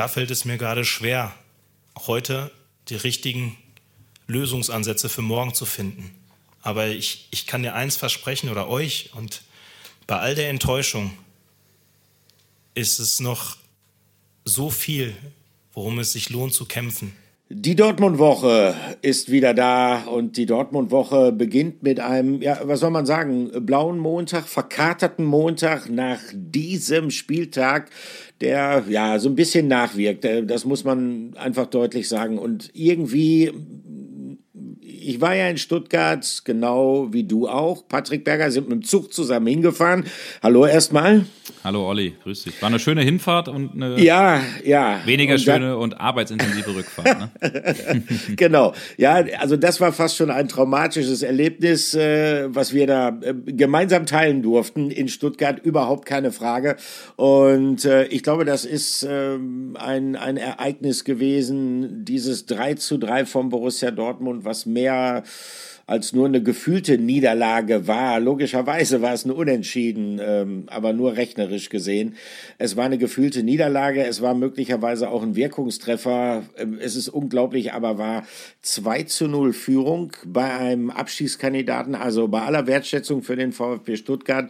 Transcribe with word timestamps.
da 0.00 0.08
fällt 0.08 0.30
es 0.30 0.46
mir 0.46 0.56
gerade 0.56 0.86
schwer, 0.86 1.34
heute 2.06 2.50
die 2.88 2.96
richtigen 2.96 3.58
Lösungsansätze 4.28 5.10
für 5.10 5.20
morgen 5.20 5.52
zu 5.52 5.66
finden. 5.66 6.14
Aber 6.62 6.86
ich, 6.86 7.28
ich 7.30 7.46
kann 7.46 7.62
dir 7.62 7.74
eins 7.74 7.98
versprechen 7.98 8.48
oder 8.48 8.66
euch 8.70 9.10
und 9.12 9.42
bei 10.06 10.18
all 10.18 10.34
der 10.34 10.48
Enttäuschung 10.48 11.18
ist 12.72 12.98
es 12.98 13.20
noch 13.20 13.58
so 14.46 14.70
viel, 14.70 15.14
worum 15.74 15.98
es 15.98 16.12
sich 16.12 16.30
lohnt 16.30 16.54
zu 16.54 16.64
kämpfen. 16.64 17.14
Die 17.52 17.74
Dortmund-Woche 17.74 18.76
ist 19.02 19.28
wieder 19.32 19.54
da 19.54 20.04
und 20.04 20.36
die 20.36 20.46
Dortmund-Woche 20.46 21.32
beginnt 21.32 21.82
mit 21.82 21.98
einem, 21.98 22.40
ja, 22.40 22.60
was 22.62 22.78
soll 22.78 22.90
man 22.90 23.06
sagen, 23.06 23.50
blauen 23.66 23.98
Montag, 23.98 24.46
verkaterten 24.46 25.24
Montag 25.24 25.90
nach 25.90 26.20
diesem 26.32 27.10
Spieltag, 27.10 27.90
der 28.40 28.84
ja 28.88 29.18
so 29.18 29.28
ein 29.28 29.34
bisschen 29.34 29.66
nachwirkt. 29.66 30.24
Das 30.44 30.64
muss 30.64 30.84
man 30.84 31.34
einfach 31.38 31.66
deutlich 31.66 32.08
sagen. 32.08 32.38
Und 32.38 32.70
irgendwie 32.72 33.50
ich 35.10 35.20
war 35.20 35.34
ja 35.34 35.48
in 35.48 35.58
Stuttgart, 35.58 36.42
genau 36.44 37.08
wie 37.12 37.24
du 37.24 37.48
auch. 37.48 37.86
Patrick 37.88 38.24
Berger 38.24 38.52
sind 38.52 38.68
mit 38.68 38.78
dem 38.78 38.84
Zug 38.84 39.12
zusammen 39.12 39.48
hingefahren. 39.48 40.04
Hallo 40.40 40.66
erstmal. 40.66 41.24
Hallo 41.64 41.88
Olli, 41.88 42.14
grüß 42.22 42.44
dich. 42.44 42.62
War 42.62 42.68
eine 42.68 42.78
schöne 42.78 43.02
Hinfahrt 43.02 43.48
und 43.48 43.74
eine 43.74 44.00
ja, 44.00 44.40
ja. 44.64 45.00
weniger 45.04 45.34
und 45.34 45.40
schöne 45.40 45.76
und 45.76 46.00
arbeitsintensive 46.00 46.76
Rückfahrt. 46.76 47.32
Ne? 47.42 48.02
genau. 48.36 48.72
Ja, 48.98 49.24
also 49.38 49.56
das 49.56 49.80
war 49.80 49.92
fast 49.92 50.16
schon 50.16 50.30
ein 50.30 50.46
traumatisches 50.46 51.22
Erlebnis, 51.22 51.92
äh, 51.94 52.46
was 52.54 52.72
wir 52.72 52.86
da 52.86 53.08
äh, 53.20 53.34
gemeinsam 53.34 54.06
teilen 54.06 54.42
durften 54.42 54.92
in 54.92 55.08
Stuttgart. 55.08 55.58
Überhaupt 55.58 56.06
keine 56.06 56.30
Frage. 56.30 56.76
Und 57.16 57.84
äh, 57.84 58.04
ich 58.04 58.22
glaube, 58.22 58.44
das 58.44 58.64
ist 58.64 59.04
ähm, 59.10 59.76
ein, 59.78 60.14
ein 60.14 60.36
Ereignis 60.36 61.04
gewesen, 61.04 62.04
dieses 62.04 62.46
3 62.46 62.74
zu 62.74 62.96
3 62.96 63.26
vom 63.26 63.48
Borussia 63.48 63.90
Dortmund, 63.90 64.44
was 64.44 64.66
mehr 64.66 64.99
als 65.90 66.12
nur 66.12 66.26
eine 66.26 66.40
gefühlte 66.40 66.98
Niederlage 66.98 67.88
war. 67.88 68.20
Logischerweise 68.20 69.02
war 69.02 69.12
es 69.12 69.24
ein 69.24 69.32
Unentschieden, 69.32 70.20
ähm, 70.22 70.62
aber 70.68 70.92
nur 70.92 71.16
rechnerisch 71.16 71.68
gesehen. 71.68 72.14
Es 72.58 72.76
war 72.76 72.84
eine 72.84 72.96
gefühlte 72.96 73.42
Niederlage, 73.42 74.04
es 74.06 74.22
war 74.22 74.34
möglicherweise 74.34 75.10
auch 75.10 75.24
ein 75.24 75.34
Wirkungstreffer. 75.34 76.44
Ähm, 76.56 76.78
es 76.80 76.94
ist 76.94 77.08
unglaublich, 77.08 77.72
aber 77.72 77.98
war 77.98 78.24
2 78.62 79.02
zu 79.02 79.26
0 79.26 79.52
Führung 79.52 80.12
bei 80.24 80.52
einem 80.52 80.90
Abschießkandidaten, 80.90 81.96
also 81.96 82.28
bei 82.28 82.42
aller 82.42 82.68
Wertschätzung 82.68 83.24
für 83.24 83.34
den 83.34 83.50
VfB 83.50 83.96
Stuttgart. 83.96 84.48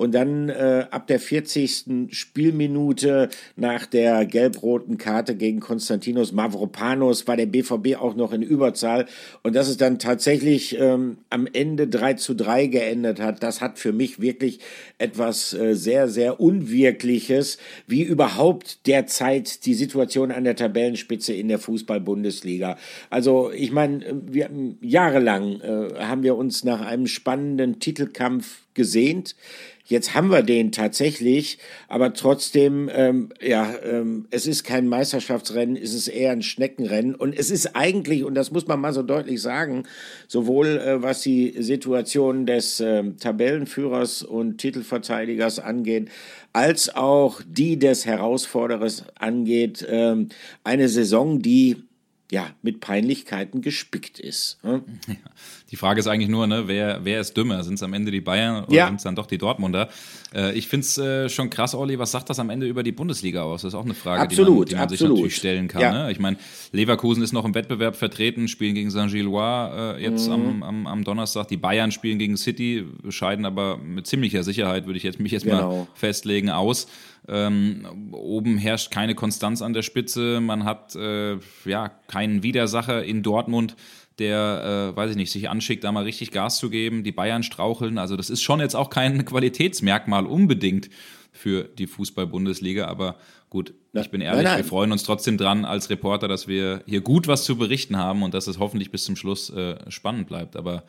Und 0.00 0.14
dann 0.14 0.48
äh, 0.48 0.86
ab 0.90 1.08
der 1.08 1.20
40. 1.20 2.08
Spielminute 2.08 3.28
nach 3.56 3.84
der 3.84 4.24
gelb-roten 4.24 4.96
Karte 4.96 5.34
gegen 5.34 5.60
Konstantinos 5.60 6.32
Mavropanos 6.32 7.28
war 7.28 7.36
der 7.36 7.44
BVB 7.44 7.96
auch 8.00 8.16
noch 8.16 8.32
in 8.32 8.40
Überzahl. 8.40 9.04
Und 9.42 9.54
dass 9.54 9.68
es 9.68 9.76
dann 9.76 9.98
tatsächlich 9.98 10.78
ähm, 10.80 11.18
am 11.28 11.46
Ende 11.52 11.86
3 11.86 12.14
zu 12.14 12.32
3 12.32 12.68
geendet 12.68 13.20
hat, 13.20 13.42
das 13.42 13.60
hat 13.60 13.78
für 13.78 13.92
mich 13.92 14.22
wirklich 14.22 14.60
etwas 14.96 15.52
äh, 15.52 15.74
sehr, 15.74 16.08
sehr 16.08 16.40
Unwirkliches, 16.40 17.58
wie 17.86 18.02
überhaupt 18.02 18.86
derzeit 18.86 19.66
die 19.66 19.74
Situation 19.74 20.30
an 20.30 20.44
der 20.44 20.56
Tabellenspitze 20.56 21.34
in 21.34 21.48
der 21.48 21.58
Fußball-Bundesliga. 21.58 22.78
Also 23.10 23.50
ich 23.52 23.70
meine, 23.70 24.22
wir 24.24 24.48
jahrelang 24.80 25.60
äh, 25.60 25.90
haben 25.98 26.22
wir 26.22 26.36
uns 26.36 26.64
nach 26.64 26.80
einem 26.80 27.06
spannenden 27.06 27.80
Titelkampf 27.80 28.62
gesehnt. 28.74 29.36
Jetzt 29.90 30.14
haben 30.14 30.30
wir 30.30 30.44
den 30.44 30.70
tatsächlich, 30.70 31.58
aber 31.88 32.14
trotzdem, 32.14 32.88
ähm, 32.94 33.30
ja, 33.40 33.74
ähm, 33.82 34.28
es 34.30 34.46
ist 34.46 34.62
kein 34.62 34.86
Meisterschaftsrennen, 34.86 35.76
es 35.76 35.94
ist 35.94 36.06
eher 36.06 36.30
ein 36.30 36.42
Schneckenrennen 36.42 37.16
und 37.16 37.36
es 37.36 37.50
ist 37.50 37.74
eigentlich, 37.74 38.22
und 38.22 38.36
das 38.36 38.52
muss 38.52 38.68
man 38.68 38.80
mal 38.80 38.92
so 38.92 39.02
deutlich 39.02 39.42
sagen, 39.42 39.82
sowohl 40.28 40.78
äh, 40.78 41.02
was 41.02 41.22
die 41.22 41.56
Situation 41.58 42.46
des 42.46 42.78
äh, 42.78 43.02
Tabellenführers 43.18 44.22
und 44.22 44.58
Titelverteidigers 44.58 45.58
angeht, 45.58 46.08
als 46.52 46.94
auch 46.94 47.42
die 47.44 47.76
des 47.76 48.06
Herausforderers 48.06 49.06
angeht, 49.18 49.82
äh, 49.82 50.14
eine 50.62 50.88
Saison, 50.88 51.42
die 51.42 51.82
ja, 52.30 52.54
mit 52.62 52.80
Peinlichkeiten 52.80 53.60
gespickt 53.60 54.18
ist. 54.20 54.58
Hm? 54.62 54.84
Die 55.70 55.76
Frage 55.76 56.00
ist 56.00 56.08
eigentlich 56.08 56.28
nur, 56.28 56.46
ne, 56.46 56.64
wer, 56.66 57.00
wer 57.04 57.20
ist 57.20 57.36
dümmer? 57.36 57.62
Sind 57.62 57.74
es 57.74 57.82
am 57.82 57.92
Ende 57.92 58.10
die 58.10 58.20
Bayern 58.20 58.64
oder 58.64 58.74
ja. 58.74 58.86
sind 58.86 58.96
es 58.96 59.02
dann 59.04 59.14
doch 59.14 59.26
die 59.26 59.38
Dortmunder? 59.38 59.88
Äh, 60.34 60.52
ich 60.58 60.66
finde 60.66 60.84
es 60.84 60.98
äh, 60.98 61.28
schon 61.28 61.48
krass, 61.48 61.74
Olli, 61.74 61.98
was 61.98 62.10
sagt 62.10 62.28
das 62.28 62.40
am 62.40 62.50
Ende 62.50 62.66
über 62.66 62.82
die 62.82 62.92
Bundesliga 62.92 63.42
aus? 63.42 63.62
Das 63.62 63.72
ist 63.72 63.78
auch 63.78 63.84
eine 63.84 63.94
Frage, 63.94 64.22
absolut, 64.22 64.70
die 64.70 64.74
man, 64.74 64.88
die 64.88 64.94
man 64.94 64.98
sich 64.98 65.00
natürlich 65.00 65.36
stellen 65.36 65.68
kann. 65.68 65.82
Ja. 65.82 65.92
Ne? 65.92 66.12
Ich 66.12 66.18
meine, 66.18 66.38
Leverkusen 66.72 67.22
ist 67.22 67.32
noch 67.32 67.44
im 67.44 67.54
Wettbewerb 67.54 67.94
vertreten, 67.94 68.48
spielen 68.48 68.74
gegen 68.74 68.90
Saint-Gillois 68.90 69.96
äh, 69.96 70.02
jetzt 70.02 70.26
mhm. 70.26 70.32
am, 70.32 70.62
am, 70.62 70.86
am, 70.86 71.04
Donnerstag. 71.04 71.46
Die 71.48 71.56
Bayern 71.56 71.92
spielen 71.92 72.18
gegen 72.18 72.36
City, 72.36 72.84
scheiden 73.08 73.44
aber 73.44 73.76
mit 73.76 74.06
ziemlicher 74.06 74.42
Sicherheit, 74.42 74.86
würde 74.86 74.96
ich 74.96 75.04
jetzt, 75.04 75.20
mich 75.20 75.32
jetzt 75.32 75.44
genau. 75.44 75.68
mal 75.68 75.86
festlegen, 75.94 76.50
aus. 76.50 76.88
Ähm, 77.28 77.86
oben 78.12 78.56
herrscht 78.58 78.90
keine 78.90 79.14
Konstanz 79.14 79.62
an 79.62 79.72
der 79.72 79.82
Spitze. 79.82 80.40
Man 80.40 80.64
hat 80.64 80.96
äh, 80.96 81.36
ja 81.64 81.90
keinen 82.08 82.42
Widersacher 82.42 83.04
in 83.04 83.22
Dortmund, 83.22 83.76
der, 84.20 84.92
äh, 84.92 84.96
weiß 84.96 85.10
ich 85.10 85.16
nicht, 85.16 85.32
sich 85.32 85.48
anschickt, 85.48 85.82
da 85.82 85.90
mal 85.90 86.04
richtig 86.04 86.30
Gas 86.30 86.58
zu 86.58 86.70
geben. 86.70 87.02
Die 87.02 87.12
Bayern 87.12 87.42
straucheln. 87.42 87.98
Also 87.98 88.16
das 88.16 88.30
ist 88.30 88.42
schon 88.42 88.60
jetzt 88.60 88.76
auch 88.76 88.90
kein 88.90 89.24
Qualitätsmerkmal 89.24 90.26
unbedingt 90.26 90.90
für 91.32 91.64
die 91.64 91.86
Fußball-Bundesliga. 91.86 92.86
Aber 92.86 93.16
gut, 93.48 93.74
ich 93.92 94.10
bin 94.10 94.20
ehrlich, 94.20 94.44
nein, 94.44 94.52
nein. 94.52 94.56
wir 94.58 94.64
freuen 94.64 94.92
uns 94.92 95.02
trotzdem 95.02 95.38
dran 95.38 95.64
als 95.64 95.90
Reporter, 95.90 96.28
dass 96.28 96.46
wir 96.46 96.82
hier 96.86 97.00
gut 97.00 97.26
was 97.26 97.44
zu 97.44 97.56
berichten 97.56 97.96
haben 97.96 98.22
und 98.22 98.34
dass 98.34 98.46
es 98.46 98.58
hoffentlich 98.58 98.92
bis 98.92 99.04
zum 99.04 99.16
Schluss 99.16 99.50
äh, 99.50 99.76
spannend 99.90 100.28
bleibt. 100.28 100.54
Aber 100.54 100.84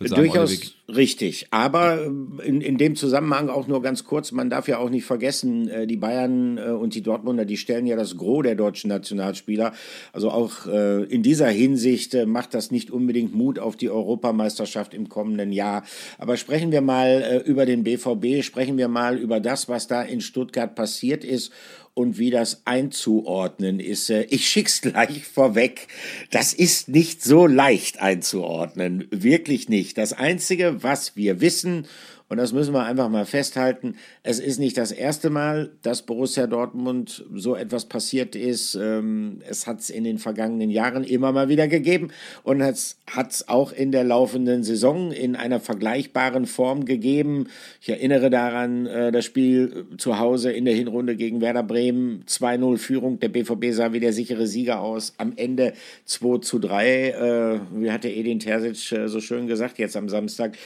Sagen, 0.00 0.22
Durchaus 0.22 0.76
richtig. 0.88 1.48
Aber 1.50 2.04
in, 2.04 2.60
in 2.60 2.78
dem 2.78 2.94
Zusammenhang 2.94 3.48
auch 3.48 3.66
nur 3.66 3.82
ganz 3.82 4.04
kurz, 4.04 4.30
man 4.30 4.48
darf 4.48 4.68
ja 4.68 4.78
auch 4.78 4.90
nicht 4.90 5.04
vergessen, 5.04 5.66
äh, 5.68 5.86
die 5.88 5.96
Bayern 5.96 6.56
äh, 6.56 6.70
und 6.70 6.94
die 6.94 7.02
Dortmunder, 7.02 7.44
die 7.44 7.56
stellen 7.56 7.84
ja 7.84 7.96
das 7.96 8.16
Gros 8.16 8.44
der 8.44 8.54
deutschen 8.54 8.90
Nationalspieler. 8.90 9.72
Also 10.12 10.30
auch 10.30 10.68
äh, 10.68 11.02
in 11.02 11.24
dieser 11.24 11.48
Hinsicht 11.48 12.16
macht 12.26 12.54
das 12.54 12.70
nicht 12.70 12.92
unbedingt 12.92 13.34
Mut 13.34 13.58
auf 13.58 13.74
die 13.74 13.90
Europameisterschaft 13.90 14.94
im 14.94 15.08
kommenden 15.08 15.50
Jahr. 15.50 15.82
Aber 16.16 16.36
sprechen 16.36 16.70
wir 16.70 16.80
mal 16.80 17.42
über 17.44 17.66
den 17.66 17.82
BVB, 17.82 18.44
sprechen 18.44 18.78
wir 18.78 18.86
mal 18.86 19.18
über 19.18 19.40
das, 19.40 19.68
was 19.68 19.88
da 19.88 20.02
in 20.02 20.20
Stuttgart 20.20 20.76
passiert 20.76 21.24
ist 21.24 21.52
und 21.98 22.16
wie 22.16 22.30
das 22.30 22.62
einzuordnen 22.64 23.80
ist. 23.80 24.08
Äh, 24.08 24.22
ich 24.30 24.48
schick's 24.48 24.80
gleich 24.82 25.24
vorweg. 25.24 25.88
Das 26.30 26.52
ist 26.52 26.88
nicht 26.88 27.24
so 27.24 27.48
leicht 27.48 28.00
einzuordnen. 28.00 29.08
Wirklich 29.10 29.68
nicht. 29.68 29.98
Das 29.98 30.12
einzige, 30.12 30.84
was 30.84 31.16
wir 31.16 31.40
wissen 31.40 31.88
und 32.28 32.36
das 32.36 32.52
müssen 32.52 32.74
wir 32.74 32.84
einfach 32.84 33.08
mal 33.08 33.24
festhalten. 33.24 33.94
Es 34.22 34.38
ist 34.38 34.58
nicht 34.58 34.76
das 34.76 34.92
erste 34.92 35.30
Mal, 35.30 35.70
dass 35.82 36.02
Borussia 36.02 36.46
Dortmund 36.46 37.24
so 37.34 37.56
etwas 37.56 37.86
passiert 37.86 38.36
ist. 38.36 38.74
Ähm, 38.74 39.40
es 39.48 39.66
hat 39.66 39.80
es 39.80 39.88
in 39.88 40.04
den 40.04 40.18
vergangenen 40.18 40.68
Jahren 40.70 41.04
immer 41.04 41.32
mal 41.32 41.48
wieder 41.48 41.68
gegeben 41.68 42.08
und 42.42 42.60
es 42.60 42.98
hat 43.10 43.32
es 43.32 43.48
auch 43.48 43.72
in 43.72 43.92
der 43.92 44.04
laufenden 44.04 44.62
Saison 44.62 45.10
in 45.10 45.36
einer 45.36 45.58
vergleichbaren 45.58 46.44
Form 46.44 46.84
gegeben. 46.84 47.46
Ich 47.80 47.88
erinnere 47.88 48.28
daran, 48.28 48.86
äh, 48.86 49.10
das 49.10 49.24
Spiel 49.24 49.86
zu 49.96 50.18
Hause 50.18 50.52
in 50.52 50.66
der 50.66 50.74
Hinrunde 50.74 51.16
gegen 51.16 51.40
Werder 51.40 51.62
Bremen, 51.62 52.24
2-0 52.26 52.76
Führung. 52.76 53.20
Der 53.20 53.28
BVB 53.28 53.72
sah 53.72 53.94
wie 53.94 54.00
der 54.00 54.12
sichere 54.12 54.46
Sieger 54.46 54.80
aus. 54.80 55.14
Am 55.16 55.32
Ende 55.36 55.72
2 56.04 56.40
zu 56.40 56.58
3. 56.58 57.08
Äh, 57.08 57.60
wie 57.72 57.90
hatte 57.90 58.10
Edin 58.10 58.38
Terzic 58.38 58.92
äh, 58.92 59.08
so 59.08 59.20
schön 59.20 59.46
gesagt 59.46 59.78
jetzt 59.78 59.96
am 59.96 60.10
Samstag? 60.10 60.58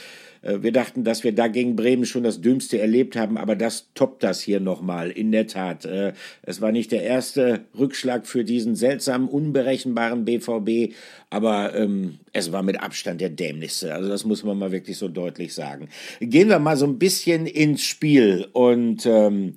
Äh, 0.43 0.61
wir 0.61 0.71
dachten, 0.71 1.03
dass 1.03 1.23
wir 1.23 1.33
da 1.33 1.47
gegen 1.47 1.75
Bremen 1.75 2.05
schon 2.05 2.23
das 2.23 2.41
Dümmste 2.41 2.79
erlebt 2.79 3.15
haben, 3.15 3.37
aber 3.37 3.55
das 3.55 3.87
toppt 3.95 4.23
das 4.23 4.41
hier 4.41 4.59
nochmal. 4.59 5.09
In 5.09 5.31
der 5.31 5.47
Tat. 5.47 5.85
Äh, 5.85 6.13
es 6.43 6.61
war 6.61 6.71
nicht 6.71 6.91
der 6.91 7.03
erste 7.03 7.61
Rückschlag 7.77 8.27
für 8.27 8.43
diesen 8.43 8.75
seltsamen, 8.75 9.27
unberechenbaren 9.27 10.25
BVB, 10.25 10.93
aber 11.29 11.75
ähm, 11.75 12.19
es 12.31 12.51
war 12.51 12.63
mit 12.63 12.81
Abstand 12.81 13.21
der 13.21 13.29
dämlichste. 13.29 13.93
Also 13.93 14.09
das 14.09 14.25
muss 14.25 14.43
man 14.43 14.57
mal 14.57 14.71
wirklich 14.71 14.97
so 14.97 15.07
deutlich 15.07 15.53
sagen. 15.53 15.89
Gehen 16.19 16.49
wir 16.49 16.59
mal 16.59 16.77
so 16.77 16.85
ein 16.85 16.99
bisschen 16.99 17.45
ins 17.45 17.83
Spiel 17.83 18.47
und 18.53 19.05
ähm, 19.05 19.55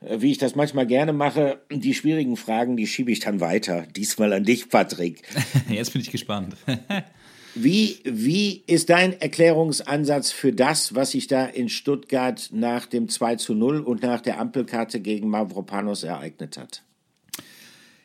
wie 0.00 0.30
ich 0.30 0.38
das 0.38 0.54
manchmal 0.54 0.86
gerne 0.86 1.12
mache, 1.12 1.58
die 1.72 1.92
schwierigen 1.92 2.36
Fragen, 2.36 2.76
die 2.76 2.86
schiebe 2.86 3.10
ich 3.10 3.18
dann 3.18 3.40
weiter. 3.40 3.84
Diesmal 3.96 4.32
an 4.32 4.44
dich, 4.44 4.68
Patrick. 4.68 5.22
Jetzt 5.68 5.92
bin 5.92 6.02
ich 6.02 6.12
gespannt. 6.12 6.54
Wie, 7.60 7.98
wie 8.04 8.62
ist 8.68 8.88
dein 8.88 9.20
Erklärungsansatz 9.20 10.30
für 10.30 10.52
das, 10.52 10.94
was 10.94 11.10
sich 11.10 11.26
da 11.26 11.44
in 11.44 11.68
Stuttgart 11.68 12.50
nach 12.52 12.86
dem 12.86 13.08
2 13.08 13.34
zu 13.34 13.54
0 13.54 13.80
und 13.80 14.02
nach 14.02 14.20
der 14.20 14.38
Ampelkarte 14.40 15.00
gegen 15.00 15.28
Mavropanos 15.28 16.04
ereignet 16.04 16.56
hat? 16.56 16.84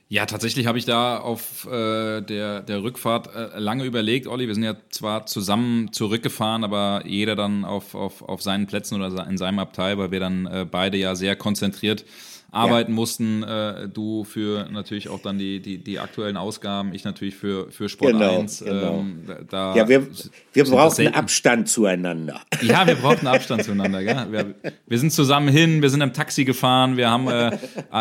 Ja, 0.10 0.26
tatsächlich 0.26 0.66
habe 0.66 0.80
ich 0.80 0.86
da 0.86 1.18
auf 1.18 1.68
äh, 1.68 2.22
der, 2.22 2.62
der 2.62 2.84
Rückfahrt 2.84 3.36
äh, 3.36 3.60
lange 3.60 3.84
überlegt, 3.84 4.26
Olli. 4.26 4.48
Wir 4.48 4.56
sind 4.56 4.64
ja 4.64 4.76
zwar 4.90 5.28
zusammen 5.28 5.92
zurückgefahren, 5.94 6.64
aber 6.64 7.04
jeder 7.06 7.36
dann 7.36 7.64
auf, 7.64 7.94
auf, 7.94 8.24
auf 8.24 8.42
seinen 8.42 8.66
Plätzen 8.66 9.02
oder 9.02 9.28
in 9.28 9.38
seinem 9.38 9.60
Abteil, 9.60 10.00
weil 10.00 10.10
wir 10.10 10.20
dann 10.20 10.48
äh, 10.48 10.66
beide 10.70 10.98
ja 10.98 11.16
sehr 11.16 11.36
konzentriert 11.36 12.06
arbeiten 12.54 12.92
ja. 12.92 12.96
mussten. 12.96 13.44
Äh, 13.44 13.90
du 13.90 14.24
für 14.24 14.68
natürlich 14.72 15.10
auch 15.10 15.20
dann 15.20 15.38
die, 15.38 15.60
die, 15.60 15.78
die 15.78 16.00
aktuellen 16.00 16.38
Ausgaben, 16.38 16.94
ich 16.94 17.04
natürlich 17.04 17.36
für, 17.36 17.72
für 17.72 17.90
Sport 17.90 18.14
genau, 18.14 18.40
1. 18.40 18.64
Genau. 18.64 19.00
Ähm, 19.00 19.24
da 19.50 19.76
ja, 19.76 19.88
wir, 19.90 20.08
wir 20.54 20.64
brauchen 20.66 21.08
Abstand 21.08 21.68
zueinander. 21.68 22.42
Ja, 22.62 22.88
wir 22.88 22.96
brauchen 22.96 23.28
Abstand 23.28 23.64
zueinander. 23.64 24.04
Gell? 24.04 24.28
Wir, 24.30 24.56
wir 24.88 25.00
sind 25.00 25.12
zusammen 25.12 25.50
hin, 25.50 25.82
wir 25.82 25.90
sind 25.90 26.02
im 26.02 26.14
Taxi 26.14 26.46
gefahren, 26.46 26.96
wir 26.98 27.10
haben 27.10 27.28
äh, 27.28 27.52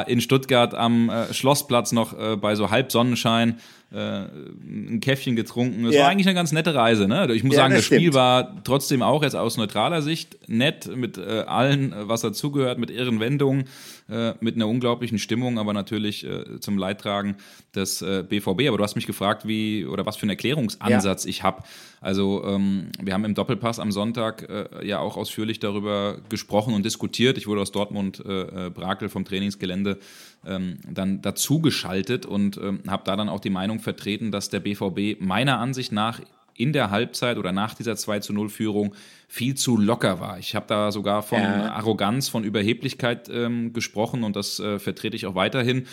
in 0.06 0.20
Stuttgart 0.20 0.74
am 0.74 1.08
äh, 1.08 1.32
Schlossplatz 1.32 1.92
noch 1.92 2.18
äh, 2.18 2.36
bei 2.36 2.54
so 2.54 2.70
Halbsonnenschein 2.70 3.50
äh, 3.50 3.81
ein 3.94 5.00
Käffchen 5.00 5.36
getrunken. 5.36 5.84
Es 5.86 5.94
ja. 5.94 6.02
war 6.02 6.08
eigentlich 6.08 6.26
eine 6.26 6.34
ganz 6.34 6.52
nette 6.52 6.74
Reise. 6.74 7.08
Ne? 7.08 7.32
Ich 7.34 7.44
muss 7.44 7.54
ja, 7.54 7.62
sagen, 7.62 7.74
das, 7.74 7.88
das 7.88 7.96
Spiel 7.96 8.14
war 8.14 8.62
trotzdem 8.64 9.02
auch 9.02 9.22
jetzt 9.22 9.36
aus 9.36 9.56
neutraler 9.56 10.02
Sicht 10.02 10.48
nett, 10.48 10.94
mit 10.94 11.18
äh, 11.18 11.40
allen, 11.46 11.94
was 11.96 12.22
dazugehört, 12.22 12.78
mit 12.78 12.90
irren 12.90 13.20
Wendungen, 13.20 13.64
äh, 14.08 14.34
mit 14.40 14.56
einer 14.56 14.68
unglaublichen 14.68 15.18
Stimmung, 15.18 15.58
aber 15.58 15.72
natürlich 15.72 16.24
äh, 16.24 16.60
zum 16.60 16.78
Leidtragen 16.78 17.36
des 17.74 18.02
äh, 18.02 18.24
BVB. 18.28 18.68
Aber 18.68 18.78
du 18.78 18.84
hast 18.84 18.96
mich 18.96 19.06
gefragt, 19.06 19.46
wie 19.46 19.84
oder 19.84 20.06
was 20.06 20.16
für 20.16 20.22
einen 20.22 20.30
Erklärungsansatz 20.30 21.24
ja. 21.24 21.30
ich 21.30 21.42
habe. 21.42 21.62
Also 22.00 22.44
ähm, 22.44 22.88
wir 23.00 23.14
haben 23.14 23.24
im 23.24 23.34
Doppelpass 23.34 23.78
am 23.78 23.92
Sonntag 23.92 24.48
äh, 24.48 24.86
ja 24.86 24.98
auch 24.98 25.16
ausführlich 25.16 25.60
darüber 25.60 26.18
gesprochen 26.28 26.74
und 26.74 26.84
diskutiert. 26.84 27.38
Ich 27.38 27.46
wurde 27.46 27.60
aus 27.60 27.72
Dortmund 27.72 28.20
äh, 28.20 28.70
Brakel 28.70 29.08
vom 29.08 29.24
Trainingsgelände 29.24 29.98
ähm, 30.46 30.78
dann 30.88 31.22
dazugeschaltet 31.22 32.26
und 32.26 32.56
ähm, 32.56 32.82
habe 32.88 33.02
da 33.04 33.16
dann 33.16 33.28
auch 33.28 33.40
die 33.40 33.50
Meinung 33.50 33.80
vertreten, 33.80 34.32
dass 34.32 34.48
der 34.48 34.60
BVB 34.60 35.20
meiner 35.20 35.58
Ansicht 35.58 35.92
nach 35.92 36.20
in 36.54 36.72
der 36.72 36.90
Halbzeit 36.90 37.38
oder 37.38 37.52
nach 37.52 37.74
dieser 37.74 37.96
2 37.96 38.20
zu 38.20 38.32
0 38.32 38.48
Führung 38.48 38.94
viel 39.28 39.54
zu 39.54 39.78
locker 39.78 40.20
war. 40.20 40.38
Ich 40.38 40.54
habe 40.54 40.66
da 40.68 40.92
sogar 40.92 41.22
von 41.22 41.40
ja. 41.40 41.72
Arroganz, 41.72 42.28
von 42.28 42.44
Überheblichkeit 42.44 43.30
ähm, 43.32 43.72
gesprochen 43.72 44.22
und 44.24 44.36
das 44.36 44.60
äh, 44.60 44.78
vertrete 44.78 45.16
ich 45.16 45.26
auch 45.26 45.34
weiterhin. 45.34 45.86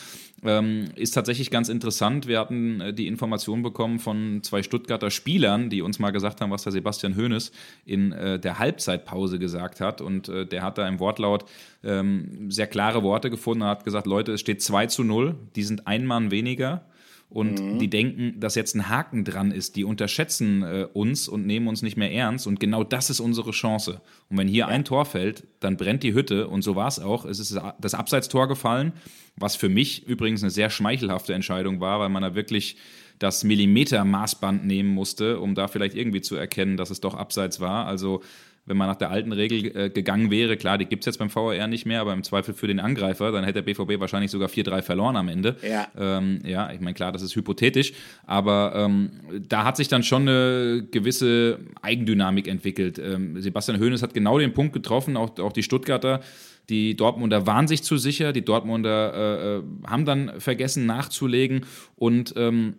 Ähm, 0.44 0.86
ist 0.96 1.12
tatsächlich 1.12 1.52
ganz 1.52 1.70
interessant. 1.70 2.28
Wir 2.28 2.40
hatten 2.40 2.82
äh, 2.82 2.94
die 2.94 3.08
Information 3.08 3.62
bekommen 3.62 4.00
von 4.00 4.42
zwei 4.44 4.64
Stuttgarter 4.64 5.12
Spielern, 5.12 5.70
die 5.70 5.82
uns 5.82 6.00
mal 6.00 6.12
gesagt 6.12 6.40
haben, 6.40 6.52
was 6.52 6.64
der 6.64 6.72
Sebastian 6.72 7.18
Hoeneß 7.18 7.52
in 7.86 8.12
äh, 8.12 8.40
der 8.40 8.60
Halbzeitpause 8.60 9.40
gesagt 9.40 9.82
hat. 9.82 10.02
Und 10.02 10.30
äh, 10.30 10.46
der 10.46 10.64
hat 10.64 10.78
da 10.78 10.88
im 10.88 11.00
Wortlaut 11.00 11.46
ähm, 11.84 12.50
sehr 12.50 12.68
klare 12.68 13.04
Worte 13.04 13.30
gefunden 13.30 13.64
und 13.64 13.70
hat 13.70 13.84
gesagt, 13.84 14.08
Leute, 14.08 14.34
es 14.34 14.40
steht 14.40 14.62
2 14.62 14.88
zu 14.88 15.04
0, 15.04 15.36
die 15.56 15.64
sind 15.64 15.88
ein 15.88 16.06
Mann 16.06 16.32
weniger 16.32 16.86
und 17.30 17.62
mhm. 17.62 17.78
die 17.78 17.90
denken, 17.90 18.40
dass 18.40 18.56
jetzt 18.56 18.76
ein 18.76 18.90
Haken 18.90 19.24
dran 19.24 19.52
ist. 19.52 19.76
Die 19.76 19.84
unterschätzen 19.84 20.64
äh, 20.64 20.88
uns 20.94 21.28
und 21.28 21.46
nehmen 21.46 21.68
uns 21.68 21.84
nicht 21.84 21.96
mehr 21.96 22.12
ernst. 22.12 22.48
Und 22.48 22.60
genau 22.60 22.84
das 22.84 23.12
ist 23.12 23.20
unsere 23.20 23.52
Chance. 23.52 24.02
Und 24.30 24.38
wenn 24.38 24.48
hier 24.48 24.62
ja. 24.62 24.68
ein 24.68 24.84
Tor 24.84 25.06
fällt, 25.06 25.46
dann 25.60 25.78
brennt 25.78 26.02
die 26.02 26.16
Hütte. 26.16 26.48
Und 26.48 26.64
so 26.64 26.76
war 26.76 26.88
es 26.88 27.00
auch. 27.00 27.26
Es 27.26 27.38
ist 27.38 27.60
das 27.80 27.94
Abseitstor 27.94 28.48
gefallen, 28.48 28.94
was 29.36 29.56
für 29.56 29.70
mich 29.70 30.08
übrigens 30.08 30.42
eine 30.42 30.50
sehr 30.50 30.72
schmeichelhafte 30.72 31.36
Entscheidung 31.36 31.80
war, 31.80 32.00
weil 32.00 32.10
man 32.10 32.24
da 32.24 32.34
wirklich 32.34 32.78
das 33.20 33.44
Millimeter-Maßband 33.44 34.66
nehmen 34.66 34.90
musste, 34.90 35.40
um 35.40 35.54
da 35.54 35.68
vielleicht 35.68 35.96
irgendwie 35.96 36.22
zu 36.22 36.36
erkennen, 36.36 36.78
dass 36.78 36.90
es 36.90 37.02
doch 37.02 37.14
abseits 37.14 37.60
war. 37.60 37.86
Also 37.86 38.24
wenn 38.70 38.78
man 38.78 38.88
nach 38.88 38.96
der 38.96 39.10
alten 39.10 39.32
Regel 39.32 39.76
äh, 39.76 39.90
gegangen 39.90 40.30
wäre, 40.30 40.56
klar, 40.56 40.78
die 40.78 40.86
gibt 40.86 41.02
es 41.02 41.08
jetzt 41.08 41.18
beim 41.18 41.34
VAR 41.34 41.68
nicht 41.68 41.88
mehr, 41.88 42.02
aber 42.02 42.14
im 42.14 42.24
Zweifel 42.24 42.54
für 42.54 42.68
den 42.68 42.80
Angreifer, 42.80 43.32
dann 43.32 43.44
hätte 43.44 43.64
der 43.64 43.74
BVB 43.74 44.00
wahrscheinlich 44.00 44.30
sogar 44.30 44.48
4-3 44.48 44.84
verloren 44.84 45.16
am 45.16 45.28
Ende. 45.28 45.58
Ja, 45.68 45.88
ähm, 45.98 46.40
ja 46.46 46.72
ich 46.72 46.80
meine, 46.80 46.94
klar, 46.94 47.12
das 47.12 47.24
ist 47.24 47.36
hypothetisch, 47.36 47.94
aber 48.28 48.74
ähm, 48.76 49.10
da 49.48 49.66
hat 49.66 49.76
sich 49.76 49.88
dann 49.88 50.04
schon 50.04 50.30
eine 50.30 50.88
gewisse 50.92 51.60
Eigendynamik 51.82 52.48
entwickelt. 52.48 53.00
Ähm, 53.00 53.42
Sebastian 53.42 53.80
Hoeneß 53.80 54.04
hat 54.04 54.14
genau 54.14 54.38
den 54.38 54.54
Punkt 54.54 54.74
getroffen, 54.74 55.18
auch, 55.18 55.38
auch 55.40 55.52
die 55.52 55.64
Stuttgarter, 55.64 56.22
die 56.70 56.96
Dortmunder 56.96 57.48
waren 57.48 57.68
sich 57.68 57.82
zu 57.82 57.98
sicher, 57.98 58.32
die 58.32 58.46
Dortmunder 58.46 59.14
äh, 59.14 59.58
äh 59.58 59.64
haben 59.88 60.06
dann 60.06 60.40
vergessen 60.40 60.86
nachzulegen 60.86 61.66
und 61.96 62.36
ähm, 62.38 62.76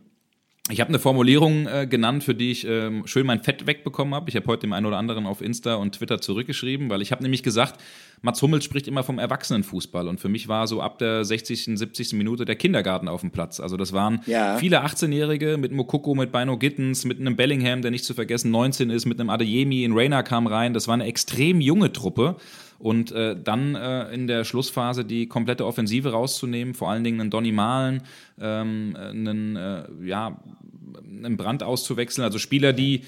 ich 0.70 0.80
habe 0.80 0.88
eine 0.88 0.98
Formulierung 0.98 1.66
äh, 1.66 1.86
genannt, 1.86 2.24
für 2.24 2.34
die 2.34 2.50
ich 2.50 2.66
ähm, 2.66 3.06
schön 3.06 3.26
mein 3.26 3.42
Fett 3.42 3.66
wegbekommen 3.66 4.14
habe. 4.14 4.28
Ich 4.28 4.36
habe 4.36 4.46
heute 4.46 4.62
dem 4.62 4.72
einen 4.72 4.86
oder 4.86 4.98
anderen 4.98 5.26
auf 5.26 5.40
Insta 5.40 5.74
und 5.74 5.96
Twitter 5.96 6.20
zurückgeschrieben, 6.20 6.90
weil 6.90 7.02
ich 7.02 7.12
habe 7.12 7.22
nämlich 7.22 7.42
gesagt, 7.42 7.80
Mats 8.22 8.42
Hummels 8.42 8.64
spricht 8.64 8.86
immer 8.86 9.02
vom 9.02 9.18
Erwachsenenfußball 9.18 10.06
und 10.08 10.20
für 10.20 10.28
mich 10.28 10.48
war 10.48 10.66
so 10.66 10.80
ab 10.82 10.98
der 10.98 11.24
60., 11.24 11.78
70. 11.78 12.12
Minute 12.12 12.44
der 12.44 12.56
Kindergarten 12.56 13.08
auf 13.08 13.22
dem 13.22 13.30
Platz. 13.30 13.60
Also 13.60 13.76
das 13.76 13.92
waren 13.92 14.20
ja. 14.26 14.58
viele 14.58 14.84
18-Jährige 14.84 15.56
mit 15.56 15.72
Mokoko, 15.72 16.14
mit 16.14 16.32
Bino 16.32 16.58
Gittens, 16.58 17.04
mit 17.04 17.18
einem 17.18 17.36
Bellingham, 17.36 17.82
der 17.82 17.90
nicht 17.90 18.04
zu 18.04 18.14
vergessen 18.14 18.50
19 18.50 18.90
ist, 18.90 19.06
mit 19.06 19.18
einem 19.18 19.30
Adeyemi, 19.30 19.84
in 19.84 19.92
Reina 19.96 20.22
kam 20.22 20.46
rein. 20.46 20.74
Das 20.74 20.86
war 20.86 20.94
eine 20.94 21.04
extrem 21.04 21.60
junge 21.60 21.92
Truppe 21.92 22.36
und 22.80 23.12
äh, 23.12 23.36
dann 23.38 23.74
äh, 23.74 24.10
in 24.12 24.26
der 24.26 24.44
Schlussphase 24.44 25.04
die 25.04 25.26
komplette 25.26 25.66
Offensive 25.66 26.12
rauszunehmen, 26.12 26.72
vor 26.72 26.90
allen 26.90 27.04
Dingen 27.04 27.20
einen 27.20 27.30
Donny 27.30 27.52
Malen, 27.52 28.02
ähm, 28.40 28.96
einen, 28.98 29.54
äh, 29.54 29.84
ja, 30.02 30.38
einen 30.96 31.36
Brand 31.36 31.62
auszuwechseln, 31.62 32.24
also 32.24 32.38
Spieler, 32.38 32.72
die 32.72 33.02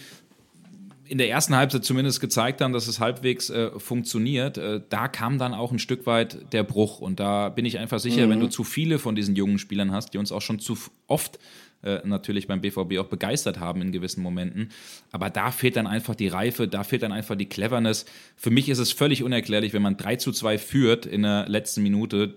in 1.13 1.19
der 1.19 1.29
ersten 1.29 1.55
Halbzeit 1.55 1.85
zumindest 1.85 2.21
gezeigt 2.21 2.63
haben, 2.63 2.73
dass 2.73 2.87
es 2.87 2.99
halbwegs 2.99 3.51
äh, 3.51 3.71
funktioniert, 3.79 4.57
äh, 4.57 4.81
da 4.89 5.09
kam 5.09 5.37
dann 5.37 5.53
auch 5.53 5.71
ein 5.71 5.79
Stück 5.79 6.07
weit 6.07 6.53
der 6.53 6.63
Bruch. 6.63 7.01
Und 7.01 7.21
da 7.21 7.51
bin 7.51 7.67
ich 7.67 7.79
einfach 7.79 7.99
sicher, 7.99 8.27
mhm. 8.27 8.31
wenn 8.31 8.41
du 8.41 8.49
zu 8.49 8.65
viele 8.65 8.99
von 8.99 9.15
diesen 9.15 9.37
jungen 9.37 9.59
Spielern 9.59 9.93
hast, 9.93 10.15
die 10.15 10.19
uns 10.19 10.33
auch 10.33 10.41
schon 10.41 10.59
zu 10.59 10.79
oft 11.09 11.39
äh, 11.83 12.01
natürlich 12.05 12.47
beim 12.47 12.61
BVB 12.61 12.99
auch 12.99 13.09
begeistert 13.09 13.59
haben 13.59 13.83
in 13.83 13.93
gewissen 13.93 14.23
Momenten. 14.23 14.71
Aber 15.11 15.29
da 15.29 15.51
fehlt 15.51 15.77
dann 15.77 15.87
einfach 15.87 16.15
die 16.15 16.29
Reife, 16.29 16.69
da 16.69 16.85
fehlt 16.85 17.03
dann 17.03 17.13
einfach 17.13 17.37
die 17.37 17.47
Cleverness. 17.47 18.07
Für 18.37 18.51
mich 18.51 18.69
ist 18.69 18.79
es 18.79 18.93
völlig 18.93 19.23
unerklärlich, 19.23 19.73
wenn 19.73 19.83
man 19.83 19.97
3 19.97 20.17
zu 20.17 20.33
2 20.33 20.59
führt 20.59 21.05
in 21.05 21.23
der 21.23 21.49
letzten 21.49 21.83
Minute, 21.83 22.37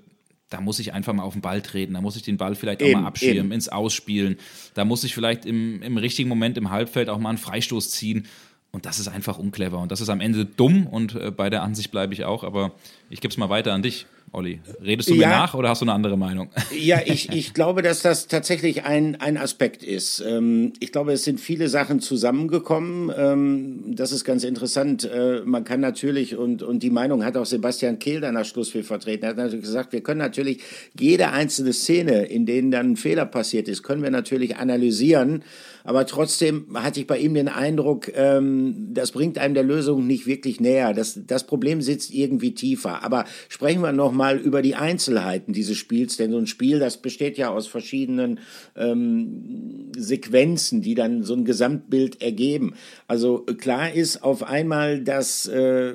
da 0.50 0.62
muss 0.62 0.80
ich 0.80 0.94
einfach 0.94 1.14
mal 1.14 1.24
auf 1.24 1.34
den 1.34 1.42
Ball 1.42 1.62
treten, 1.62 1.94
da 1.94 2.02
muss 2.02 2.16
ich 2.16 2.24
den 2.24 2.38
Ball 2.38 2.56
vielleicht 2.56 2.82
eben, 2.82 2.96
auch 2.96 3.02
mal 3.02 3.08
abschirmen, 3.08 3.46
eben. 3.46 3.52
ins 3.52 3.70
Ausspielen, 3.70 4.38
da 4.74 4.86
muss 4.86 5.04
ich 5.04 5.14
vielleicht 5.14 5.46
im, 5.46 5.82
im 5.82 5.98
richtigen 5.98 6.30
Moment 6.30 6.58
im 6.58 6.70
Halbfeld 6.70 7.10
auch 7.10 7.20
mal 7.20 7.30
einen 7.30 7.38
Freistoß 7.38 7.90
ziehen. 7.90 8.28
Und 8.72 8.86
das 8.86 9.00
ist 9.00 9.08
einfach 9.08 9.38
unclever 9.38 9.80
und 9.80 9.90
das 9.90 10.02
ist 10.02 10.10
am 10.10 10.20
Ende 10.20 10.46
dumm 10.46 10.86
und 10.86 11.16
äh, 11.16 11.32
bei 11.32 11.50
der 11.50 11.64
Ansicht 11.64 11.92
bleibe 11.92 12.14
ich 12.14 12.26
auch, 12.26 12.44
aber 12.44 12.74
ich 13.10 13.22
gebe 13.22 13.32
es 13.32 13.38
mal 13.38 13.48
weiter 13.48 13.72
an 13.72 13.82
dich. 13.82 14.06
Olli. 14.36 14.60
Redest 14.84 15.10
du 15.10 15.14
ja, 15.14 15.28
mir 15.28 15.34
nach 15.34 15.54
oder 15.54 15.70
hast 15.70 15.82
du 15.82 15.86
eine 15.86 15.94
andere 15.94 16.18
Meinung? 16.18 16.50
Ja, 16.78 17.00
ich, 17.06 17.30
ich 17.32 17.54
glaube, 17.54 17.82
dass 17.82 18.02
das 18.02 18.28
tatsächlich 18.28 18.84
ein, 18.84 19.16
ein 19.22 19.38
Aspekt 19.38 19.82
ist. 19.82 20.20
Ähm, 20.20 20.74
ich 20.80 20.92
glaube, 20.92 21.14
es 21.14 21.24
sind 21.24 21.40
viele 21.40 21.70
Sachen 21.70 22.02
zusammengekommen. 22.02 23.12
Ähm, 23.16 23.96
das 23.96 24.12
ist 24.12 24.26
ganz 24.26 24.44
interessant. 24.44 25.06
Äh, 25.06 25.42
man 25.46 25.64
kann 25.64 25.80
natürlich, 25.80 26.36
und, 26.36 26.64
und 26.64 26.84
die 26.84 26.90
Meinung 26.90 27.24
hat 27.24 27.38
auch 27.38 27.46
Sebastian 27.46 27.98
Kehl 28.00 28.20
dann 28.20 28.34
nach 28.34 28.46
Schlussspiel 28.46 28.84
vertreten, 28.84 29.24
er 29.24 29.30
hat 29.30 29.38
natürlich 29.38 29.64
gesagt, 29.64 29.94
wir 29.94 30.02
können 30.02 30.20
natürlich 30.20 30.62
jede 31.00 31.30
einzelne 31.30 31.72
Szene, 31.72 32.26
in 32.26 32.46
denen 32.46 32.72
dann 32.72 32.92
ein 32.92 32.96
Fehler 32.98 33.26
passiert 33.26 33.70
ist, 33.70 33.84
können 33.84 34.04
wir 34.04 34.12
natürlich 34.12 34.58
analysieren. 34.58 35.44
Aber 35.86 36.08
trotzdem 36.08 36.66
hatte 36.74 37.00
ich 37.00 37.08
bei 37.08 37.20
ihm 37.20 37.36
den 37.36 37.48
Eindruck, 37.48 38.12
ähm, 38.16 38.90
das 38.92 39.12
bringt 39.12 39.38
einem 39.38 39.54
der 39.54 39.64
Lösung 39.64 40.08
nicht 40.08 40.26
wirklich 40.26 40.60
näher. 40.60 40.94
Das, 40.94 41.20
das 41.28 41.46
Problem 41.46 41.82
sitzt 41.82 42.12
irgendwie 42.12 42.56
tiefer. 42.56 43.04
Aber 43.04 43.26
sprechen 43.50 43.82
wir 43.82 43.92
noch 43.92 44.12
mal 44.26 44.38
über 44.38 44.64
die 44.64 44.76
Einzelheiten 44.76 45.54
dieses 45.54 45.78
Spiels, 45.78 46.18
denn 46.18 46.32
so 46.32 46.38
ein 46.38 46.48
Spiel, 46.48 46.80
das 46.80 46.98
besteht 46.98 47.38
ja 47.38 47.50
aus 47.50 47.68
verschiedenen 47.68 48.40
ähm, 48.76 49.92
Sequenzen, 49.96 50.82
die 50.82 50.96
dann 50.96 51.22
so 51.22 51.36
ein 51.36 51.46
Gesamtbild 51.46 52.24
ergeben. 52.24 52.74
Also 53.08 53.40
klar 53.40 53.94
ist 53.94 54.24
auf 54.24 54.42
einmal, 54.42 55.02
dass 55.02 55.46
äh, 55.46 55.94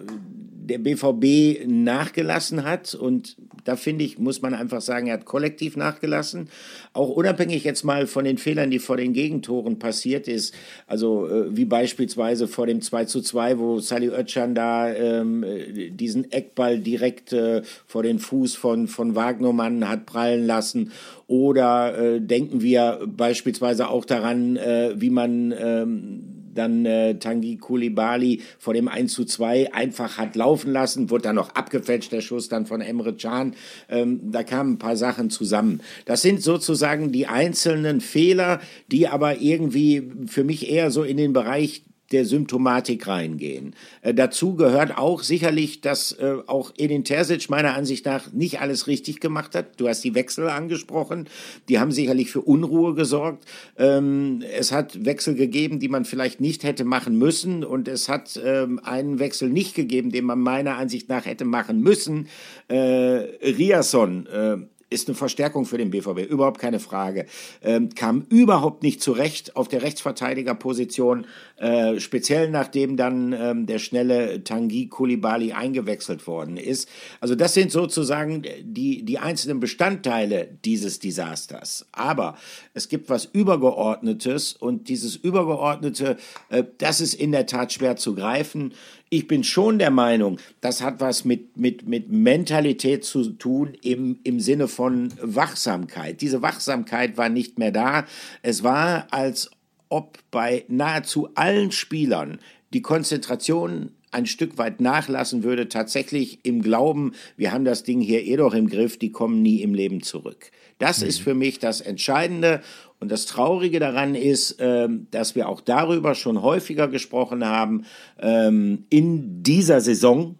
der 0.70 0.78
BVB 0.78 1.66
nachgelassen 1.66 2.64
hat 2.64 2.94
und 2.94 3.36
da 3.64 3.76
finde 3.76 4.04
ich, 4.04 4.18
muss 4.18 4.40
man 4.40 4.54
einfach 4.54 4.80
sagen, 4.80 5.08
er 5.08 5.14
hat 5.14 5.24
kollektiv 5.24 5.76
nachgelassen. 5.76 6.48
Auch 6.92 7.10
unabhängig 7.10 7.64
jetzt 7.64 7.84
mal 7.84 8.06
von 8.06 8.24
den 8.24 8.38
Fehlern, 8.38 8.70
die 8.70 8.78
vor 8.78 8.96
den 8.96 9.12
Gegentoren 9.12 9.78
passiert 9.78 10.28
ist, 10.28 10.54
also 10.86 11.28
äh, 11.28 11.56
wie 11.56 11.64
beispielsweise 11.64 12.46
vor 12.48 12.66
dem 12.66 12.80
2 12.80 13.04
zu 13.06 13.20
2, 13.20 13.58
wo 13.58 13.80
Sali 13.80 14.08
Özcan 14.08 14.54
da 14.54 14.92
ähm, 14.92 15.44
diesen 15.90 16.30
Eckball 16.30 16.78
direkt 16.78 17.32
äh, 17.32 17.62
vor 17.86 18.02
den 18.02 18.18
Fuß 18.18 18.54
von, 18.54 18.86
von 18.86 19.14
Wagnermann 19.14 19.88
hat 19.88 20.06
prallen 20.06 20.46
lassen. 20.46 20.92
Oder 21.26 21.98
äh, 21.98 22.20
denken 22.20 22.60
wir 22.60 23.00
beispielsweise 23.06 23.88
auch 23.88 24.04
daran, 24.04 24.56
äh, 24.56 24.92
wie 24.96 25.10
man 25.10 25.52
ähm, 25.58 26.39
dann 26.54 26.84
äh, 26.86 27.18
Tangi 27.18 27.56
Kulibali 27.56 28.42
vor 28.58 28.74
dem 28.74 28.88
1 28.88 29.12
zu 29.12 29.24
2 29.24 29.72
einfach 29.72 30.18
hat 30.18 30.36
laufen 30.36 30.72
lassen, 30.72 31.10
wurde 31.10 31.24
dann 31.24 31.36
noch 31.36 31.54
abgefälscht, 31.54 32.12
der 32.12 32.20
Schuss 32.20 32.48
dann 32.48 32.66
von 32.66 32.80
Emre 32.80 33.14
Can. 33.14 33.54
Ähm, 33.88 34.30
da 34.30 34.42
kamen 34.42 34.74
ein 34.74 34.78
paar 34.78 34.96
Sachen 34.96 35.30
zusammen. 35.30 35.80
Das 36.04 36.22
sind 36.22 36.42
sozusagen 36.42 37.12
die 37.12 37.26
einzelnen 37.26 38.00
Fehler, 38.00 38.60
die 38.90 39.08
aber 39.08 39.40
irgendwie 39.40 40.10
für 40.26 40.44
mich 40.44 40.70
eher 40.70 40.90
so 40.90 41.02
in 41.02 41.16
den 41.16 41.32
Bereich 41.32 41.82
der 42.12 42.24
Symptomatik 42.24 43.06
reingehen. 43.06 43.74
Äh, 44.02 44.14
dazu 44.14 44.54
gehört 44.54 44.96
auch 44.98 45.22
sicherlich, 45.22 45.80
dass 45.80 46.12
äh, 46.12 46.36
auch 46.46 46.72
Edin 46.76 47.04
Terzic 47.04 47.48
meiner 47.50 47.74
Ansicht 47.74 48.06
nach 48.06 48.32
nicht 48.32 48.60
alles 48.60 48.86
richtig 48.86 49.20
gemacht 49.20 49.54
hat. 49.54 49.80
Du 49.80 49.88
hast 49.88 50.02
die 50.02 50.14
Wechsel 50.14 50.48
angesprochen, 50.48 51.28
die 51.68 51.78
haben 51.78 51.92
sicherlich 51.92 52.30
für 52.30 52.40
Unruhe 52.40 52.94
gesorgt. 52.94 53.44
Ähm, 53.76 54.42
es 54.58 54.72
hat 54.72 55.04
Wechsel 55.04 55.34
gegeben, 55.34 55.78
die 55.78 55.88
man 55.88 56.04
vielleicht 56.04 56.40
nicht 56.40 56.64
hätte 56.64 56.84
machen 56.84 57.16
müssen 57.16 57.64
und 57.64 57.88
es 57.88 58.08
hat 58.08 58.40
ähm, 58.44 58.80
einen 58.82 59.18
Wechsel 59.18 59.48
nicht 59.48 59.74
gegeben, 59.74 60.10
den 60.10 60.24
man 60.24 60.40
meiner 60.40 60.76
Ansicht 60.76 61.08
nach 61.08 61.26
hätte 61.26 61.44
machen 61.44 61.80
müssen. 61.80 62.28
Äh, 62.68 62.76
Riasson 62.76 64.26
äh, 64.26 64.56
ist 64.90 65.08
eine 65.08 65.14
Verstärkung 65.14 65.64
für 65.64 65.78
den 65.78 65.90
BVB, 65.90 66.28
überhaupt 66.28 66.60
keine 66.60 66.80
Frage. 66.80 67.26
Ähm, 67.62 67.90
kam 67.94 68.26
überhaupt 68.28 68.82
nicht 68.82 69.00
zurecht 69.00 69.56
auf 69.56 69.68
der 69.68 69.82
Rechtsverteidigerposition, 69.82 71.26
äh, 71.56 72.00
speziell 72.00 72.50
nachdem 72.50 72.96
dann 72.96 73.32
ähm, 73.32 73.66
der 73.66 73.78
schnelle 73.78 74.42
Tanguy 74.42 74.88
Koulibaly 74.88 75.52
eingewechselt 75.52 76.26
worden 76.26 76.56
ist. 76.56 76.88
Also 77.20 77.36
das 77.36 77.54
sind 77.54 77.70
sozusagen 77.70 78.42
die, 78.62 79.04
die 79.04 79.18
einzelnen 79.18 79.60
Bestandteile 79.60 80.48
dieses 80.64 80.98
Desasters. 80.98 81.86
Aber 81.92 82.36
es 82.74 82.88
gibt 82.88 83.08
was 83.08 83.24
Übergeordnetes 83.24 84.54
und 84.54 84.88
dieses 84.88 85.14
Übergeordnete, 85.14 86.16
äh, 86.48 86.64
das 86.78 87.00
ist 87.00 87.14
in 87.14 87.30
der 87.30 87.46
Tat 87.46 87.72
schwer 87.72 87.96
zu 87.96 88.14
greifen 88.14 88.74
ich 89.10 89.26
bin 89.26 89.42
schon 89.42 89.80
der 89.80 89.90
Meinung, 89.90 90.38
das 90.60 90.82
hat 90.82 91.00
was 91.00 91.24
mit, 91.24 91.56
mit, 91.56 91.86
mit 91.86 92.10
Mentalität 92.10 93.04
zu 93.04 93.30
tun 93.30 93.76
im, 93.82 94.20
im 94.22 94.38
Sinne 94.38 94.68
von 94.68 95.12
Wachsamkeit. 95.20 96.20
Diese 96.20 96.42
Wachsamkeit 96.42 97.16
war 97.16 97.28
nicht 97.28 97.58
mehr 97.58 97.72
da. 97.72 98.06
Es 98.42 98.62
war, 98.62 99.08
als 99.10 99.50
ob 99.88 100.18
bei 100.30 100.64
nahezu 100.68 101.28
allen 101.34 101.72
Spielern 101.72 102.38
die 102.72 102.82
Konzentration 102.82 103.90
ein 104.10 104.26
Stück 104.26 104.58
weit 104.58 104.80
nachlassen 104.80 105.42
würde, 105.42 105.68
tatsächlich 105.68 106.40
im 106.44 106.62
Glauben, 106.62 107.12
wir 107.36 107.52
haben 107.52 107.64
das 107.64 107.84
Ding 107.84 108.00
hier 108.00 108.24
eh 108.24 108.36
doch 108.36 108.54
im 108.54 108.68
Griff, 108.68 108.98
die 108.98 109.12
kommen 109.12 109.42
nie 109.42 109.62
im 109.62 109.74
Leben 109.74 110.02
zurück. 110.02 110.50
Das 110.78 111.00
mhm. 111.00 111.08
ist 111.08 111.20
für 111.20 111.34
mich 111.34 111.58
das 111.58 111.80
Entscheidende. 111.80 112.60
Und 112.98 113.10
das 113.10 113.24
Traurige 113.26 113.80
daran 113.80 114.14
ist, 114.14 114.56
ähm, 114.58 115.06
dass 115.10 115.34
wir 115.34 115.48
auch 115.48 115.60
darüber 115.60 116.14
schon 116.14 116.42
häufiger 116.42 116.88
gesprochen 116.88 117.46
haben, 117.46 117.86
ähm, 118.18 118.84
in 118.90 119.42
dieser 119.42 119.80
Saison 119.80 120.36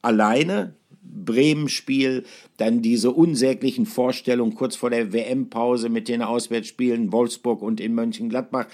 alleine, 0.00 0.74
Bremen-Spiel, 1.26 2.24
dann 2.56 2.82
diese 2.82 3.10
unsäglichen 3.10 3.86
Vorstellungen 3.86 4.54
kurz 4.54 4.76
vor 4.76 4.90
der 4.90 5.12
WM-Pause 5.12 5.88
mit 5.88 6.08
den 6.08 6.22
Auswärtsspielen 6.22 7.12
Wolfsburg 7.12 7.62
und 7.62 7.80
in 7.80 7.94
Mönchengladbach, 7.94 8.66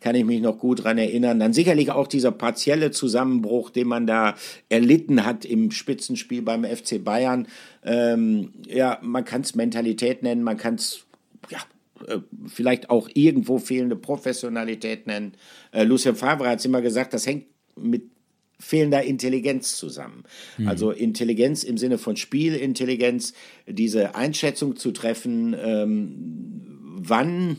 kann 0.00 0.14
ich 0.14 0.24
mich 0.24 0.40
noch 0.40 0.58
gut 0.58 0.84
dran 0.84 0.98
erinnern. 0.98 1.38
Dann 1.38 1.52
sicherlich 1.52 1.90
auch 1.90 2.06
dieser 2.06 2.32
partielle 2.32 2.90
Zusammenbruch, 2.90 3.70
den 3.70 3.88
man 3.88 4.06
da 4.06 4.34
erlitten 4.68 5.24
hat 5.24 5.44
im 5.44 5.70
Spitzenspiel 5.70 6.42
beim 6.42 6.64
FC 6.64 7.02
Bayern. 7.02 7.48
Ähm, 7.84 8.52
ja, 8.66 8.98
man 9.02 9.24
kann 9.24 9.42
es 9.42 9.54
Mentalität 9.54 10.22
nennen, 10.22 10.42
man 10.42 10.56
kann 10.56 10.76
es 10.76 11.06
ja, 11.50 11.58
äh, 12.06 12.18
vielleicht 12.46 12.90
auch 12.90 13.08
irgendwo 13.14 13.58
fehlende 13.58 13.96
Professionalität 13.96 15.06
nennen. 15.06 15.32
Äh, 15.72 15.84
Lucien 15.84 16.16
Favre 16.16 16.48
hat 16.48 16.60
es 16.60 16.64
immer 16.64 16.82
gesagt, 16.82 17.14
das 17.14 17.26
hängt 17.26 17.46
mit 17.76 18.15
fehlender 18.58 19.02
Intelligenz 19.02 19.76
zusammen. 19.76 20.24
Mhm. 20.58 20.68
Also 20.68 20.90
Intelligenz 20.90 21.64
im 21.64 21.78
Sinne 21.78 21.98
von 21.98 22.16
Spielintelligenz, 22.16 23.34
diese 23.66 24.14
Einschätzung 24.14 24.76
zu 24.76 24.92
treffen, 24.92 25.54
ähm, 25.58 26.96
wann 26.98 27.58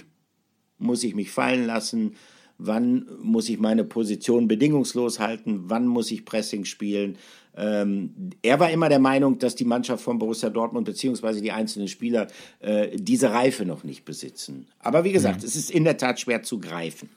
muss 0.77 1.03
ich 1.03 1.15
mich 1.15 1.31
fallen 1.31 1.65
lassen, 1.65 2.15
wann 2.57 3.07
muss 3.21 3.49
ich 3.49 3.59
meine 3.59 3.83
Position 3.83 4.47
bedingungslos 4.47 5.19
halten, 5.19 5.63
wann 5.65 5.87
muss 5.87 6.11
ich 6.11 6.25
Pressing 6.25 6.65
spielen. 6.65 7.17
Ähm, 7.55 8.31
er 8.41 8.59
war 8.59 8.71
immer 8.71 8.89
der 8.89 8.99
Meinung, 8.99 9.39
dass 9.39 9.55
die 9.55 9.65
Mannschaft 9.65 10.03
von 10.03 10.19
Borussia 10.19 10.49
Dortmund 10.49 10.85
beziehungsweise 10.85 11.41
die 11.41 11.51
einzelnen 11.51 11.87
Spieler 11.87 12.27
äh, 12.59 12.95
diese 12.95 13.31
Reife 13.31 13.65
noch 13.65 13.83
nicht 13.83 14.05
besitzen. 14.05 14.67
Aber 14.79 15.03
wie 15.03 15.11
gesagt, 15.11 15.41
mhm. 15.41 15.47
es 15.47 15.55
ist 15.55 15.71
in 15.71 15.83
der 15.83 15.97
Tat 15.97 16.19
schwer 16.19 16.43
zu 16.43 16.59
greifen. 16.59 17.09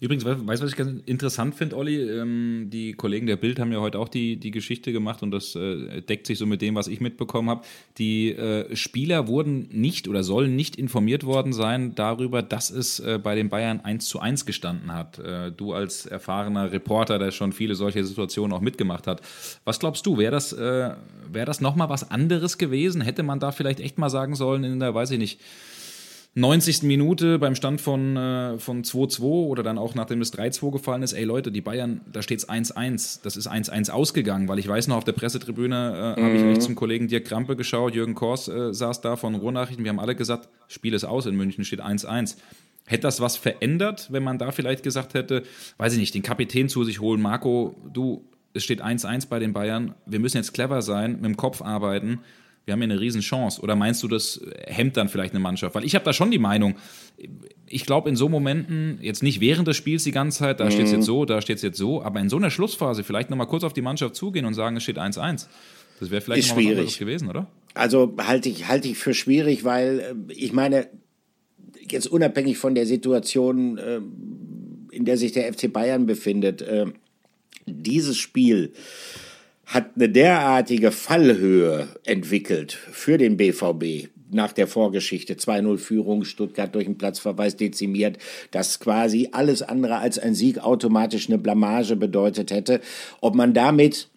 Übrigens, 0.00 0.24
weißt 0.24 0.62
du, 0.62 0.64
was 0.64 0.70
ich 0.72 0.76
ganz 0.76 1.02
interessant 1.04 1.54
finde, 1.54 1.76
Olli? 1.76 2.00
Ähm, 2.00 2.68
die 2.70 2.94
Kollegen 2.94 3.26
der 3.26 3.36
Bild 3.36 3.60
haben 3.60 3.70
ja 3.70 3.80
heute 3.80 3.98
auch 3.98 4.08
die, 4.08 4.38
die 4.38 4.50
Geschichte 4.50 4.92
gemacht 4.92 5.22
und 5.22 5.30
das 5.30 5.54
äh, 5.54 6.00
deckt 6.00 6.26
sich 6.26 6.38
so 6.38 6.46
mit 6.46 6.62
dem, 6.62 6.74
was 6.74 6.88
ich 6.88 7.02
mitbekommen 7.02 7.50
habe. 7.50 7.66
Die 7.98 8.30
äh, 8.30 8.74
Spieler 8.74 9.28
wurden 9.28 9.68
nicht 9.70 10.08
oder 10.08 10.22
sollen 10.22 10.56
nicht 10.56 10.76
informiert 10.76 11.24
worden 11.24 11.52
sein 11.52 11.94
darüber, 11.94 12.40
dass 12.40 12.70
es 12.70 12.98
äh, 13.00 13.20
bei 13.22 13.34
den 13.34 13.50
Bayern 13.50 13.80
1 13.80 14.08
zu 14.08 14.20
1 14.20 14.46
gestanden 14.46 14.94
hat. 14.94 15.18
Äh, 15.18 15.52
du 15.52 15.74
als 15.74 16.06
erfahrener 16.06 16.72
Reporter, 16.72 17.18
der 17.18 17.30
schon 17.30 17.52
viele 17.52 17.74
solche 17.74 18.02
Situationen 18.02 18.56
auch 18.56 18.62
mitgemacht 18.62 19.06
hat. 19.06 19.20
Was 19.66 19.80
glaubst 19.80 20.06
du, 20.06 20.16
wäre 20.16 20.32
das, 20.32 20.54
äh, 20.54 20.94
wär 21.30 21.44
das 21.44 21.60
nochmal 21.60 21.90
was 21.90 22.10
anderes 22.10 22.56
gewesen? 22.56 23.02
Hätte 23.02 23.22
man 23.22 23.38
da 23.38 23.52
vielleicht 23.52 23.80
echt 23.80 23.98
mal 23.98 24.08
sagen 24.08 24.34
sollen 24.34 24.64
in 24.64 24.80
der, 24.80 24.94
weiß 24.94 25.10
ich 25.10 25.18
nicht, 25.18 25.40
90. 26.34 26.84
Minute 26.84 27.40
beim 27.40 27.56
Stand 27.56 27.80
von, 27.80 28.16
äh, 28.16 28.58
von 28.58 28.84
2-2 28.84 29.22
oder 29.22 29.64
dann 29.64 29.78
auch 29.78 29.96
nachdem 29.96 30.20
es 30.20 30.32
3-2 30.32 30.70
gefallen 30.70 31.02
ist, 31.02 31.12
ey 31.12 31.24
Leute, 31.24 31.50
die 31.50 31.60
Bayern, 31.60 32.02
da 32.12 32.22
steht 32.22 32.38
es 32.38 32.48
1-1. 32.48 33.20
Das 33.24 33.36
ist 33.36 33.48
1-1 33.48 33.90
ausgegangen, 33.90 34.46
weil 34.46 34.60
ich 34.60 34.68
weiß 34.68 34.86
noch, 34.86 34.96
auf 34.96 35.04
der 35.04 35.12
Pressetribüne 35.12 36.14
äh, 36.16 36.20
mhm. 36.20 36.24
habe 36.24 36.36
ich 36.36 36.42
rechts 36.42 36.64
zum 36.66 36.76
Kollegen 36.76 37.08
Dirk 37.08 37.24
Krampe 37.24 37.56
geschaut, 37.56 37.96
Jürgen 37.96 38.14
Kors 38.14 38.46
äh, 38.46 38.72
saß 38.72 39.00
da 39.00 39.16
von 39.16 39.34
Ruhrnachrichten, 39.34 39.84
wir 39.84 39.88
haben 39.88 39.98
alle 39.98 40.14
gesagt, 40.14 40.48
Spiel 40.68 40.94
ist 40.94 41.04
aus 41.04 41.26
in 41.26 41.34
München, 41.34 41.64
steht 41.64 41.82
1-1. 41.82 42.36
Hätte 42.86 43.02
das 43.02 43.20
was 43.20 43.36
verändert, 43.36 44.08
wenn 44.12 44.22
man 44.22 44.38
da 44.38 44.52
vielleicht 44.52 44.84
gesagt 44.84 45.14
hätte, 45.14 45.42
weiß 45.78 45.94
ich 45.94 45.98
nicht, 45.98 46.14
den 46.14 46.22
Kapitän 46.22 46.68
zu 46.68 46.84
sich 46.84 47.00
holen, 47.00 47.20
Marco, 47.20 47.74
du, 47.92 48.24
es 48.54 48.62
steht 48.62 48.82
1-1 48.82 49.28
bei 49.28 49.40
den 49.40 49.52
Bayern, 49.52 49.94
wir 50.06 50.20
müssen 50.20 50.36
jetzt 50.36 50.54
clever 50.54 50.80
sein, 50.80 51.14
mit 51.14 51.24
dem 51.24 51.36
Kopf 51.36 51.60
arbeiten 51.60 52.20
wir 52.64 52.72
haben 52.72 52.80
hier 52.80 52.90
eine 52.90 53.00
Riesenchance. 53.00 53.60
Oder 53.60 53.74
meinst 53.74 54.02
du, 54.02 54.08
das 54.08 54.40
hemmt 54.66 54.96
dann 54.96 55.08
vielleicht 55.08 55.32
eine 55.32 55.40
Mannschaft? 55.40 55.74
Weil 55.74 55.84
ich 55.84 55.94
habe 55.94 56.04
da 56.04 56.12
schon 56.12 56.30
die 56.30 56.38
Meinung, 56.38 56.76
ich 57.66 57.86
glaube 57.86 58.08
in 58.08 58.16
so 58.16 58.28
Momenten, 58.28 58.98
jetzt 59.00 59.22
nicht 59.22 59.40
während 59.40 59.66
des 59.66 59.76
Spiels 59.76 60.04
die 60.04 60.12
ganze 60.12 60.38
Zeit, 60.38 60.60
da 60.60 60.66
mhm. 60.66 60.70
steht 60.70 60.86
es 60.86 60.92
jetzt 60.92 61.06
so, 61.06 61.24
da 61.24 61.40
steht 61.40 61.56
es 61.56 61.62
jetzt 61.62 61.78
so, 61.78 62.02
aber 62.02 62.20
in 62.20 62.28
so 62.28 62.36
einer 62.36 62.50
Schlussphase 62.50 63.04
vielleicht 63.04 63.30
nochmal 63.30 63.46
kurz 63.46 63.64
auf 63.64 63.72
die 63.72 63.82
Mannschaft 63.82 64.14
zugehen 64.14 64.44
und 64.44 64.54
sagen, 64.54 64.76
es 64.76 64.82
steht 64.82 64.98
1-1. 64.98 65.46
Das 66.00 66.10
wäre 66.10 66.20
vielleicht 66.20 66.48
noch 66.48 66.56
mal 66.56 66.84
was 66.84 66.98
gewesen, 66.98 67.28
oder? 67.28 67.46
Also 67.74 68.14
halte 68.18 68.48
ich, 68.48 68.68
halte 68.68 68.88
ich 68.88 68.98
für 68.98 69.14
schwierig, 69.14 69.64
weil 69.64 70.00
äh, 70.28 70.32
ich 70.32 70.52
meine, 70.52 70.88
jetzt 71.88 72.06
unabhängig 72.06 72.58
von 72.58 72.74
der 72.74 72.86
Situation, 72.86 73.78
äh, 73.78 74.00
in 74.92 75.04
der 75.04 75.16
sich 75.16 75.32
der 75.32 75.52
FC 75.52 75.72
Bayern 75.72 76.06
befindet, 76.06 76.62
äh, 76.62 76.86
dieses 77.66 78.16
Spiel 78.16 78.72
hat 79.70 79.92
eine 79.94 80.08
derartige 80.08 80.90
Fallhöhe 80.90 81.88
entwickelt 82.04 82.72
für 82.72 83.18
den 83.18 83.36
BVB 83.36 84.08
nach 84.32 84.52
der 84.52 84.66
Vorgeschichte 84.66 85.34
2-0 85.34 85.78
Führung, 85.78 86.24
Stuttgart 86.24 86.74
durch 86.74 86.86
einen 86.86 86.98
Platzverweis 86.98 87.56
dezimiert, 87.56 88.18
dass 88.50 88.80
quasi 88.80 89.28
alles 89.32 89.62
andere 89.62 89.98
als 89.98 90.18
ein 90.18 90.34
Sieg 90.34 90.58
automatisch 90.58 91.28
eine 91.28 91.38
Blamage 91.38 91.96
bedeutet 91.96 92.50
hätte. 92.50 92.80
Ob 93.20 93.34
man 93.34 93.54
damit, 93.54 94.08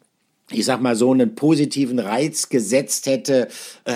ich 0.52 0.66
sag 0.66 0.82
mal, 0.82 0.96
so 0.96 1.12
einen 1.12 1.36
positiven 1.36 2.00
Reiz 2.00 2.50
gesetzt 2.50 3.06
hätte, 3.06 3.48
äh, 3.86 3.94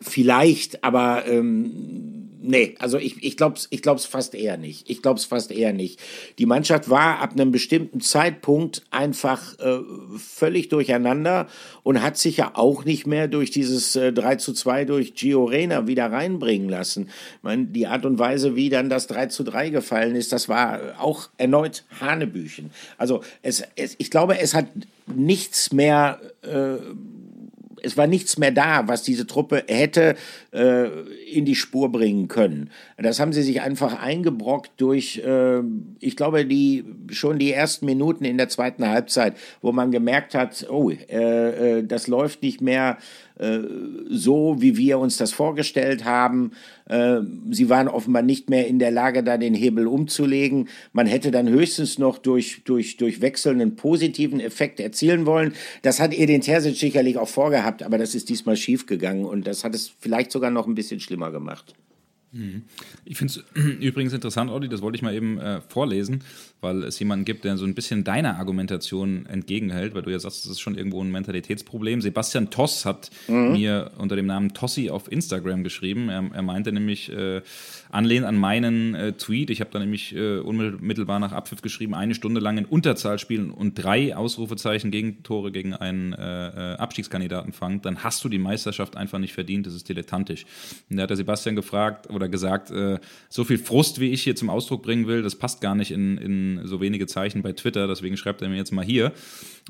vielleicht, 0.00 0.84
aber 0.84 1.26
ähm, 1.26 2.25
nee, 2.46 2.74
also 2.78 2.98
ich, 2.98 3.22
ich 3.22 3.36
glaube 3.36 3.56
es 3.56 3.66
ich 3.70 3.82
glaub's 3.82 4.04
fast 4.04 4.34
eher 4.34 4.56
nicht. 4.56 4.88
Ich 4.88 5.02
glaube 5.02 5.18
es 5.18 5.24
fast 5.24 5.50
eher 5.50 5.72
nicht. 5.72 6.00
Die 6.38 6.46
Mannschaft 6.46 6.88
war 6.88 7.18
ab 7.18 7.32
einem 7.32 7.50
bestimmten 7.50 8.00
Zeitpunkt 8.00 8.82
einfach 8.90 9.58
äh, 9.58 9.80
völlig 10.16 10.68
durcheinander 10.68 11.48
und 11.82 12.02
hat 12.02 12.16
sich 12.16 12.38
ja 12.38 12.52
auch 12.54 12.84
nicht 12.84 13.06
mehr 13.06 13.28
durch 13.28 13.50
dieses 13.50 13.96
äh, 13.96 14.12
3 14.12 14.36
zu 14.36 14.52
2 14.52 14.84
durch 14.84 15.14
Gio 15.14 15.44
Reyna 15.44 15.86
wieder 15.86 16.10
reinbringen 16.10 16.68
lassen. 16.68 17.08
Ich 17.36 17.42
meine, 17.42 17.66
die 17.66 17.86
Art 17.86 18.06
und 18.06 18.18
Weise, 18.18 18.56
wie 18.56 18.70
dann 18.70 18.88
das 18.88 19.06
3 19.08 19.26
zu 19.26 19.44
3 19.44 19.70
gefallen 19.70 20.16
ist, 20.16 20.32
das 20.32 20.48
war 20.48 20.80
auch 20.98 21.28
erneut 21.38 21.84
Hanebüchen. 22.00 22.70
Also 22.98 23.22
es, 23.42 23.62
es, 23.76 23.94
ich 23.98 24.10
glaube, 24.10 24.38
es 24.38 24.54
hat 24.54 24.66
nichts 25.06 25.72
mehr 25.72 26.20
äh, 26.42 26.76
es 27.82 27.96
war 27.96 28.06
nichts 28.06 28.38
mehr 28.38 28.50
da, 28.50 28.88
was 28.88 29.02
diese 29.02 29.26
Truppe 29.26 29.64
hätte 29.68 30.16
äh, 30.52 30.88
in 31.30 31.44
die 31.44 31.54
Spur 31.54 31.90
bringen 31.90 32.28
können. 32.28 32.70
Das 32.96 33.20
haben 33.20 33.32
sie 33.32 33.42
sich 33.42 33.60
einfach 33.60 34.00
eingebrockt 34.00 34.72
durch, 34.78 35.18
äh, 35.18 35.60
ich 36.00 36.16
glaube, 36.16 36.46
die 36.46 36.84
schon 37.10 37.38
die 37.38 37.52
ersten 37.52 37.86
Minuten 37.86 38.24
in 38.24 38.38
der 38.38 38.48
zweiten 38.48 38.88
Halbzeit, 38.88 39.36
wo 39.62 39.72
man 39.72 39.90
gemerkt 39.90 40.34
hat, 40.34 40.66
oh, 40.70 40.90
äh, 40.90 41.78
äh 41.78 41.82
das 41.86 42.06
läuft 42.06 42.42
nicht 42.42 42.60
mehr 42.60 42.98
äh, 43.38 43.58
so, 44.08 44.56
wie 44.60 44.76
wir 44.76 44.98
uns 44.98 45.16
das 45.18 45.32
vorgestellt 45.32 46.04
haben. 46.04 46.52
Äh, 46.88 47.20
sie 47.50 47.68
waren 47.68 47.88
offenbar 47.88 48.22
nicht 48.22 48.50
mehr 48.50 48.66
in 48.66 48.78
der 48.78 48.90
Lage, 48.90 49.22
da 49.22 49.36
den 49.36 49.54
Hebel 49.54 49.86
umzulegen. 49.86 50.68
Man 50.92 51.06
hätte 51.06 51.30
dann 51.30 51.48
höchstens 51.48 51.98
noch 51.98 52.18
durch, 52.18 52.62
durch, 52.64 52.96
durch 52.96 53.20
Wechsel 53.20 53.52
einen 53.52 53.76
positiven 53.76 54.40
Effekt 54.40 54.80
erzielen 54.80 55.26
wollen. 55.26 55.54
Das 55.82 56.00
hat 56.00 56.16
Edin 56.16 56.40
Terzic 56.40 56.76
sicherlich 56.76 57.18
auch 57.18 57.28
vorgehabt, 57.28 57.82
aber 57.82 57.98
das 57.98 58.14
ist 58.14 58.28
diesmal 58.28 58.56
schiefgegangen 58.56 59.24
und 59.24 59.46
das 59.46 59.64
hat 59.64 59.74
es 59.74 59.92
vielleicht 60.00 60.30
sogar 60.30 60.50
noch 60.50 60.66
ein 60.66 60.74
bisschen 60.74 61.00
schlimmer 61.00 61.30
gemacht. 61.30 61.74
Mhm. 62.36 62.62
Ich 63.04 63.16
finde 63.16 63.32
es 63.32 63.44
übrigens 63.80 64.12
interessant, 64.12 64.50
Olli, 64.50 64.68
das 64.68 64.82
wollte 64.82 64.96
ich 64.96 65.02
mal 65.02 65.14
eben 65.14 65.38
äh, 65.38 65.60
vorlesen, 65.62 66.22
weil 66.60 66.82
es 66.84 66.98
jemanden 66.98 67.24
gibt, 67.24 67.44
der 67.44 67.56
so 67.56 67.64
ein 67.64 67.74
bisschen 67.74 68.04
deiner 68.04 68.36
Argumentation 68.36 69.26
entgegenhält, 69.26 69.94
weil 69.94 70.02
du 70.02 70.10
ja 70.10 70.18
sagst, 70.18 70.44
das 70.44 70.52
ist 70.52 70.60
schon 70.60 70.76
irgendwo 70.76 71.02
ein 71.02 71.10
Mentalitätsproblem. 71.10 72.02
Sebastian 72.02 72.50
Toss 72.50 72.84
hat 72.84 73.10
mhm. 73.28 73.52
mir 73.52 73.92
unter 73.98 74.16
dem 74.16 74.26
Namen 74.26 74.52
Tossi 74.54 74.90
auf 74.90 75.10
Instagram 75.10 75.64
geschrieben. 75.64 76.08
Er, 76.08 76.30
er 76.32 76.42
meinte 76.42 76.72
nämlich, 76.72 77.10
äh, 77.10 77.40
anlehnt 77.96 78.26
an 78.26 78.36
meinen 78.36 78.94
äh, 78.94 79.12
Tweet, 79.14 79.48
ich 79.48 79.60
habe 79.60 79.70
da 79.72 79.78
nämlich 79.78 80.14
äh, 80.14 80.38
unmittelbar 80.38 81.18
nach 81.18 81.32
Abpfiff 81.32 81.62
geschrieben, 81.62 81.94
eine 81.94 82.14
Stunde 82.14 82.40
lang 82.40 82.58
in 82.58 82.66
Unterzahl 82.66 83.18
spielen 83.18 83.50
und 83.50 83.82
drei 83.82 84.14
Ausrufezeichen 84.14 84.90
gegen 84.90 85.22
Tore 85.22 85.50
gegen 85.50 85.72
einen 85.72 86.12
äh, 86.12 86.74
äh, 86.74 86.76
Abstiegskandidaten 86.76 87.54
fangen, 87.54 87.80
dann 87.80 88.04
hast 88.04 88.22
du 88.22 88.28
die 88.28 88.38
Meisterschaft 88.38 88.98
einfach 88.98 89.18
nicht 89.18 89.32
verdient, 89.32 89.66
das 89.66 89.74
ist 89.74 89.88
dilettantisch. 89.88 90.44
Und 90.90 90.98
da 90.98 91.04
hat 91.04 91.10
der 91.10 91.16
Sebastian 91.16 91.56
gefragt 91.56 92.10
oder 92.10 92.28
gesagt, 92.28 92.70
äh, 92.70 92.98
so 93.30 93.44
viel 93.44 93.58
Frust, 93.58 93.98
wie 93.98 94.10
ich 94.10 94.22
hier 94.22 94.36
zum 94.36 94.50
Ausdruck 94.50 94.82
bringen 94.82 95.06
will, 95.06 95.22
das 95.22 95.34
passt 95.34 95.62
gar 95.62 95.74
nicht 95.74 95.90
in, 95.90 96.18
in 96.18 96.60
so 96.64 96.82
wenige 96.82 97.06
Zeichen 97.06 97.40
bei 97.40 97.52
Twitter, 97.52 97.88
deswegen 97.88 98.18
schreibt 98.18 98.42
er 98.42 98.50
mir 98.50 98.56
jetzt 98.56 98.72
mal 98.72 98.84
hier. 98.84 99.12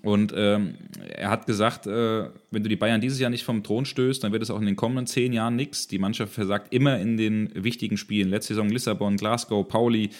Und 0.02 0.34
ähm, 0.36 0.74
er 1.08 1.30
hat 1.30 1.46
gesagt, 1.46 1.86
äh, 1.86 2.24
wenn 2.50 2.62
du 2.62 2.68
die 2.68 2.76
Bayern 2.76 3.00
dieses 3.00 3.18
Jahr 3.18 3.30
nicht 3.30 3.44
vom 3.44 3.62
Thron 3.62 3.86
stößt, 3.86 4.22
dann 4.22 4.32
wird 4.32 4.42
es 4.42 4.50
auch 4.50 4.60
in 4.60 4.66
den 4.66 4.76
kommenden 4.76 5.06
zehn 5.06 5.32
Jahren 5.32 5.56
nichts. 5.56 5.88
Die 5.88 5.98
Mannschaft 5.98 6.34
versagt 6.34 6.74
immer 6.74 6.98
in 6.98 7.16
den 7.16 7.50
wichtigen 7.54 7.96
Spielen. 7.96 8.15
Letzte 8.22 8.54
Saison 8.54 8.68
Lissabon, 8.68 9.16
Glasgow, 9.16 9.66
Pauli, 9.66 10.10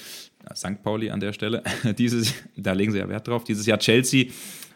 St. 0.55 0.83
Pauli 0.83 1.11
an 1.11 1.21
der 1.21 1.33
Stelle. 1.33 1.63
Dieses, 1.99 2.35
da 2.57 2.73
legen 2.73 2.93
sie 2.93 2.99
ja 2.99 3.09
Wert 3.09 3.27
drauf. 3.29 3.45
Dieses 3.45 3.67
Jahr 3.67 3.79
Chelsea, 3.79 4.27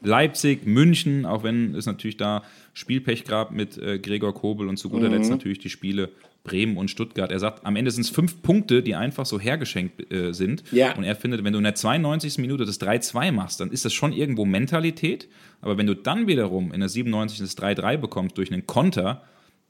Leipzig, 0.02 0.66
München, 0.66 1.26
auch 1.26 1.42
wenn 1.42 1.74
es 1.74 1.86
natürlich 1.86 2.16
da 2.16 2.42
Spielpech 2.72 3.24
gab 3.24 3.52
mit 3.52 3.76
äh, 3.78 3.98
Gregor 3.98 4.34
Kobel 4.34 4.68
und 4.68 4.78
zu 4.78 4.88
guter 4.88 5.08
mhm. 5.08 5.16
Letzt 5.16 5.30
natürlich 5.30 5.58
die 5.58 5.70
Spiele 5.70 6.10
Bremen 6.42 6.76
und 6.78 6.90
Stuttgart. 6.90 7.30
Er 7.30 7.38
sagt, 7.38 7.66
am 7.66 7.76
Ende 7.76 7.90
sind 7.90 8.02
es 8.02 8.10
fünf 8.10 8.40
Punkte, 8.40 8.82
die 8.82 8.94
einfach 8.94 9.26
so 9.26 9.38
hergeschenkt 9.38 10.10
äh, 10.10 10.32
sind. 10.32 10.64
Ja. 10.72 10.96
Und 10.96 11.04
er 11.04 11.14
findet, 11.14 11.44
wenn 11.44 11.52
du 11.52 11.58
in 11.58 11.64
der 11.64 11.74
92. 11.74 12.38
Minute 12.38 12.64
das 12.64 12.80
3-2 12.80 13.32
machst, 13.32 13.60
dann 13.60 13.70
ist 13.70 13.84
das 13.84 13.92
schon 13.92 14.12
irgendwo 14.12 14.46
Mentalität. 14.46 15.28
Aber 15.60 15.76
wenn 15.76 15.86
du 15.86 15.94
dann 15.94 16.26
wiederum 16.26 16.72
in 16.72 16.80
der 16.80 16.88
97. 16.88 17.40
das 17.40 17.58
3-3 17.58 17.98
bekommst 17.98 18.38
durch 18.38 18.50
einen 18.50 18.66
Konter, 18.66 19.22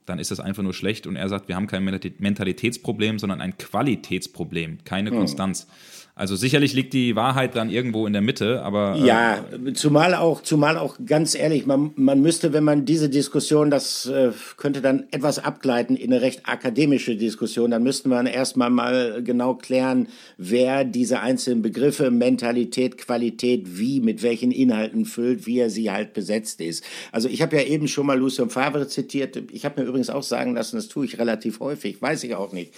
dann 0.05 0.19
ist 0.19 0.31
das 0.31 0.39
einfach 0.39 0.63
nur 0.63 0.73
schlecht. 0.73 1.07
Und 1.07 1.15
er 1.15 1.29
sagt, 1.29 1.47
wir 1.47 1.55
haben 1.55 1.67
kein 1.67 1.83
Mentalitätsproblem, 1.83 3.19
sondern 3.19 3.41
ein 3.41 3.57
Qualitätsproblem, 3.57 4.79
keine 4.83 5.11
hm. 5.11 5.17
Konstanz. 5.17 5.67
Also 6.13 6.35
sicherlich 6.35 6.73
liegt 6.73 6.93
die 6.93 7.15
Wahrheit 7.15 7.55
dann 7.55 7.69
irgendwo 7.69 8.05
in 8.05 8.13
der 8.13 8.21
Mitte, 8.21 8.61
aber. 8.63 8.95
Äh 8.97 9.05
ja, 9.05 9.45
zumal 9.73 10.13
auch, 10.13 10.41
zumal 10.41 10.77
auch 10.77 10.97
ganz 11.05 11.35
ehrlich, 11.35 11.65
man, 11.65 11.91
man 11.95 12.21
müsste, 12.21 12.51
wenn 12.53 12.63
man 12.63 12.85
diese 12.85 13.09
Diskussion, 13.09 13.71
das 13.71 14.07
äh, 14.07 14.31
könnte 14.57 14.81
dann 14.81 15.05
etwas 15.11 15.39
abgleiten 15.39 15.95
in 15.95 16.11
eine 16.11 16.21
recht 16.21 16.41
akademische 16.43 17.15
Diskussion, 17.15 17.71
dann 17.71 17.83
müsste 17.83 18.09
man 18.09 18.25
erstmal 18.25 18.69
mal 18.69 19.23
genau 19.23 19.55
klären, 19.55 20.09
wer 20.37 20.83
diese 20.83 21.21
einzelnen 21.21 21.61
Begriffe, 21.61 22.11
Mentalität, 22.11 22.97
Qualität, 22.97 23.77
wie, 23.79 24.01
mit 24.01 24.21
welchen 24.21 24.51
Inhalten 24.51 25.05
füllt, 25.05 25.45
wie 25.47 25.59
er 25.59 25.69
sie 25.69 25.91
halt 25.91 26.13
besetzt 26.13 26.59
ist. 26.59 26.83
Also 27.11 27.29
ich 27.29 27.41
habe 27.41 27.55
ja 27.55 27.63
eben 27.63 27.87
schon 27.87 28.05
mal 28.05 28.19
Lucien 28.19 28.49
Favre 28.49 28.87
zitiert. 28.87 29.41
Ich 29.51 29.63
habe 29.63 29.81
mir 29.81 29.87
übrigens 29.87 30.09
auch 30.09 30.23
sagen 30.23 30.55
lassen, 30.55 30.75
das 30.75 30.89
tue 30.89 31.05
ich 31.05 31.17
relativ 31.17 31.61
häufig, 31.61 32.01
weiß 32.01 32.23
ich 32.25 32.35
auch 32.35 32.51
nicht. 32.51 32.73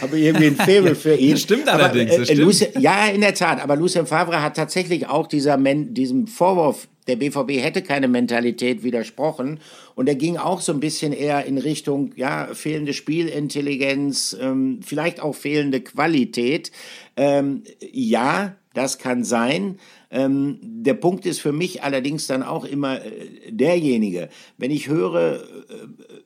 Habe 0.00 0.18
irgendwie 0.18 0.46
ein 0.46 0.56
Faible 0.56 0.94
für 0.94 1.14
ihn. 1.14 1.32
Das 1.32 1.40
stimmt 1.42 1.68
allerdings. 1.68 2.12
Aber, 2.12 2.14
äh, 2.14 2.18
das 2.18 2.28
stimmt. 2.28 2.40
Lucien, 2.40 2.77
ja, 2.78 3.06
in 3.06 3.20
der 3.20 3.34
Tat. 3.34 3.62
Aber 3.62 3.76
Lucien 3.76 4.06
Favre 4.06 4.42
hat 4.42 4.56
tatsächlich 4.56 5.08
auch 5.08 5.28
Men 5.58 5.94
diesem 5.94 6.26
Vorwurf, 6.26 6.88
der 7.06 7.16
BVB 7.16 7.62
hätte 7.62 7.82
keine 7.82 8.08
Mentalität 8.08 8.82
widersprochen. 8.82 9.60
Und 9.94 10.08
er 10.08 10.14
ging 10.14 10.36
auch 10.36 10.60
so 10.60 10.72
ein 10.72 10.80
bisschen 10.80 11.12
eher 11.12 11.44
in 11.46 11.58
Richtung, 11.58 12.12
ja, 12.16 12.48
fehlende 12.52 12.92
Spielintelligenz, 12.92 14.36
ähm, 14.40 14.80
vielleicht 14.82 15.20
auch 15.20 15.34
fehlende 15.34 15.80
Qualität. 15.80 16.70
Ähm, 17.16 17.64
ja, 17.92 18.56
das 18.74 18.98
kann 18.98 19.24
sein. 19.24 19.78
Ähm, 20.10 20.58
der 20.62 20.94
Punkt 20.94 21.26
ist 21.26 21.40
für 21.40 21.52
mich 21.52 21.82
allerdings 21.82 22.26
dann 22.26 22.42
auch 22.42 22.64
immer 22.64 23.04
äh, 23.04 23.10
derjenige, 23.50 24.28
wenn 24.56 24.70
ich 24.70 24.88
höre, 24.88 25.36
äh, 25.36 25.40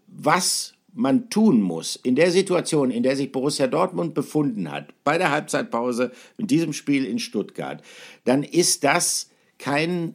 was 0.07 0.75
man 0.95 1.31
tun 1.31 1.63
muss, 1.63 1.97
in 1.97 2.15
der 2.15 2.31
Situation, 2.31 2.91
in 2.91 3.03
der 3.03 3.17
sich 3.17 3.33
Borussia 3.33 3.67
Dortmund 3.67 4.15
befunden 4.15 4.71
hat, 4.71 4.89
bei 5.05 5.19
der 5.19 5.31
Halbzeitpause 5.31 6.13
in 6.37 6.47
diesem 6.47 6.73
Spiel 6.73 7.05
in 7.05 7.19
Stuttgart, 7.19 7.83
dann 8.25 8.43
ist 8.43 8.85
das 8.85 9.31
kein 9.59 10.15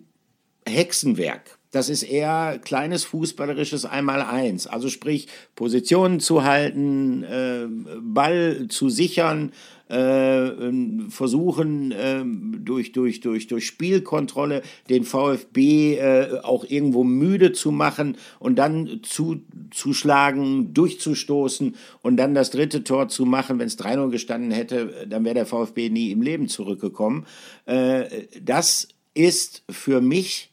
Hexenwerk. 0.68 1.58
Das 1.72 1.90
ist 1.90 2.04
eher 2.04 2.60
kleines 2.64 3.04
fußballerisches 3.04 3.86
Einmaleins. 3.86 4.68
Also 4.68 4.90
sprich, 4.90 5.28
Positionen 5.56 6.20
zu 6.20 6.44
halten, 6.44 7.24
äh, 7.24 7.68
Ball 8.00 8.68
zu 8.70 8.90
sichern, 8.90 9.52
versuchen 11.10 11.92
äh, 11.92 12.24
durch, 12.60 12.92
durch, 12.92 13.22
durch, 13.22 13.48
durch 13.48 13.66
Spielkontrolle 13.66 14.62
den 14.90 15.06
VfB 15.06 15.96
äh, 15.96 16.40
auch 16.44 16.66
irgendwo 16.66 17.04
müde 17.04 17.54
zu 17.54 17.72
machen 17.72 18.18
und 18.40 18.58
dann 18.58 19.00
zuzuschlagen, 19.04 20.74
durchzustoßen 20.74 21.76
und 22.02 22.18
dann 22.18 22.34
das 22.34 22.52
dritte 22.52 22.84
Tor 22.84 23.08
zu 23.08 23.26
machen. 23.26 23.60
Wenn 23.60 23.68
es 23.68 23.80
3-0 23.80 24.10
gestanden 24.10 24.52
hätte, 24.52 25.08
dann 25.08 25.24
wäre 25.24 25.36
der 25.36 25.46
VfB 25.46 25.90
nie 25.90 26.12
im 26.12 26.22
Leben 26.22 26.50
zurückgekommen. 26.50 27.26
Äh, 27.66 28.28
das 28.42 28.90
ist 29.14 29.64
für 29.70 30.02
mich 30.02 30.52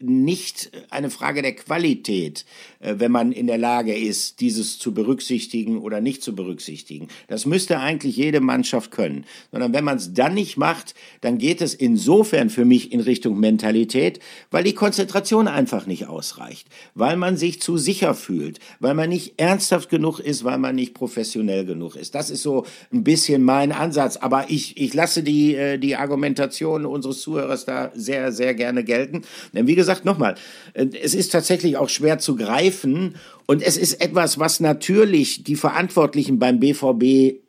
nicht 0.00 0.70
eine 0.90 1.08
Frage 1.08 1.40
der 1.40 1.54
Qualität, 1.54 2.44
äh, 2.80 2.94
wenn 2.98 3.12
man 3.12 3.32
in 3.32 3.46
der 3.46 3.58
Lage 3.58 3.96
ist, 3.96 4.40
dieses 4.40 4.78
zu 4.78 4.92
berücksichtigen 4.92 5.78
oder 5.78 6.00
nicht 6.00 6.22
zu 6.22 6.34
berücksichtigen. 6.34 7.08
Das 7.28 7.46
müsste 7.46 7.78
eigentlich 7.78 8.16
jede 8.16 8.40
Mannschaft 8.40 8.90
können. 8.90 9.24
Sondern 9.52 9.72
wenn 9.72 9.84
man 9.84 9.96
es 9.96 10.12
dann 10.12 10.34
nicht 10.34 10.56
macht, 10.56 10.94
dann 11.20 11.38
geht 11.38 11.60
es 11.60 11.74
insofern 11.74 12.50
für 12.50 12.64
mich 12.64 12.92
in 12.92 13.00
Richtung 13.00 13.38
Mentalität, 13.38 14.18
weil 14.50 14.64
die 14.64 14.74
Konzentration 14.74 15.46
einfach 15.48 15.86
nicht 15.86 16.06
ausreicht, 16.06 16.66
weil 16.94 17.16
man 17.16 17.36
sich 17.36 17.62
zu 17.62 17.76
sicher 17.76 18.14
fühlt, 18.14 18.58
weil 18.80 18.94
man 18.94 19.08
nicht 19.08 19.34
ernsthaft 19.36 19.88
genug 19.90 20.18
ist, 20.18 20.44
weil 20.44 20.58
man 20.58 20.74
nicht 20.74 20.94
professionell 20.94 21.64
genug 21.64 21.94
ist. 21.94 22.14
Das 22.14 22.30
ist 22.30 22.42
so 22.42 22.66
ein 22.92 23.04
bisschen 23.04 23.42
mein 23.42 23.70
Ansatz. 23.70 24.16
Aber 24.16 24.46
ich, 24.48 24.76
ich 24.76 24.92
lasse 24.92 25.22
die, 25.22 25.54
äh, 25.54 25.78
die 25.78 25.96
Argumentation 25.96 26.84
unseres 26.84 27.20
Zuhörers 27.20 27.64
da 27.64 27.92
sehr, 27.94 28.32
sehr 28.32 28.54
gerne 28.54 28.82
gelten. 28.82 29.22
Denn 29.52 29.66
wie 29.66 29.74
gesagt, 29.74 29.83
nochmal, 30.04 30.34
äh, 30.74 30.86
es 31.02 31.14
ist 31.14 31.32
tatsächlich 31.32 31.76
auch 31.76 31.88
schwer 31.88 32.18
zu 32.18 32.36
greifen 32.36 33.16
und 33.46 33.62
es 33.62 33.76
ist 33.76 34.00
etwas, 34.00 34.38
was 34.38 34.60
natürlich 34.60 35.44
die 35.44 35.56
Verantwortlichen 35.56 36.38
beim 36.38 36.60
BVB 36.60 37.40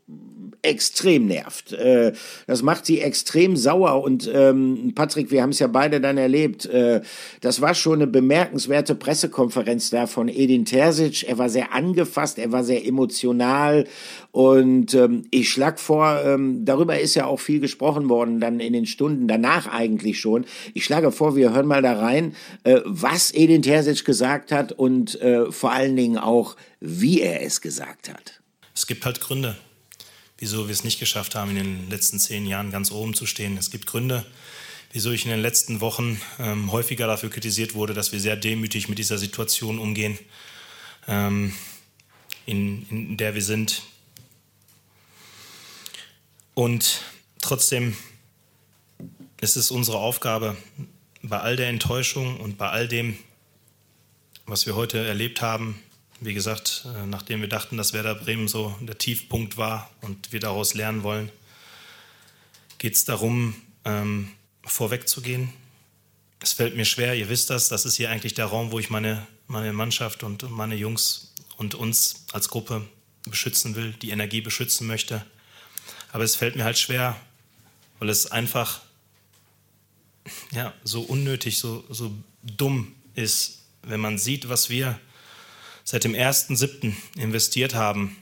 extrem 0.65 1.27
nervt. 1.27 1.73
Äh, 1.73 2.13
das 2.47 2.61
macht 2.61 2.85
sie 2.85 2.99
extrem 2.99 3.55
sauer 3.55 4.03
und 4.03 4.29
ähm, 4.33 4.93
Patrick, 4.95 5.31
wir 5.31 5.41
haben 5.41 5.51
es 5.51 5.59
ja 5.59 5.67
beide 5.67 6.01
dann 6.01 6.17
erlebt. 6.17 6.65
Äh, 6.65 7.01
das 7.41 7.61
war 7.61 7.75
schon 7.75 7.95
eine 7.95 8.07
bemerkenswerte 8.07 8.95
Pressekonferenz 8.95 9.89
da 9.89 10.07
von 10.07 10.27
Edin 10.27 10.65
Terzic. 10.65 11.23
Er 11.27 11.37
war 11.37 11.49
sehr 11.49 11.73
angefasst, 11.73 12.39
er 12.39 12.51
war 12.51 12.63
sehr 12.63 12.85
emotional 12.85 13.85
und 14.31 14.93
ähm, 14.93 15.25
ich 15.31 15.49
schlag 15.49 15.79
vor, 15.79 16.21
ähm, 16.25 16.65
darüber 16.65 16.99
ist 16.99 17.15
ja 17.15 17.25
auch 17.25 17.39
viel 17.39 17.59
gesprochen 17.59 18.09
worden 18.09 18.39
dann 18.39 18.59
in 18.59 18.73
den 18.73 18.85
Stunden 18.85 19.27
danach 19.27 19.67
eigentlich 19.67 20.19
schon. 20.19 20.45
Ich 20.73 20.85
schlage 20.85 21.11
vor, 21.11 21.35
wir 21.35 21.53
hören 21.53 21.67
mal 21.67 21.81
da 21.81 21.93
rein, 21.93 22.35
äh, 22.63 22.81
was 22.85 23.33
Edin 23.33 23.61
Terzic 23.61 24.03
gesagt 24.03 24.51
hat 24.51 24.71
und 24.71 25.19
vor 25.49 25.71
allen 25.71 25.95
Dingen 25.95 26.17
auch, 26.17 26.55
wie 26.79 27.21
er 27.21 27.41
es 27.41 27.61
gesagt 27.61 28.09
hat. 28.09 28.41
Es 28.73 28.87
gibt 28.87 29.05
halt 29.05 29.21
Gründe 29.21 29.55
wieso 30.37 30.67
wir 30.67 30.73
es 30.73 30.83
nicht 30.83 30.99
geschafft 30.99 31.35
haben, 31.35 31.51
in 31.51 31.55
den 31.57 31.89
letzten 31.89 32.19
zehn 32.19 32.45
Jahren 32.45 32.71
ganz 32.71 32.91
oben 32.91 33.13
zu 33.13 33.25
stehen. 33.25 33.57
Es 33.57 33.71
gibt 33.71 33.85
Gründe, 33.85 34.25
wieso 34.91 35.11
ich 35.11 35.25
in 35.25 35.31
den 35.31 35.41
letzten 35.41 35.81
Wochen 35.81 36.21
ähm, 36.39 36.71
häufiger 36.71 37.07
dafür 37.07 37.29
kritisiert 37.29 37.73
wurde, 37.73 37.93
dass 37.93 38.11
wir 38.11 38.19
sehr 38.19 38.35
demütig 38.35 38.89
mit 38.89 38.97
dieser 38.97 39.17
Situation 39.17 39.79
umgehen, 39.79 40.19
ähm, 41.07 41.53
in, 42.45 42.87
in 42.89 43.17
der 43.17 43.35
wir 43.35 43.41
sind. 43.41 43.83
Und 46.53 47.01
trotzdem 47.41 47.95
ist 49.41 49.55
es 49.55 49.71
unsere 49.71 49.97
Aufgabe, 49.97 50.55
bei 51.21 51.39
all 51.39 51.55
der 51.55 51.69
Enttäuschung 51.69 52.39
und 52.39 52.57
bei 52.57 52.69
all 52.69 52.87
dem, 52.87 53.17
was 54.45 54.65
wir 54.65 54.75
heute 54.75 55.05
erlebt 55.05 55.41
haben, 55.41 55.81
wie 56.19 56.33
gesagt, 56.33 56.85
äh, 56.85 57.05
nachdem 57.05 57.41
wir 57.41 57.49
dachten, 57.49 57.77
dass 57.77 57.93
Werder 57.93 58.15
Bremen 58.15 58.47
so 58.47 58.75
der 58.81 58.97
Tiefpunkt 58.97 59.57
war 59.57 59.89
und 60.01 60.31
wir 60.31 60.39
daraus 60.39 60.73
lernen 60.73 61.03
wollen, 61.03 61.31
geht 62.77 62.95
es 62.95 63.05
darum, 63.05 63.55
ähm, 63.83 64.31
vorwegzugehen. 64.63 65.51
Es 66.39 66.53
fällt 66.53 66.75
mir 66.75 66.85
schwer, 66.85 67.15
ihr 67.15 67.29
wisst 67.29 67.49
das, 67.49 67.69
das 67.69 67.85
ist 67.85 67.95
hier 67.95 68.09
eigentlich 68.09 68.33
der 68.33 68.45
Raum, 68.45 68.71
wo 68.71 68.79
ich 68.79 68.89
meine, 68.89 69.25
meine 69.47 69.73
Mannschaft 69.73 70.23
und 70.23 70.49
meine 70.49 70.75
Jungs 70.75 71.33
und 71.57 71.75
uns 71.75 72.25
als 72.31 72.49
Gruppe 72.49 72.87
beschützen 73.23 73.75
will, 73.75 73.93
die 73.93 74.11
Energie 74.11 74.41
beschützen 74.41 74.87
möchte. 74.87 75.25
Aber 76.11 76.23
es 76.23 76.35
fällt 76.35 76.55
mir 76.55 76.63
halt 76.63 76.77
schwer, 76.77 77.19
weil 77.99 78.09
es 78.09 78.31
einfach 78.31 78.81
ja, 80.51 80.73
so 80.83 81.01
unnötig, 81.01 81.57
so, 81.57 81.83
so 81.89 82.11
dumm 82.43 82.95
ist, 83.15 83.63
wenn 83.83 83.99
man 83.99 84.17
sieht, 84.17 84.49
was 84.49 84.69
wir 84.69 84.99
seit 85.85 86.03
dem 86.03 86.13
1.7. 86.13 86.93
investiert 87.15 87.75
haben 87.75 88.17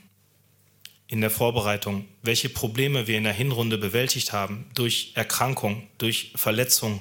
in 1.08 1.20
der 1.20 1.30
Vorbereitung, 1.30 2.06
welche 2.22 2.50
Probleme 2.50 3.06
wir 3.06 3.16
in 3.16 3.24
der 3.24 3.32
Hinrunde 3.32 3.78
bewältigt 3.78 4.32
haben, 4.32 4.66
durch 4.74 5.12
Erkrankung, 5.14 5.88
durch 5.98 6.32
Verletzung, 6.36 7.00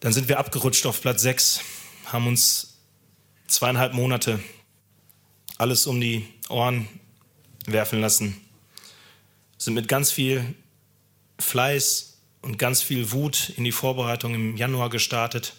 dann 0.00 0.12
sind 0.12 0.28
wir 0.28 0.38
abgerutscht 0.38 0.84
auf 0.86 1.00
Platz 1.00 1.22
6, 1.22 1.60
haben 2.04 2.26
uns 2.26 2.78
zweieinhalb 3.46 3.94
Monate 3.94 4.40
alles 5.56 5.86
um 5.86 6.00
die 6.00 6.28
Ohren 6.50 6.86
werfen 7.64 8.00
lassen, 8.00 8.38
sind 9.56 9.74
mit 9.74 9.88
ganz 9.88 10.12
viel 10.12 10.54
Fleiß 11.38 12.18
und 12.42 12.58
ganz 12.58 12.82
viel 12.82 13.12
Wut 13.12 13.52
in 13.56 13.64
die 13.64 13.72
Vorbereitung 13.72 14.34
im 14.34 14.56
Januar 14.58 14.90
gestartet, 14.90 15.54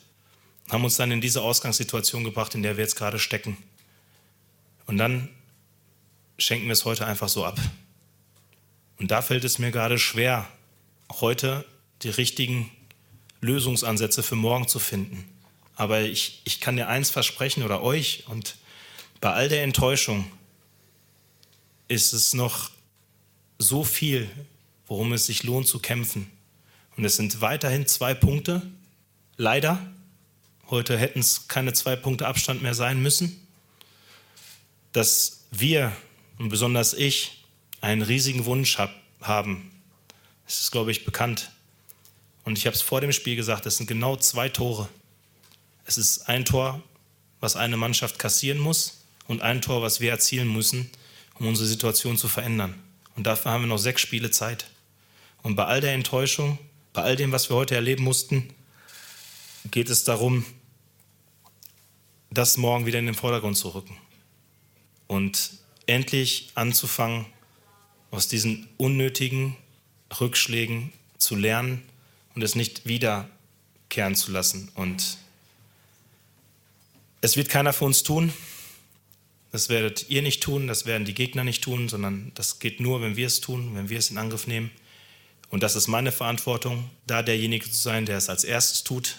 haben 0.69 0.84
uns 0.84 0.97
dann 0.97 1.12
in 1.12 1.21
diese 1.21 1.41
Ausgangssituation 1.41 2.23
gebracht, 2.23 2.56
in 2.56 2.63
der 2.63 2.78
wir 2.78 2.84
jetzt 2.84 2.95
gerade 2.95 3.19
stecken. 3.19 3.58
Und 4.88 4.97
dann 4.97 5.30
schenken 6.38 6.65
wir 6.65 6.73
es 6.73 6.86
heute 6.86 7.06
einfach 7.06 7.30
so 7.30 7.45
ab. 7.45 7.60
Und 8.97 9.12
da 9.12 9.21
fällt 9.21 9.43
es 9.43 9.60
mir 9.60 9.71
gerade 9.71 9.97
schwer, 9.97 10.47
heute 11.12 11.65
die 12.01 12.10
richtigen 12.10 12.71
Lösungsansätze 13.41 14.23
für 14.23 14.36
morgen 14.36 14.67
zu 14.67 14.80
finden. 14.80 15.30
Aber 15.75 16.01
ich, 16.01 16.41
ich 16.45 16.62
kann 16.62 16.78
dir 16.78 16.88
eins 16.88 17.10
versprechen 17.10 17.63
oder 17.63 17.82
euch 17.84 18.23
und 18.28 18.56
bei 19.21 19.34
all 19.34 19.49
der 19.49 19.63
Enttäuschung 19.63 20.30
ist 21.88 22.13
es 22.13 22.34
noch 22.34 22.71
so 23.60 23.84
viel, 23.84 24.30
worum 24.88 25.13
es 25.13 25.25
sich 25.25 25.43
lohnt 25.43 25.67
zu 25.67 25.80
kämpfen. 25.80 26.30
Und 26.97 27.06
es 27.06 27.15
sind 27.15 27.41
weiterhin 27.41 27.88
zwei 27.88 28.13
Punkte. 28.13 28.62
Leider. 29.38 29.86
Heute 30.69 30.97
hätten 30.97 31.19
es 31.19 31.47
keine 31.47 31.73
zwei 31.73 31.95
Punkte 31.95 32.28
Abstand 32.28 32.62
mehr 32.62 32.73
sein 32.73 33.01
müssen. 33.01 33.47
Dass 34.93 35.45
wir 35.51 35.91
und 36.38 36.49
besonders 36.49 36.93
ich 36.93 37.43
einen 37.82 38.01
riesigen 38.01 38.45
Wunsch 38.45 38.78
hab, 38.78 38.93
haben. 39.21 39.71
Das 40.45 40.62
ist, 40.62 40.71
glaube 40.71 40.91
ich, 40.91 41.06
bekannt. 41.06 41.51
Und 42.43 42.58
ich 42.58 42.65
habe 42.65 42.75
es 42.75 42.82
vor 42.82 43.01
dem 43.01 43.12
Spiel 43.12 43.36
gesagt, 43.36 43.65
es 43.65 43.78
sind 43.78 43.88
genau 43.88 44.15
zwei 44.17 44.49
Tore. 44.49 44.88
Es 45.86 45.97
ist 45.97 46.30
ein 46.30 46.45
Tor, 46.45 46.82
was 47.39 47.56
eine 47.56 47.78
Mannschaft 47.78 48.19
kassieren 48.19 48.60
muss 48.60 49.04
und 49.28 49.41
ein 49.41 49.62
Tor, 49.62 49.82
was 49.82 49.99
wir 49.99 50.12
erzielen 50.12 50.51
müssen, 50.51 50.89
um 51.39 51.47
unsere 51.47 51.67
Situation 51.67 52.17
zu 52.17 52.28
verändern. 52.28 52.75
Und 53.15 53.25
dafür 53.25 53.51
haben 53.51 53.63
wir 53.63 53.67
noch 53.67 53.78
sechs 53.78 54.01
Spiele 54.01 54.32
Zeit. 54.32 54.67
Und 55.41 55.56
bei 55.56 55.65
all 55.65 55.82
der 55.82 55.93
Enttäuschung, 55.93 56.58
bei 56.93 57.04
all 57.04 57.15
dem, 57.15 57.32
was 57.32 57.49
wir 57.49 57.56
heute 57.56 57.75
erleben 57.75 58.04
mussten, 58.04 58.49
geht 59.71 59.89
es 59.89 60.04
darum, 60.04 60.45
das 62.38 62.58
morgen 62.58 62.86
wieder 62.86 63.00
in 63.00 63.06
den 63.06 63.15
Vordergrund 63.15 63.58
zu 63.58 63.69
rücken. 63.69 63.98
Und 65.08 65.52
endlich 65.88 66.50
anzufangen, 66.56 67.26
aus 68.12 68.28
diesen 68.28 68.67
unnötigen 68.78 69.58
Rückschlägen 70.19 70.93
zu 71.17 71.36
lernen 71.36 71.82
und 72.34 72.43
es 72.43 72.56
nicht 72.56 72.86
wiederkehren 72.86 74.15
zu 74.15 74.32
lassen. 74.32 74.71
Und 74.76 75.17
es 77.21 77.36
wird 77.36 77.50
keiner 77.50 77.74
für 77.74 77.86
uns 77.86 78.04
tun. 78.04 78.32
Das 79.52 79.69
werdet 79.69 80.10
ihr 80.10 80.21
nicht 80.21 80.43
tun, 80.43 80.67
das 80.67 80.86
werden 80.86 81.06
die 81.06 81.13
Gegner 81.13 81.43
nicht 81.43 81.63
tun, 81.63 81.88
sondern 81.88 82.32
das 82.36 82.60
geht 82.60 82.80
nur, 82.80 83.02
wenn 83.02 83.15
wir 83.15 83.28
es 83.28 83.39
tun, 83.41 83.74
wenn 83.76 83.89
wir 83.89 83.98
es 83.98 84.12
in 84.12 84.17
Angriff 84.17 84.48
nehmen. 84.48 84.69
Und 85.50 85.63
das 85.63 85.76
ist 85.76 85.88
meine 85.88 86.12
Verantwortung, 86.12 86.89
da 87.08 87.21
derjenige 87.21 87.65
zu 87.65 87.78
sein, 87.78 88.06
der 88.06 88.17
es 88.17 88.30
als 88.30 88.43
erstes 88.43 88.84
tut, 88.84 89.17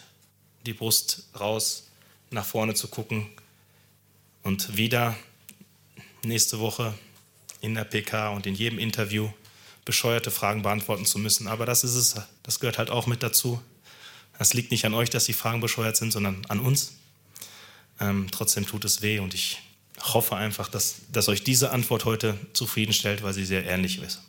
die 0.66 0.74
Brust 0.74 1.28
raus, 1.38 1.85
nach 2.30 2.44
vorne 2.44 2.74
zu 2.74 2.88
gucken 2.88 3.26
und 4.42 4.76
wieder 4.76 5.16
nächste 6.24 6.58
Woche 6.58 6.94
in 7.60 7.74
der 7.74 7.84
PK 7.84 8.30
und 8.30 8.46
in 8.46 8.54
jedem 8.54 8.78
Interview 8.78 9.30
bescheuerte 9.84 10.30
Fragen 10.30 10.62
beantworten 10.62 11.06
zu 11.06 11.18
müssen. 11.18 11.46
Aber 11.46 11.66
das 11.66 11.84
ist 11.84 11.94
es, 11.94 12.16
das 12.42 12.60
gehört 12.60 12.78
halt 12.78 12.90
auch 12.90 13.06
mit 13.06 13.22
dazu. 13.22 13.60
Es 14.38 14.52
liegt 14.52 14.70
nicht 14.70 14.84
an 14.84 14.94
euch, 14.94 15.08
dass 15.10 15.24
die 15.24 15.32
Fragen 15.32 15.60
bescheuert 15.60 15.96
sind, 15.96 16.12
sondern 16.12 16.44
an 16.48 16.60
uns. 16.60 16.94
Ähm, 18.00 18.26
trotzdem 18.30 18.66
tut 18.66 18.84
es 18.84 19.00
weh 19.00 19.20
und 19.20 19.32
ich 19.32 19.62
hoffe 20.02 20.36
einfach, 20.36 20.68
dass, 20.68 20.96
dass 21.10 21.28
euch 21.28 21.42
diese 21.42 21.70
Antwort 21.70 22.04
heute 22.04 22.36
zufriedenstellt, 22.52 23.22
weil 23.22 23.32
sie 23.32 23.46
sehr 23.46 23.64
ehrlich 23.64 24.02
ist. 24.02 24.20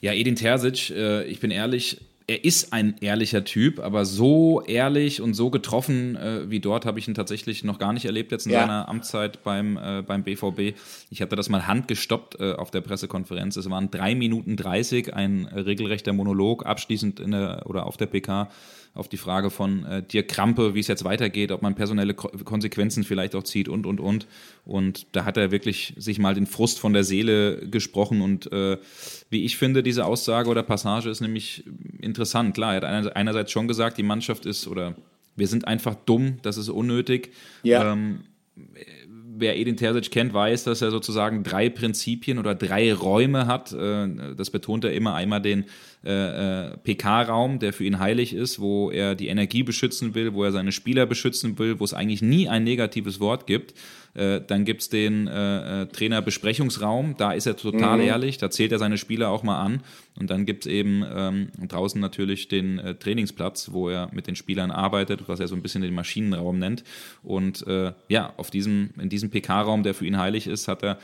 Ja, 0.00 0.12
Edin 0.12 0.36
Terzic, 0.36 0.90
äh, 0.90 1.24
ich 1.24 1.40
bin 1.40 1.50
ehrlich, 1.50 1.98
er 2.26 2.44
ist 2.44 2.72
ein 2.72 2.96
ehrlicher 3.00 3.44
Typ, 3.44 3.80
aber 3.80 4.06
so 4.06 4.62
ehrlich 4.62 5.20
und 5.20 5.34
so 5.34 5.50
getroffen 5.50 6.16
äh, 6.16 6.50
wie 6.50 6.60
dort 6.60 6.86
habe 6.86 6.98
ich 6.98 7.06
ihn 7.06 7.14
tatsächlich 7.14 7.64
noch 7.64 7.78
gar 7.78 7.92
nicht 7.92 8.06
erlebt 8.06 8.32
jetzt 8.32 8.46
in 8.46 8.52
ja. 8.52 8.60
seiner 8.60 8.88
Amtszeit 8.88 9.42
beim, 9.44 9.76
äh, 9.76 10.02
beim 10.02 10.22
BVB. 10.22 10.74
Ich 11.10 11.20
hatte 11.20 11.36
das 11.36 11.50
mal 11.50 11.66
handgestoppt 11.66 12.40
äh, 12.40 12.52
auf 12.52 12.70
der 12.70 12.80
Pressekonferenz. 12.80 13.56
Es 13.56 13.68
waren 13.68 13.90
drei 13.90 14.14
Minuten 14.14 14.56
dreißig, 14.56 15.12
ein 15.12 15.44
regelrechter 15.46 16.14
Monolog, 16.14 16.64
abschließend 16.64 17.20
in 17.20 17.32
der 17.32 17.62
oder 17.66 17.86
auf 17.86 17.98
der 17.98 18.06
PK 18.06 18.48
auf 18.94 19.08
die 19.08 19.16
Frage 19.16 19.50
von 19.50 19.84
äh, 19.84 20.02
Dirk 20.02 20.28
Krampe, 20.28 20.74
wie 20.74 20.80
es 20.80 20.86
jetzt 20.86 21.04
weitergeht, 21.04 21.50
ob 21.50 21.62
man 21.62 21.74
personelle 21.74 22.14
Ko 22.14 22.28
Konsequenzen 22.44 23.02
vielleicht 23.02 23.34
auch 23.34 23.42
zieht 23.42 23.68
und, 23.68 23.86
und, 23.86 24.00
und. 24.00 24.26
Und 24.64 25.06
da 25.12 25.24
hat 25.24 25.36
er 25.36 25.50
wirklich 25.50 25.94
sich 25.96 26.18
mal 26.18 26.34
den 26.34 26.46
Frust 26.46 26.78
von 26.78 26.92
der 26.92 27.02
Seele 27.02 27.68
gesprochen. 27.68 28.22
Und 28.22 28.50
äh, 28.52 28.78
wie 29.30 29.44
ich 29.44 29.56
finde, 29.56 29.82
diese 29.82 30.04
Aussage 30.04 30.48
oder 30.48 30.62
Passage 30.62 31.10
ist 31.10 31.20
nämlich 31.20 31.64
interessant. 32.00 32.54
Klar, 32.54 32.76
er 32.76 32.96
hat 32.96 33.16
einerseits 33.16 33.50
schon 33.50 33.66
gesagt, 33.66 33.98
die 33.98 34.04
Mannschaft 34.04 34.46
ist 34.46 34.68
oder 34.68 34.94
wir 35.36 35.48
sind 35.48 35.66
einfach 35.66 35.96
dumm, 35.96 36.38
das 36.42 36.56
ist 36.56 36.68
unnötig. 36.68 37.32
Ja. 37.64 37.92
Ähm, 37.92 38.20
wer 39.36 39.58
Edin 39.58 39.76
Terzic 39.76 40.10
kennt, 40.10 40.32
weiß, 40.32 40.64
dass 40.64 40.82
er 40.82 40.90
sozusagen 40.90 41.42
drei 41.42 41.68
Prinzipien 41.68 42.38
oder 42.38 42.54
drei 42.54 42.92
Räume 42.94 43.46
hat. 43.46 43.72
Äh, 43.72 44.34
das 44.36 44.50
betont 44.50 44.84
er 44.84 44.92
immer. 44.92 45.14
Einmal 45.14 45.42
den 45.42 45.64
äh, 46.04 46.70
äh 46.70 46.76
PK-Raum, 46.76 47.58
der 47.58 47.72
für 47.72 47.84
ihn 47.84 47.98
heilig 47.98 48.34
ist, 48.34 48.60
wo 48.60 48.90
er 48.90 49.14
die 49.14 49.28
Energie 49.28 49.62
beschützen 49.62 50.14
will, 50.14 50.34
wo 50.34 50.44
er 50.44 50.52
seine 50.52 50.72
Spieler 50.72 51.06
beschützen 51.06 51.58
will, 51.58 51.80
wo 51.80 51.84
es 51.84 51.94
eigentlich 51.94 52.22
nie 52.22 52.48
ein 52.48 52.64
negatives 52.64 53.20
Wort 53.20 53.46
gibt. 53.46 53.74
Äh, 54.14 54.40
dann 54.46 54.64
gibt 54.64 54.82
es 54.82 54.88
den 54.88 55.26
äh, 55.26 55.82
äh, 55.82 55.86
Trainerbesprechungsraum, 55.86 57.16
da 57.18 57.32
ist 57.32 57.46
er 57.46 57.56
total 57.56 57.98
mhm. 57.98 58.04
ehrlich, 58.04 58.38
da 58.38 58.48
zählt 58.48 58.70
er 58.70 58.78
seine 58.78 58.96
Spieler 58.96 59.30
auch 59.30 59.42
mal 59.42 59.60
an. 59.60 59.80
Und 60.16 60.30
dann 60.30 60.46
gibt 60.46 60.66
es 60.66 60.72
eben 60.72 61.04
ähm, 61.12 61.48
draußen 61.66 62.00
natürlich 62.00 62.46
den 62.46 62.78
äh, 62.78 62.94
Trainingsplatz, 62.94 63.72
wo 63.72 63.88
er 63.88 64.08
mit 64.12 64.28
den 64.28 64.36
Spielern 64.36 64.70
arbeitet, 64.70 65.24
was 65.26 65.40
er 65.40 65.48
so 65.48 65.56
ein 65.56 65.62
bisschen 65.62 65.82
den 65.82 65.94
Maschinenraum 65.94 66.58
nennt. 66.58 66.84
Und 67.24 67.66
äh, 67.66 67.92
ja, 68.08 68.32
auf 68.36 68.52
diesem, 68.52 68.90
in 69.00 69.08
diesem 69.08 69.30
PK-Raum, 69.30 69.82
der 69.82 69.94
für 69.94 70.06
ihn 70.06 70.18
heilig 70.18 70.46
ist, 70.46 70.68
hat 70.68 70.84
er 70.84 70.98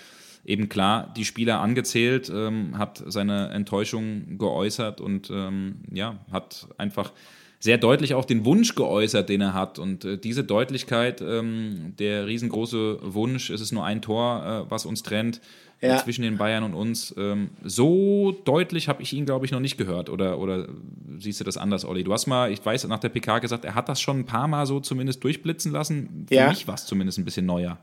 eben 0.44 0.68
klar 0.68 1.12
die 1.16 1.24
Spieler 1.24 1.60
angezählt, 1.60 2.30
ähm, 2.34 2.78
hat 2.78 3.02
seine 3.06 3.50
Enttäuschung 3.50 4.38
geäußert 4.38 5.00
und 5.00 5.30
ähm, 5.30 5.76
ja, 5.92 6.18
hat 6.30 6.68
einfach 6.78 7.12
sehr 7.60 7.76
deutlich 7.76 8.14
auch 8.14 8.24
den 8.24 8.46
Wunsch 8.46 8.74
geäußert, 8.74 9.28
den 9.28 9.42
er 9.42 9.52
hat. 9.52 9.78
Und 9.78 10.04
äh, 10.04 10.16
diese 10.16 10.42
Deutlichkeit, 10.42 11.20
ähm, 11.20 11.94
der 11.98 12.26
riesengroße 12.26 12.98
Wunsch, 13.02 13.50
es 13.50 13.60
ist 13.60 13.72
nur 13.72 13.84
ein 13.84 14.00
Tor, 14.00 14.66
äh, 14.66 14.70
was 14.70 14.86
uns 14.86 15.02
trennt 15.02 15.42
ja. 15.82 15.98
zwischen 15.98 16.22
den 16.22 16.38
Bayern 16.38 16.64
und 16.64 16.74
uns. 16.74 17.14
Ähm, 17.18 17.50
so 17.62 18.32
deutlich 18.44 18.88
habe 18.88 19.02
ich 19.02 19.12
ihn, 19.12 19.26
glaube 19.26 19.44
ich, 19.44 19.52
noch 19.52 19.60
nicht 19.60 19.76
gehört. 19.76 20.08
Oder, 20.08 20.38
oder 20.38 20.68
siehst 21.18 21.40
du 21.40 21.44
das 21.44 21.58
anders, 21.58 21.84
Olli? 21.84 22.02
Du 22.02 22.12
hast 22.14 22.26
mal, 22.26 22.50
ich 22.50 22.64
weiß, 22.64 22.86
nach 22.88 22.98
der 22.98 23.10
PK 23.10 23.40
gesagt, 23.40 23.66
er 23.66 23.74
hat 23.74 23.90
das 23.90 24.00
schon 24.00 24.20
ein 24.20 24.26
paar 24.26 24.48
Mal 24.48 24.64
so 24.64 24.80
zumindest 24.80 25.22
durchblitzen 25.22 25.70
lassen. 25.70 26.26
Für 26.28 26.34
ja. 26.34 26.48
mich 26.48 26.66
war 26.66 26.74
es 26.74 26.86
zumindest 26.86 27.18
ein 27.18 27.26
bisschen 27.26 27.44
neuer. 27.44 27.78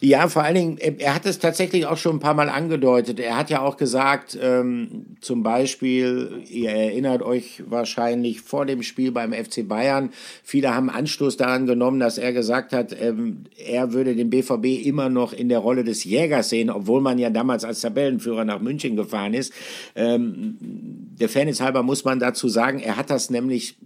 Ja, 0.00 0.28
vor 0.28 0.42
allen 0.42 0.54
Dingen, 0.54 0.78
er 0.78 1.14
hat 1.14 1.24
es 1.24 1.38
tatsächlich 1.38 1.86
auch 1.86 1.96
schon 1.96 2.16
ein 2.16 2.20
paar 2.20 2.34
Mal 2.34 2.48
angedeutet. 2.50 3.18
Er 3.18 3.36
hat 3.36 3.48
ja 3.48 3.62
auch 3.62 3.76
gesagt, 3.76 4.38
ähm, 4.40 5.16
zum 5.20 5.42
Beispiel, 5.42 6.42
ihr 6.50 6.70
erinnert 6.70 7.22
euch 7.22 7.62
wahrscheinlich 7.66 8.42
vor 8.42 8.66
dem 8.66 8.82
Spiel 8.82 9.10
beim 9.10 9.32
FC 9.32 9.66
Bayern, 9.66 10.10
viele 10.42 10.74
haben 10.74 10.90
Anstoß 10.90 11.38
daran 11.38 11.66
genommen, 11.66 11.98
dass 11.98 12.18
er 12.18 12.32
gesagt 12.32 12.72
hat, 12.72 12.94
ähm, 13.00 13.44
er 13.56 13.92
würde 13.92 14.14
den 14.14 14.28
BVB 14.28 14.86
immer 14.86 15.08
noch 15.08 15.32
in 15.32 15.48
der 15.48 15.60
Rolle 15.60 15.82
des 15.82 16.04
Jägers 16.04 16.50
sehen, 16.50 16.68
obwohl 16.68 17.00
man 17.00 17.18
ja 17.18 17.30
damals 17.30 17.64
als 17.64 17.80
Tabellenführer 17.80 18.44
nach 18.44 18.60
München 18.60 18.96
gefahren 18.96 19.32
ist. 19.32 19.52
Ähm, 19.94 20.58
der 20.60 21.30
Fairness 21.30 21.60
halber 21.60 21.82
muss 21.82 22.04
man 22.04 22.20
dazu 22.20 22.48
sagen, 22.48 22.80
er 22.80 22.96
hat 22.96 23.08
das 23.08 23.30
nämlich 23.30 23.76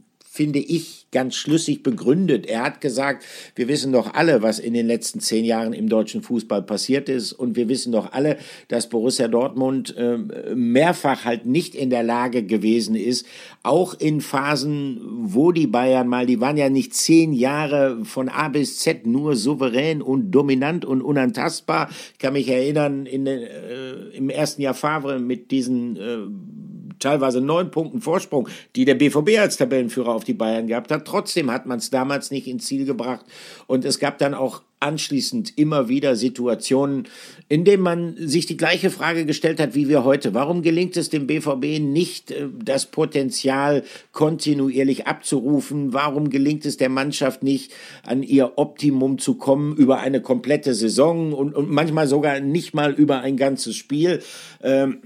finde 0.41 0.59
ich, 0.59 1.05
ganz 1.13 1.37
schlüssig 1.37 1.83
begründet. 1.83 2.47
Er 2.47 2.63
hat 2.63 2.81
gesagt, 2.81 3.27
wir 3.57 3.69
wissen 3.69 3.93
doch 3.93 4.15
alle, 4.15 4.41
was 4.41 4.59
in 4.59 4.73
den 4.73 4.87
letzten 4.87 5.21
zehn 5.21 5.45
Jahren 5.45 5.75
im 5.75 5.91
deutschen 5.91 6.23
Fußball 6.23 6.63
passiert 6.63 7.11
ist. 7.11 7.35
Und 7.35 7.57
wir 7.57 7.69
wissen 7.69 7.93
doch 7.93 8.13
alle, 8.13 8.39
dass 8.69 8.89
Borussia 8.89 9.29
Dortmund 9.29 9.95
äh, 9.99 10.17
mehrfach 10.55 11.27
halt 11.27 11.45
nicht 11.45 11.75
in 11.75 11.91
der 11.91 12.05
Lage 12.05 12.43
gewesen 12.43 12.95
ist, 12.95 13.27
auch 13.63 13.93
in 13.93 14.23
Phasen, 14.23 15.03
wo 15.03 15.53
die 15.53 15.67
Bayern 15.67 16.09
mal, 16.09 16.25
die 16.25 16.41
waren 16.41 16.57
ja 16.57 16.71
nicht 16.71 16.95
zehn 16.95 17.35
Jahre 17.35 18.03
von 18.07 18.31
A 18.31 18.49
bis 18.49 18.79
Z 18.79 19.07
nur 19.07 19.37
souverän 19.37 20.01
und 20.01 20.31
dominant 20.31 20.87
und 20.87 21.03
unantastbar. 21.03 21.91
Ich 22.15 22.19
kann 22.19 22.33
mich 22.33 22.49
erinnern, 22.49 23.05
in, 23.05 23.27
äh, 23.27 23.93
im 24.15 24.31
ersten 24.31 24.63
Jahr 24.63 24.73
Favre 24.73 25.19
mit 25.19 25.51
diesen 25.51 25.97
äh, 25.97 26.60
teilweise 27.01 27.41
neun 27.41 27.71
Punkten 27.71 28.01
Vorsprung, 28.01 28.49
die 28.77 28.85
der 28.85 28.95
BVB 28.95 29.39
als 29.39 29.57
Tabellenführer 29.57 30.15
auf 30.15 30.25
die 30.25 30.35
Bayern 30.35 30.67
gehabt 30.67 30.91
hat. 30.91 31.05
Trotzdem 31.05 31.51
hat 31.51 31.67
man 31.67 31.79
es 31.79 31.91
damals 31.91 32.31
nicht 32.31 32.47
ins 32.47 32.67
Ziel 32.67 32.85
gebracht. 32.85 33.25
Und 33.67 33.85
es 33.85 33.99
gab 33.99 34.19
dann 34.19 34.35
auch 34.35 34.63
anschließend 34.81 35.57
immer 35.59 35.89
wieder 35.89 36.17
Situationen, 36.17 37.07
in 37.49 37.65
denen 37.65 37.83
man 37.83 38.17
sich 38.17 38.47
die 38.47 38.57
gleiche 38.57 38.91
Frage 38.91 39.27
gestellt 39.27 39.61
hat 39.61 39.75
wie 39.75 39.89
wir 39.89 40.05
heute. 40.05 40.35
Warum 40.35 40.63
gelingt 40.63 40.97
es 40.97 41.11
dem 41.11 41.27
BVB 41.27 41.81
nicht, 41.81 42.31
äh, 42.31 42.49
das 42.63 42.87
Potenzial 42.87 43.85
kontinuierlich 44.13 45.07
abzurufen? 45.07 45.93
Warum 45.93 46.31
gelingt 46.31 46.65
es 46.65 46.77
der 46.77 46.89
Mannschaft 46.89 47.43
nicht, 47.43 47.73
an 48.03 48.23
ihr 48.23 48.53
Optimum 48.57 49.19
zu 49.19 49.35
kommen 49.35 49.77
über 49.77 50.01
eine 50.01 50.23
komplette 50.23 50.75
Saison 50.75 51.33
und, 51.33 51.55
und 51.55 51.71
manchmal 51.71 52.07
sogar 52.07 52.41
nicht 52.41 52.75
mal 52.75 52.93
über 52.93 53.21
ein 53.21 53.37
ganzes 53.37 53.77
Spiel? 53.77 54.21
Ähm, 54.63 55.03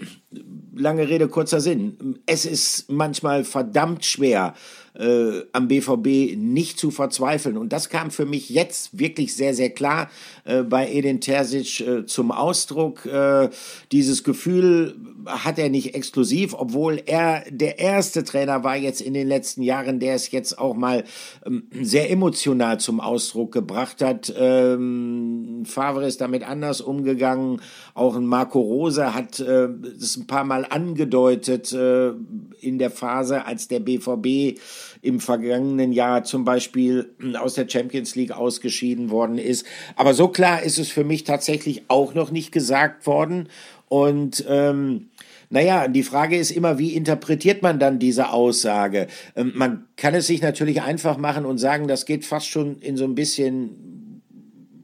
lange 0.74 1.08
Rede, 1.08 1.28
kurzer 1.28 1.60
Sinn. 1.60 2.18
Es 2.26 2.44
ist 2.44 2.90
manchmal 2.90 3.44
verdammt 3.44 4.04
schwer, 4.04 4.54
äh, 4.98 5.42
am 5.52 5.68
BVB 5.68 6.36
nicht 6.36 6.78
zu 6.78 6.90
verzweifeln. 6.90 7.56
Und 7.56 7.72
das 7.72 7.88
kam 7.88 8.10
für 8.10 8.26
mich 8.26 8.48
jetzt 8.50 8.98
wirklich 8.98 9.34
sehr, 9.34 9.54
sehr 9.54 9.70
klar 9.70 10.10
äh, 10.44 10.62
bei 10.62 10.90
Edin 10.90 11.20
Terzic 11.20 11.80
äh, 11.80 12.06
zum 12.06 12.30
Ausdruck. 12.30 13.04
Äh, 13.06 13.50
dieses 13.92 14.24
Gefühl 14.24 14.94
hat 15.26 15.58
er 15.58 15.68
nicht 15.68 15.94
exklusiv, 15.94 16.54
obwohl 16.54 17.02
er 17.06 17.44
der 17.50 17.78
erste 17.78 18.24
Trainer 18.24 18.64
war 18.64 18.76
jetzt 18.76 19.00
in 19.00 19.14
den 19.14 19.28
letzten 19.28 19.62
Jahren, 19.62 20.00
der 20.00 20.14
es 20.14 20.30
jetzt 20.30 20.58
auch 20.58 20.74
mal 20.74 21.04
ähm, 21.46 21.68
sehr 21.80 22.10
emotional 22.10 22.80
zum 22.80 23.00
Ausdruck 23.00 23.52
gebracht 23.52 24.02
hat. 24.02 24.32
Ähm, 24.36 25.62
Favre 25.64 26.06
ist 26.06 26.20
damit 26.20 26.42
anders 26.42 26.80
umgegangen. 26.80 27.60
Auch 27.94 28.16
ein 28.16 28.26
Marco 28.26 28.60
Rose 28.60 29.14
hat 29.14 29.40
äh, 29.40 29.68
das 29.98 30.16
ein 30.16 30.26
paar 30.26 30.44
Mal 30.44 30.66
angedeutet 30.68 31.72
äh, 31.72 32.12
in 32.60 32.78
der 32.78 32.90
Phase, 32.90 33.44
als 33.46 33.68
der 33.68 33.80
BVB 33.80 34.58
im 35.02 35.20
vergangenen 35.20 35.92
Jahr 35.92 36.24
zum 36.24 36.44
Beispiel 36.44 37.14
aus 37.38 37.54
der 37.54 37.68
Champions 37.68 38.16
League 38.16 38.32
ausgeschieden 38.32 39.10
worden 39.10 39.38
ist. 39.38 39.66
Aber 39.96 40.14
so 40.14 40.28
klar 40.28 40.62
ist 40.62 40.78
es 40.78 40.88
für 40.88 41.04
mich 41.04 41.24
tatsächlich 41.24 41.84
auch 41.88 42.14
noch 42.14 42.30
nicht 42.30 42.52
gesagt 42.52 43.06
worden. 43.06 43.48
Und 43.88 44.44
ähm, 44.48 45.10
naja, 45.54 45.86
die 45.86 46.02
Frage 46.02 46.36
ist 46.36 46.50
immer, 46.50 46.80
wie 46.80 46.94
interpretiert 46.94 47.62
man 47.62 47.78
dann 47.78 48.00
diese 48.00 48.30
Aussage? 48.30 49.06
Ähm, 49.36 49.52
man 49.54 49.86
kann 49.96 50.12
es 50.12 50.26
sich 50.26 50.42
natürlich 50.42 50.82
einfach 50.82 51.16
machen 51.16 51.46
und 51.46 51.58
sagen, 51.58 51.86
das 51.86 52.06
geht 52.06 52.24
fast 52.24 52.48
schon 52.48 52.80
in 52.80 52.96
so 52.96 53.04
ein 53.04 53.14
bisschen 53.14 54.20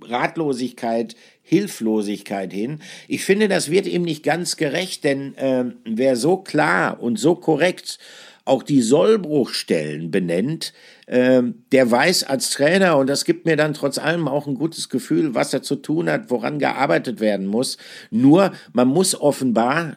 Ratlosigkeit, 0.01 1.17
Hilflosigkeit 1.43 2.53
hin. 2.53 2.79
Ich 3.09 3.25
finde, 3.25 3.49
das 3.49 3.69
wird 3.73 3.89
ihm 3.89 4.03
nicht 4.03 4.23
ganz 4.23 4.57
gerecht, 4.57 5.03
denn 5.03 5.35
äh, 5.39 5.65
wer 5.85 6.15
so 6.15 6.37
klar 6.37 7.03
und 7.03 7.19
so 7.19 7.35
korrekt 7.35 7.99
auch 8.45 8.63
die 8.63 8.81
Sollbruchstellen 8.81 10.13
benennt, 10.13 10.73
äh, 11.07 11.43
der 11.73 11.91
weiß 11.91 12.23
als 12.23 12.51
Trainer, 12.51 12.97
und 12.97 13.09
das 13.09 13.25
gibt 13.25 13.45
mir 13.45 13.57
dann 13.57 13.75
trotz 13.75 13.99
allem 13.99 14.29
auch 14.29 14.47
ein 14.47 14.55
gutes 14.55 14.89
Gefühl, 14.89 15.35
was 15.35 15.53
er 15.53 15.63
zu 15.63 15.75
tun 15.75 16.09
hat, 16.09 16.31
woran 16.31 16.61
gearbeitet 16.61 17.19
werden 17.19 17.47
muss. 17.47 17.77
Nur, 18.13 18.53
man 18.73 18.87
muss 18.87 19.21
offenbar 19.21 19.97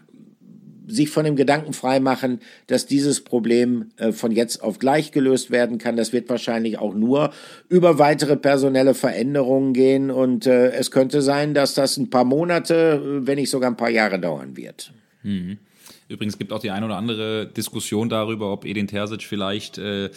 sich 0.87 1.09
von 1.09 1.25
dem 1.25 1.35
Gedanken 1.35 1.73
freimachen, 1.73 2.39
dass 2.67 2.85
dieses 2.85 3.21
Problem 3.21 3.91
äh, 3.97 4.11
von 4.11 4.31
jetzt 4.31 4.61
auf 4.61 4.79
gleich 4.79 5.11
gelöst 5.11 5.51
werden 5.51 5.77
kann. 5.77 5.95
Das 5.95 6.13
wird 6.13 6.29
wahrscheinlich 6.29 6.79
auch 6.79 6.93
nur 6.93 7.31
über 7.69 7.99
weitere 7.99 8.35
personelle 8.35 8.93
Veränderungen 8.93 9.73
gehen 9.73 10.11
und 10.11 10.45
äh, 10.45 10.71
es 10.71 10.91
könnte 10.91 11.21
sein, 11.21 11.53
dass 11.53 11.73
das 11.73 11.97
ein 11.97 12.09
paar 12.09 12.25
Monate, 12.25 13.21
wenn 13.25 13.37
nicht 13.37 13.49
sogar 13.49 13.69
ein 13.69 13.77
paar 13.77 13.89
Jahre 13.89 14.19
dauern 14.19 14.57
wird. 14.57 14.91
Mhm. 15.23 15.57
Übrigens 16.09 16.37
gibt 16.37 16.51
auch 16.51 16.59
die 16.59 16.71
eine 16.71 16.85
oder 16.85 16.97
andere 16.97 17.47
Diskussion 17.47 18.09
darüber, 18.09 18.51
ob 18.51 18.65
Edin 18.65 18.87
Terzic 18.87 19.23
vielleicht 19.23 19.77
äh, 19.77 20.09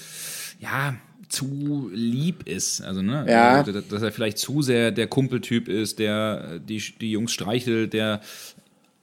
ja 0.61 0.97
zu 1.29 1.91
lieb 1.93 2.47
ist, 2.47 2.83
also 2.83 3.03
ne, 3.03 3.27
ja. 3.29 3.57
Also, 3.57 3.81
dass 3.81 4.03
er 4.03 4.13
vielleicht 4.13 4.39
zu 4.39 4.63
sehr 4.63 4.93
der 4.93 5.09
Kumpeltyp 5.09 5.69
ist, 5.69 5.99
der 5.99 6.61
die, 6.61 6.83
die 7.01 7.11
Jungs 7.11 7.33
streichelt, 7.33 7.93
der 7.93 8.21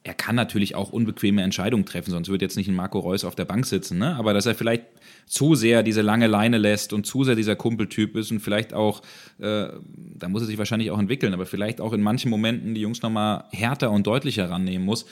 er 0.03 0.13
kann 0.13 0.35
natürlich 0.35 0.75
auch 0.75 0.91
unbequeme 0.91 1.41
Entscheidungen 1.41 1.85
treffen, 1.85 2.11
sonst 2.11 2.29
wird 2.29 2.41
jetzt 2.41 2.57
nicht 2.57 2.67
ein 2.67 2.75
Marco 2.75 2.99
Reus 2.99 3.23
auf 3.23 3.35
der 3.35 3.45
Bank 3.45 3.65
sitzen, 3.65 3.99
ne? 3.99 4.15
aber 4.17 4.33
dass 4.33 4.45
er 4.45 4.53
vielleicht 4.53 4.83
zu 5.25 5.55
sehr 5.55 5.81
diese 5.81 6.01
lange 6.01 6.27
Leine 6.27 6.57
lässt 6.57 6.91
und 6.91 7.05
zu 7.05 7.23
sehr 7.23 7.35
dieser 7.35 7.55
Kumpeltyp 7.55 8.17
ist 8.17 8.29
und 8.31 8.41
vielleicht 8.41 8.73
auch, 8.73 9.01
äh, 9.39 9.67
da 9.95 10.27
muss 10.27 10.41
er 10.41 10.47
sich 10.47 10.57
wahrscheinlich 10.57 10.91
auch 10.91 10.99
entwickeln, 10.99 11.33
aber 11.33 11.45
vielleicht 11.45 11.79
auch 11.79 11.93
in 11.93 12.01
manchen 12.01 12.29
Momenten 12.29 12.75
die 12.75 12.81
Jungs 12.81 13.01
nochmal 13.01 13.45
härter 13.51 13.91
und 13.91 14.05
deutlicher 14.05 14.49
rannehmen 14.49 14.85
muss. 14.85 15.05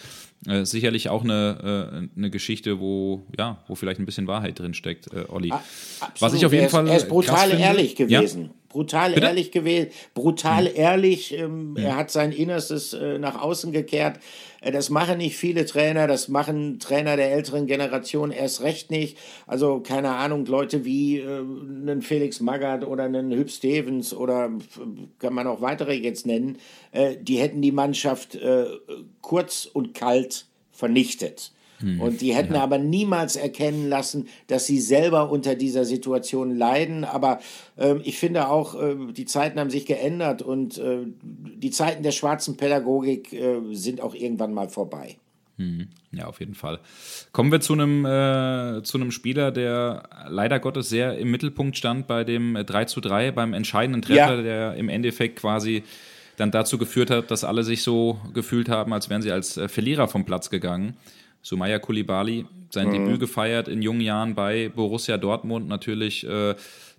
Äh, 0.48 0.66
sicherlich 0.66 1.08
auch 1.08 1.24
eine, 1.24 2.10
äh, 2.16 2.18
eine 2.18 2.30
Geschichte, 2.32 2.80
wo, 2.80 3.28
ja, 3.38 3.64
wo 3.68 3.76
vielleicht 3.76 4.00
ein 4.00 4.06
bisschen 4.08 4.28
Wahrheit 4.28 4.60
drin 4.60 4.74
steckt, 4.74 5.14
äh, 5.14 5.26
Olli. 5.30 5.52
Absolut. 5.52 6.22
Was 6.22 6.34
ich 6.34 6.46
auf 6.46 6.52
jeden 6.52 6.64
er 6.64 6.68
ist, 6.68 6.72
Fall. 6.72 6.88
Er 6.88 6.98
ist 6.98 7.08
brutal 7.08 7.52
ehrlich 7.52 7.96
gewesen. 7.96 8.44
Ja? 8.46 8.50
Brutal 8.70 9.14
Bitte? 9.14 9.28
ehrlich 9.28 9.52
gewesen. 9.52 9.92
Brutal 10.14 10.68
hm. 10.68 10.76
ehrlich. 10.76 11.34
Ähm, 11.34 11.76
hm. 11.76 11.78
Er 11.78 11.96
hat 11.96 12.10
sein 12.10 12.32
Innerstes 12.32 12.94
äh, 12.94 13.20
nach 13.20 13.40
außen 13.40 13.72
gekehrt. 13.72 14.20
Äh, 14.62 14.72
das 14.72 14.90
machen 14.90 15.18
nicht 15.18 15.36
viele 15.36 15.66
Trainer, 15.66 16.08
das 16.08 16.30
machen 16.30 16.80
Trainer 16.80 17.18
der 17.18 17.34
älteren 17.34 17.68
Generation 17.68 18.32
erst 18.32 18.62
recht 18.62 18.90
nicht. 18.90 19.18
Also 19.48 19.82
keine 19.82 20.12
Ahnung, 20.12 20.46
Leute 20.46 20.86
wie 20.86 21.20
äh, 21.20 21.40
einen 21.40 22.02
Felix 22.02 22.40
Magath 22.40 22.86
oder 22.86 23.04
einen 23.04 23.32
Hüb 23.32 23.52
Stevens 23.52 24.14
oder 24.14 24.52
kann 25.20 25.34
man 25.34 25.48
auch 25.48 25.62
weitere 25.62 25.96
jetzt 25.96 26.26
nennen, 26.26 26.58
äh, 26.92 27.18
die 27.20 27.38
hätten 27.38 27.62
die 27.62 27.74
Mannschaft 27.74 28.36
äh, 28.36 28.66
kurz 29.22 29.66
und 29.66 29.94
kalt 29.94 30.46
vernichtet. 30.72 31.52
Hm, 31.82 32.00
und 32.00 32.22
die 32.22 32.34
hätten 32.34 32.56
ja. 32.56 32.62
aber 32.62 32.78
niemals 32.78 33.36
erkennen 33.36 33.90
lassen, 33.90 34.28
dass 34.48 34.66
sie 34.66 34.80
selber 34.80 35.32
unter 35.32 35.56
dieser 35.56 35.86
Situation 35.86 36.56
leiden. 36.56 37.04
Aber 37.04 37.40
äh, 37.78 37.96
ich 38.04 38.18
finde 38.18 38.50
auch, 38.50 38.80
äh, 38.80 38.96
die 39.12 39.26
Zeiten 39.26 39.60
haben 39.60 39.70
sich 39.70 39.86
geändert 39.86 40.42
und 40.42 40.78
äh, 40.78 41.00
die 41.22 41.72
Zeiten 41.72 42.04
der 42.04 42.12
schwarzen 42.12 42.58
Pädagogik 42.58 43.34
äh, 43.34 43.60
sind 43.72 44.02
auch 44.02 44.16
irgendwann 44.16 44.54
mal 44.54 44.70
vorbei. 44.70 45.18
Hm, 45.58 45.90
ja, 46.12 46.26
auf 46.26 46.40
jeden 46.40 46.56
Fall. 46.56 46.80
Kommen 47.32 47.52
wir 47.52 47.62
zu 47.62 47.74
einem, 47.74 48.06
äh, 48.06 48.82
zu 48.84 48.98
einem 48.98 49.12
Spieler, 49.12 49.52
der 49.52 50.04
leider 50.28 50.60
Gottes 50.60 50.90
sehr 50.90 51.18
im 51.18 51.30
Mittelpunkt 51.30 51.78
stand 51.78 52.08
bei 52.08 52.24
dem 52.24 52.58
3 52.66 52.86
zu 52.86 53.02
3, 53.02 53.32
beim 53.32 53.54
entscheidenden 53.54 54.02
Treffer, 54.02 54.38
ja. 54.38 54.42
der 54.42 54.76
im 54.76 54.90
Endeffekt 54.90 55.40
quasi 55.40 55.84
dann 56.38 56.52
dazu 56.52 56.78
geführt 56.78 57.12
hat, 57.12 57.30
dass 57.30 57.44
alle 57.44 57.64
sich 57.64 57.84
so 57.84 58.20
gefühlt 58.34 58.70
haben, 58.70 58.94
als 58.94 59.10
wären 59.10 59.22
sie 59.22 59.32
als 59.32 59.58
äh, 59.58 59.68
Verlierer 59.68 60.08
vom 60.08 60.26
Platz 60.26 60.50
gegangen. 60.50 60.98
Sumaya 61.42 61.80
Kulibali, 61.80 62.46
sein 62.70 62.88
mhm. 62.88 62.94
Debüt 62.94 63.20
gefeiert 63.20 63.68
in 63.68 63.82
jungen 63.82 64.02
Jahren 64.02 64.36
bei 64.36 64.70
Borussia 64.70 65.18
Dortmund, 65.18 65.68
natürlich 65.68 66.26
äh, 66.28 66.56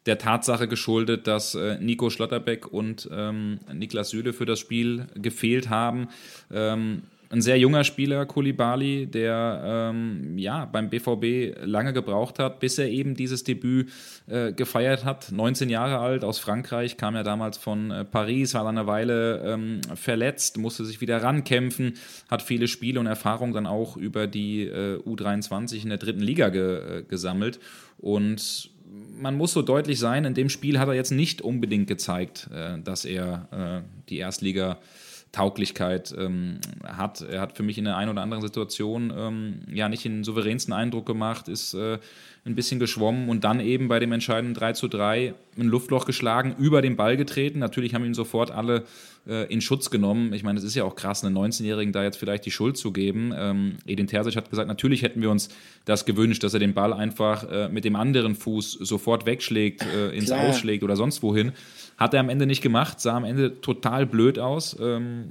der 0.07 0.19
Tatsache 0.19 0.69
geschuldet, 0.69 1.27
dass 1.27 1.55
äh, 1.55 1.79
Nico 1.81 2.11
Schlotterbeck 2.11 2.67
und 2.67 3.09
ähm, 3.13 3.61
Niklas 3.73 4.11
Süle 4.11 4.33
für 4.33 4.47
das 4.47 4.59
Spiel 4.59 5.07
gefehlt 5.15 5.71
haben. 5.71 6.09
Ähm, 6.53 7.03
ein 7.33 7.41
sehr 7.41 7.59
junger 7.59 7.83
Spieler, 7.83 8.27
Kulibali, 8.27 9.07
der 9.07 9.63
ähm, 9.65 10.37
ja 10.37 10.67
beim 10.67 10.91
BVB 10.91 11.65
lange 11.65 11.95
gebraucht 11.95 12.39
hat, 12.39 12.61
bis 12.61 12.77
er 12.77 12.91
eben 12.91 13.15
dieses 13.15 13.43
Debüt 13.43 13.91
äh, 14.27 14.53
gefeiert 14.53 15.07
hat. 15.07 15.33
19 15.33 15.71
Jahre 15.71 15.99
alt 15.99 16.25
aus 16.25 16.39
Frankreich, 16.39 16.99
kam 16.99 17.15
ja 17.15 17.23
damals 17.23 17.57
von 17.57 17.91
äh, 17.91 18.05
Paris, 18.05 18.53
war 18.53 18.65
dann 18.65 18.77
eine 18.77 18.87
Weile 18.87 19.43
ähm, 19.47 19.81
verletzt, 19.95 20.59
musste 20.59 20.85
sich 20.85 21.01
wieder 21.01 21.23
rankämpfen, 21.23 21.95
hat 22.31 22.43
viele 22.43 22.69
Spiele 22.69 23.01
und 23.01 23.07
Erfahrungen 23.07 23.55
dann 23.55 23.67
auch 23.67 23.97
über 23.97 24.27
die 24.27 24.65
äh, 24.65 24.99
U23 24.99 25.85
in 25.85 25.89
der 25.89 25.99
dritten 25.99 26.21
Liga 26.21 26.51
ge 26.51 26.99
äh, 26.99 27.03
gesammelt 27.03 27.61
und 27.97 28.71
man 29.19 29.39
muss 29.39 29.55
so 29.55 29.63
deutlich 29.63 29.99
sein, 29.99 30.27
in 30.27 30.35
dem 30.35 30.51
Spiel 30.51 30.79
hat 30.79 30.89
er 30.89 30.95
jetzt 30.95 31.13
nicht 31.13 31.41
unbedingt 31.41 31.87
gezeigt, 31.87 32.51
äh, 32.53 32.79
dass 32.79 33.07
er 33.07 33.49
äh, 33.51 34.09
die 34.11 34.19
Erstliga 34.19 34.79
Tauglichkeit 35.33 36.15
ähm, 36.17 36.61
hat. 36.85 37.23
Er 37.23 37.41
hat 37.41 37.57
für 37.57 37.63
mich 37.63 37.79
in 37.79 37.85
der 37.85 37.97
einen 37.97 38.11
oder 38.11 38.23
anderen 38.23 38.43
Situation 38.43 39.13
ähm, 39.17 39.61
ja 39.73 39.89
nicht 39.89 40.05
den 40.05 40.25
souveränsten 40.25 40.75
Eindruck 40.75 41.07
gemacht, 41.07 41.49
ist 41.49 41.73
äh, 41.75 41.99
ein 42.45 42.57
bisschen 42.57 42.81
geschwommen 42.81 43.29
und 43.29 43.45
dann 43.45 43.61
eben 43.61 43.87
bei 43.87 44.01
dem 44.01 44.11
entscheidenden 44.11 44.55
3 44.55 44.73
zu 44.73 44.89
3 44.89 45.35
ein 45.57 45.67
Luftloch 45.67 46.07
geschlagen, 46.07 46.57
über 46.59 46.83
den 46.83 46.97
Ball 46.97 47.17
getreten. 47.17 47.61
Natürlich 47.61 47.95
haben 47.95 48.05
ihn 48.05 48.15
sofort 48.15 48.51
alle 48.51 48.85
äh, 49.29 49.47
in 49.53 49.61
Schutz 49.61 49.91
genommen. 49.91 50.33
Ich 50.33 50.43
meine, 50.43 50.59
es 50.59 50.65
ist 50.65 50.75
ja 50.75 50.83
auch 50.83 50.97
krass, 50.97 51.25
einen 51.25 51.39
19-Jährigen 51.39 51.93
da 51.93 52.03
jetzt 52.03 52.17
vielleicht 52.17 52.45
die 52.45 52.51
Schuld 52.51 52.77
zu 52.77 52.93
geben. 52.93 53.33
Ähm, 53.37 53.77
Edin 53.87 54.09
Terzic 54.09 54.35
hat 54.35 54.51
gesagt, 54.51 54.67
natürlich 54.67 55.03
hätten 55.03 55.23
wir 55.23 55.31
uns 55.31 55.51
das 55.85 56.05
gewünscht, 56.05 56.43
dass 56.43 56.53
er 56.53 56.59
den 56.59 56.75
Ball 56.75 56.93
einfach 56.93 57.49
äh, 57.49 57.69
mit 57.69 57.85
dem 57.85 57.95
anderen 57.95 58.35
Fuß 58.35 58.73
sofort 58.73 59.25
wegschlägt, 59.25 59.87
äh, 59.87 60.11
ins 60.11 60.27
Klar. 60.27 60.49
Ausschlägt 60.49 60.83
oder 60.83 60.97
sonst 60.97 61.23
wohin. 61.23 61.53
Hat 61.97 62.13
er 62.13 62.21
am 62.21 62.29
Ende 62.29 62.47
nicht 62.47 62.63
gemacht, 62.63 63.01
sah 63.01 63.17
am 63.17 63.25
Ende 63.25 63.61
total 63.61 64.05
blöd 64.05 64.41
aus, 64.41 64.77
ähm, 64.81 65.29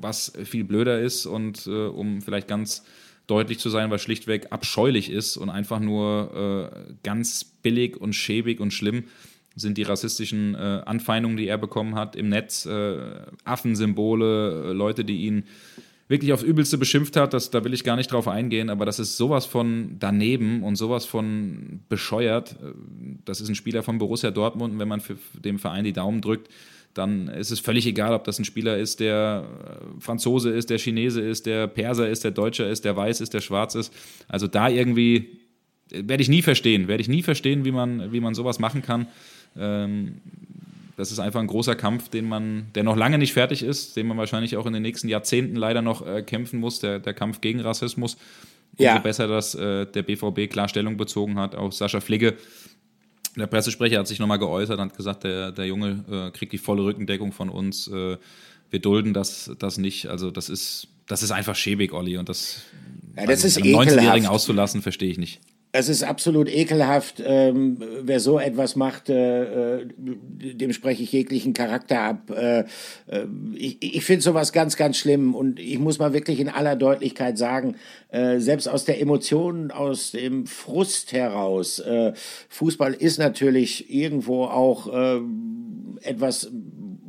was 0.00 0.32
viel 0.44 0.64
blöder 0.64 0.98
ist 1.00 1.26
und 1.26 1.68
äh, 1.68 1.86
um 1.86 2.22
vielleicht 2.22 2.48
ganz 2.48 2.82
deutlich 3.26 3.58
zu 3.58 3.70
sein, 3.70 3.90
was 3.90 4.02
schlichtweg 4.02 4.48
abscheulich 4.50 5.10
ist 5.10 5.36
und 5.36 5.50
einfach 5.50 5.80
nur 5.80 6.72
äh, 6.72 6.92
ganz 7.02 7.44
billig 7.44 7.96
und 7.96 8.14
schäbig 8.14 8.60
und 8.60 8.72
schlimm 8.72 9.04
sind 9.56 9.78
die 9.78 9.82
rassistischen 9.82 10.54
äh, 10.54 10.82
Anfeindungen, 10.84 11.36
die 11.36 11.46
er 11.46 11.58
bekommen 11.58 11.94
hat 11.94 12.16
im 12.16 12.28
Netz, 12.28 12.66
äh, 12.66 12.98
Affensymbole, 13.44 14.70
äh, 14.70 14.72
Leute, 14.72 15.04
die 15.04 15.26
ihn 15.26 15.44
wirklich 16.08 16.32
aufs 16.32 16.42
Übelste 16.42 16.76
beschimpft 16.76 17.16
hat, 17.16 17.32
das, 17.32 17.50
da 17.50 17.64
will 17.64 17.72
ich 17.72 17.84
gar 17.84 17.96
nicht 17.96 18.12
drauf 18.12 18.28
eingehen, 18.28 18.68
aber 18.68 18.84
das 18.84 18.98
ist 18.98 19.16
sowas 19.16 19.46
von 19.46 19.96
daneben 19.98 20.62
und 20.62 20.76
sowas 20.76 21.06
von 21.06 21.80
bescheuert. 21.88 22.56
Das 23.24 23.40
ist 23.40 23.48
ein 23.48 23.54
Spieler 23.54 23.82
von 23.82 23.98
Borussia 23.98 24.30
Dortmund 24.30 24.74
und 24.74 24.78
wenn 24.78 24.88
man 24.88 25.00
für 25.00 25.16
dem 25.32 25.58
Verein 25.58 25.84
die 25.84 25.94
Daumen 25.94 26.20
drückt, 26.20 26.48
dann 26.94 27.28
ist 27.28 27.50
es 27.50 27.60
völlig 27.60 27.86
egal, 27.86 28.14
ob 28.14 28.24
das 28.24 28.38
ein 28.38 28.44
Spieler 28.44 28.78
ist, 28.78 29.00
der 29.00 29.44
äh, 29.44 30.00
Franzose 30.00 30.50
ist, 30.50 30.70
der 30.70 30.78
Chinese 30.78 31.20
ist, 31.20 31.44
der 31.46 31.66
Perser 31.66 32.08
ist, 32.08 32.24
der 32.24 32.30
Deutscher 32.30 32.68
ist, 32.70 32.84
der 32.84 32.96
Weiß 32.96 33.20
ist, 33.20 33.34
der 33.34 33.40
Schwarz 33.40 33.74
ist. 33.74 33.92
Also 34.28 34.46
da 34.46 34.68
irgendwie 34.68 35.40
äh, 35.90 36.02
werde 36.06 36.22
ich 36.22 36.28
nie 36.28 36.42
verstehen, 36.42 36.88
werde 36.88 37.00
ich 37.00 37.08
nie 37.08 37.22
verstehen, 37.22 37.64
wie 37.64 37.72
man, 37.72 38.12
wie 38.12 38.20
man 38.20 38.34
sowas 38.34 38.60
machen 38.60 38.82
kann. 38.82 39.08
Ähm, 39.56 40.20
das 40.96 41.10
ist 41.10 41.18
einfach 41.18 41.40
ein 41.40 41.48
großer 41.48 41.74
Kampf, 41.74 42.08
den 42.08 42.28
man, 42.28 42.66
der 42.76 42.84
noch 42.84 42.96
lange 42.96 43.18
nicht 43.18 43.32
fertig 43.32 43.64
ist, 43.64 43.96
den 43.96 44.06
man 44.06 44.16
wahrscheinlich 44.16 44.56
auch 44.56 44.66
in 44.66 44.72
den 44.72 44.82
nächsten 44.82 45.08
Jahrzehnten 45.08 45.56
leider 45.56 45.82
noch 45.82 46.06
äh, 46.06 46.22
kämpfen 46.22 46.60
muss, 46.60 46.78
der, 46.78 47.00
der 47.00 47.14
Kampf 47.14 47.40
gegen 47.40 47.60
Rassismus. 47.60 48.16
Umso 48.76 48.84
ja. 48.84 48.98
besser, 48.98 49.28
dass 49.28 49.52
der 49.52 49.84
BVB 49.86 50.50
klar 50.50 50.68
Stellung 50.68 50.96
bezogen 50.96 51.38
hat. 51.38 51.54
Auch 51.54 51.70
Sascha 51.70 52.00
Fligge 52.00 52.34
der 53.36 53.46
Pressesprecher 53.46 53.98
hat 53.98 54.06
sich 54.06 54.18
nochmal 54.18 54.38
geäußert 54.38 54.78
und 54.78 54.90
hat 54.90 54.96
gesagt, 54.96 55.24
der, 55.24 55.52
der 55.52 55.66
Junge 55.66 56.04
äh, 56.10 56.30
kriegt 56.36 56.52
die 56.52 56.58
volle 56.58 56.84
Rückendeckung 56.84 57.32
von 57.32 57.48
uns. 57.48 57.88
Äh, 57.88 58.16
wir 58.70 58.78
dulden 58.80 59.12
das, 59.14 59.50
das 59.58 59.78
nicht. 59.78 60.06
Also 60.06 60.30
das 60.30 60.48
ist, 60.48 60.88
das 61.06 61.22
ist 61.22 61.30
einfach 61.30 61.56
schäbig, 61.56 61.92
Olli. 61.92 62.16
Und 62.16 62.28
das, 62.28 62.62
ja, 63.16 63.26
das 63.26 63.44
ist 63.44 63.58
einem 63.58 63.74
19-Jährigen 63.74 64.26
auszulassen, 64.26 64.82
verstehe 64.82 65.10
ich 65.10 65.18
nicht 65.18 65.40
es 65.76 65.88
ist 65.88 66.04
absolut 66.04 66.48
ekelhaft, 66.48 67.20
ähm, 67.26 67.78
wer 68.02 68.20
so 68.20 68.38
etwas 68.38 68.76
macht, 68.76 69.08
äh, 69.08 69.80
äh, 69.80 69.86
dem 69.98 70.72
spreche 70.72 71.02
ich 71.02 71.10
jeglichen 71.10 71.52
Charakter 71.52 72.00
ab. 72.00 72.30
Äh, 72.30 72.60
äh, 73.08 73.26
ich 73.56 73.82
ich 73.82 74.04
finde 74.04 74.22
sowas 74.22 74.52
ganz, 74.52 74.76
ganz 74.76 74.96
schlimm 74.96 75.34
und 75.34 75.58
ich 75.58 75.80
muss 75.80 75.98
mal 75.98 76.12
wirklich 76.12 76.38
in 76.38 76.48
aller 76.48 76.76
Deutlichkeit 76.76 77.38
sagen, 77.38 77.74
äh, 78.10 78.38
selbst 78.38 78.68
aus 78.68 78.84
der 78.84 79.00
Emotion, 79.00 79.72
aus 79.72 80.12
dem 80.12 80.46
Frust 80.46 81.12
heraus, 81.12 81.80
äh, 81.80 82.12
Fußball 82.50 82.94
ist 82.94 83.18
natürlich 83.18 83.92
irgendwo 83.92 84.44
auch 84.44 84.86
äh, 84.86 85.20
etwas 86.02 86.52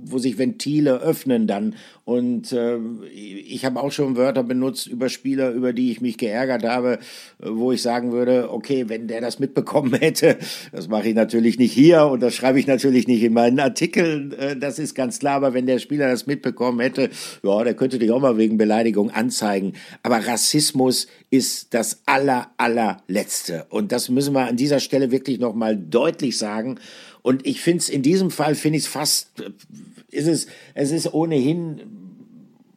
wo 0.05 0.17
sich 0.17 0.37
Ventile 0.37 1.01
öffnen 1.01 1.47
dann. 1.47 1.75
Und 2.05 2.51
äh, 2.51 2.77
ich 3.11 3.65
habe 3.65 3.81
auch 3.81 3.91
schon 3.91 4.15
Wörter 4.15 4.43
benutzt 4.43 4.85
über 4.85 5.09
Spieler, 5.09 5.51
über 5.51 5.73
die 5.73 5.91
ich 5.91 6.01
mich 6.01 6.17
geärgert 6.17 6.63
habe, 6.63 6.99
wo 7.39 7.71
ich 7.71 7.81
sagen 7.81 8.11
würde, 8.11 8.51
okay, 8.51 8.85
wenn 8.87 9.07
der 9.07 9.21
das 9.21 9.39
mitbekommen 9.39 9.93
hätte, 9.99 10.37
das 10.71 10.87
mache 10.87 11.09
ich 11.09 11.15
natürlich 11.15 11.57
nicht 11.57 11.73
hier 11.73 12.05
und 12.05 12.21
das 12.21 12.35
schreibe 12.35 12.59
ich 12.59 12.67
natürlich 12.67 13.07
nicht 13.07 13.23
in 13.23 13.33
meinen 13.33 13.59
Artikeln, 13.59 14.33
äh, 14.33 14.55
das 14.55 14.77
ist 14.77 14.93
ganz 14.93 15.19
klar, 15.19 15.35
aber 15.35 15.53
wenn 15.53 15.65
der 15.65 15.79
Spieler 15.79 16.07
das 16.07 16.27
mitbekommen 16.27 16.79
hätte, 16.79 17.09
ja, 17.43 17.63
der 17.63 17.73
könnte 17.73 17.97
dich 17.97 18.11
auch 18.11 18.21
mal 18.21 18.37
wegen 18.37 18.57
Beleidigung 18.57 19.09
anzeigen. 19.09 19.73
Aber 20.03 20.17
Rassismus 20.27 21.07
ist 21.31 21.73
das 21.73 22.01
aller, 22.05 22.51
allerletzte. 22.57 23.65
Und 23.69 23.91
das 23.91 24.09
müssen 24.09 24.33
wir 24.33 24.47
an 24.47 24.57
dieser 24.57 24.79
Stelle 24.79 25.11
wirklich 25.11 25.39
nochmal 25.39 25.75
deutlich 25.75 26.37
sagen. 26.37 26.79
Und 27.21 27.45
ich 27.47 27.61
finde 27.61 27.79
es 27.79 27.89
in 27.89 28.03
diesem 28.03 28.29
Fall, 28.29 28.53
finde 28.53 28.77
ich 28.77 28.83
es 28.83 28.89
fast, 28.89 29.29
ist 30.15 30.27
es, 30.27 30.47
es 30.73 30.91
ist 30.91 31.13
ohnehin 31.13 31.81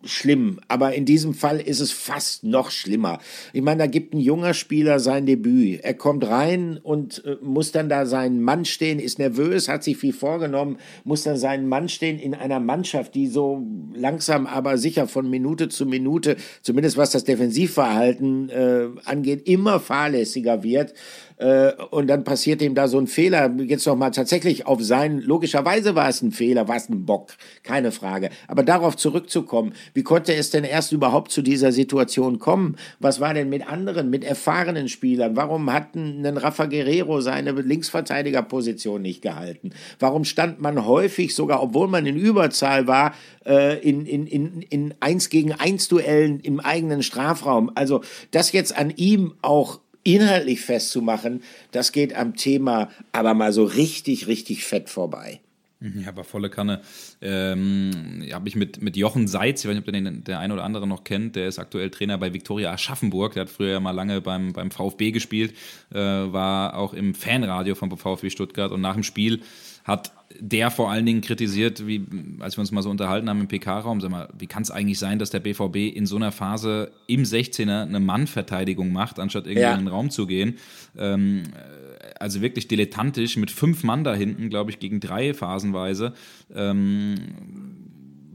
schlimm, 0.05 0.61
aber 0.69 0.95
in 0.95 1.05
diesem 1.05 1.35
Fall 1.35 1.61
ist 1.61 1.81
es 1.81 1.93
fast 1.93 2.45
noch 2.45 2.71
schlimmer. 2.71 3.19
Ich 3.53 3.63
meine, 3.63 3.79
da 3.79 3.87
gibt 3.87 4.15
ein 4.15 4.21
junger 4.21 4.55
Spieler 4.55 5.01
sein 5.01 5.27
Debüt. 5.27 5.81
Er 5.83 5.95
kommt 5.95 6.27
rein 6.27 6.79
und 6.83 7.25
äh, 7.25 7.37
muss 7.43 7.73
dann 7.73 7.89
da 7.89 8.07
seinen 8.07 8.41
Mann 8.43 8.65
stehen, 8.65 8.99
ist 8.99 9.19
nervös, 9.19 9.69
hat 9.69 9.85
sich 9.85 9.97
viel 9.97 10.13
vorgenommen, 10.13 10.79
muss 11.05 11.25
dann 11.25 11.37
seinen 11.37 11.69
Mann 11.69 11.89
stehen 11.89 12.19
in 12.19 12.35
einer 12.35 12.61
Mannschaft, 12.61 13.15
die 13.15 13.27
so 13.27 13.67
langsam 13.95 14.47
aber 14.47 14.79
sicher 14.79 15.09
von 15.09 15.29
Minute 15.29 15.69
zu 15.69 15.87
Minute, 15.87 16.37
zumindest 16.63 16.97
was 16.97 17.11
das 17.11 17.25
Defensivverhalten 17.25 18.51
äh, 18.51 18.89
angeht, 19.05 19.49
immer 19.49 19.81
fahrlässiger 19.81 20.63
wird 20.63 20.95
äh, 21.39 21.73
und 21.91 22.09
dann 22.09 22.25
passiert 22.25 22.61
ihm 22.63 22.75
da 22.75 22.89
so 22.89 22.99
ein 22.99 23.07
Fehler. 23.07 23.51
Jetzt 23.59 23.87
noch 23.87 23.97
mal 23.97 24.11
tatsächlich 24.11 24.67
auf 24.67 24.83
sein, 24.83 25.21
logischerweise 25.21 25.95
war 25.95 26.09
es 26.09 26.21
ein 26.21 26.33
Fehler, 26.33 26.69
war 26.69 26.77
es 26.77 26.89
ein 26.89 27.07
Bock, 27.07 27.33
keine 27.63 27.93
Frage. 27.93 28.31
Aber 28.49 28.63
darauf 28.63 28.97
zurückzukommen, 28.97 29.73
wie 29.95 30.03
konnte 30.03 30.35
es 30.35 30.51
denn 30.51 30.65
erst 30.65 30.93
überhaupt 30.93 31.31
zu 31.31 31.43
dieser 31.43 31.71
Situation 31.73 32.39
kommen? 32.39 32.77
Was 32.99 33.21
war 33.21 33.35
denn 33.35 33.49
mit 33.49 33.69
anderen, 33.69 34.11
mit 34.11 34.25
erfahrenen 34.25 34.89
Spielern? 34.89 35.37
Warum 35.37 35.73
hat 35.73 35.95
ein 35.95 36.27
Rafa 36.37 36.67
Guerrero 36.67 37.21
seine 37.21 37.53
Linksverteidigerposition 37.53 39.01
nicht 39.01 39.23
gehalten? 39.23 39.71
Warum 40.01 40.25
stand 40.25 40.61
man 40.61 40.87
häufig, 40.87 41.35
sogar 41.35 41.63
obwohl 41.63 41.87
man 41.89 42.05
in 42.07 42.17
Überzahl 42.17 42.89
war, 42.89 43.15
äh, 43.47 43.79
in, 43.79 44.07
in, 44.07 44.27
in, 44.27 44.63
in 44.63 44.95
1 45.01 45.31
gegen 45.31 45.53
1 45.53 45.89
Duellen 45.89 46.41
im 46.41 46.59
eigenen 46.59 47.03
Strafraum? 47.05 47.71
Also 47.77 48.01
das 48.33 48.51
jetzt 48.51 48.77
an 48.77 48.91
ihm 48.97 49.35
auch 49.41 49.79
inhaltlich 50.15 50.61
festzumachen, 50.61 51.43
das 51.71 51.93
geht 51.93 52.15
am 52.15 52.35
Thema 52.35 52.91
aber 53.13 53.35
mal 53.35 53.53
so 53.53 53.65
richtig, 53.65 54.27
richtig 54.27 54.65
fett 54.65 54.89
vorbei. 54.89 55.41
Mhm, 55.81 56.03
ja, 56.03 56.09
aber 56.09 56.25
volle 56.25 56.51
Kanne. 56.51 56.81
Ähm, 57.21 58.25
habe 58.33 58.49
ich 58.49 58.57
mit, 58.57 58.83
mit 58.83 58.97
Jochen 58.97 59.29
Seitz, 59.29 59.63
ich 59.63 59.69
weiß 59.69 59.77
nicht, 59.77 59.87
ob 59.87 59.93
den, 59.93 60.25
der 60.25 60.41
eine 60.41 60.55
oder 60.55 60.65
andere 60.65 60.89
noch 60.89 61.05
kennt, 61.05 61.37
der 61.37 61.47
ist 61.47 61.59
aktuell 61.59 61.91
Trainer 61.91 62.19
bei 62.19 62.33
Viktoria 62.33 62.73
Aschaffenburg, 62.73 63.35
der 63.35 63.43
hat 63.43 63.51
früher 63.51 63.73
ja 63.73 63.81
mal 63.81 63.93
lange 63.93 64.21
beim, 64.21 64.53
beim 64.53 64.73
VfB 64.73 65.13
gespielt, 65.13 65.55
äh, 65.93 65.99
war 65.99 66.77
auch 66.77 66.95
im 66.95 67.15
Fanradio 67.15 67.77
vom 67.77 67.97
VfB 67.97 68.31
Stuttgart 68.31 68.73
und 68.73 68.81
nach 68.81 68.95
dem 68.95 69.05
Spiel 69.05 69.41
hat 69.89 70.13
der 70.39 70.71
vor 70.71 70.91
allen 70.91 71.07
Dingen 71.07 71.23
kritisiert, 71.23 71.87
wie, 71.87 72.05
als 72.41 72.57
wir 72.57 72.61
uns 72.61 72.71
mal 72.71 72.83
so 72.83 72.91
unterhalten 72.91 73.29
haben 73.29 73.41
im 73.41 73.49
PK-Raum, 73.49 74.01
sag 74.01 74.11
mal, 74.11 74.29
wie 74.39 74.47
kann 74.47 74.63
es 74.63 74.71
eigentlich 74.71 74.99
sein, 74.99 75.19
dass 75.19 75.31
der 75.31 75.41
BVB 75.41 75.77
in 75.97 76.07
so 76.07 76.17
einer 76.17 76.31
Phase 76.31 76.93
im 77.07 77.23
16er 77.23 77.83
eine 77.83 77.99
Mannverteidigung 77.99 78.93
macht, 78.93 79.19
anstatt 79.19 79.47
irgendwie 79.47 79.63
ja. 79.63 79.73
in 79.73 79.81
den 79.81 79.89
Raum 79.89 80.11
zu 80.11 80.27
gehen? 80.27 80.59
Ähm, 80.97 81.45
also 82.21 82.41
wirklich 82.43 82.69
dilettantisch 82.69 83.37
mit 83.37 83.51
fünf 83.51 83.83
Mann 83.83 84.05
da 84.05 84.15
hinten, 84.15 84.51
glaube 84.51 84.71
ich, 84.71 84.79
gegen 84.79 85.01
drei 85.01 85.33
phasenweise. 85.35 86.13
Ähm, 86.55 87.15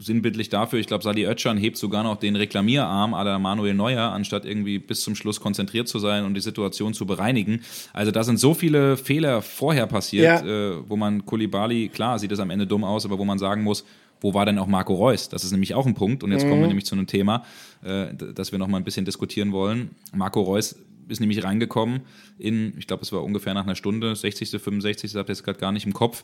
sinnbildlich 0.06 0.50
dafür, 0.50 0.80
ich 0.80 0.88
glaube, 0.88 1.04
Sali 1.04 1.26
Oetschan 1.26 1.58
hebt 1.58 1.78
sogar 1.78 2.04
noch 2.04 2.18
den 2.18 2.36
Reklamierarm 2.36 3.12
la 3.12 3.40
Manuel 3.40 3.74
Neuer, 3.74 4.12
anstatt 4.12 4.46
irgendwie 4.46 4.80
bis 4.80 5.02
zum 5.02 5.16
Schluss 5.16 5.40
konzentriert 5.40 5.88
zu 5.88 6.00
sein 6.00 6.26
und 6.26 6.34
die 6.34 6.42
Situation 6.42 6.94
zu 6.94 7.06
bereinigen. 7.06 7.62
Also 7.94 8.12
da 8.12 8.24
sind 8.24 8.40
so 8.40 8.54
viele 8.54 8.98
Fehler 8.98 9.42
vorher 9.42 9.88
passiert, 9.88 10.46
ja. 10.46 10.72
äh, 10.72 10.76
wo 10.88 10.96
man 10.96 11.26
Kulibali, 11.26 11.90
klar, 11.90 12.20
sieht 12.20 12.32
es 12.32 12.40
am 12.40 12.50
Ende 12.50 12.68
dumm 12.68 12.84
aus, 12.84 13.06
aber 13.06 13.18
wo 13.18 13.26
man 13.26 13.40
sagen 13.40 13.64
muss, 13.64 13.86
wo 14.24 14.34
war 14.34 14.46
denn 14.46 14.58
auch 14.58 14.68
Marco 14.68 14.94
Reus? 14.94 15.28
Das 15.28 15.44
ist 15.44 15.52
nämlich 15.52 15.76
auch 15.76 15.86
ein 15.86 15.96
Punkt. 15.96 16.24
Und 16.24 16.32
jetzt 16.32 16.46
mhm. 16.46 16.50
kommen 16.50 16.62
wir 16.62 16.68
mhm. 16.68 16.70
nämlich 16.70 16.86
zu 16.86 16.96
einem 16.96 17.08
Thema, 17.08 17.44
äh, 17.84 18.14
das 18.14 18.52
wir 18.54 18.60
noch 18.60 18.68
mal 18.68 18.78
ein 18.78 18.86
bisschen 18.86 19.04
diskutieren 19.04 19.52
wollen. 19.52 19.92
Marco 20.14 20.42
Reus 20.42 20.78
ist 21.08 21.20
nämlich 21.20 21.44
reingekommen 21.44 22.02
in, 22.38 22.74
ich 22.78 22.88
glaube, 22.88 23.04
es 23.04 23.12
war 23.12 23.24
ungefähr 23.24 23.54
nach 23.54 23.64
einer 23.64 23.76
Stunde, 23.76 24.16
60., 24.16 24.50
65., 24.50 25.12
ich 25.12 25.18
habe 25.18 25.32
jetzt 25.32 25.44
gerade 25.44 25.60
gar 25.60 25.72
nicht 25.72 25.86
im 25.86 25.94
Kopf 25.94 26.24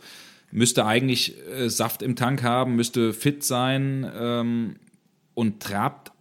müsste 0.51 0.85
eigentlich 0.85 1.35
äh, 1.47 1.69
Saft 1.69 2.01
im 2.01 2.15
Tank 2.15 2.43
haben, 2.43 2.75
müsste 2.75 3.13
fit 3.13 3.43
sein 3.43 4.09
ähm, 4.17 4.75
und 5.33 5.61
trabt 5.61 6.11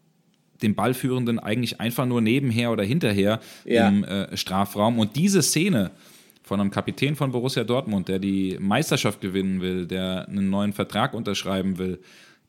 dem 0.62 0.74
Ballführenden 0.74 1.38
eigentlich 1.38 1.80
einfach 1.80 2.06
nur 2.06 2.20
nebenher 2.20 2.72
oder 2.72 2.82
hinterher 2.82 3.40
ja. 3.64 3.88
im 3.88 4.04
äh, 4.04 4.36
Strafraum. 4.36 4.98
Und 4.98 5.16
diese 5.16 5.42
Szene 5.42 5.92
von 6.42 6.60
einem 6.60 6.70
Kapitän 6.70 7.14
von 7.14 7.30
Borussia 7.30 7.62
Dortmund, 7.62 8.08
der 8.08 8.18
die 8.18 8.56
Meisterschaft 8.58 9.20
gewinnen 9.20 9.60
will, 9.60 9.86
der 9.86 10.26
einen 10.28 10.50
neuen 10.50 10.72
Vertrag 10.72 11.14
unterschreiben 11.14 11.78
will, 11.78 12.00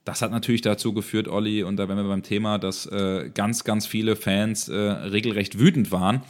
das 0.09 0.23
hat 0.23 0.31
natürlich 0.31 0.61
dazu 0.61 0.91
geführt, 0.91 1.27
Olli, 1.27 1.61
und 1.61 1.77
da 1.77 1.87
wären 1.87 1.97
wir 1.97 2.05
beim 2.05 2.23
Thema, 2.23 2.57
dass 2.57 2.87
äh, 2.87 3.29
ganz, 3.31 3.63
ganz 3.63 3.85
viele 3.85 4.15
Fans 4.15 4.67
äh, 4.67 4.75
regelrecht 4.75 5.59
wütend 5.59 5.91
waren 5.91 6.23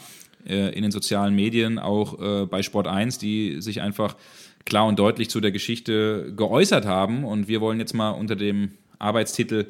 äh, 0.45 0.75
in 0.75 0.81
den 0.81 0.91
sozialen 0.91 1.33
Medien, 1.33 1.79
auch 1.79 2.19
äh, 2.19 2.45
bei 2.45 2.61
Sport 2.61 2.87
1, 2.87 3.19
die 3.19 3.61
sich 3.61 3.81
einfach 3.81 4.17
klar 4.65 4.85
und 4.85 4.99
deutlich 4.99 5.29
zu 5.29 5.39
der 5.39 5.51
Geschichte 5.51 6.33
geäußert 6.35 6.85
haben. 6.85 7.23
Und 7.23 7.47
wir 7.47 7.61
wollen 7.61 7.79
jetzt 7.79 7.93
mal 7.93 8.11
unter 8.11 8.35
dem 8.35 8.71
Arbeitstitel 8.99 9.67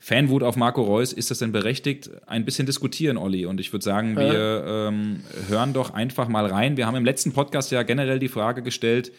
Fanwut 0.00 0.42
auf 0.42 0.56
Marco 0.56 0.82
Reus, 0.82 1.12
ist 1.12 1.30
das 1.30 1.38
denn 1.38 1.52
berechtigt? 1.52 2.10
Ein 2.26 2.44
bisschen 2.44 2.66
diskutieren, 2.66 3.16
Olli. 3.16 3.46
Und 3.46 3.60
ich 3.60 3.72
würde 3.72 3.84
sagen, 3.84 4.16
wir 4.16 4.88
ähm, 4.88 5.20
hören 5.48 5.72
doch 5.72 5.94
einfach 5.94 6.26
mal 6.26 6.46
rein. 6.46 6.76
Wir 6.76 6.86
haben 6.86 6.96
im 6.96 7.04
letzten 7.04 7.32
Podcast 7.32 7.70
ja 7.70 7.84
generell 7.84 8.18
die 8.18 8.28
Frage 8.28 8.62
gestellt, 8.62 9.12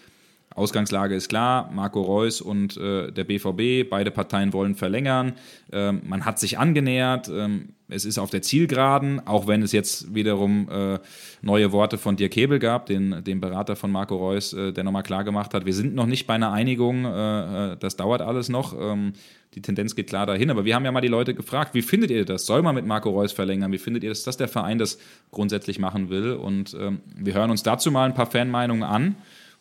Ausgangslage 0.58 1.14
ist 1.14 1.30
klar, 1.30 1.70
Marco 1.72 2.02
Reus 2.02 2.42
und 2.42 2.78
äh, 2.78 3.12
der 3.12 3.26
BVB, 3.26 3.88
beide 3.88 4.10
Parteien 4.10 4.54
wollen 4.54 4.74
verlängern. 4.74 5.34
Ähm, 5.72 6.02
man 6.04 6.26
hat 6.26 6.40
sich 6.40 6.58
angenähert, 6.58 7.30
ähm, 7.30 7.70
es 7.90 8.06
ist 8.06 8.18
auf 8.18 8.32
der 8.32 8.42
Zielgeraden, 8.42 9.26
auch 9.28 9.46
wenn 9.46 9.62
es 9.62 9.72
jetzt 9.72 10.16
wiederum 10.16 10.68
äh, 10.70 10.98
neue 11.44 11.72
Worte 11.72 12.00
von 12.00 12.16
Dirk 12.16 12.36
Hebel 12.36 12.58
gab, 12.58 12.88
den, 12.88 13.24
dem 13.24 13.40
Berater 13.40 13.76
von 13.76 13.92
Marco 13.92 14.18
Reus, 14.18 14.52
äh, 14.54 14.74
der 14.74 14.84
nochmal 14.84 15.04
klar 15.04 15.24
gemacht 15.24 15.54
hat, 15.54 15.68
wir 15.68 15.76
sind 15.76 15.94
noch 15.94 16.08
nicht 16.08 16.26
bei 16.26 16.34
einer 16.34 16.52
Einigung, 16.52 17.06
äh, 17.06 17.74
äh, 17.74 17.78
das 17.78 17.96
dauert 17.96 18.22
alles 18.22 18.50
noch. 18.50 18.76
Ähm, 18.78 19.14
die 19.54 19.62
Tendenz 19.62 19.96
geht 19.96 20.08
klar 20.08 20.26
dahin, 20.26 20.50
aber 20.50 20.66
wir 20.66 20.74
haben 20.74 20.86
ja 20.86 20.92
mal 20.92 21.02
die 21.02 21.08
Leute 21.08 21.36
gefragt, 21.36 21.76
wie 21.76 21.84
findet 21.84 22.10
ihr 22.10 22.26
das? 22.26 22.48
Soll 22.48 22.64
man 22.64 22.74
mit 22.74 22.86
Marco 22.88 23.12
Reus 23.12 23.32
verlängern? 23.32 23.72
Wie 23.72 23.78
findet 23.78 24.04
ihr 24.04 24.10
das, 24.10 24.24
dass 24.24 24.38
der 24.38 24.48
Verein 24.48 24.80
das 24.80 24.98
grundsätzlich 25.30 25.78
machen 25.78 26.10
will? 26.10 26.34
Und 26.34 26.76
ähm, 26.80 27.02
wir 27.16 27.36
hören 27.36 27.52
uns 27.52 27.62
dazu 27.62 27.92
mal 27.92 28.06
ein 28.06 28.16
paar 28.16 28.30
Fanmeinungen 28.30 28.84
an 28.84 29.16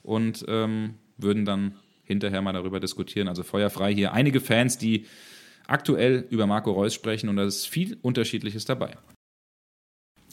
und 0.07 0.45
ähm, 0.49 0.95
würden 1.19 1.45
dann 1.45 1.75
hinterher 2.05 2.41
mal 2.41 2.53
darüber 2.53 2.81
diskutieren. 2.81 3.29
Also 3.29 3.43
feuerfrei 3.43 3.93
hier. 3.93 4.13
Einige 4.13 4.41
Fans, 4.41 4.79
die 4.79 5.07
aktuell 5.67 6.27
über 6.31 6.47
Marco 6.47 6.71
Reus 6.71 6.95
sprechen 6.95 7.29
und 7.29 7.37
da 7.37 7.45
ist 7.45 7.67
viel 7.67 7.99
Unterschiedliches 8.03 8.65
dabei. 8.65 8.97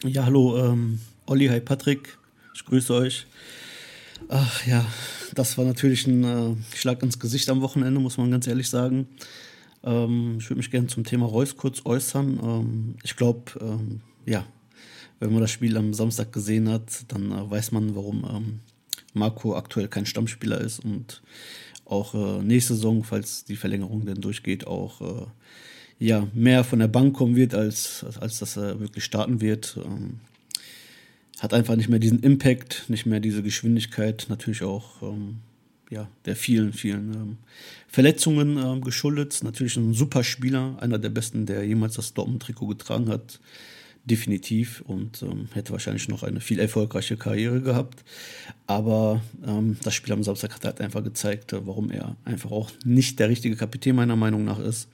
Ja, 0.04 0.24
hallo, 0.24 0.56
ähm, 0.58 1.00
Olli, 1.26 1.48
hi 1.48 1.60
Patrick, 1.60 2.18
ich 2.54 2.64
grüße 2.64 2.94
euch. 2.94 3.26
Ach 4.28 4.66
ja, 4.66 4.86
das 5.34 5.58
war 5.58 5.64
natürlich 5.64 6.06
ein 6.06 6.24
äh, 6.24 6.76
Schlag 6.76 7.02
ins 7.02 7.18
Gesicht 7.18 7.48
am 7.50 7.60
Wochenende, 7.62 8.00
muss 8.00 8.16
man 8.16 8.30
ganz 8.30 8.46
ehrlich 8.46 8.70
sagen. 8.70 9.08
Ähm, 9.82 10.36
ich 10.38 10.48
würde 10.48 10.58
mich 10.58 10.70
gerne 10.70 10.86
zum 10.86 11.04
Thema 11.04 11.26
Reus 11.26 11.56
kurz 11.56 11.82
äußern. 11.84 12.38
Ähm, 12.42 12.94
ich 13.02 13.16
glaube, 13.16 13.52
ähm, 13.60 14.00
ja, 14.24 14.46
wenn 15.18 15.32
man 15.32 15.40
das 15.40 15.50
Spiel 15.50 15.76
am 15.76 15.94
Samstag 15.94 16.32
gesehen 16.32 16.68
hat, 16.68 17.04
dann 17.08 17.32
äh, 17.32 17.50
weiß 17.50 17.72
man, 17.72 17.96
warum 17.96 18.24
ähm, 18.24 18.60
Marco 19.12 19.56
aktuell 19.56 19.88
kein 19.88 20.06
Stammspieler 20.06 20.60
ist 20.60 20.84
und 20.84 21.22
auch 21.84 22.14
äh, 22.14 22.42
nächste 22.42 22.74
Saison, 22.74 23.04
falls 23.04 23.44
die 23.44 23.56
Verlängerung 23.56 24.06
denn 24.06 24.20
durchgeht, 24.20 24.66
auch 24.66 25.00
äh, 25.00 25.26
ja, 25.98 26.26
mehr 26.34 26.64
von 26.64 26.78
der 26.78 26.88
Bank 26.88 27.14
kommen 27.14 27.36
wird, 27.36 27.54
als, 27.54 28.04
als 28.20 28.38
dass 28.38 28.56
er 28.56 28.80
wirklich 28.80 29.04
starten 29.04 29.40
wird. 29.40 29.78
Ähm, 29.84 30.20
hat 31.40 31.52
einfach 31.52 31.76
nicht 31.76 31.88
mehr 31.88 31.98
diesen 31.98 32.20
Impact, 32.20 32.84
nicht 32.88 33.06
mehr 33.06 33.20
diese 33.20 33.42
Geschwindigkeit, 33.42 34.26
natürlich 34.28 34.62
auch 34.62 35.02
ähm, 35.02 35.38
ja, 35.90 36.08
der 36.24 36.36
vielen, 36.36 36.72
vielen 36.72 37.12
ähm, 37.12 37.36
Verletzungen 37.88 38.56
ähm, 38.56 38.80
geschuldet. 38.80 39.40
Natürlich 39.42 39.76
ein 39.76 39.94
super 39.94 40.24
Spieler, 40.24 40.76
einer 40.80 40.98
der 40.98 41.10
besten, 41.10 41.46
der 41.46 41.64
jemals 41.64 41.94
das 41.94 42.14
Dortmund-Trikot 42.14 42.66
getragen 42.68 43.08
hat. 43.08 43.40
Definitiv 44.04 44.82
und 44.82 45.22
ähm, 45.22 45.48
hätte 45.54 45.72
wahrscheinlich 45.72 46.08
noch 46.08 46.22
eine 46.22 46.40
viel 46.40 46.58
erfolgreiche 46.58 47.16
Karriere 47.16 47.62
gehabt. 47.62 48.04
Aber 48.66 49.22
ähm, 49.46 49.78
das 49.82 49.94
Spiel 49.94 50.12
am 50.12 50.22
Samstag 50.22 50.54
hat 50.54 50.64
halt 50.64 50.80
einfach 50.80 51.02
gezeigt, 51.02 51.52
äh, 51.52 51.66
warum 51.66 51.90
er 51.90 52.16
einfach 52.24 52.50
auch 52.50 52.70
nicht 52.84 53.18
der 53.18 53.30
richtige 53.30 53.56
Kapitän 53.56 53.96
meiner 53.96 54.16
Meinung 54.16 54.44
nach 54.44 54.58
ist 54.58 54.88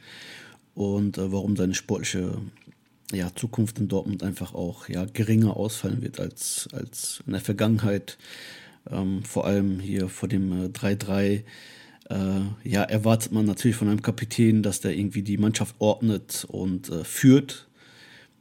und 0.74 1.18
äh, 1.18 1.32
warum 1.32 1.56
seine 1.56 1.74
sportliche 1.74 2.38
ja, 3.12 3.34
Zukunft 3.34 3.78
in 3.78 3.88
Dortmund 3.88 4.22
einfach 4.22 4.54
auch 4.54 4.88
ja, 4.88 5.04
geringer 5.04 5.56
ausfallen 5.56 6.02
wird 6.02 6.20
als, 6.20 6.68
als 6.72 7.22
in 7.26 7.32
der 7.32 7.40
Vergangenheit. 7.40 8.18
Ähm, 8.90 9.24
vor 9.24 9.46
allem 9.46 9.80
hier 9.80 10.08
vor 10.08 10.28
dem 10.28 10.72
3-3 10.72 11.20
äh, 11.20 11.42
äh, 12.10 12.40
ja, 12.64 12.82
erwartet 12.82 13.32
man 13.32 13.46
natürlich 13.46 13.76
von 13.76 13.88
einem 13.88 14.02
Kapitän, 14.02 14.62
dass 14.62 14.80
der 14.80 14.96
irgendwie 14.96 15.22
die 15.22 15.38
Mannschaft 15.38 15.76
ordnet 15.78 16.44
und 16.48 16.88
äh, 16.88 17.04
führt, 17.04 17.68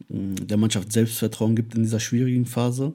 der 0.08 0.58
Mannschaft 0.58 0.92
Selbstvertrauen 0.92 1.56
gibt 1.56 1.76
in 1.76 1.84
dieser 1.84 2.00
schwierigen 2.00 2.46
Phase. 2.46 2.94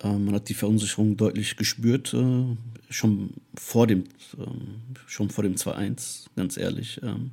Äh, 0.00 0.12
man 0.12 0.34
hat 0.34 0.48
die 0.48 0.54
Verunsicherung 0.54 1.16
deutlich 1.16 1.56
gespürt, 1.56 2.12
äh, 2.14 2.44
schon 2.90 3.30
vor 3.54 3.86
dem, 3.86 4.04
ähm, 4.38 4.96
schon 5.06 5.28
dem 5.28 5.56
2-1, 5.56 6.26
ganz 6.36 6.56
ehrlich. 6.56 7.00
Ähm, 7.02 7.32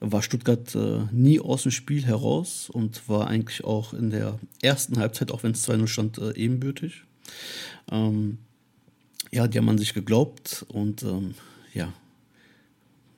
war 0.00 0.22
Stuttgart 0.22 0.74
äh, 0.74 1.04
nie 1.12 1.40
aus 1.40 1.62
dem 1.62 1.72
Spiel 1.72 2.04
heraus 2.04 2.68
und 2.70 3.08
war 3.08 3.28
eigentlich 3.28 3.64
auch 3.64 3.94
in 3.94 4.10
der 4.10 4.38
ersten 4.62 4.98
Halbzeit, 4.98 5.32
auch 5.32 5.42
wenn 5.42 5.52
es 5.52 5.68
2-0 5.68 5.86
stand, 5.86 6.18
äh, 6.18 6.34
ebenbürtig. 6.34 7.02
Ähm, 7.90 8.38
ja, 9.32 9.48
die 9.48 9.58
haben 9.58 9.68
an 9.68 9.78
sich 9.78 9.94
geglaubt 9.94 10.66
und 10.68 11.02
ähm, 11.02 11.34
ja, 11.72 11.92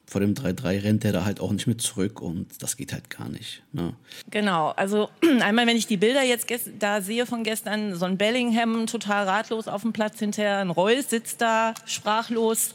vor 0.08 0.20
dem 0.22 0.34
3-3 0.34 0.84
rennt 0.84 1.04
er 1.04 1.12
da 1.12 1.24
halt 1.24 1.40
auch 1.40 1.52
nicht 1.52 1.66
mit 1.66 1.82
zurück 1.82 2.22
und 2.22 2.46
das 2.62 2.76
geht 2.76 2.92
halt 2.92 3.10
gar 3.10 3.28
nicht. 3.28 3.62
Ne? 3.72 3.92
Genau, 4.30 4.70
also 4.70 5.10
einmal, 5.40 5.66
wenn 5.66 5.76
ich 5.76 5.86
die 5.86 5.98
Bilder 5.98 6.22
jetzt 6.22 6.50
da 6.78 7.02
sehe 7.02 7.26
von 7.26 7.44
gestern, 7.44 7.94
so 7.94 8.06
ein 8.06 8.16
Bellingham 8.16 8.86
total 8.86 9.28
ratlos 9.28 9.68
auf 9.68 9.82
dem 9.82 9.92
Platz 9.92 10.18
hinterher, 10.18 10.58
ein 10.58 10.70
Reus 10.70 11.10
sitzt 11.10 11.42
da 11.42 11.74
sprachlos 11.84 12.72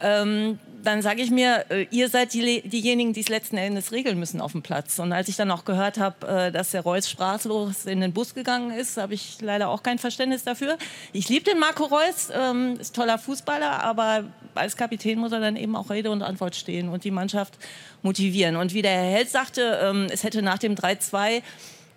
ähm, 0.00 0.58
dann 0.84 1.02
sage 1.02 1.22
ich 1.22 1.30
mir, 1.30 1.64
äh, 1.70 1.86
ihr 1.90 2.08
seid 2.08 2.32
die, 2.34 2.62
diejenigen, 2.62 3.12
die 3.12 3.20
es 3.20 3.28
letzten 3.28 3.56
Endes 3.56 3.92
regeln 3.92 4.18
müssen 4.18 4.40
auf 4.40 4.52
dem 4.52 4.62
Platz. 4.62 4.98
Und 4.98 5.12
als 5.12 5.28
ich 5.28 5.36
dann 5.36 5.50
auch 5.50 5.64
gehört 5.64 5.98
habe, 5.98 6.26
äh, 6.26 6.52
dass 6.52 6.70
der 6.70 6.82
Reus 6.82 7.08
sprachlos 7.08 7.86
in 7.86 8.00
den 8.00 8.12
Bus 8.12 8.34
gegangen 8.34 8.70
ist, 8.70 8.96
habe 8.96 9.14
ich 9.14 9.38
leider 9.40 9.68
auch 9.68 9.82
kein 9.82 9.98
Verständnis 9.98 10.44
dafür. 10.44 10.76
Ich 11.12 11.28
liebe 11.28 11.44
den 11.44 11.58
Marco 11.58 11.84
Reus, 11.84 12.28
ähm, 12.32 12.76
ist 12.78 12.94
toller 12.94 13.18
Fußballer, 13.18 13.82
aber 13.82 14.24
als 14.54 14.76
Kapitän 14.76 15.18
muss 15.18 15.32
er 15.32 15.40
dann 15.40 15.56
eben 15.56 15.74
auch 15.74 15.90
Rede 15.90 16.10
und 16.10 16.22
Antwort 16.22 16.54
stehen 16.54 16.88
und 16.88 17.04
die 17.04 17.10
Mannschaft 17.10 17.54
motivieren. 18.02 18.56
Und 18.56 18.74
wie 18.74 18.82
der 18.82 18.92
Herr 18.92 19.10
Held 19.10 19.30
sagte, 19.30 19.80
ähm, 19.82 20.06
es 20.10 20.22
hätte 20.22 20.42
nach 20.42 20.58
dem 20.58 20.74
3-2 20.74 21.42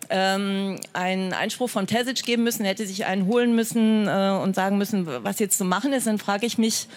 ähm, 0.10 0.80
einen 0.94 1.34
Einspruch 1.34 1.70
von 1.70 1.86
Terzic 1.86 2.24
geben 2.24 2.44
müssen, 2.44 2.64
er 2.64 2.72
hätte 2.72 2.88
sich 2.88 3.06
einen 3.06 3.26
holen 3.26 3.56
müssen 3.56 4.08
äh, 4.08 4.40
und 4.42 4.56
sagen 4.56 4.78
müssen, 4.78 5.06
was 5.06 5.40
jetzt 5.40 5.58
zu 5.58 5.66
machen 5.66 5.92
ist, 5.92 6.08
dann 6.08 6.18
frage 6.18 6.46
ich 6.46 6.58
mich, 6.58 6.88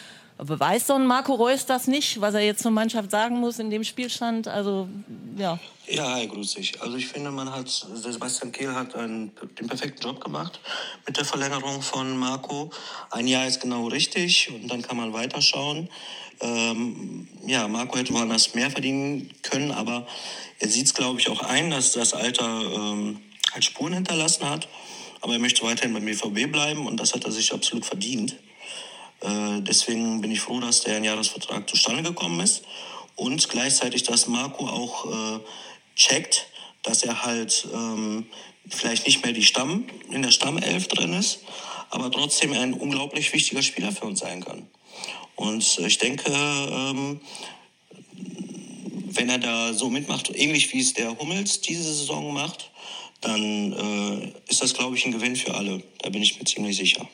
Beweist 0.44 0.86
so 0.86 0.94
ein 0.94 1.06
Marco 1.06 1.34
Reus 1.34 1.66
das 1.66 1.86
nicht, 1.86 2.20
was 2.20 2.34
er 2.34 2.40
jetzt 2.40 2.62
zur 2.62 2.70
Mannschaft 2.70 3.10
sagen 3.10 3.38
muss 3.40 3.58
in 3.58 3.70
dem 3.70 3.84
Spielstand? 3.84 4.48
Also, 4.48 4.88
ja. 5.36 5.58
Ja, 5.86 6.14
hi, 6.14 6.26
grüß 6.28 6.54
dich. 6.54 6.80
Also 6.80 6.96
ich 6.96 7.08
finde, 7.08 7.30
man 7.30 7.52
hat, 7.52 7.68
Sebastian 7.68 8.52
Kehl 8.52 8.74
hat 8.74 8.94
einen, 8.94 9.32
den 9.58 9.66
perfekten 9.66 10.02
Job 10.02 10.22
gemacht 10.22 10.60
mit 11.06 11.16
der 11.16 11.24
Verlängerung 11.24 11.82
von 11.82 12.16
Marco. 12.16 12.70
Ein 13.10 13.26
Jahr 13.26 13.46
ist 13.46 13.60
genau 13.60 13.88
richtig 13.88 14.50
und 14.50 14.68
dann 14.68 14.82
kann 14.82 14.96
man 14.96 15.12
weiterschauen. 15.12 15.88
Ähm, 16.40 17.28
ja, 17.46 17.68
Marco 17.68 17.98
hätte 17.98 18.14
woanders 18.14 18.54
mehr 18.54 18.70
verdienen 18.70 19.30
können, 19.42 19.72
aber 19.72 20.06
er 20.58 20.68
sieht 20.68 20.86
es, 20.86 20.94
glaube 20.94 21.20
ich, 21.20 21.28
auch 21.28 21.42
ein, 21.42 21.70
dass 21.70 21.92
das 21.92 22.14
Alter 22.14 22.62
ähm, 22.72 23.20
halt 23.52 23.64
Spuren 23.64 23.92
hinterlassen 23.92 24.48
hat. 24.48 24.68
Aber 25.20 25.34
er 25.34 25.38
möchte 25.38 25.64
weiterhin 25.64 25.92
beim 25.92 26.04
BVB 26.04 26.50
bleiben 26.50 26.86
und 26.86 26.98
das 26.98 27.12
hat 27.12 27.24
er 27.24 27.32
sich 27.32 27.52
absolut 27.52 27.84
verdient. 27.84 28.36
Äh, 29.20 29.60
deswegen 29.62 30.20
bin 30.20 30.30
ich 30.30 30.40
froh, 30.40 30.60
dass 30.60 30.82
der 30.82 30.96
ein 30.96 31.04
Jahresvertrag 31.04 31.68
zustande 31.68 32.02
gekommen 32.02 32.40
ist 32.40 32.62
und 33.16 33.48
gleichzeitig, 33.48 34.02
dass 34.02 34.26
Marco 34.26 34.66
auch 34.66 35.06
äh, 35.06 35.40
checkt, 35.94 36.46
dass 36.82 37.02
er 37.02 37.22
halt 37.24 37.68
ähm, 37.72 38.26
vielleicht 38.68 39.06
nicht 39.06 39.22
mehr 39.24 39.32
die 39.32 39.42
Stamm 39.42 39.86
in 40.10 40.22
der 40.22 40.30
Stammelf 40.30 40.88
drin 40.88 41.12
ist, 41.12 41.40
aber 41.90 42.10
trotzdem 42.10 42.52
ein 42.52 42.72
unglaublich 42.72 43.32
wichtiger 43.32 43.62
Spieler 43.62 43.92
für 43.92 44.06
uns 44.06 44.20
sein 44.20 44.42
kann. 44.42 44.68
Und 45.36 45.78
ich 45.78 45.98
denke, 45.98 46.30
ähm, 46.30 47.20
wenn 49.12 49.28
er 49.28 49.38
da 49.38 49.74
so 49.74 49.90
mitmacht, 49.90 50.30
ähnlich 50.34 50.72
wie 50.72 50.80
es 50.80 50.94
der 50.94 51.18
Hummels 51.18 51.60
diese 51.60 51.82
Saison 51.82 52.32
macht, 52.32 52.70
dann 53.20 53.72
äh, 53.72 54.32
ist 54.48 54.62
das, 54.62 54.72
glaube 54.72 54.96
ich, 54.96 55.04
ein 55.04 55.12
Gewinn 55.12 55.36
für 55.36 55.54
alle. 55.54 55.82
Da 55.98 56.10
bin 56.10 56.22
ich 56.22 56.38
mir 56.38 56.44
ziemlich 56.44 56.76
sicher. 56.76 57.06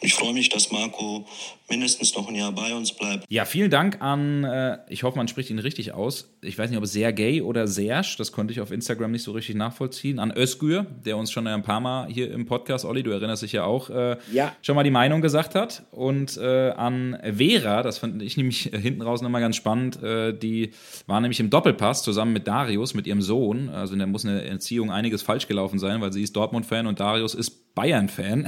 Und 0.00 0.06
ich 0.06 0.14
freue 0.14 0.32
mich, 0.32 0.48
dass 0.48 0.70
Marco 0.70 1.26
mindestens 1.70 2.14
noch 2.14 2.28
ein 2.28 2.34
Jahr 2.34 2.52
bei 2.52 2.74
uns 2.74 2.92
bleibt. 2.92 3.24
Ja, 3.28 3.44
vielen 3.44 3.70
Dank 3.70 4.02
an, 4.02 4.44
äh, 4.44 4.78
ich 4.88 5.04
hoffe, 5.04 5.16
man 5.16 5.28
spricht 5.28 5.50
ihn 5.50 5.58
richtig 5.58 5.92
aus. 5.92 6.28
Ich 6.42 6.58
weiß 6.58 6.68
nicht, 6.70 6.78
ob 6.78 6.84
es 6.84 6.92
Sergej 6.92 7.42
oder 7.42 7.66
Serge, 7.68 8.14
das 8.18 8.32
konnte 8.32 8.52
ich 8.52 8.60
auf 8.60 8.72
Instagram 8.72 9.12
nicht 9.12 9.22
so 9.22 9.32
richtig 9.32 9.54
nachvollziehen. 9.54 10.18
An 10.18 10.32
Özgür, 10.36 10.86
der 11.04 11.16
uns 11.16 11.30
schon 11.30 11.46
ein 11.46 11.62
paar 11.62 11.80
Mal 11.80 12.08
hier 12.08 12.30
im 12.32 12.46
Podcast, 12.46 12.84
Olli, 12.84 13.02
du 13.02 13.10
erinnerst 13.10 13.42
dich 13.42 13.52
ja 13.52 13.64
auch, 13.64 13.88
äh, 13.90 14.16
ja. 14.32 14.52
schon 14.62 14.74
mal 14.74 14.82
die 14.82 14.90
Meinung 14.90 15.20
gesagt 15.20 15.54
hat. 15.54 15.84
Und 15.92 16.36
äh, 16.38 16.70
an 16.70 17.16
Vera, 17.22 17.82
das 17.82 17.98
fand 17.98 18.20
ich 18.22 18.36
nämlich 18.36 18.62
hinten 18.72 19.02
raus 19.02 19.22
nochmal 19.22 19.40
ganz 19.40 19.56
spannend, 19.56 20.02
äh, 20.02 20.36
die 20.36 20.72
war 21.06 21.20
nämlich 21.20 21.40
im 21.40 21.50
Doppelpass 21.50 22.02
zusammen 22.02 22.32
mit 22.32 22.48
Darius, 22.48 22.94
mit 22.94 23.06
ihrem 23.06 23.22
Sohn. 23.22 23.68
Also 23.68 23.94
da 23.94 24.06
muss 24.06 24.24
in 24.24 24.30
der 24.30 24.48
Erziehung 24.48 24.90
einiges 24.90 25.22
falsch 25.22 25.46
gelaufen 25.46 25.78
sein, 25.78 26.00
weil 26.00 26.12
sie 26.12 26.22
ist 26.22 26.34
Dortmund-Fan 26.34 26.86
und 26.86 26.98
Darius 26.98 27.34
ist 27.34 27.69
Bayern-Fan. 27.80 28.46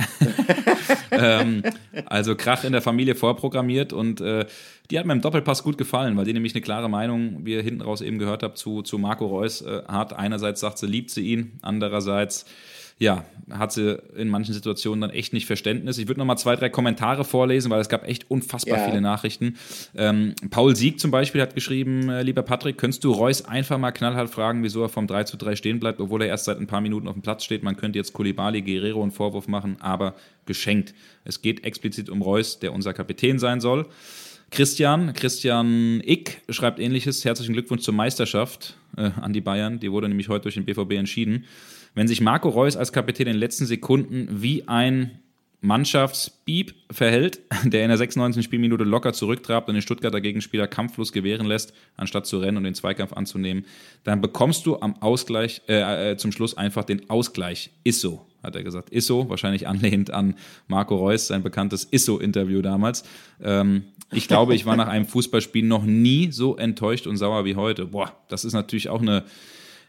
ähm, 1.11 1.63
also 2.05 2.37
Krach 2.37 2.65
in 2.65 2.73
der 2.73 2.83
Familie 2.83 3.15
vorprogrammiert 3.15 3.95
und 3.95 4.21
äh, 4.21 4.45
die 4.91 4.99
hat 4.99 5.07
mir 5.07 5.15
im 5.15 5.23
Doppelpass 5.23 5.63
gut 5.63 5.79
gefallen, 5.79 6.19
weil 6.19 6.27
die 6.27 6.35
nämlich 6.35 6.55
eine 6.55 6.61
klare 6.61 6.91
Meinung, 6.91 7.47
wie 7.47 7.55
ihr 7.55 7.63
hinten 7.63 7.81
raus 7.81 8.03
eben 8.03 8.19
gehört 8.19 8.43
habt, 8.43 8.59
zu, 8.59 8.83
zu 8.83 8.99
Marco 8.99 9.27
Reus 9.27 9.63
äh, 9.63 9.85
hat. 9.89 10.13
Einerseits 10.13 10.61
sagt 10.61 10.77
sie, 10.77 10.87
liebt 10.87 11.09
sie 11.09 11.23
ihn, 11.23 11.53
andererseits 11.63 12.45
ja, 12.99 13.25
hat 13.51 13.73
sie 13.73 13.99
in 14.17 14.29
manchen 14.29 14.55
Situationen 14.55 15.01
dann 15.01 15.11
echt 15.11 15.33
nicht 15.33 15.47
Verständnis. 15.47 15.99
Ich 15.99 16.09
würde 16.09 16.21
noch 16.21 16.27
mal 16.27 16.37
zwei, 16.37 16.57
drei 16.57 16.69
Kommentare 16.69 17.25
vorlesen, 17.25 17.71
weil 17.71 17.81
es 17.81 17.89
gab 17.89 18.07
echt 18.07 18.31
unfassbar 18.31 18.79
ja. 18.79 18.85
viele 18.85 19.01
Nachrichten. 19.01 19.57
Ähm, 19.95 20.35
Paul 20.51 20.77
Sieg 20.77 21.01
zum 21.01 21.11
Beispiel 21.11 21.41
hat 21.41 21.55
geschrieben, 21.55 22.09
äh, 22.09 22.23
lieber 22.23 22.43
Patrick, 22.43 22.79
könntest 22.79 23.05
du 23.05 23.13
Reus 23.13 23.45
einfach 23.45 23.79
mal 23.79 23.93
knallhart 23.93 24.31
fragen, 24.31 24.63
wieso 24.63 24.83
er 24.83 24.89
vom 24.89 25.07
3 25.07 25.25
zu 25.25 25.37
3 25.37 25.57
stehen 25.57 25.81
bleibt, 25.81 26.01
obwohl 26.01 26.23
er 26.23 26.29
erst 26.29 26.45
seit 26.45 26.59
ein 26.59 26.67
paar 26.67 26.81
Minuten 26.81 27.09
auf 27.09 27.15
dem 27.15 27.23
Platz 27.23 27.45
steht. 27.45 27.63
Man 27.63 27.77
könnte 27.77 27.99
jetzt 27.99 28.13
Kulibali, 28.13 28.63
Guerrero 28.63 29.03
einen 29.03 29.11
Vorwurf 29.11 29.49
machen, 29.49 29.77
aber 29.81 30.15
geschenkt. 30.47 30.95
Es 31.25 31.43
geht 31.43 31.65
explizit 31.65 32.09
um 32.09 32.23
Reus, 32.23 32.59
der 32.59 32.73
unser 32.73 32.95
Kapitän 32.95 33.39
sein 33.39 33.61
soll. 33.61 33.87
Christian, 34.53 35.15
Christian 35.15 36.03
Ick 36.05 36.43
schreibt 36.51 36.79
ähnliches. 36.79 37.25
Herzlichen 37.25 37.55
Glückwunsch 37.55 37.83
zur 37.83 37.95
Meisterschaft 37.95 38.77
äh, 38.99 39.11
an 39.21 39.33
die 39.33 39.41
Bayern. 39.41 39.81
Die 39.81 39.91
wurde 39.91 40.09
nämlich 40.09 40.29
heute 40.29 40.43
durch 40.43 40.57
den 40.57 40.67
BVB 40.67 40.93
entschieden. 40.93 41.47
Wenn 41.95 42.09
sich 42.09 42.21
Marco 42.21 42.49
Reus 42.49 42.77
als 42.77 42.93
Kapitän 42.93 43.27
in 43.27 43.35
den 43.35 43.41
letzten 43.41 43.67
Sekunden 43.67 44.29
wie 44.43 44.67
ein 44.69 45.23
Mannschaftsbieb 45.63 46.75
verhält, 46.91 47.41
der 47.65 47.85
in 47.85 47.89
der 47.89 47.97
96. 47.97 48.45
Spielminute 48.45 48.85
locker 48.85 49.13
zurücktrabt 49.13 49.69
und 49.69 49.75
den 49.75 49.83
Stuttgarter 49.83 50.21
Gegenspieler 50.21 50.67
kampflos 50.67 51.13
gewähren 51.13 51.47
lässt, 51.47 51.73
anstatt 51.97 52.27
zu 52.27 52.39
rennen 52.39 52.59
und 52.59 52.65
den 52.65 52.75
Zweikampf 52.75 53.13
anzunehmen, 53.13 53.65
dann 54.05 54.21
bekommst 54.21 54.67
du 54.67 54.81
am 54.81 54.97
Ausgleich, 55.01 55.63
äh, 55.69 56.13
äh, 56.13 56.17
zum 56.17 56.33
Schluss 56.33 56.57
einfach 56.57 56.85
den 56.85 57.09
Ausgleich. 57.09 57.71
Ist 57.85 58.01
so, 58.01 58.27
hat 58.43 58.57
er 58.57 58.65
gesagt. 58.65 58.91
Ist 58.91 59.07
so, 59.07 59.29
wahrscheinlich 59.29 59.69
anlehnt 59.69 60.11
an 60.11 60.35
Marco 60.67 60.97
Reus, 60.97 61.29
sein 61.29 61.45
bekanntes 61.45 61.87
Isso-Interview 61.91 62.61
damals. 62.61 63.05
Ähm, 63.41 63.85
ich 64.11 64.29
glaube, 64.29 64.55
ich 64.55 64.67
war 64.67 64.77
nach 64.77 64.89
einem 64.89 65.07
Fußballspiel 65.07 65.65
noch 65.65 65.85
nie 65.85 66.33
so 66.33 66.57
enttäuscht 66.57 67.07
und 67.07 67.17
sauer 67.17 67.45
wie 67.45 67.55
heute. 67.55 67.87
Boah, 67.87 68.13
das 68.29 68.45
ist 68.45 68.53
natürlich 68.53 68.89
auch 68.89 69.01
eine 69.01 69.25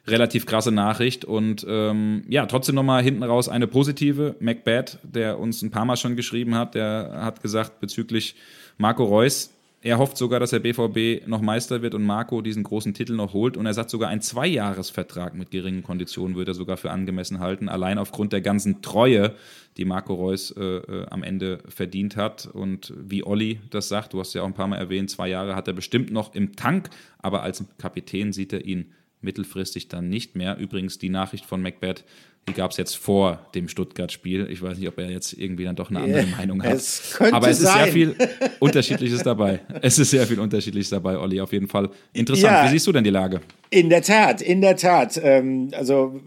relativ 0.08 0.46
krasse 0.46 0.72
Nachricht. 0.72 1.26
Und 1.26 1.66
ähm, 1.68 2.24
ja, 2.28 2.46
trotzdem 2.46 2.76
nochmal 2.76 3.04
hinten 3.04 3.24
raus 3.24 3.50
eine 3.50 3.68
positive. 3.68 4.36
Macbeth, 4.40 5.00
der 5.04 5.40
uns 5.40 5.62
ein 5.62 5.72
paar 5.72 5.86
Mal 5.86 5.98
schon 5.98 6.16
geschrieben 6.16 6.56
hat, 6.56 6.76
der 6.76 7.20
hat 7.22 7.42
gesagt 7.42 7.80
bezüglich 7.80 8.36
Marco 8.78 9.04
Reus, 9.04 9.52
er 9.84 9.98
hofft 9.98 10.16
sogar, 10.16 10.40
dass 10.40 10.52
der 10.52 10.60
BVB 10.60 11.28
noch 11.28 11.42
Meister 11.42 11.82
wird 11.82 11.94
und 11.94 12.06
Marco 12.06 12.42
diesen 12.42 12.64
großen 12.64 12.94
Titel 12.94 13.16
noch 13.16 13.34
holt. 13.34 13.58
Und 13.58 13.66
er 13.66 13.74
sagt 13.74 13.90
sogar, 13.90 14.10
ein 14.10 14.22
Zweijahresvertrag 14.22 15.36
mit 15.36 15.52
geringen 15.52 15.84
Konditionen 15.84 16.38
würde 16.38 16.52
er 16.52 16.56
sogar 16.56 16.78
für 16.78 16.90
angemessen 16.90 17.40
halten. 17.40 17.68
Allein 17.68 17.98
aufgrund 17.98 18.32
der 18.32 18.40
ganzen 18.40 18.82
Treue, 18.82 19.36
die 19.76 19.84
Marco 19.84 20.14
Reus 20.14 20.52
äh, 20.52 20.78
äh, 20.78 21.06
am 21.10 21.22
Ende 21.22 21.60
verdient 21.68 22.16
hat. 22.16 22.46
Und 22.46 22.94
wie 22.98 23.26
Olli 23.26 23.60
das 23.72 23.90
sagt, 23.90 24.14
du 24.14 24.22
hast 24.22 24.34
ja 24.34 24.44
auch 24.44 24.48
ein 24.48 24.54
paar 24.54 24.68
Mal 24.68 24.78
erwähnt, 24.78 25.10
zwei 25.10 25.28
Jahre 25.28 25.54
hat 25.54 25.68
er 25.68 25.74
bestimmt 25.74 26.14
noch 26.14 26.34
im 26.34 26.56
Tank. 26.56 26.90
Aber 27.20 27.44
als 27.44 27.66
Kapitän 27.78 28.32
sieht 28.32 28.54
er 28.54 28.64
ihn 28.64 28.86
mittelfristig 29.24 29.88
dann 29.88 30.10
nicht 30.10 30.36
mehr. 30.36 30.58
Übrigens 30.58 30.98
die 30.98 31.10
Nachricht 31.10 31.46
von 31.46 31.62
Macbeth, 31.62 32.04
die 32.48 32.54
gab 32.54 32.72
es 32.72 32.78
jetzt 32.78 32.98
vor 32.98 33.40
dem 33.56 33.70
Stuttgart-Spiel. 33.70 34.48
Ich 34.50 34.62
weiß 34.62 34.78
nicht, 34.78 34.88
ob 34.88 34.98
er 34.98 35.10
jetzt 35.10 35.34
irgendwie 35.34 35.64
dann 35.64 35.78
doch 35.78 35.90
eine 35.90 36.02
andere 36.02 36.24
yeah, 36.26 36.38
Meinung 36.38 36.62
hat. 36.62 36.74
Es 36.74 37.18
Aber 37.20 37.48
es 37.48 37.60
ist 37.60 37.68
sein. 37.68 37.86
sehr 37.86 37.94
viel 37.94 38.16
Unterschiedliches 38.60 39.24
dabei. 39.24 39.62
Es 39.82 39.98
ist 39.98 40.10
sehr 40.10 40.28
viel 40.28 40.40
Unterschiedliches 40.40 40.90
dabei, 40.90 41.18
Olli, 41.18 41.40
auf 41.40 41.54
jeden 41.54 41.68
Fall. 41.68 41.90
Interessant. 42.12 42.52
Ja, 42.52 42.66
Wie 42.66 42.72
siehst 42.72 42.86
du 42.86 42.92
denn 42.92 43.06
die 43.06 43.12
Lage? 43.12 43.40
In 43.70 43.90
der 43.90 44.02
Tat, 44.02 44.42
in 44.42 44.60
der 44.60 44.76
Tat. 44.76 45.20
Ähm, 45.24 45.70
also 45.72 46.20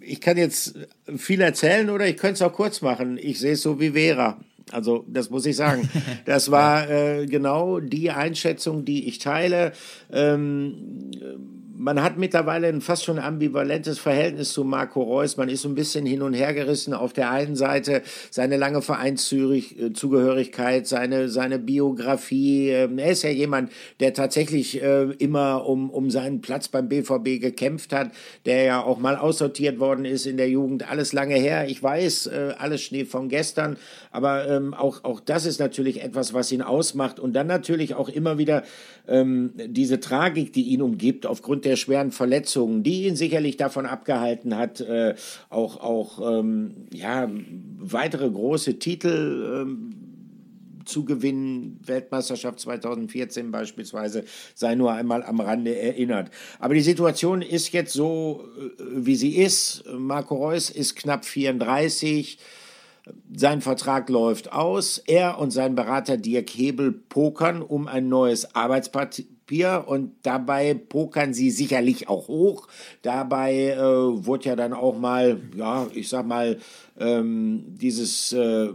ich 0.00 0.20
kann 0.20 0.36
jetzt 0.36 0.74
viel 1.16 1.40
erzählen 1.40 1.90
oder 1.90 2.08
ich 2.08 2.16
könnte 2.16 2.34
es 2.34 2.42
auch 2.42 2.52
kurz 2.52 2.82
machen. 2.82 3.16
Ich 3.16 3.38
sehe 3.38 3.52
es 3.52 3.62
so 3.62 3.78
wie 3.78 3.90
Vera. 3.90 4.40
Also 4.72 5.04
das 5.06 5.30
muss 5.30 5.46
ich 5.46 5.54
sagen. 5.54 5.88
Das 6.24 6.50
war 6.50 6.90
äh, 6.90 7.26
genau 7.26 7.80
die 7.80 8.10
Einschätzung, 8.10 8.84
die 8.84 9.08
ich 9.08 9.18
teile. 9.18 9.72
Ähm, 10.12 10.74
man 11.80 12.02
hat 12.02 12.18
mittlerweile 12.18 12.68
ein 12.68 12.82
fast 12.82 13.04
schon 13.04 13.18
ambivalentes 13.18 13.98
Verhältnis 13.98 14.52
zu 14.52 14.64
Marco 14.64 15.02
Reus. 15.02 15.38
Man 15.38 15.48
ist 15.48 15.62
so 15.62 15.70
ein 15.70 15.74
bisschen 15.74 16.04
hin 16.04 16.20
und 16.20 16.34
her 16.34 16.52
gerissen. 16.52 16.92
Auf 16.92 17.14
der 17.14 17.30
einen 17.30 17.56
Seite 17.56 18.02
seine 18.30 18.58
lange 18.58 18.82
Vereinszugehörigkeit, 18.82 20.86
seine, 20.86 21.30
seine 21.30 21.58
Biografie. 21.58 22.68
Ähm, 22.68 22.98
er 22.98 23.12
ist 23.12 23.22
ja 23.22 23.30
jemand, 23.30 23.72
der 23.98 24.12
tatsächlich 24.12 24.82
äh, 24.82 25.04
immer 25.18 25.66
um, 25.66 25.88
um 25.88 26.10
seinen 26.10 26.42
Platz 26.42 26.68
beim 26.68 26.90
BVB 26.90 27.40
gekämpft 27.40 27.94
hat, 27.94 28.10
der 28.44 28.64
ja 28.64 28.82
auch 28.82 28.98
mal 28.98 29.16
aussortiert 29.16 29.80
worden 29.80 30.04
ist 30.04 30.26
in 30.26 30.36
der 30.36 30.50
Jugend. 30.50 30.90
Alles 30.90 31.14
lange 31.14 31.36
her. 31.36 31.66
Ich 31.66 31.82
weiß, 31.82 32.26
äh, 32.26 32.52
alles 32.58 32.82
Schnee 32.82 33.06
von 33.06 33.30
gestern. 33.30 33.78
Aber 34.10 34.46
ähm, 34.48 34.74
auch, 34.74 35.04
auch 35.04 35.20
das 35.20 35.46
ist 35.46 35.58
natürlich 35.58 36.02
etwas, 36.02 36.34
was 36.34 36.52
ihn 36.52 36.60
ausmacht. 36.60 37.18
Und 37.18 37.32
dann 37.32 37.46
natürlich 37.46 37.94
auch 37.94 38.10
immer 38.10 38.36
wieder 38.36 38.64
ähm, 39.08 39.54
diese 39.56 39.98
Tragik, 39.98 40.52
die 40.52 40.64
ihn 40.64 40.82
umgibt, 40.82 41.24
aufgrund 41.24 41.64
der 41.64 41.69
schweren 41.76 42.12
Verletzungen, 42.12 42.82
die 42.82 43.06
ihn 43.06 43.16
sicherlich 43.16 43.56
davon 43.56 43.86
abgehalten 43.86 44.56
hat, 44.56 44.80
äh, 44.80 45.14
auch, 45.48 45.80
auch 45.80 46.38
ähm, 46.38 46.86
ja, 46.92 47.28
weitere 47.78 48.30
große 48.30 48.78
Titel 48.78 49.62
ähm, 49.62 50.00
zu 50.84 51.04
gewinnen, 51.04 51.78
Weltmeisterschaft 51.84 52.60
2014 52.60 53.50
beispielsweise, 53.50 54.24
sei 54.54 54.74
nur 54.74 54.92
einmal 54.92 55.22
am 55.22 55.40
Rande 55.40 55.78
erinnert. 55.78 56.30
Aber 56.58 56.74
die 56.74 56.80
Situation 56.80 57.42
ist 57.42 57.72
jetzt 57.72 57.92
so, 57.92 58.44
äh, 58.58 58.82
wie 59.06 59.16
sie 59.16 59.36
ist. 59.36 59.84
Marco 59.92 60.34
Reus 60.34 60.70
ist 60.70 60.96
knapp 60.96 61.24
34. 61.24 62.38
Sein 63.34 63.60
Vertrag 63.60 64.08
läuft 64.08 64.52
aus. 64.52 64.98
Er 64.98 65.38
und 65.38 65.50
sein 65.50 65.74
Berater 65.74 66.16
Dirk 66.16 66.50
Hebel 66.50 66.92
pokern 66.92 67.62
um 67.62 67.88
ein 67.88 68.08
neues 68.08 68.54
Arbeitspapier 69.50 69.84
und 69.86 70.12
dabei 70.22 70.74
pokern 70.74 71.34
sie 71.34 71.50
sicherlich 71.50 72.08
auch 72.08 72.28
hoch. 72.28 72.68
Dabei 73.02 73.70
äh, 73.70 73.78
wurde 73.78 74.46
ja 74.46 74.56
dann 74.56 74.72
auch 74.72 74.98
mal, 74.98 75.40
ja, 75.56 75.86
ich 75.94 76.08
sag 76.08 76.26
mal, 76.26 76.58
ähm, 76.98 77.64
dieses 77.80 78.32
äh, 78.32 78.68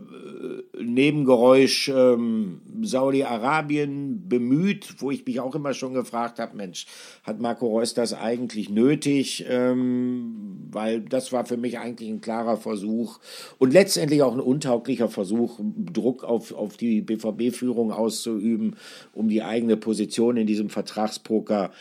Nebengeräusch 0.79 1.89
ähm, 1.89 2.61
Saudi-Arabien 2.81 4.27
bemüht, 4.27 4.95
wo 4.99 5.11
ich 5.11 5.25
mich 5.25 5.39
auch 5.39 5.55
immer 5.55 5.73
schon 5.73 5.93
gefragt 5.93 6.39
habe, 6.39 6.57
Mensch, 6.57 6.87
hat 7.23 7.39
Marco 7.39 7.67
Reus 7.67 7.93
das 7.93 8.13
eigentlich 8.13 8.69
nötig? 8.69 9.45
Ähm, 9.47 10.44
weil 10.75 11.01
das 11.01 11.31
war 11.31 11.45
für 11.45 11.57
mich 11.57 11.79
eigentlich 11.79 12.09
ein 12.09 12.21
klarer 12.21 12.57
Versuch 12.57 13.19
und 13.57 13.73
letztendlich 13.73 14.21
auch 14.21 14.33
ein 14.33 14.41
untauglicher 14.41 15.09
Versuch, 15.09 15.59
Druck 15.91 16.23
auf, 16.23 16.53
auf 16.53 16.77
die 16.77 17.01
BVB-Führung 17.01 17.91
auszuüben, 17.91 18.75
um 19.13 19.29
die 19.29 19.41
eigene 19.41 19.77
Position 19.77 20.37
in 20.37 20.45
diesem 20.45 20.69
Vertragspoker 20.69 21.71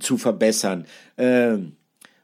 zu 0.00 0.16
verbessern. 0.16 0.86
Äh, 1.16 1.58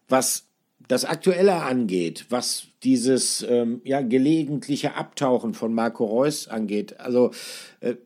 was 0.08 0.46
das 0.88 1.04
Aktuelle 1.04 1.54
angeht, 1.54 2.26
was 2.30 2.68
dieses 2.82 3.44
ähm, 3.48 3.80
ja, 3.84 4.00
gelegentliche 4.00 4.94
Abtauchen 4.94 5.52
von 5.52 5.74
Marco 5.74 6.04
Reus 6.04 6.48
angeht. 6.48 7.00
Also 7.00 7.32
äh, 7.80 7.96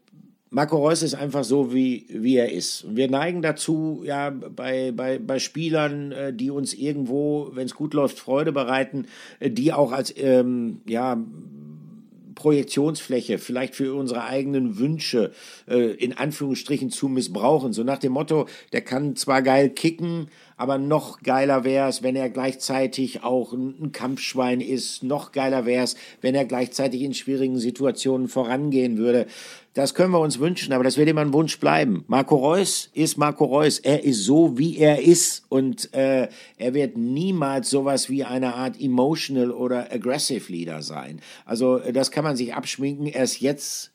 Marco 0.53 0.79
Reus 0.79 1.05
ist 1.05 1.15
einfach 1.15 1.45
so, 1.45 1.73
wie, 1.73 2.07
wie 2.09 2.37
er 2.37 2.51
ist. 2.51 2.83
Und 2.83 2.97
wir 2.97 3.09
neigen 3.09 3.41
dazu, 3.41 4.03
ja, 4.05 4.31
bei, 4.31 4.91
bei, 4.91 5.19
bei 5.19 5.39
Spielern, 5.39 6.11
äh, 6.11 6.33
die 6.35 6.51
uns 6.51 6.75
irgendwo, 6.75 7.51
wenn 7.55 7.67
es 7.67 7.75
gut 7.75 7.95
läuft, 7.95 8.19
Freude 8.19 8.51
bereiten, 8.51 9.07
äh, 9.39 9.49
die 9.49 9.73
auch 9.73 9.93
als 9.93 10.13
ähm, 10.17 10.81
ja, 10.87 11.23
Projektionsfläche, 12.35 13.39
vielleicht 13.39 13.77
für 13.77 13.95
unsere 13.95 14.25
eigenen 14.25 14.79
Wünsche 14.79 15.31
äh, 15.69 15.93
in 15.93 16.17
Anführungsstrichen 16.17 16.91
zu 16.91 17.09
missbrauchen. 17.09 17.73
So 17.73 17.85
nach 17.85 17.99
dem 17.99 18.13
Motto, 18.13 18.47
der 18.73 18.81
kann 18.81 19.15
zwar 19.15 19.43
geil 19.43 19.71
kicken, 19.71 20.29
aber 20.61 20.77
noch 20.77 21.23
geiler 21.23 21.65
wäre 21.65 21.89
es, 21.89 22.03
wenn 22.03 22.17
er 22.17 22.29
gleichzeitig 22.29 23.25
auch 23.25 23.55
ein 23.55 23.93
Kampfschwein 23.93 24.61
ist. 24.61 25.03
Noch 25.03 25.33
geiler 25.33 25.65
wäre 25.65 25.85
es, 25.85 25.97
wenn 26.21 26.35
er 26.35 26.45
gleichzeitig 26.45 27.01
in 27.01 27.15
schwierigen 27.15 27.59
Situationen 27.59 28.29
vorangehen 28.29 28.99
würde. 28.99 29.27
Das 29.73 29.95
können 29.95 30.13
wir 30.13 30.21
uns 30.21 30.39
wünschen, 30.39 30.75
aber 30.75 30.85
das 30.85 30.99
wird 30.99 31.09
immer 31.09 31.23
ein 31.23 31.33
Wunsch 31.33 31.59
bleiben. 31.61 32.05
Marco 32.09 32.37
Reus 32.37 32.91
ist 32.93 33.17
Marco 33.17 33.47
Reus. 33.47 33.79
Er 33.79 34.05
ist 34.05 34.27
so, 34.27 34.59
wie 34.59 34.77
er 34.77 35.03
ist. 35.03 35.45
Und 35.49 35.95
äh, 35.95 36.29
er 36.59 36.75
wird 36.75 36.95
niemals 36.95 37.71
sowas 37.71 38.11
wie 38.11 38.25
eine 38.25 38.55
Art 38.55 38.79
emotional 38.79 39.53
oder 39.53 39.91
aggressive 39.91 40.53
Leader 40.53 40.83
sein. 40.83 41.23
Also 41.47 41.79
das 41.79 42.11
kann 42.11 42.25
man 42.25 42.37
sich 42.37 42.53
abschminken. 42.53 43.07
Erst 43.07 43.41
jetzt 43.41 43.93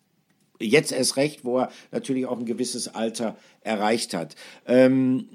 jetzt 0.60 0.92
erst 0.92 1.18
recht, 1.18 1.46
wo 1.46 1.60
er 1.60 1.70
natürlich 1.92 2.26
auch 2.26 2.40
ein 2.40 2.46
gewisses 2.46 2.88
Alter 2.88 3.36
erreicht 3.62 4.14
hat. 4.14 4.36
Ähm, 4.66 5.28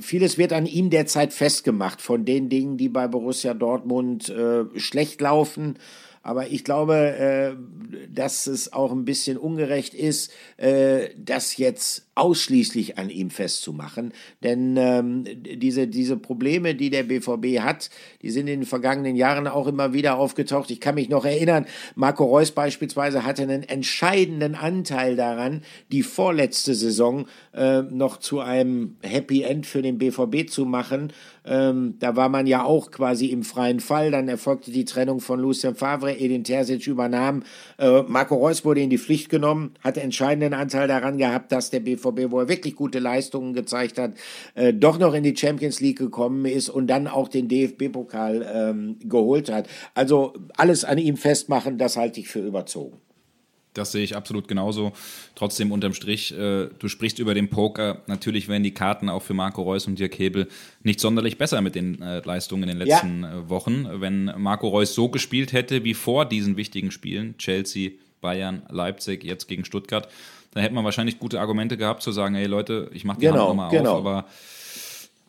vieles 0.00 0.38
wird 0.38 0.52
an 0.52 0.66
ihm 0.66 0.90
derzeit 0.90 1.32
festgemacht 1.32 2.00
von 2.00 2.24
den 2.24 2.48
Dingen, 2.48 2.76
die 2.76 2.88
bei 2.88 3.08
Borussia 3.08 3.54
Dortmund 3.54 4.28
äh, 4.28 4.64
schlecht 4.78 5.20
laufen. 5.20 5.78
Aber 6.22 6.48
ich 6.48 6.64
glaube, 6.64 6.94
äh, 6.94 7.54
dass 8.08 8.46
es 8.46 8.72
auch 8.72 8.92
ein 8.92 9.04
bisschen 9.04 9.36
ungerecht 9.36 9.92
ist, 9.92 10.32
äh, 10.56 11.10
das 11.18 11.58
jetzt 11.58 12.03
ausschließlich 12.14 12.98
an 12.98 13.10
ihm 13.10 13.30
festzumachen. 13.30 14.12
Denn 14.42 14.76
ähm, 14.76 15.24
diese, 15.34 15.88
diese 15.88 16.16
Probleme, 16.16 16.74
die 16.74 16.90
der 16.90 17.02
BVB 17.04 17.60
hat, 17.60 17.90
die 18.22 18.30
sind 18.30 18.46
in 18.46 18.60
den 18.60 18.66
vergangenen 18.66 19.16
Jahren 19.16 19.46
auch 19.46 19.66
immer 19.66 19.92
wieder 19.92 20.18
aufgetaucht. 20.18 20.70
Ich 20.70 20.80
kann 20.80 20.94
mich 20.94 21.08
noch 21.08 21.24
erinnern, 21.24 21.66
Marco 21.94 22.24
Reus 22.24 22.52
beispielsweise 22.52 23.24
hatte 23.24 23.42
einen 23.42 23.62
entscheidenden 23.62 24.54
Anteil 24.54 25.16
daran, 25.16 25.62
die 25.90 26.02
vorletzte 26.02 26.74
Saison 26.74 27.26
äh, 27.52 27.82
noch 27.82 28.18
zu 28.18 28.40
einem 28.40 28.96
Happy 29.02 29.42
End 29.42 29.66
für 29.66 29.82
den 29.82 29.98
BVB 29.98 30.48
zu 30.48 30.64
machen. 30.64 31.12
Ähm, 31.46 31.96
da 31.98 32.16
war 32.16 32.28
man 32.28 32.46
ja 32.46 32.64
auch 32.64 32.90
quasi 32.90 33.26
im 33.26 33.42
freien 33.42 33.80
Fall. 33.80 34.10
Dann 34.10 34.28
erfolgte 34.28 34.70
die 34.70 34.84
Trennung 34.84 35.20
von 35.20 35.40
Lucien 35.40 35.74
Favre, 35.74 36.16
Edin 36.18 36.44
Terzic 36.44 36.86
übernahm. 36.86 37.42
Äh, 37.78 38.02
Marco 38.02 38.36
Reus 38.36 38.64
wurde 38.64 38.80
in 38.80 38.90
die 38.90 38.98
Pflicht 38.98 39.28
genommen, 39.28 39.74
hatte 39.80 40.00
entscheidenden 40.00 40.54
Anteil 40.54 40.88
daran 40.88 41.18
gehabt, 41.18 41.52
dass 41.52 41.70
der 41.70 41.80
BVB 41.80 42.03
BVB, 42.04 42.30
wo 42.30 42.40
er 42.40 42.48
wirklich 42.48 42.74
gute 42.74 42.98
Leistungen 42.98 43.54
gezeigt 43.54 43.98
hat, 43.98 44.14
äh, 44.54 44.72
doch 44.72 44.98
noch 44.98 45.14
in 45.14 45.22
die 45.22 45.36
Champions 45.36 45.80
League 45.80 45.98
gekommen 45.98 46.44
ist 46.44 46.68
und 46.68 46.86
dann 46.88 47.06
auch 47.06 47.28
den 47.28 47.48
DFB-Pokal 47.48 48.46
ähm, 48.52 48.96
geholt 49.04 49.50
hat. 49.50 49.68
Also 49.94 50.34
alles 50.56 50.84
an 50.84 50.98
ihm 50.98 51.16
festmachen, 51.16 51.78
das 51.78 51.96
halte 51.96 52.20
ich 52.20 52.28
für 52.28 52.40
überzogen. 52.40 52.98
Das 53.74 53.90
sehe 53.90 54.04
ich 54.04 54.16
absolut 54.16 54.46
genauso. 54.46 54.92
Trotzdem 55.34 55.72
unterm 55.72 55.94
Strich, 55.94 56.32
äh, 56.32 56.68
du 56.78 56.88
sprichst 56.88 57.18
über 57.18 57.34
den 57.34 57.50
Poker. 57.50 58.02
Natürlich 58.06 58.48
wären 58.48 58.62
die 58.62 58.72
Karten 58.72 59.08
auch 59.08 59.22
für 59.22 59.34
Marco 59.34 59.62
Reus 59.62 59.88
und 59.88 59.98
Dirk 59.98 60.16
Hebel 60.16 60.46
nicht 60.84 61.00
sonderlich 61.00 61.38
besser 61.38 61.60
mit 61.60 61.74
den 61.74 62.00
äh, 62.00 62.20
Leistungen 62.20 62.62
in 62.62 62.68
den 62.68 62.78
letzten 62.78 63.22
ja. 63.22 63.40
Äh, 63.40 63.48
Wochen. 63.50 63.86
Wenn 64.00 64.32
Marco 64.38 64.68
Reus 64.68 64.94
so 64.94 65.08
gespielt 65.08 65.52
hätte 65.52 65.82
wie 65.82 65.94
vor 65.94 66.24
diesen 66.24 66.56
wichtigen 66.56 66.92
Spielen, 66.92 67.36
Chelsea, 67.36 67.90
Bayern, 68.20 68.62
Leipzig, 68.70 69.24
jetzt 69.24 69.48
gegen 69.48 69.64
Stuttgart, 69.64 70.08
dann 70.54 70.62
hätte 70.62 70.74
man 70.74 70.84
wahrscheinlich 70.84 71.18
gute 71.18 71.40
Argumente 71.40 71.76
gehabt 71.76 72.02
zu 72.02 72.12
sagen, 72.12 72.34
hey 72.36 72.46
Leute, 72.46 72.90
ich 72.92 73.04
mache 73.04 73.18
die 73.18 73.26
genau, 73.26 73.40
Hand 73.40 73.48
nochmal 73.48 73.70
genau. 73.70 73.92
auf. 73.92 73.98
Aber 73.98 74.26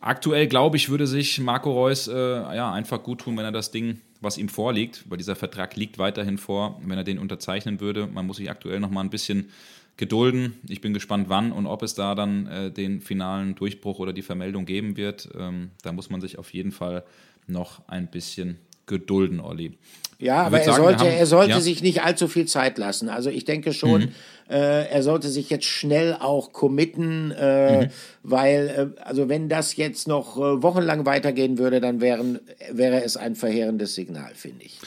aktuell, 0.00 0.46
glaube 0.46 0.76
ich, 0.76 0.88
würde 0.88 1.06
sich 1.06 1.40
Marco 1.40 1.72
Reus 1.72 2.08
äh, 2.08 2.14
ja, 2.14 2.72
einfach 2.72 3.02
gut 3.02 3.20
tun, 3.22 3.36
wenn 3.36 3.44
er 3.44 3.52
das 3.52 3.72
Ding, 3.72 4.00
was 4.20 4.38
ihm 4.38 4.48
vorliegt, 4.48 5.04
weil 5.08 5.18
dieser 5.18 5.36
Vertrag 5.36 5.76
liegt 5.76 5.98
weiterhin 5.98 6.38
vor, 6.38 6.80
wenn 6.84 6.96
er 6.96 7.04
den 7.04 7.18
unterzeichnen 7.18 7.80
würde. 7.80 8.06
Man 8.06 8.26
muss 8.26 8.36
sich 8.36 8.50
aktuell 8.50 8.78
nochmal 8.78 9.04
ein 9.04 9.10
bisschen 9.10 9.50
gedulden. 9.96 10.54
Ich 10.68 10.80
bin 10.80 10.94
gespannt, 10.94 11.28
wann 11.28 11.52
und 11.52 11.66
ob 11.66 11.82
es 11.82 11.94
da 11.94 12.14
dann 12.14 12.46
äh, 12.46 12.70
den 12.70 13.00
finalen 13.00 13.54
Durchbruch 13.54 13.98
oder 13.98 14.12
die 14.12 14.22
Vermeldung 14.22 14.64
geben 14.64 14.96
wird. 14.96 15.28
Ähm, 15.36 15.70
da 15.82 15.92
muss 15.92 16.08
man 16.08 16.20
sich 16.20 16.38
auf 16.38 16.52
jeden 16.52 16.70
Fall 16.70 17.02
noch 17.46 17.88
ein 17.88 18.08
bisschen 18.08 18.58
gedulden, 18.86 19.40
Olli. 19.40 19.76
Ja, 20.18 20.44
aber 20.44 20.60
er 20.60 20.64
sagen, 20.64 20.82
sollte, 20.82 21.04
haben, 21.04 21.10
er 21.10 21.26
sollte 21.26 21.50
ja. 21.50 21.60
sich 21.60 21.82
nicht 21.82 22.02
allzu 22.02 22.26
viel 22.26 22.46
Zeit 22.46 22.78
lassen. 22.78 23.08
Also 23.08 23.28
ich 23.28 23.44
denke 23.44 23.74
schon, 23.74 24.02
mhm. 24.02 24.12
äh, 24.48 24.86
er 24.86 25.02
sollte 25.02 25.28
sich 25.28 25.50
jetzt 25.50 25.66
schnell 25.66 26.14
auch 26.14 26.52
committen, 26.52 27.32
äh, 27.32 27.86
mhm. 27.86 27.90
weil, 28.22 28.94
äh, 28.96 29.02
also 29.02 29.28
wenn 29.28 29.48
das 29.48 29.76
jetzt 29.76 30.08
noch 30.08 30.38
äh, 30.38 30.62
wochenlang 30.62 31.04
weitergehen 31.04 31.58
würde, 31.58 31.80
dann 31.80 32.00
wären, 32.00 32.40
wäre 32.72 33.02
es 33.04 33.18
ein 33.18 33.34
verheerendes 33.34 33.94
Signal, 33.94 34.32
finde 34.34 34.64
ich. 34.64 34.78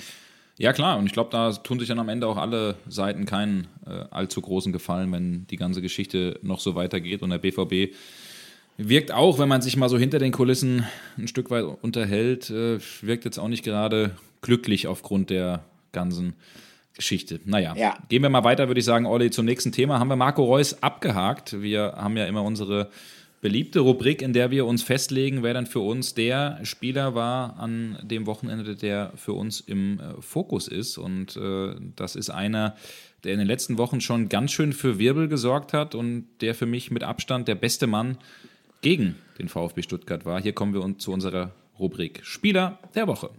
Ja, 0.57 0.73
klar, 0.73 0.97
und 0.97 1.05
ich 1.05 1.13
glaube, 1.13 1.29
da 1.31 1.51
tun 1.53 1.79
sich 1.79 1.87
dann 1.87 1.99
am 1.99 2.09
Ende 2.09 2.27
auch 2.27 2.35
alle 2.35 2.75
Seiten 2.89 3.25
keinen 3.25 3.67
äh, 3.85 4.03
allzu 4.09 4.41
großen 4.41 4.73
Gefallen, 4.73 5.11
wenn 5.11 5.47
die 5.47 5.55
ganze 5.55 5.81
Geschichte 5.81 6.39
noch 6.41 6.59
so 6.59 6.75
weitergeht 6.75 7.21
und 7.21 7.29
der 7.29 7.37
BVB 7.37 7.95
wirkt 8.79 9.11
auch, 9.11 9.39
wenn 9.39 9.49
man 9.49 9.61
sich 9.61 9.75
mal 9.75 9.89
so 9.89 9.97
hinter 9.97 10.19
den 10.19 10.31
Kulissen 10.31 10.85
ein 11.17 11.27
Stück 11.27 11.51
weit 11.51 11.65
unterhält, 11.81 12.49
äh, 12.49 12.79
wirkt 13.01 13.25
jetzt 13.25 13.37
auch 13.37 13.49
nicht 13.49 13.63
gerade 13.63 14.11
glücklich 14.41 14.87
aufgrund 14.87 15.29
der 15.29 15.65
ganzen 15.91 16.33
Geschichte. 16.95 17.39
Naja, 17.45 17.75
ja. 17.75 17.97
gehen 18.07 18.23
wir 18.23 18.29
mal 18.29 18.43
weiter, 18.43 18.67
würde 18.67 18.79
ich 18.79 18.85
sagen, 18.85 19.05
Olli, 19.05 19.31
zum 19.31 19.45
nächsten 19.45 19.71
Thema. 19.71 19.99
Haben 19.99 20.09
wir 20.09 20.15
Marco 20.15 20.43
Reus 20.43 20.81
abgehakt. 20.81 21.61
Wir 21.61 21.93
haben 21.97 22.17
ja 22.17 22.25
immer 22.25 22.43
unsere 22.43 22.89
beliebte 23.41 23.79
Rubrik, 23.79 24.21
in 24.21 24.33
der 24.33 24.51
wir 24.51 24.65
uns 24.65 24.83
festlegen, 24.83 25.43
wer 25.43 25.53
dann 25.53 25.65
für 25.65 25.79
uns 25.79 26.13
der 26.13 26.59
Spieler 26.63 27.15
war 27.15 27.57
an 27.57 27.97
dem 28.01 28.25
Wochenende, 28.25 28.75
der 28.75 29.13
für 29.15 29.33
uns 29.33 29.61
im 29.61 29.99
äh, 29.99 30.21
Fokus 30.21 30.67
ist. 30.67 30.97
Und 30.97 31.37
äh, 31.37 31.75
das 31.95 32.15
ist 32.15 32.29
einer, 32.29 32.75
der 33.23 33.33
in 33.33 33.39
den 33.39 33.47
letzten 33.47 33.77
Wochen 33.77 34.01
schon 34.01 34.29
ganz 34.29 34.51
schön 34.51 34.73
für 34.73 34.99
Wirbel 34.99 35.27
gesorgt 35.27 35.73
hat 35.73 35.95
und 35.95 36.27
der 36.41 36.55
für 36.55 36.65
mich 36.65 36.91
mit 36.91 37.03
Abstand 37.03 37.47
der 37.47 37.55
beste 37.55 37.87
Mann 37.87 38.17
gegen 38.81 39.15
den 39.37 39.49
VfB 39.49 39.81
Stuttgart 39.81 40.25
war. 40.25 40.41
Hier 40.41 40.53
kommen 40.53 40.73
wir 40.73 40.97
zu 40.97 41.11
unserer 41.11 41.51
Rubrik 41.79 42.19
Spieler 42.23 42.79
der 42.95 43.07
Woche. 43.07 43.29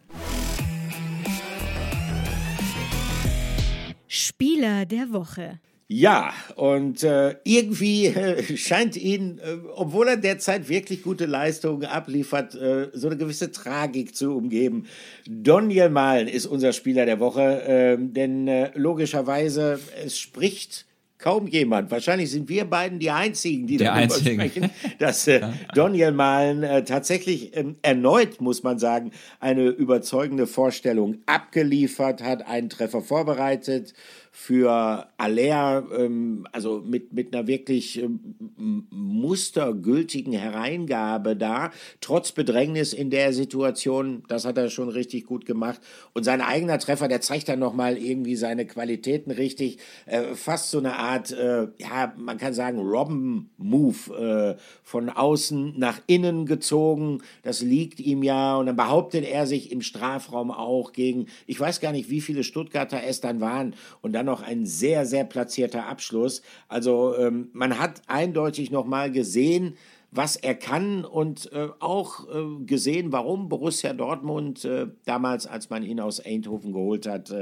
Spieler 4.06 4.86
der 4.86 5.12
Woche. 5.12 5.60
Ja, 5.92 6.32
und 6.54 7.02
äh, 7.02 7.34
irgendwie 7.42 8.06
äh, 8.06 8.56
scheint 8.56 8.96
ihn, 8.96 9.38
äh, 9.38 9.56
obwohl 9.74 10.06
er 10.06 10.16
derzeit 10.16 10.68
wirklich 10.68 11.02
gute 11.02 11.26
Leistungen 11.26 11.84
abliefert, 11.84 12.54
äh, 12.54 12.90
so 12.92 13.08
eine 13.08 13.16
gewisse 13.16 13.50
Tragik 13.50 14.14
zu 14.14 14.36
umgeben. 14.36 14.86
Doniel 15.26 15.90
Malen 15.90 16.28
ist 16.28 16.46
unser 16.46 16.72
Spieler 16.72 17.06
der 17.06 17.18
Woche, 17.18 17.64
ähm, 17.66 18.12
denn 18.14 18.46
äh, 18.46 18.70
logischerweise, 18.76 19.80
es 20.04 20.16
spricht 20.16 20.86
kaum 21.20 21.46
jemand. 21.46 21.90
Wahrscheinlich 21.90 22.30
sind 22.30 22.48
wir 22.48 22.64
beiden 22.64 22.98
die 22.98 23.10
Einzigen, 23.10 23.66
die 23.66 23.76
darüber 23.76 23.94
Einzigen. 23.94 24.40
sprechen, 24.40 24.70
dass 24.98 25.26
äh, 25.28 25.40
Doniel 25.74 26.12
Malen 26.12 26.62
äh, 26.62 26.84
tatsächlich 26.84 27.56
ähm, 27.56 27.76
erneut, 27.82 28.40
muss 28.40 28.62
man 28.62 28.78
sagen, 28.78 29.12
eine 29.38 29.68
überzeugende 29.68 30.46
Vorstellung 30.46 31.18
abgeliefert 31.26 32.22
hat, 32.22 32.46
einen 32.46 32.68
Treffer 32.68 33.02
vorbereitet 33.02 33.94
für 34.32 35.08
Aller, 35.16 35.84
ähm, 35.96 36.46
also 36.52 36.82
mit, 36.86 37.12
mit 37.12 37.34
einer 37.34 37.46
wirklich 37.48 38.00
ähm, 38.00 38.86
mustergültigen 38.90 40.32
Hereingabe 40.32 41.34
da, 41.36 41.72
trotz 42.00 42.32
Bedrängnis 42.32 42.92
in 42.92 43.10
der 43.10 43.32
Situation, 43.32 44.22
das 44.28 44.44
hat 44.44 44.56
er 44.56 44.70
schon 44.70 44.88
richtig 44.88 45.26
gut 45.26 45.46
gemacht. 45.46 45.80
Und 46.12 46.24
sein 46.24 46.40
eigener 46.40 46.78
Treffer, 46.78 47.08
der 47.08 47.20
zeigt 47.20 47.48
dann 47.48 47.58
nochmal 47.58 47.98
irgendwie 47.98 48.36
seine 48.36 48.66
Qualitäten 48.66 49.32
richtig, 49.32 49.78
äh, 50.06 50.34
fast 50.34 50.70
so 50.70 50.78
eine 50.78 50.96
Art, 50.96 51.32
äh, 51.32 51.66
ja, 51.78 52.14
man 52.16 52.38
kann 52.38 52.54
sagen, 52.54 52.78
Robben-Move, 52.78 54.56
äh, 54.56 54.60
von 54.82 55.08
außen 55.08 55.74
nach 55.76 56.00
innen 56.06 56.46
gezogen, 56.46 57.22
das 57.42 57.62
liegt 57.62 57.98
ihm 57.98 58.22
ja, 58.22 58.56
und 58.56 58.66
dann 58.66 58.76
behauptet 58.76 59.24
er 59.24 59.46
sich 59.46 59.72
im 59.72 59.82
Strafraum 59.82 60.52
auch 60.52 60.92
gegen, 60.92 61.26
ich 61.46 61.58
weiß 61.58 61.80
gar 61.80 61.92
nicht, 61.92 62.10
wie 62.10 62.20
viele 62.20 62.44
Stuttgarter 62.44 63.02
es 63.04 63.20
dann 63.20 63.40
waren, 63.40 63.74
und 64.02 64.12
dann 64.20 64.26
noch 64.26 64.42
ein 64.42 64.66
sehr, 64.66 65.06
sehr 65.06 65.24
platzierter 65.24 65.86
Abschluss. 65.86 66.42
Also 66.68 67.16
ähm, 67.16 67.48
man 67.52 67.78
hat 67.78 68.02
eindeutig 68.06 68.70
nochmal 68.70 69.10
gesehen, 69.10 69.74
was 70.12 70.36
er 70.36 70.54
kann 70.54 71.04
und 71.04 71.50
äh, 71.52 71.68
auch 71.78 72.28
äh, 72.28 72.64
gesehen, 72.64 73.12
warum 73.12 73.48
Borussia 73.48 73.92
Dortmund 73.92 74.64
äh, 74.64 74.88
damals, 75.04 75.46
als 75.46 75.70
man 75.70 75.82
ihn 75.82 76.00
aus 76.00 76.20
Eindhoven 76.20 76.72
geholt 76.72 77.06
hat, 77.06 77.32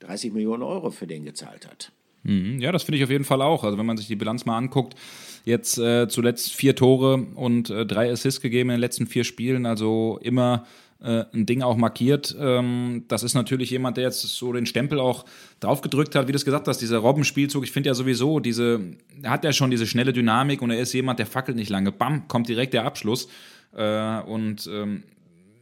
30 0.00 0.30
äh, 0.30 0.32
Millionen 0.32 0.62
Euro 0.62 0.90
für 0.90 1.06
den 1.06 1.24
gezahlt 1.24 1.66
hat. 1.68 1.92
Mhm. 2.22 2.58
Ja, 2.58 2.72
das 2.72 2.82
finde 2.82 2.98
ich 2.98 3.04
auf 3.04 3.10
jeden 3.10 3.24
Fall 3.24 3.42
auch. 3.42 3.62
Also 3.62 3.78
wenn 3.78 3.86
man 3.86 3.96
sich 3.96 4.08
die 4.08 4.16
Bilanz 4.16 4.46
mal 4.46 4.56
anguckt, 4.56 4.94
jetzt 5.44 5.78
äh, 5.78 6.08
zuletzt 6.08 6.54
vier 6.54 6.74
Tore 6.74 7.26
und 7.34 7.70
äh, 7.70 7.86
drei 7.86 8.10
Assists 8.10 8.40
gegeben 8.40 8.70
in 8.70 8.76
den 8.76 8.80
letzten 8.80 9.06
vier 9.06 9.22
Spielen, 9.22 9.66
also 9.66 10.18
immer 10.22 10.66
äh, 11.06 11.24
ein 11.32 11.46
Ding 11.46 11.62
auch 11.62 11.76
markiert. 11.76 12.36
Ähm, 12.38 13.04
das 13.06 13.22
ist 13.22 13.34
natürlich 13.34 13.70
jemand, 13.70 13.96
der 13.96 14.04
jetzt 14.04 14.22
so 14.22 14.52
den 14.52 14.66
Stempel 14.66 14.98
auch 14.98 15.24
draufgedrückt 15.60 16.14
hat, 16.16 16.26
wie 16.26 16.32
du 16.32 16.36
es 16.36 16.44
gesagt 16.44 16.66
hast, 16.66 16.78
dieser 16.78 16.98
Robbenspielzug. 16.98 17.62
Ich 17.62 17.70
finde 17.70 17.88
ja 17.88 17.94
sowieso, 17.94 18.40
diese, 18.40 18.80
er 19.22 19.30
hat 19.30 19.44
ja 19.44 19.52
schon 19.52 19.70
diese 19.70 19.86
schnelle 19.86 20.12
Dynamik 20.12 20.62
und 20.62 20.70
er 20.70 20.80
ist 20.80 20.92
jemand, 20.92 21.20
der 21.20 21.26
fackelt 21.26 21.56
nicht 21.56 21.70
lange. 21.70 21.92
Bam, 21.92 22.26
kommt 22.26 22.48
direkt 22.48 22.74
der 22.74 22.84
Abschluss. 22.84 23.28
Äh, 23.74 24.20
und 24.22 24.68
ähm, 24.72 25.04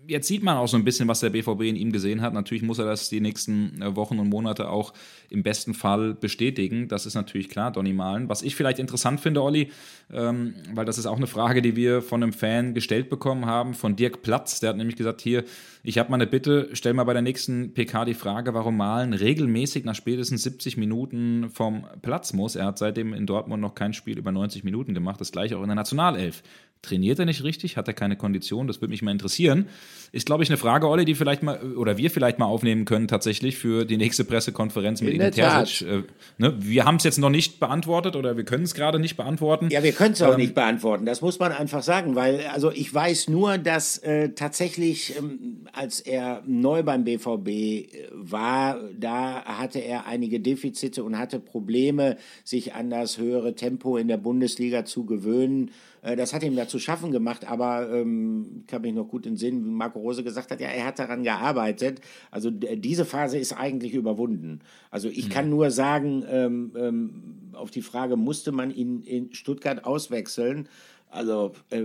jetzt 0.07 0.29
sieht 0.29 0.43
man 0.43 0.57
auch 0.57 0.67
so 0.67 0.77
ein 0.77 0.85
bisschen, 0.85 1.09
was 1.09 1.21
der 1.21 1.31
BVB 1.31 1.63
in 1.63 1.77
ihm 1.77 1.93
gesehen 1.93 2.21
hat. 2.23 2.33
Natürlich 2.33 2.63
muss 2.63 2.79
er 2.79 2.87
das 2.87 3.09
die 3.09 3.21
nächsten 3.21 3.81
äh, 3.83 3.97
Wochen 3.97 4.19
und 4.19 4.29
Monate 4.29 4.69
auch 4.69 4.93
im 5.31 5.43
besten 5.43 5.75
Fall 5.75 6.15
bestätigen. 6.15 6.89
Das 6.89 7.07
ist 7.07 7.15
natürlich 7.15 7.49
klar, 7.49 7.73
Donny 7.73 7.93
Malen. 7.93 8.29
Was 8.29 8.43
ich 8.43 8.57
vielleicht 8.57 8.79
interessant 8.79 9.21
finde, 9.21 9.43
Olli, 9.43 9.71
ähm, 10.13 10.55
weil 10.75 10.85
das 10.85 10.99
ist 10.99 11.07
auch 11.07 11.17
eine 11.17 11.27
Frage, 11.27 11.63
die 11.63 11.77
wir 11.77 12.03
von 12.03 12.23
einem 12.23 12.33
Fan 12.33 12.75
gestellt 12.75 13.09
bekommen 13.09 13.47
haben, 13.47 13.75
von 13.75 13.97
Dirk 13.97 14.23
Platz. 14.23 14.61
Der 14.61 14.71
hat 14.71 14.77
nämlich 14.77 14.97
gesagt, 14.97 15.21
hier, 15.21 15.45
ich 15.83 15.99
habe 15.99 16.11
mal 16.11 16.17
eine 16.17 16.27
Bitte, 16.27 16.71
stell 16.73 16.95
mal 16.95 17.05
bei 17.05 17.13
der 17.13 17.23
nächsten 17.23 17.75
PK 17.75 18.05
die 18.05 18.15
Frage, 18.15 18.55
warum 18.55 18.77
Malen 18.77 19.13
regelmäßig 19.13 19.85
nach 19.85 19.95
spätestens 19.95 20.43
70 20.43 20.77
Minuten 20.77 21.51
vom 21.51 21.87
Platz 22.03 22.33
muss. 22.33 22.57
Er 22.57 22.67
hat 22.67 22.79
seitdem 22.79 23.13
in 23.13 23.27
Dortmund 23.27 23.61
noch 23.61 23.75
kein 23.75 23.93
Spiel 23.93 24.19
über 24.19 24.33
90 24.33 24.65
Minuten 24.65 24.95
gemacht, 24.95 25.21
das 25.21 25.33
gleiche 25.33 25.59
auch 25.59 25.63
in 25.63 25.69
der 25.69 25.77
Nationalelf. 25.77 26.43
Trainiert 26.85 27.19
er 27.19 27.25
nicht 27.25 27.43
richtig? 27.43 27.77
Hat 27.77 27.89
er 27.89 27.95
keine 27.95 28.17
Kondition? 28.17 28.67
Das 28.67 28.81
würde 28.81 28.91
mich 28.91 29.03
mal 29.03 29.11
interessieren. 29.11 29.69
Ist, 30.13 30.27
glaube 30.27 30.43
ich, 30.43 30.51
eine 30.51 30.59
Frage, 30.59 30.87
Olli, 30.89 31.05
die 31.05 31.15
vielleicht 31.15 31.43
mal, 31.43 31.59
oder 31.75 31.97
wir 31.97 32.11
vielleicht 32.11 32.39
mal 32.39 32.45
aufnehmen 32.45 32.85
können, 32.85 33.09
tatsächlich 33.09 33.57
für 33.57 33.85
die 33.85 33.97
nächste 33.97 34.25
Pressekonferenz 34.25 35.01
mit 35.01 35.15
Ihnen 35.15 35.33
Terzic. 35.33 35.89
Äh, 35.89 36.03
ne? 36.39 36.55
Wir 36.59 36.85
haben 36.85 36.97
es 36.97 37.05
jetzt 37.05 37.19
noch 37.19 37.31
nicht 37.31 37.59
beantwortet 37.59 38.15
oder 38.15 38.37
wir 38.37 38.45
können 38.45 38.65
es 38.65 38.75
gerade 38.75 39.01
nicht 39.01 39.17
beantworten. 39.17 39.71
Ja, 39.71 39.83
wir 39.83 39.93
können 39.93 40.13
es 40.13 40.23
auch 40.23 40.35
ähm, 40.35 40.41
nicht 40.41 40.55
beantworten. 40.55 41.07
Das 41.07 41.23
muss 41.23 41.39
man 41.39 41.53
einfach 41.53 41.83
sagen, 41.83 42.15
weil, 42.15 42.47
also 42.53 42.71
ich 42.71 42.93
weiß 42.93 43.29
nur, 43.29 43.59
dass 43.59 43.99
äh, 43.99 44.31
tatsächlich, 44.31 45.17
ähm, 45.17 45.67
als 45.73 46.01
er 46.01 46.43
neu 46.47 46.83
beim 46.83 47.05
BVB 47.05 47.49
äh, 47.49 47.89
war, 48.13 48.79
da 48.99 49.45
hatte 49.45 49.79
er 49.79 50.07
einige 50.07 50.39
Defizite 50.39 51.03
und 51.03 51.19
hatte 51.19 51.41
Probleme, 51.41 52.19
sich 52.45 52.75
an 52.75 52.91
das 52.91 53.19
höhere 53.19 53.55
Tempo 53.55 53.97
in 53.97 54.09
der 54.09 54.19
Bundesliga 54.19 54.85
zu 54.85 55.07
gewöhnen. 55.07 55.71
Äh, 56.03 56.17
das 56.17 56.33
hat 56.33 56.43
ihm 56.43 56.57
da 56.57 56.69
zu 56.75 56.81
schaffen 56.81 57.13
gemacht, 57.13 57.49
aber 57.49 57.89
ähm, 57.89 58.63
ich 58.63 58.67
kann 58.67 58.83
mich 58.83 58.93
noch 58.93 59.07
gut 59.07 59.27
in 59.27 59.37
Sinn, 59.37 59.65
wie 59.65 59.71
Marco 59.71 60.01
Rose 60.01 60.25
gesagt 60.25 60.51
hat, 60.51 60.61
ja, 60.61 60.67
er 60.67 60.87
hat 60.87 60.99
daran 60.99 61.23
gearbeitet. 61.23 62.01
Also 62.33 62.51
diese 62.51 63.05
Phase 63.05 63.39
ist 63.39 63.53
eigentlich 63.53 63.95
überwunden. 63.95 64.59
Also 64.91 65.09
ich 65.09 65.29
mhm. 65.29 65.33
kann 65.33 65.51
nur 65.51 65.71
sagen, 65.71 66.25
ähm, 66.29 66.73
ähm, 66.77 67.33
auf 67.53 67.71
die 67.71 67.81
Frage, 67.81 68.17
musste 68.17 68.51
man 68.51 68.73
ihn 68.73 69.03
in 69.03 69.33
Stuttgart 69.33 69.85
auswechseln? 69.85 70.69
Also 71.09 71.53
äh, 71.71 71.85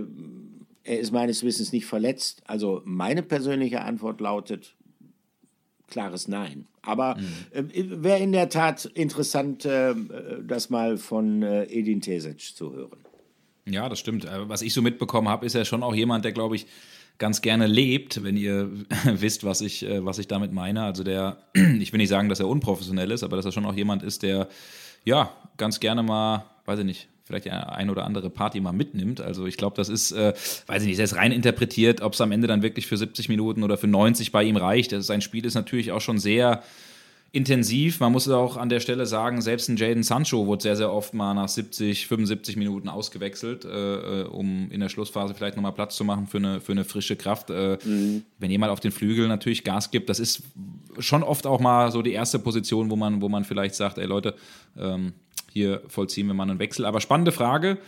er 0.82 0.98
ist 0.98 1.12
meines 1.12 1.44
Wissens 1.44 1.72
nicht 1.72 1.86
verletzt. 1.86 2.42
Also 2.48 2.82
meine 2.84 3.22
persönliche 3.22 3.82
Antwort 3.82 4.20
lautet, 4.20 4.74
klares 5.86 6.26
Nein. 6.26 6.66
Aber 6.82 7.16
mhm. 7.16 7.70
äh, 7.70 8.02
wäre 8.02 8.18
in 8.18 8.32
der 8.32 8.48
Tat 8.48 8.86
interessant, 8.86 9.64
äh, 9.66 9.94
das 10.44 10.68
mal 10.68 10.96
von 10.96 11.44
äh, 11.44 11.66
Edin 11.66 12.00
Tesic 12.00 12.40
zu 12.40 12.72
hören. 12.72 12.98
Ja, 13.66 13.88
das 13.88 13.98
stimmt. 13.98 14.24
Äh, 14.24 14.48
was 14.48 14.62
ich 14.62 14.72
so 14.74 14.82
mitbekommen 14.82 15.28
habe, 15.28 15.46
ist 15.46 15.54
er 15.54 15.64
schon 15.64 15.82
auch 15.82 15.94
jemand, 15.94 16.24
der, 16.24 16.32
glaube 16.32 16.56
ich, 16.56 16.66
ganz 17.18 17.42
gerne 17.42 17.66
lebt, 17.66 18.24
wenn 18.24 18.36
ihr 18.36 18.70
wisst, 19.04 19.44
was 19.44 19.60
ich, 19.60 19.84
äh, 19.84 20.04
was 20.04 20.18
ich 20.18 20.28
damit 20.28 20.52
meine. 20.52 20.82
Also 20.82 21.04
der, 21.04 21.38
ich 21.54 21.92
will 21.92 21.98
nicht 21.98 22.08
sagen, 22.08 22.28
dass 22.28 22.40
er 22.40 22.48
unprofessionell 22.48 23.10
ist, 23.10 23.22
aber 23.22 23.36
dass 23.36 23.44
er 23.44 23.52
schon 23.52 23.66
auch 23.66 23.74
jemand 23.74 24.02
ist, 24.02 24.22
der 24.22 24.48
ja 25.04 25.32
ganz 25.56 25.80
gerne 25.80 26.02
mal, 26.02 26.44
weiß 26.66 26.80
ich 26.80 26.84
nicht, 26.84 27.08
vielleicht 27.24 27.48
eine 27.48 27.92
oder 27.92 28.04
andere 28.04 28.28
Party 28.28 28.60
mal 28.60 28.72
mitnimmt. 28.72 29.20
Also 29.20 29.46
ich 29.46 29.56
glaube, 29.56 29.76
das 29.76 29.88
ist, 29.88 30.10
äh, 30.10 30.34
weiß 30.66 30.82
ich 30.82 30.88
nicht, 30.88 30.96
sehr 30.96 31.16
rein 31.16 31.30
interpretiert, 31.30 32.00
ob 32.00 32.14
es 32.14 32.20
am 32.20 32.32
Ende 32.32 32.48
dann 32.48 32.62
wirklich 32.62 32.88
für 32.88 32.96
70 32.96 33.28
Minuten 33.28 33.62
oder 33.62 33.78
für 33.78 33.86
90 33.86 34.32
bei 34.32 34.42
ihm 34.42 34.56
reicht. 34.56 34.90
Sein 35.02 35.20
Spiel 35.20 35.46
ist 35.46 35.54
natürlich 35.54 35.92
auch 35.92 36.00
schon 36.00 36.18
sehr 36.18 36.62
intensiv. 37.32 38.00
Man 38.00 38.10
muss 38.10 38.28
auch 38.28 38.56
an 38.56 38.68
der 38.68 38.80
Stelle 38.80 39.06
sagen, 39.06 39.40
selbst 39.40 39.68
ein 39.68 39.76
Jaden 39.76 40.02
Sancho 40.02 40.46
wurde 40.46 40.62
sehr, 40.62 40.76
sehr 40.76 40.92
oft 40.92 41.14
mal 41.14 41.32
nach 41.34 41.48
70, 41.48 42.06
75 42.08 42.56
Minuten 42.56 42.88
ausgewechselt, 42.88 43.64
äh, 43.64 44.22
äh, 44.22 44.24
um 44.24 44.68
in 44.70 44.80
der 44.80 44.88
Schlussphase 44.88 45.34
vielleicht 45.34 45.56
nochmal 45.56 45.72
Platz 45.72 45.96
zu 45.96 46.04
machen 46.04 46.26
für 46.26 46.38
eine, 46.38 46.60
für 46.60 46.72
eine 46.72 46.84
frische 46.84 47.14
Kraft. 47.14 47.50
Äh, 47.50 47.78
mhm. 47.84 48.24
Wenn 48.38 48.50
jemand 48.50 48.72
auf 48.72 48.80
den 48.80 48.90
Flügel 48.90 49.28
natürlich 49.28 49.62
Gas 49.62 49.92
gibt, 49.92 50.08
das 50.08 50.18
ist 50.18 50.42
schon 50.98 51.22
oft 51.22 51.46
auch 51.46 51.60
mal 51.60 51.92
so 51.92 52.02
die 52.02 52.12
erste 52.12 52.40
Position, 52.40 52.90
wo 52.90 52.96
man, 52.96 53.22
wo 53.22 53.28
man 53.28 53.44
vielleicht 53.44 53.76
sagt, 53.76 53.98
ey 53.98 54.06
Leute, 54.06 54.34
ähm, 54.76 55.12
hier 55.52 55.82
vollziehen 55.86 56.26
wir 56.26 56.34
mal 56.34 56.48
einen 56.48 56.58
Wechsel. 56.58 56.84
Aber 56.84 57.00
spannende 57.00 57.32
Frage 57.32 57.78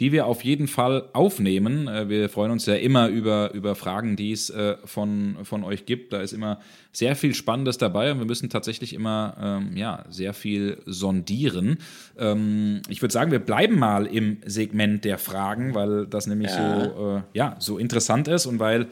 die 0.00 0.12
wir 0.12 0.26
auf 0.26 0.44
jeden 0.44 0.68
Fall 0.68 1.08
aufnehmen. 1.12 1.88
Äh, 1.88 2.08
wir 2.08 2.28
freuen 2.28 2.50
uns 2.50 2.66
ja 2.66 2.74
immer 2.74 3.08
über, 3.08 3.52
über 3.54 3.74
Fragen, 3.74 4.16
die 4.16 4.32
es 4.32 4.50
äh, 4.50 4.76
von, 4.84 5.38
von 5.42 5.64
euch 5.64 5.86
gibt. 5.86 6.12
Da 6.12 6.20
ist 6.20 6.32
immer 6.32 6.60
sehr 6.92 7.16
viel 7.16 7.34
Spannendes 7.34 7.78
dabei 7.78 8.12
und 8.12 8.18
wir 8.18 8.26
müssen 8.26 8.50
tatsächlich 8.50 8.92
immer 8.92 9.36
ähm, 9.40 9.76
ja, 9.76 10.04
sehr 10.08 10.34
viel 10.34 10.78
sondieren. 10.86 11.78
Ähm, 12.18 12.82
ich 12.88 13.02
würde 13.02 13.12
sagen, 13.12 13.30
wir 13.30 13.38
bleiben 13.38 13.78
mal 13.78 14.06
im 14.06 14.38
Segment 14.44 15.04
der 15.04 15.18
Fragen, 15.18 15.74
weil 15.74 16.06
das 16.06 16.26
nämlich 16.26 16.50
ja. 16.50 16.84
so, 16.84 17.16
äh, 17.16 17.22
ja, 17.32 17.56
so 17.58 17.78
interessant 17.78 18.28
ist 18.28 18.46
und 18.46 18.58
weil 18.58 18.88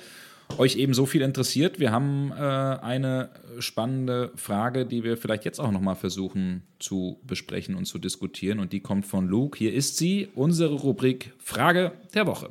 euch 0.58 0.76
eben 0.76 0.94
so 0.94 1.06
viel 1.06 1.22
interessiert. 1.22 1.80
Wir 1.80 1.92
haben 1.92 2.32
äh, 2.32 2.34
eine 2.34 3.30
spannende 3.58 4.32
Frage, 4.36 4.86
die 4.86 5.04
wir 5.04 5.16
vielleicht 5.16 5.44
jetzt 5.44 5.58
auch 5.58 5.70
nochmal 5.70 5.96
versuchen 5.96 6.62
zu 6.78 7.20
besprechen 7.24 7.74
und 7.74 7.86
zu 7.86 7.98
diskutieren. 7.98 8.60
Und 8.60 8.72
die 8.72 8.80
kommt 8.80 9.06
von 9.06 9.26
Luke. 9.26 9.58
Hier 9.58 9.72
ist 9.72 9.96
sie, 9.96 10.28
unsere 10.34 10.74
Rubrik 10.74 11.32
Frage 11.38 11.92
der 12.14 12.26
Woche. 12.26 12.50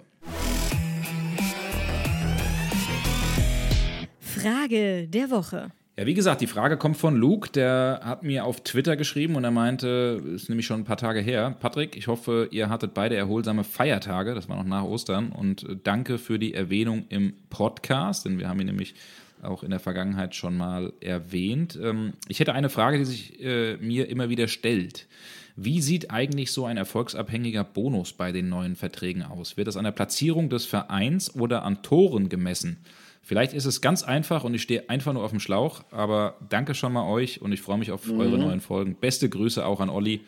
Frage 4.20 5.08
der 5.08 5.30
Woche. 5.30 5.72
Ja, 5.96 6.08
wie 6.08 6.16
gesagt, 6.16 6.41
die 6.41 6.48
Frage 6.48 6.76
kommt 6.78 6.98
von 6.98 7.16
Luke, 7.16 7.52
der 7.52 8.00
hat 8.04 8.24
mir 8.24 8.46
auf 8.46 8.64
Twitter 8.64 8.98
geschrieben 8.98 9.36
und 9.36 9.44
er 9.44 9.52
meinte, 9.52 10.24
ist 10.34 10.50
nämlich 10.50 10.66
schon 10.66 10.82
ein 10.82 10.86
paar 10.86 10.98
Tage 10.98 11.20
her, 11.20 11.56
Patrick, 11.60 11.96
ich 11.96 12.08
hoffe, 12.08 12.48
ihr 12.50 12.70
hattet 12.70 12.96
beide 12.96 13.16
erholsame 13.16 13.64
Feiertage, 13.64 14.34
das 14.34 14.50
war 14.50 14.56
noch 14.58 14.64
nach 14.64 14.86
Ostern 14.86 15.32
und 15.32 15.68
danke 15.84 16.18
für 16.18 16.39
die 16.39 16.56
Erwähnung 16.56 17.06
im 17.10 17.34
Podcast, 17.52 18.26
denn 18.26 18.39
wir 18.39 18.50
haben 18.50 18.60
ihn 18.60 18.66
nämlich 18.66 18.96
auch 19.44 19.62
in 19.62 19.70
der 19.70 19.80
Vergangenheit 19.80 20.34
schon 20.34 20.58
mal 20.58 20.94
erwähnt. 21.00 21.78
Ähm, 21.80 22.14
ich 22.28 22.39
hätte 22.39 22.54
eine 22.54 22.70
Frage, 22.70 22.98
die 22.98 23.06
sich 23.06 23.39
äh, 23.44 23.78
mir 23.78 24.10
immer 24.10 24.30
wieder 24.30 24.48
stellt. 24.48 25.08
Wie 25.56 25.80
sieht 25.80 26.10
eigentlich 26.10 26.52
so 26.52 26.66
ein 26.66 26.78
erfolgsabhängiger 26.78 27.64
Bonus 27.64 28.14
bei 28.14 28.32
den 28.32 28.50
neuen 28.50 28.76
Verträgen 28.76 29.22
aus? 29.22 29.58
Wird 29.58 29.68
das 29.68 29.78
an 29.78 29.84
der 29.84 29.91
Platzierung 29.91 30.50
des 30.50 30.66
Vereins 30.66 31.36
oder 31.36 31.64
an 31.64 31.84
Toren 31.84 32.30
gemessen? 32.30 32.78
Vielleicht 33.26 33.53
ist 33.53 33.63
es 33.63 33.80
ganz 33.80 34.03
einfach 34.03 34.43
und 34.43 34.53
ich 34.53 34.61
stehe 34.61 34.89
einfach 34.89 35.13
nur 35.13 35.24
auf 35.24 35.32
dem 35.32 35.39
Schlauch, 35.39 35.86
aber 35.91 36.36
danke 36.49 36.76
schon 36.76 36.91
mal 36.91 37.07
euch 37.09 37.41
und 37.41 37.53
ich 37.53 37.61
freue 37.61 37.78
mich 37.78 37.91
auf 37.91 38.05
mhm. 38.05 38.19
eure 38.19 38.38
neuen 38.38 38.59
Folgen. 38.59 38.95
Beste 38.95 39.30
Grüße 39.30 39.65
auch 39.65 39.80
an 39.80 39.89
Olli, 39.89 40.21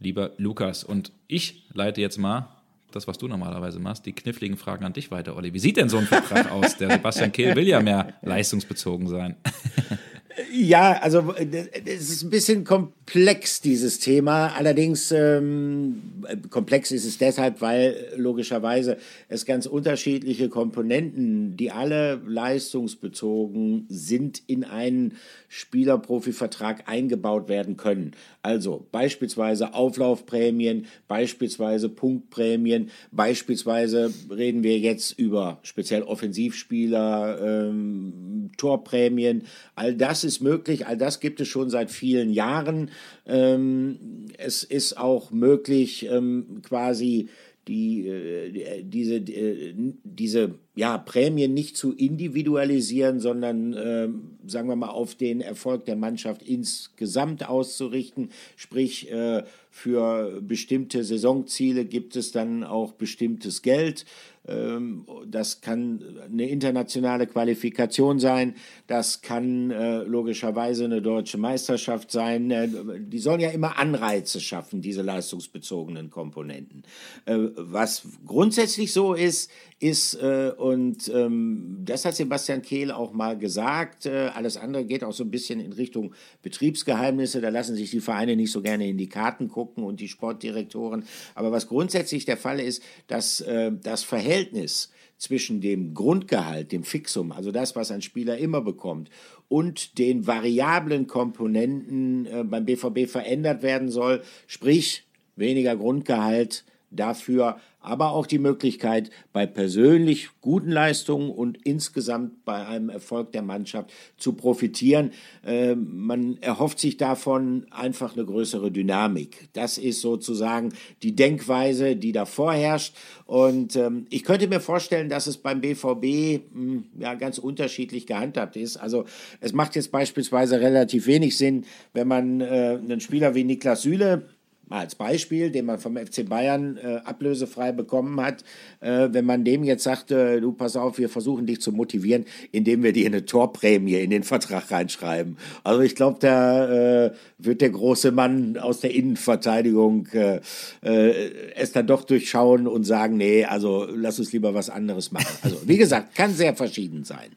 lieber 0.00 0.32
Lukas. 0.36 0.82
Und 0.82 1.12
ich 1.28 1.68
leite 1.72 2.00
jetzt 2.00 2.18
mal 2.18 2.48
das, 2.90 3.06
was 3.06 3.18
du 3.18 3.28
normalerweise 3.28 3.78
machst, 3.78 4.04
die 4.04 4.12
kniffligen 4.12 4.56
Fragen 4.56 4.84
an 4.84 4.92
dich 4.92 5.12
weiter, 5.12 5.36
Olli. 5.36 5.54
Wie 5.54 5.60
sieht 5.60 5.76
denn 5.76 5.88
so 5.88 5.98
ein 5.98 6.06
Vertrag 6.06 6.50
aus? 6.50 6.76
Der 6.76 6.90
Sebastian 6.90 7.30
Kehl 7.30 7.54
will 7.54 7.68
ja 7.68 7.80
mehr 7.80 8.14
leistungsbezogen 8.22 9.06
sein. 9.06 9.36
Ja, 10.52 10.92
also 11.00 11.34
es 11.36 12.10
ist 12.10 12.22
ein 12.22 12.30
bisschen 12.30 12.64
komplex, 12.64 13.60
dieses 13.60 13.98
Thema. 13.98 14.48
Allerdings 14.48 15.10
ähm, 15.12 16.02
komplex 16.50 16.90
ist 16.90 17.04
es 17.04 17.18
deshalb, 17.18 17.60
weil 17.60 18.12
logischerweise 18.16 18.96
es 19.28 19.46
ganz 19.46 19.66
unterschiedliche 19.66 20.48
Komponenten, 20.48 21.56
die 21.56 21.70
alle 21.70 22.20
leistungsbezogen 22.26 23.86
sind, 23.88 24.42
in 24.46 24.64
einen 24.64 25.14
Spielerprofivertrag 25.48 26.88
eingebaut 26.88 27.48
werden 27.48 27.76
können. 27.76 28.12
Also 28.42 28.86
beispielsweise 28.90 29.74
Auflaufprämien, 29.74 30.86
beispielsweise 31.08 31.90
Punktprämien, 31.90 32.90
beispielsweise 33.12 34.14
reden 34.30 34.62
wir 34.62 34.78
jetzt 34.78 35.18
über 35.18 35.58
speziell 35.62 36.02
Offensivspieler, 36.02 37.38
ähm, 37.42 38.50
Torprämien. 38.56 39.44
All 39.74 39.94
das 39.94 40.24
ist 40.24 40.40
möglich, 40.40 40.86
all 40.86 40.96
das 40.96 41.20
gibt 41.20 41.40
es 41.40 41.48
schon 41.48 41.68
seit 41.68 41.90
vielen 41.90 42.30
Jahren. 42.30 42.90
Ähm, 43.26 43.98
es 44.38 44.64
ist 44.64 44.96
auch 44.96 45.30
möglich, 45.30 46.06
ähm, 46.10 46.62
quasi 46.62 47.28
die, 47.68 48.08
äh, 48.08 48.82
diese, 48.82 49.16
äh, 49.16 49.74
diese 50.02 50.54
ja, 50.74 50.98
Prämien 50.98 51.52
nicht 51.52 51.76
zu 51.76 51.92
individualisieren, 51.92 53.20
sondern 53.20 53.72
äh, 53.74 54.08
sagen 54.46 54.68
wir 54.68 54.76
mal 54.76 54.90
auf 54.90 55.14
den 55.14 55.40
Erfolg 55.40 55.84
der 55.84 55.96
Mannschaft 55.96 56.42
insgesamt 56.42 57.48
auszurichten. 57.48 58.30
Sprich, 58.56 59.10
äh, 59.10 59.42
für 59.70 60.40
bestimmte 60.42 61.04
Saisonziele 61.04 61.84
gibt 61.84 62.16
es 62.16 62.32
dann 62.32 62.64
auch 62.64 62.92
bestimmtes 62.92 63.62
Geld. 63.62 64.04
Ähm, 64.48 65.06
das 65.26 65.60
kann 65.60 66.02
eine 66.24 66.48
internationale 66.48 67.26
Qualifikation 67.26 68.18
sein, 68.18 68.54
das 68.86 69.22
kann 69.22 69.70
äh, 69.70 69.98
logischerweise 70.02 70.86
eine 70.86 71.02
deutsche 71.02 71.38
Meisterschaft 71.38 72.10
sein. 72.10 72.50
Äh, 72.50 72.68
die 72.98 73.18
sollen 73.18 73.40
ja 73.40 73.50
immer 73.50 73.78
Anreize 73.78 74.40
schaffen, 74.40 74.80
diese 74.80 75.02
leistungsbezogenen 75.02 76.10
Komponenten. 76.10 76.82
Äh, 77.26 77.36
was 77.56 78.02
grundsätzlich 78.26 78.92
so 78.92 79.14
ist, 79.14 79.50
ist, 79.80 80.14
und 80.14 81.08
ähm, 81.08 81.78
das 81.84 82.04
hat 82.04 82.14
Sebastian 82.14 82.62
Kehl 82.62 82.92
auch 82.92 83.12
mal 83.12 83.36
gesagt, 83.36 84.06
alles 84.06 84.56
andere 84.56 84.84
geht 84.84 85.02
auch 85.02 85.12
so 85.12 85.24
ein 85.24 85.30
bisschen 85.30 85.58
in 85.58 85.72
Richtung 85.72 86.14
Betriebsgeheimnisse, 86.42 87.40
da 87.40 87.48
lassen 87.48 87.76
sich 87.76 87.90
die 87.90 88.00
Vereine 88.00 88.36
nicht 88.36 88.52
so 88.52 88.62
gerne 88.62 88.88
in 88.88 88.98
die 88.98 89.08
Karten 89.08 89.48
gucken 89.48 89.84
und 89.84 90.00
die 90.00 90.08
Sportdirektoren. 90.08 91.04
Aber 91.34 91.50
was 91.50 91.66
grundsätzlich 91.66 92.24
der 92.24 92.36
Fall 92.36 92.60
ist, 92.60 92.82
dass 93.06 93.44
das 93.82 94.04
Verhältnis 94.04 94.30
Verhältnis 94.30 94.90
zwischen 95.18 95.60
dem 95.60 95.92
Grundgehalt, 95.92 96.72
dem 96.72 96.82
Fixum, 96.82 97.32
also 97.32 97.52
das, 97.52 97.76
was 97.76 97.90
ein 97.90 98.00
Spieler 98.00 98.38
immer 98.38 98.62
bekommt, 98.62 99.10
und 99.48 99.98
den 99.98 100.26
variablen 100.26 101.06
Komponenten 101.06 102.26
äh, 102.26 102.44
beim 102.44 102.64
BVB 102.64 103.10
verändert 103.10 103.62
werden 103.62 103.90
soll, 103.90 104.22
sprich 104.46 105.04
weniger 105.36 105.76
Grundgehalt, 105.76 106.64
dafür 106.90 107.58
aber 107.80 108.10
auch 108.10 108.26
die 108.26 108.38
Möglichkeit, 108.38 109.10
bei 109.32 109.46
persönlich 109.46 110.28
guten 110.40 110.70
Leistungen 110.70 111.30
und 111.30 111.58
insgesamt 111.64 112.44
bei 112.44 112.66
einem 112.66 112.90
Erfolg 112.90 113.32
der 113.32 113.42
Mannschaft 113.42 113.90
zu 114.18 114.34
profitieren. 114.34 115.12
Äh, 115.44 115.74
man 115.74 116.36
erhofft 116.42 116.78
sich 116.78 116.98
davon 116.98 117.66
einfach 117.70 118.14
eine 118.14 118.26
größere 118.26 118.70
Dynamik. 118.70 119.48
Das 119.54 119.78
ist 119.78 120.02
sozusagen 120.02 120.72
die 121.02 121.16
Denkweise, 121.16 121.96
die 121.96 122.12
da 122.12 122.26
vorherrscht. 122.26 122.94
Und 123.24 123.76
ähm, 123.76 124.06
ich 124.10 124.24
könnte 124.24 124.46
mir 124.46 124.60
vorstellen, 124.60 125.08
dass 125.08 125.26
es 125.26 125.38
beim 125.38 125.60
BVB 125.60 126.42
hm, 126.52 126.84
ja 126.98 127.14
ganz 127.14 127.38
unterschiedlich 127.38 128.06
gehandhabt 128.06 128.56
ist. 128.56 128.76
Also 128.76 129.04
es 129.40 129.52
macht 129.52 129.74
jetzt 129.74 129.90
beispielsweise 129.90 130.60
relativ 130.60 131.06
wenig 131.06 131.38
Sinn, 131.38 131.64
wenn 131.94 132.08
man 132.08 132.40
äh, 132.40 132.78
einen 132.80 133.00
Spieler 133.00 133.34
wie 133.34 133.44
Niklas 133.44 133.82
Süle 133.82 134.28
mal 134.70 134.80
als 134.80 134.94
Beispiel, 134.94 135.50
den 135.50 135.66
man 135.66 135.78
vom 135.78 135.96
FC 135.96 136.26
Bayern 136.28 136.78
äh, 136.78 137.00
ablösefrei 137.04 137.72
bekommen 137.72 138.20
hat, 138.20 138.44
äh, 138.80 139.08
wenn 139.10 139.24
man 139.24 139.44
dem 139.44 139.64
jetzt 139.64 139.82
sagt, 139.82 140.10
äh, 140.10 140.40
du 140.40 140.52
pass 140.52 140.76
auf, 140.76 140.98
wir 140.98 141.08
versuchen 141.08 141.46
dich 141.46 141.60
zu 141.60 141.72
motivieren, 141.72 142.24
indem 142.52 142.82
wir 142.82 142.92
dir 142.92 143.06
eine 143.06 143.26
Torprämie 143.26 143.96
in 143.96 144.10
den 144.10 144.22
Vertrag 144.22 144.70
reinschreiben. 144.70 145.36
Also 145.64 145.82
ich 145.82 145.94
glaube, 145.94 146.18
da 146.20 147.06
äh, 147.06 147.12
wird 147.38 147.60
der 147.60 147.70
große 147.70 148.12
Mann 148.12 148.56
aus 148.56 148.80
der 148.80 148.94
Innenverteidigung 148.94 150.06
äh, 150.12 150.40
äh, 150.82 151.52
es 151.56 151.72
dann 151.72 151.86
doch 151.86 152.04
durchschauen 152.04 152.66
und 152.66 152.84
sagen, 152.84 153.16
nee, 153.16 153.44
also 153.44 153.86
lass 153.92 154.18
uns 154.18 154.32
lieber 154.32 154.54
was 154.54 154.70
anderes 154.70 155.12
machen. 155.12 155.36
Also 155.42 155.56
wie 155.66 155.76
gesagt, 155.76 156.14
kann 156.14 156.32
sehr 156.32 156.54
verschieden 156.54 157.04
sein. 157.04 157.30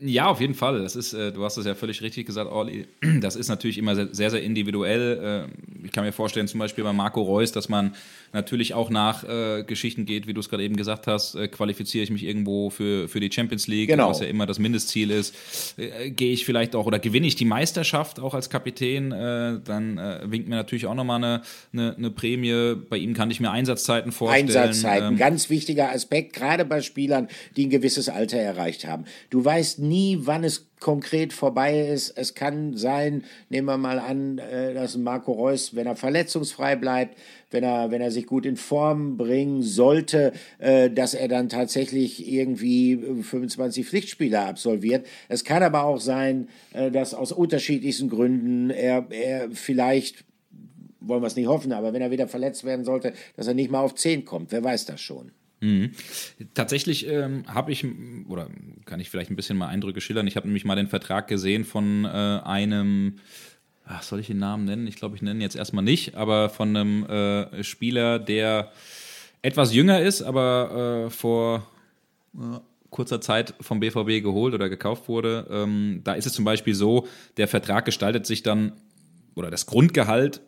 Ja, 0.00 0.26
auf 0.26 0.40
jeden 0.40 0.54
Fall. 0.54 0.82
Das 0.82 0.96
ist, 0.96 1.12
äh, 1.12 1.32
du 1.32 1.44
hast 1.44 1.56
es 1.56 1.66
ja 1.66 1.74
völlig 1.74 2.02
richtig 2.02 2.26
gesagt, 2.26 2.50
Orli. 2.50 2.86
Das 3.20 3.36
ist 3.36 3.48
natürlich 3.48 3.78
immer 3.78 3.94
sehr, 4.14 4.30
sehr 4.30 4.42
individuell. 4.42 5.48
Äh, 5.50 5.86
ich 5.86 5.92
kann 5.92 6.04
mir 6.04 6.12
vorstellen, 6.12 6.48
zum 6.48 6.60
Beispiel 6.60 6.84
bei 6.84 6.92
Marco 6.92 7.22
Reus, 7.22 7.52
dass 7.52 7.68
man 7.68 7.94
natürlich 8.32 8.74
auch 8.74 8.90
nach 8.90 9.24
äh, 9.24 9.64
Geschichten 9.64 10.06
geht, 10.06 10.26
wie 10.26 10.34
du 10.34 10.40
es 10.40 10.48
gerade 10.48 10.62
eben 10.62 10.76
gesagt 10.76 11.06
hast, 11.06 11.34
äh, 11.34 11.48
qualifiziere 11.48 12.04
ich 12.04 12.10
mich 12.10 12.24
irgendwo 12.24 12.70
für, 12.70 13.08
für 13.08 13.20
die 13.20 13.30
Champions 13.30 13.66
League, 13.66 13.88
genau. 13.88 14.10
was 14.10 14.20
ja 14.20 14.26
immer 14.26 14.46
das 14.46 14.58
Mindestziel 14.58 15.10
ist. 15.10 15.34
Äh, 15.78 16.10
Gehe 16.10 16.32
ich 16.32 16.44
vielleicht 16.44 16.74
auch 16.74 16.86
oder 16.86 16.98
gewinne 16.98 17.26
ich 17.26 17.34
die 17.34 17.44
Meisterschaft 17.44 18.20
auch 18.20 18.34
als 18.34 18.50
Kapitän, 18.50 19.12
äh, 19.12 19.60
dann 19.64 20.00
winkt 20.24 20.48
mir 20.48 20.56
natürlich 20.56 20.86
auch 20.86 20.94
nochmal 20.94 21.16
eine, 21.16 21.42
eine, 21.72 21.96
eine 21.96 22.10
Prämie. 22.10 22.76
Bei 22.88 22.96
ihm 22.96 23.14
kann 23.14 23.30
ich 23.30 23.40
mir 23.40 23.50
Einsatzzeiten 23.50 24.12
vorstellen. 24.12 24.48
Einsatzzeiten, 24.48 25.08
ähm, 25.12 25.16
ganz 25.16 25.50
wichtiger 25.50 25.90
Aspekt, 25.92 26.34
gerade 26.34 26.64
bei 26.64 26.80
Spielern, 26.82 27.28
die 27.56 27.66
ein 27.66 27.70
gewisses 27.70 28.08
Alter 28.08 28.38
erreicht 28.38 28.86
haben. 28.86 29.04
Du 29.30 29.44
weißt 29.44 29.69
nie, 29.78 30.18
wann 30.22 30.44
es 30.44 30.70
konkret 30.80 31.32
vorbei 31.32 31.88
ist. 31.88 32.10
Es 32.16 32.34
kann 32.34 32.76
sein, 32.76 33.24
nehmen 33.48 33.66
wir 33.66 33.76
mal 33.76 33.98
an, 33.98 34.38
äh, 34.38 34.74
dass 34.74 34.96
Marco 34.96 35.32
Reus, 35.32 35.74
wenn 35.74 35.86
er 35.86 35.96
verletzungsfrei 35.96 36.76
bleibt, 36.76 37.18
wenn 37.50 37.64
er, 37.64 37.90
wenn 37.90 38.00
er 38.00 38.10
sich 38.10 38.26
gut 38.26 38.46
in 38.46 38.56
Form 38.56 39.16
bringen 39.16 39.62
sollte, 39.62 40.32
äh, 40.58 40.90
dass 40.90 41.14
er 41.14 41.28
dann 41.28 41.48
tatsächlich 41.48 42.26
irgendwie 42.26 42.96
25 43.22 43.86
Pflichtspiele 43.86 44.40
absolviert. 44.40 45.06
Es 45.28 45.44
kann 45.44 45.62
aber 45.62 45.84
auch 45.84 46.00
sein, 46.00 46.48
äh, 46.72 46.90
dass 46.90 47.14
aus 47.14 47.32
unterschiedlichsten 47.32 48.08
Gründen 48.08 48.70
er, 48.70 49.06
er 49.10 49.50
vielleicht 49.52 50.24
wollen 51.00 51.22
wir 51.22 51.26
es 51.26 51.36
nicht 51.36 51.48
hoffen, 51.48 51.72
aber 51.72 51.92
wenn 51.92 52.02
er 52.02 52.10
wieder 52.10 52.28
verletzt 52.28 52.64
werden 52.64 52.84
sollte, 52.84 53.14
dass 53.36 53.46
er 53.46 53.54
nicht 53.54 53.70
mal 53.70 53.80
auf 53.80 53.94
10 53.94 54.24
kommt. 54.24 54.52
Wer 54.52 54.62
weiß 54.62 54.84
das 54.84 55.00
schon. 55.00 55.32
Mhm. 55.60 55.92
Tatsächlich 56.54 57.06
ähm, 57.06 57.44
habe 57.46 57.70
ich, 57.70 57.86
oder 58.28 58.48
kann 58.86 59.00
ich 59.00 59.10
vielleicht 59.10 59.30
ein 59.30 59.36
bisschen 59.36 59.58
mal 59.58 59.68
Eindrücke 59.68 60.00
schildern, 60.00 60.26
ich 60.26 60.36
habe 60.36 60.46
nämlich 60.46 60.64
mal 60.64 60.76
den 60.76 60.88
Vertrag 60.88 61.28
gesehen 61.28 61.64
von 61.64 62.04
äh, 62.04 62.08
einem 62.08 63.18
ach, 63.90 64.02
soll 64.02 64.20
ich 64.20 64.28
den 64.28 64.38
Namen 64.38 64.64
nennen? 64.64 64.86
Ich 64.86 64.96
glaube, 64.96 65.16
ich 65.16 65.22
nenne 65.22 65.38
ihn 65.38 65.42
jetzt 65.42 65.56
erstmal 65.56 65.84
nicht, 65.84 66.14
aber 66.14 66.48
von 66.48 66.76
einem 66.76 67.04
äh, 67.04 67.62
Spieler, 67.64 68.18
der 68.18 68.72
etwas 69.42 69.74
jünger 69.74 70.00
ist, 70.00 70.22
aber 70.22 71.06
äh, 71.06 71.10
vor 71.10 71.66
äh, 72.34 72.58
kurzer 72.90 73.20
Zeit 73.20 73.54
vom 73.60 73.80
BVB 73.80 74.22
geholt 74.22 74.54
oder 74.54 74.68
gekauft 74.68 75.08
wurde. 75.08 75.46
Ähm, 75.50 76.00
da 76.04 76.14
ist 76.14 76.26
es 76.26 76.32
zum 76.32 76.44
Beispiel 76.44 76.74
so, 76.74 77.06
der 77.36 77.48
Vertrag 77.48 77.84
gestaltet 77.84 78.26
sich 78.26 78.42
dann, 78.42 78.72
oder 79.34 79.50
das 79.50 79.66
Grundgehalt 79.66 80.40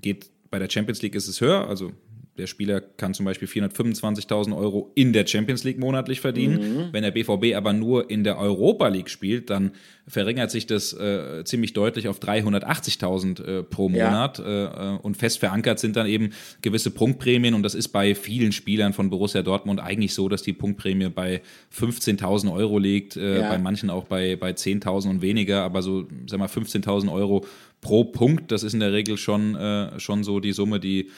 geht 0.00 0.30
bei 0.50 0.58
der 0.58 0.70
Champions 0.70 1.02
League 1.02 1.14
ist 1.14 1.28
es 1.28 1.40
höher, 1.40 1.68
also 1.68 1.92
der 2.40 2.46
Spieler 2.46 2.80
kann 2.80 3.14
zum 3.14 3.26
Beispiel 3.26 3.46
425.000 3.46 4.56
Euro 4.56 4.90
in 4.94 5.12
der 5.12 5.26
Champions 5.26 5.62
League 5.62 5.78
monatlich 5.78 6.20
verdienen. 6.20 6.56
Mhm. 6.56 6.88
Wenn 6.92 7.02
der 7.02 7.10
BVB 7.10 7.54
aber 7.54 7.72
nur 7.72 8.10
in 8.10 8.24
der 8.24 8.38
Europa 8.38 8.88
League 8.88 9.10
spielt, 9.10 9.50
dann 9.50 9.72
verringert 10.08 10.50
sich 10.50 10.66
das 10.66 10.92
äh, 10.92 11.44
ziemlich 11.44 11.74
deutlich 11.74 12.08
auf 12.08 12.18
380.000 12.18 13.44
äh, 13.44 13.62
pro 13.62 13.88
Monat. 13.88 14.38
Ja. 14.38 14.96
Äh, 14.96 14.98
und 14.98 15.16
fest 15.16 15.38
verankert 15.38 15.78
sind 15.78 15.96
dann 15.96 16.06
eben 16.06 16.30
gewisse 16.62 16.90
Punktprämien. 16.90 17.54
Und 17.54 17.62
das 17.62 17.74
ist 17.74 17.88
bei 17.88 18.14
vielen 18.14 18.52
Spielern 18.52 18.92
von 18.92 19.10
Borussia 19.10 19.42
Dortmund 19.42 19.80
eigentlich 19.80 20.14
so, 20.14 20.28
dass 20.28 20.42
die 20.42 20.54
Punktprämie 20.54 21.10
bei 21.10 21.42
15.000 21.76 22.52
Euro 22.52 22.78
liegt, 22.78 23.16
äh, 23.16 23.40
ja. 23.40 23.48
bei 23.48 23.58
manchen 23.58 23.90
auch 23.90 24.04
bei, 24.04 24.36
bei 24.36 24.52
10.000 24.52 25.10
und 25.10 25.22
weniger. 25.22 25.62
Aber 25.62 25.82
so, 25.82 26.06
sag 26.26 26.38
mal, 26.38 26.48
15.000 26.48 27.12
Euro 27.12 27.44
pro 27.80 28.04
Punkt, 28.04 28.50
das 28.50 28.62
ist 28.62 28.74
in 28.74 28.80
der 28.80 28.92
Regel 28.92 29.16
schon, 29.16 29.54
äh, 29.54 30.00
schon 30.00 30.24
so 30.24 30.40
die 30.40 30.52
Summe, 30.52 30.80
die 30.80 31.10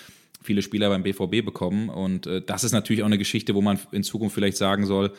viele 0.43 0.63
Spieler 0.63 0.89
beim 0.89 1.03
BVB 1.03 1.45
bekommen. 1.45 1.89
Und 1.89 2.27
äh, 2.27 2.43
das 2.43 2.65
ist 2.65 2.73
natürlich 2.73 3.03
auch 3.03 3.07
eine 3.07 3.19
Geschichte, 3.19 3.55
wo 3.55 3.61
man 3.61 3.79
in 3.93 4.03
Zukunft 4.03 4.35
vielleicht 4.35 4.57
sagen 4.57 4.87
soll, 4.87 5.13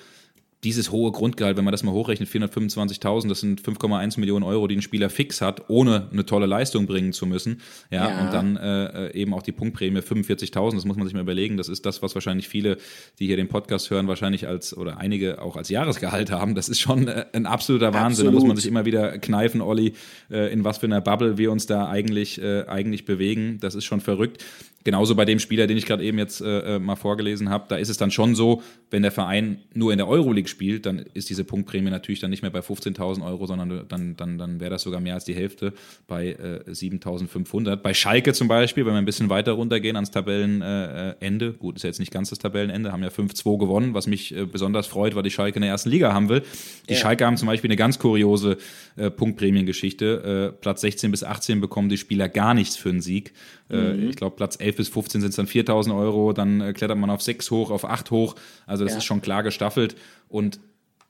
dieses 0.64 0.92
hohe 0.92 1.12
Grundgehalt, 1.12 1.58
wenn 1.58 1.66
man 1.66 1.72
das 1.72 1.84
mal 1.84 1.92
hochrechnet, 1.92 2.30
425.000, 2.30 3.28
das 3.28 3.42
sind 3.42 3.62
5,1 3.62 4.20
Millionen 4.20 4.44
Euro, 4.44 4.68
die 4.68 4.78
ein 4.78 4.82
Spieler 4.82 5.10
fix 5.10 5.42
hat, 5.42 5.70
ohne 5.70 6.10
eine 6.12 6.26
tolle 6.26 6.46
Leistung 6.46 6.86
bringen 6.86 7.12
zu 7.12 7.26
müssen. 7.26 7.62
Ja, 7.92 8.10
ja. 8.10 8.22
und 8.22 8.34
dann 8.34 8.56
äh, 8.58 9.12
eben 9.14 9.34
auch 9.34 9.42
die 9.42 9.52
Punktprämie 9.52 10.00
45.000, 10.00 10.76
das 10.76 10.86
muss 10.86 10.96
man 10.96 11.06
sich 11.06 11.14
mal 11.14 11.22
überlegen. 11.22 11.58
Das 11.58 11.68
ist 11.68 11.86
das, 11.86 12.02
was 12.02 12.16
wahrscheinlich 12.16 12.48
viele, 12.48 12.78
die 13.20 13.28
hier 13.28 13.36
den 13.36 13.50
Podcast 13.50 13.90
hören, 13.90 14.08
wahrscheinlich 14.08 14.48
als, 14.48 14.76
oder 14.76 14.98
einige 14.98 15.42
auch 15.42 15.58
als 15.58 15.70
Jahresgehalt 15.70 16.32
haben. 16.32 16.56
Das 16.56 16.70
ist 16.70 16.80
schon 16.80 17.08
äh, 17.08 17.26
ein 17.34 17.46
absoluter 17.46 17.94
Wahnsinn. 17.94 18.28
Absolut. 18.28 18.34
Da 18.34 18.34
muss 18.34 18.48
man 18.48 18.56
sich 18.56 18.68
immer 18.68 18.86
wieder 18.86 19.18
kneifen, 19.20 19.62
Olli, 19.62 19.94
äh, 20.32 20.52
in 20.54 20.64
was 20.64 20.78
für 20.78 20.86
einer 20.86 21.02
Bubble 21.02 21.38
wir 21.38 21.52
uns 21.52 21.66
da 21.66 21.88
eigentlich, 21.90 22.42
äh, 22.42 22.64
eigentlich 22.68 23.06
bewegen. 23.06 23.58
Das 23.60 23.76
ist 23.76 23.84
schon 23.84 24.00
verrückt. 24.00 24.44
Genauso 24.84 25.16
bei 25.16 25.26
dem 25.26 25.40
Spieler, 25.40 25.66
den 25.68 25.78
ich 25.78 25.86
gerade 25.86 26.04
eben 26.04 26.18
jetzt 26.18 26.42
äh, 26.42 26.76
äh, 26.76 26.80
mal 26.80 26.96
vorgelesen 26.96 27.50
habe, 27.50 27.66
da 27.70 27.78
ist 27.78 27.90
es 27.90 27.98
dann 27.98 28.12
schon 28.12 28.36
so, 28.36 28.62
wenn 28.92 29.02
der 29.02 29.12
Verein 29.12 29.60
nur 29.74 29.92
in 29.92 29.98
der 29.98 30.08
Euroleague 30.08 30.50
spielt, 30.50 30.86
dann 30.86 31.00
ist 31.14 31.30
diese 31.30 31.46
Punktprämie 31.46 31.90
natürlich 31.90 32.20
dann 32.20 32.30
nicht 32.30 32.42
mehr 32.42 32.52
bei 32.52 32.60
15.000 32.60 33.26
Euro, 33.26 33.46
sondern 33.46 33.86
dann, 33.88 34.16
dann, 34.18 34.38
dann 34.38 34.60
wäre 34.60 34.72
das 34.72 34.82
sogar 34.82 35.00
mehr 35.00 35.14
als 35.14 35.26
die 35.26 35.34
Hälfte 35.34 35.74
bei 36.08 36.32
äh, 36.32 36.70
7.500. 36.70 37.78
Bei 37.78 37.94
Schalke 37.94 38.34
zum 38.34 38.48
Beispiel, 38.48 38.86
wenn 38.86 38.94
wir 38.94 38.98
ein 38.98 39.06
bisschen 39.06 39.30
weiter 39.30 39.54
runtergehen 39.54 39.96
ans 39.96 40.12
Tabellenende, 40.12 41.46
äh, 41.46 41.58
gut, 41.58 41.78
ist 41.78 41.84
ja 41.84 41.90
jetzt 41.90 42.00
nicht 42.00 42.12
ganz 42.12 42.30
das 42.30 42.40
Tabellenende, 42.40 42.92
haben 42.92 43.04
ja 43.04 43.10
5-2 43.10 43.58
gewonnen, 43.58 43.94
was 43.94 44.08
mich 44.08 44.36
äh, 44.36 44.46
besonders 44.46 44.88
freut, 44.88 45.16
weil 45.16 45.24
die 45.24 45.32
Schalke 45.32 45.56
in 45.56 45.62
der 45.62 45.72
ersten 45.72 45.90
Liga 45.90 46.14
haben 46.14 46.28
will. 46.28 46.44
Die 46.90 46.94
ja. 46.94 47.00
Schalke 47.00 47.26
haben 47.26 47.38
zum 47.38 47.48
Beispiel 47.48 47.70
eine 47.70 47.78
ganz 47.78 48.00
kuriose 48.00 48.58
äh, 48.98 49.10
Punktprämiengeschichte. 49.10 50.54
Platz 50.62 50.82
16 50.82 51.12
bis 51.12 51.24
18 51.24 51.62
bekommen 51.62 51.90
die 51.90 51.98
Spieler 51.98 52.28
gar 52.28 52.54
nichts 52.54 52.76
für 52.76 52.90
einen 52.90 53.02
Sieg. 53.02 53.34
Mhm. 53.70 54.10
Ich 54.10 54.18
glaube, 54.18 54.36
Platz 54.36 54.58
11 54.60 54.74
11 54.74 54.78
bis 54.78 54.90
15 54.90 55.22
sind 55.22 55.30
es 55.30 55.36
dann 55.36 55.48
4000 55.48 55.96
Euro, 55.96 56.34
dann 56.34 56.62
äh, 56.62 56.74
klettert 56.74 56.98
man 56.98 57.10
auf 57.10 57.22
6 57.22 57.50
hoch, 57.52 57.72
auf 57.72 57.86
8 57.86 58.12
hoch. 58.12 58.36
Also 58.66 58.84
das 58.84 58.94
ja. 58.94 58.98
ist 59.00 59.06
schon 59.06 59.22
klar 59.22 59.44
gestaffelt 59.44 59.96
und 60.28 60.60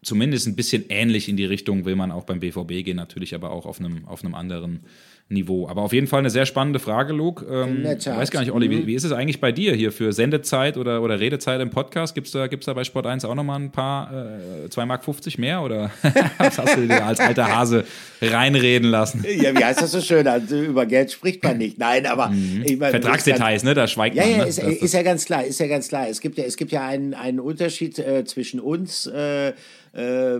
zumindest 0.01 0.47
ein 0.47 0.55
bisschen 0.55 0.85
ähnlich 0.89 1.29
in 1.29 1.37
die 1.37 1.45
Richtung 1.45 1.85
will 1.85 1.95
man 1.95 2.11
auch 2.11 2.25
beim 2.25 2.39
BVB 2.39 2.83
gehen, 2.83 2.97
natürlich 2.97 3.35
aber 3.35 3.51
auch 3.51 3.65
auf 3.65 3.79
einem, 3.79 4.05
auf 4.05 4.23
einem 4.23 4.35
anderen 4.35 4.81
Niveau. 5.29 5.67
Aber 5.67 5.81
auf 5.81 5.93
jeden 5.93 6.07
Fall 6.07 6.19
eine 6.19 6.29
sehr 6.29 6.45
spannende 6.45 6.79
Frage, 6.79 7.13
Luke. 7.13 7.45
Ähm, 7.45 7.85
ich 7.97 8.05
weiß 8.05 8.29
gar 8.29 8.41
nicht, 8.41 8.51
Olli, 8.51 8.69
wie, 8.69 8.81
mhm. 8.81 8.87
wie, 8.87 8.93
ist 8.93 9.03
es 9.03 9.11
eigentlich 9.11 9.39
bei 9.39 9.51
dir 9.51 9.73
hier 9.73 9.91
für 9.91 10.13
Sendezeit 10.13 10.77
oder, 10.77 11.01
oder 11.01 11.19
Redezeit 11.19 11.59
im 11.61 11.69
Podcast? 11.69 12.13
Gibt 12.13 12.27
es 12.27 12.33
da, 12.33 12.47
gibt's 12.47 12.65
da 12.65 12.73
bei 12.73 12.83
Sport 12.83 13.07
1 13.07 13.25
auch 13.25 13.33
nochmal 13.33 13.59
ein 13.59 13.71
paar, 13.71 14.11
äh, 14.11 14.67
2,50 14.67 14.85
Mark 14.85 15.39
mehr 15.39 15.61
oder 15.61 15.91
was 16.37 16.57
hast 16.57 16.77
du 16.77 16.87
dir 16.87 17.05
als 17.05 17.19
alter 17.19 17.55
Hase 17.55 17.85
reinreden 18.21 18.89
lassen? 18.89 19.25
ja, 19.25 19.57
wie 19.57 19.63
heißt 19.63 19.81
das 19.81 19.91
so 19.91 20.01
schön? 20.01 20.27
Also, 20.27 20.59
über 20.59 20.85
Geld 20.85 21.11
spricht 21.11 21.43
man 21.43 21.57
nicht. 21.57 21.79
Nein, 21.79 22.05
aber 22.05 22.29
mhm. 22.29 22.63
ich 22.65 22.77
mein, 22.77 22.91
Vertragsdetails, 22.91 23.63
ne? 23.63 23.73
Da 23.73 23.87
schweigt 23.87 24.15
ja, 24.15 24.23
man. 24.23 24.31
Ja, 24.31 24.37
ne? 24.39 24.49
ist, 24.49 24.59
ist, 24.59 24.93
ja 24.93 25.01
ganz 25.03 25.25
klar, 25.25 25.43
ist 25.43 25.59
ja 25.59 25.67
ganz 25.67 25.87
klar. 25.87 26.07
Es 26.07 26.21
gibt 26.21 26.37
ja, 26.37 26.43
es 26.43 26.57
gibt 26.57 26.71
ja 26.71 26.85
einen, 26.85 27.13
einen 27.13 27.39
Unterschied 27.39 27.97
äh, 27.97 28.23
zwischen 28.25 28.59
uns, 28.59 29.07
äh, 29.07 29.49
äh, 29.93 30.39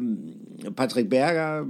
Patrick 0.76 1.10
Berger, 1.10 1.66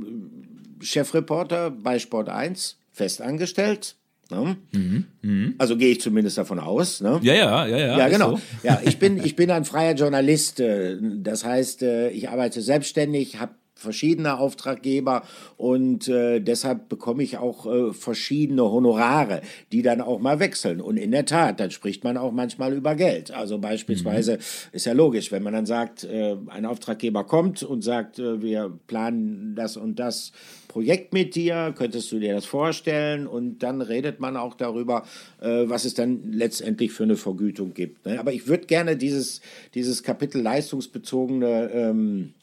Chefreporter 0.81 1.71
bei 1.71 1.99
Sport 1.99 2.29
1 2.29 2.77
festangestellt. 2.93 3.97
Ne? 4.31 4.55
Mhm, 4.71 5.05
mh. 5.21 5.53
Also 5.57 5.75
gehe 5.77 5.91
ich 5.91 6.01
zumindest 6.01 6.37
davon 6.37 6.59
aus. 6.59 7.01
Ne? 7.01 7.19
Ja, 7.21 7.33
ja, 7.33 7.67
ja, 7.67 7.77
ja. 7.77 7.97
Ja, 7.97 8.09
genau. 8.09 8.37
So. 8.37 8.41
Ja, 8.63 8.81
ich 8.83 8.97
bin, 8.97 9.17
ich 9.23 9.35
bin 9.35 9.51
ein 9.51 9.65
freier 9.65 9.95
Journalist. 9.95 10.59
Äh, 10.59 10.97
das 11.01 11.43
heißt, 11.43 11.83
äh, 11.83 12.09
ich 12.09 12.29
arbeite 12.29 12.61
selbstständig, 12.61 13.39
habe 13.39 13.53
verschiedene 13.83 14.39
Auftraggeber 14.39 15.23
und 15.57 16.07
äh, 16.07 16.39
deshalb 16.39 16.89
bekomme 16.89 17.21
ich 17.21 17.37
auch 17.37 17.65
äh, 17.65 17.93
verschiedene 17.93 18.63
Honorare, 18.63 19.41
die 19.71 19.83
dann 19.83 20.01
auch 20.01 20.19
mal 20.19 20.39
wechseln. 20.39 20.81
Und 20.81 20.97
in 20.97 21.11
der 21.11 21.25
Tat, 21.25 21.59
dann 21.59 21.69
spricht 21.69 22.03
man 22.03 22.17
auch 22.17 22.31
manchmal 22.31 22.73
über 22.73 22.95
Geld. 22.95 23.31
Also 23.31 23.59
beispielsweise 23.59 24.33
mhm. 24.37 24.39
ist 24.71 24.85
ja 24.85 24.93
logisch, 24.93 25.31
wenn 25.31 25.43
man 25.43 25.53
dann 25.53 25.65
sagt, 25.65 26.03
äh, 26.03 26.35
ein 26.47 26.65
Auftraggeber 26.65 27.23
kommt 27.25 27.61
und 27.61 27.83
sagt, 27.83 28.19
äh, 28.19 28.41
wir 28.41 28.71
planen 28.87 29.53
das 29.55 29.77
und 29.77 29.99
das 29.99 30.31
Projekt 30.73 31.13
mit 31.13 31.35
dir, 31.35 31.71
könntest 31.77 32.11
du 32.11 32.19
dir 32.19 32.33
das 32.33 32.45
vorstellen? 32.45 33.27
Und 33.27 33.59
dann 33.59 33.81
redet 33.81 34.19
man 34.19 34.35
auch 34.35 34.55
darüber, 34.55 35.03
äh, 35.39 35.69
was 35.69 35.85
es 35.85 35.93
dann 35.93 36.31
letztendlich 36.31 36.91
für 36.91 37.03
eine 37.03 37.15
Vergütung 37.15 37.75
gibt. 37.75 38.07
Ne? 38.07 38.19
Aber 38.19 38.33
ich 38.33 38.47
würde 38.47 38.65
gerne 38.65 38.97
dieses, 38.97 39.41
dieses 39.75 40.01
Kapitel 40.01 40.41
leistungsbezogene 40.41 41.69
ähm, 41.71 42.33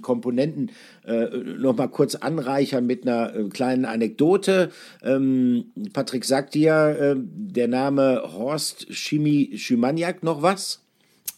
Komponenten 0.00 0.70
äh, 1.04 1.26
noch 1.36 1.76
mal 1.76 1.88
kurz 1.88 2.16
anreichern 2.16 2.86
mit 2.86 3.06
einer 3.06 3.34
äh, 3.34 3.48
kleinen 3.48 3.84
Anekdote. 3.84 4.70
Ähm, 5.02 5.66
Patrick, 5.92 6.24
sagt 6.24 6.54
dir 6.54 6.96
äh, 6.98 7.14
der 7.16 7.68
Name 7.68 8.22
Horst 8.32 8.92
Schimi 8.92 9.52
Schimaniak 9.54 10.22
noch 10.22 10.42
was? 10.42 10.82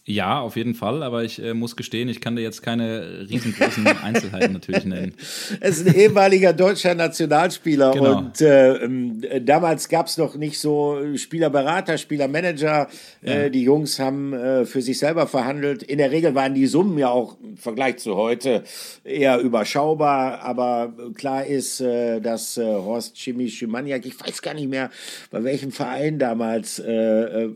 Ja, 0.07 0.39
auf 0.39 0.55
jeden 0.55 0.75
Fall, 0.75 1.01
aber 1.01 1.23
ich 1.23 1.41
äh, 1.41 1.55
muss 1.55 1.75
gestehen, 1.75 2.09
ich 2.09 2.21
kann 2.21 2.35
dir 2.35 2.43
jetzt 2.43 2.61
keine 2.61 3.25
riesengroßen 3.27 3.87
Einzelheiten 4.03 4.53
natürlich 4.53 4.85
nennen. 4.85 5.15
Es 5.61 5.79
ist 5.79 5.87
ein 5.87 5.95
ehemaliger 5.95 6.53
deutscher 6.53 6.93
Nationalspieler 6.93 7.91
genau. 7.91 8.19
und 8.19 8.39
äh, 8.39 8.75
ähm, 8.83 9.23
damals 9.41 9.89
gab 9.89 10.05
es 10.05 10.17
noch 10.17 10.35
nicht 10.35 10.59
so 10.59 10.99
Spielerberater, 11.15 11.97
Spielermanager. 11.97 12.87
Ja. 13.23 13.31
Äh, 13.31 13.49
die 13.49 13.63
Jungs 13.63 13.99
haben 13.99 14.33
äh, 14.33 14.65
für 14.65 14.83
sich 14.83 14.99
selber 14.99 15.25
verhandelt. 15.25 15.81
In 15.81 15.97
der 15.97 16.11
Regel 16.11 16.35
waren 16.35 16.53
die 16.53 16.67
Summen 16.67 16.99
ja 16.99 17.09
auch 17.09 17.37
im 17.41 17.57
Vergleich 17.57 17.97
zu 17.97 18.15
heute 18.15 18.63
eher 19.03 19.39
überschaubar, 19.39 20.41
aber 20.41 20.93
klar 21.15 21.47
ist, 21.47 21.81
äh, 21.81 22.19
dass 22.21 22.57
äh, 22.57 22.63
Horst 22.63 23.15
Chimi 23.15 23.49
Schimaniak, 23.49 24.05
ich 24.05 24.19
weiß 24.19 24.43
gar 24.43 24.53
nicht 24.53 24.69
mehr, 24.69 24.91
bei 25.31 25.43
welchem 25.43 25.71
Verein 25.71 26.19
damals 26.19 26.81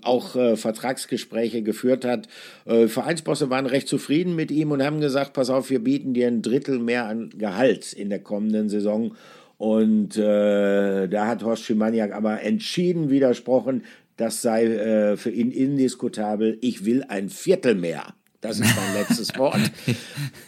auch 0.02 0.32
Vertragsgespräche 0.32 1.62
geführt 1.62 2.06
hat 2.06 2.28
äh, 2.66 2.88
Vereinsbosse 2.88 3.50
waren 3.50 3.66
recht 3.66 3.88
zufrieden 3.88 4.36
mit 4.36 4.52
ihm 4.52 4.72
und 4.72 4.84
haben 4.84 5.00
gesagt, 5.02 5.34
pass 5.34 5.50
auf, 5.50 5.70
wir 5.70 5.84
bieten 5.84 6.14
dir 6.14 6.28
ein 6.28 6.42
Drittel 6.42 6.80
mehr 6.80 7.06
an 7.06 7.30
Gehalt 7.38 7.94
in 7.94 8.10
der 8.10 8.20
kommenden 8.20 8.70
Saison. 8.70 9.16
Und 9.58 10.18
äh, 10.18 11.08
da 11.08 11.28
hat 11.28 11.44
Horst 11.44 11.64
Schimaniak 11.64 12.14
aber 12.14 12.42
entschieden 12.42 13.10
widersprochen, 13.10 13.84
das 14.16 14.42
sei 14.42 14.66
äh, 14.66 15.18
für 15.18 15.32
ihn 15.32 15.52
indiskutabel. 15.52 16.58
Ich 16.62 16.86
will 16.86 17.04
ein 17.08 17.30
Viertel 17.30 17.76
mehr. 17.76 18.14
Das 18.42 18.58
ist 18.58 18.74
mein 18.74 18.94
letztes 18.94 19.38
Wort. 19.38 19.60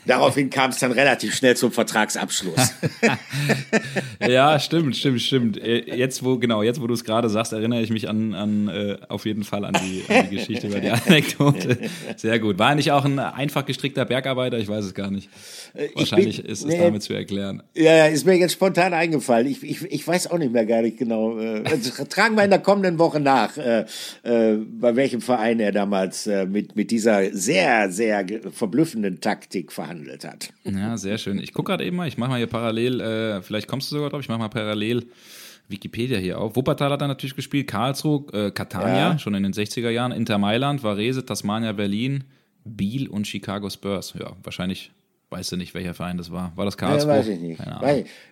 Daraufhin 0.05 0.49
kam 0.49 0.71
es 0.71 0.79
dann 0.79 0.93
relativ 0.93 1.35
schnell 1.35 1.57
zum 1.57 1.73
Vertragsabschluss. 1.73 2.73
ja, 4.25 4.57
stimmt, 4.59 4.95
stimmt, 4.95 5.21
stimmt. 5.21 5.57
Äh, 5.61 5.93
jetzt, 5.97 6.23
wo, 6.23 6.37
genau, 6.37 6.63
jetzt, 6.63 6.81
wo 6.81 6.87
du 6.87 6.93
es 6.93 7.03
gerade 7.03 7.27
sagst, 7.27 7.51
erinnere 7.51 7.81
ich 7.81 7.89
mich 7.89 8.07
an, 8.07 8.33
an 8.33 8.69
äh, 8.69 8.97
auf 9.09 9.25
jeden 9.25 9.43
Fall 9.43 9.65
an 9.65 9.73
die, 9.73 10.03
an 10.07 10.29
die 10.29 10.37
Geschichte 10.37 10.67
über 10.67 10.79
die 10.79 10.89
Anekdote. 11.07 11.79
Sehr 12.15 12.39
gut. 12.39 12.57
War 12.57 12.69
er 12.69 12.75
nicht 12.75 12.93
auch 12.93 13.03
ein 13.03 13.19
einfach 13.19 13.65
gestrickter 13.65 14.05
Bergarbeiter? 14.05 14.57
Ich 14.57 14.69
weiß 14.69 14.85
es 14.85 14.93
gar 14.93 15.11
nicht. 15.11 15.29
Äh, 15.73 15.89
Wahrscheinlich 15.93 16.41
bin, 16.41 16.49
ist 16.49 16.59
es 16.61 16.67
nee, 16.67 16.79
damit 16.79 17.03
zu 17.03 17.13
erklären. 17.13 17.61
Ja, 17.75 17.93
ja, 17.93 18.05
ist 18.05 18.25
mir 18.25 18.35
jetzt 18.35 18.53
spontan 18.53 18.93
eingefallen. 18.93 19.47
Ich, 19.47 19.63
ich, 19.63 19.83
ich 19.83 20.07
weiß 20.07 20.31
auch 20.31 20.37
nicht 20.37 20.53
mehr 20.53 20.65
gar 20.65 20.81
nicht 20.81 20.97
genau. 20.97 21.35
Also, 21.35 22.05
tragen 22.09 22.35
wir 22.35 22.45
in 22.45 22.51
der 22.51 22.59
kommenden 22.59 22.99
Woche 22.99 23.19
nach, 23.19 23.57
äh, 23.57 23.85
äh, 24.23 24.55
bei 24.79 24.95
welchem 24.95 25.19
Verein 25.19 25.59
er 25.59 25.73
damals 25.73 26.25
mit, 26.25 26.77
mit 26.77 26.91
dieser 26.91 27.35
sehr 27.35 27.80
sehr, 27.89 28.25
verblüffenden 28.51 29.21
Taktik 29.21 29.71
verhandelt 29.71 30.25
hat. 30.25 30.53
Ja, 30.63 30.97
sehr 30.97 31.17
schön. 31.17 31.39
Ich 31.39 31.53
gucke 31.53 31.71
gerade 31.71 31.85
eben 31.85 31.95
mal, 31.95 32.07
ich 32.07 32.17
mache 32.17 32.31
mal 32.31 32.37
hier 32.37 32.47
parallel, 32.47 32.99
äh, 32.99 33.41
vielleicht 33.41 33.67
kommst 33.67 33.91
du 33.91 33.95
sogar 33.95 34.09
drauf, 34.09 34.19
ich 34.19 34.29
mache 34.29 34.39
mal 34.39 34.49
parallel 34.49 35.07
Wikipedia 35.69 36.17
hier 36.17 36.39
auf. 36.39 36.55
Wuppertal 36.55 36.91
hat 36.91 37.01
er 37.01 37.07
natürlich 37.07 37.35
gespielt, 37.35 37.67
Karlsruhe, 37.67 38.25
äh, 38.33 38.51
Catania, 38.51 39.11
ja. 39.11 39.19
schon 39.19 39.33
in 39.33 39.43
den 39.43 39.53
60er 39.53 39.89
Jahren, 39.89 40.11
Inter 40.11 40.37
Mailand, 40.37 40.83
Varese, 40.83 41.25
Tasmania, 41.25 41.71
Berlin, 41.71 42.25
Biel 42.65 43.07
und 43.07 43.25
Chicago 43.25 43.69
Spurs. 43.69 44.13
Ja, 44.19 44.33
wahrscheinlich 44.43 44.91
Weißt 45.31 45.49
du 45.53 45.55
nicht, 45.55 45.73
welcher 45.73 45.93
Verein 45.93 46.17
das 46.17 46.29
war? 46.29 46.51
War 46.57 46.65
das 46.65 46.75
Karlsruhe? 46.75 47.13
Ja, 47.13 47.19
weiß 47.19 47.27
ich 47.29 47.39
nicht. 47.39 47.61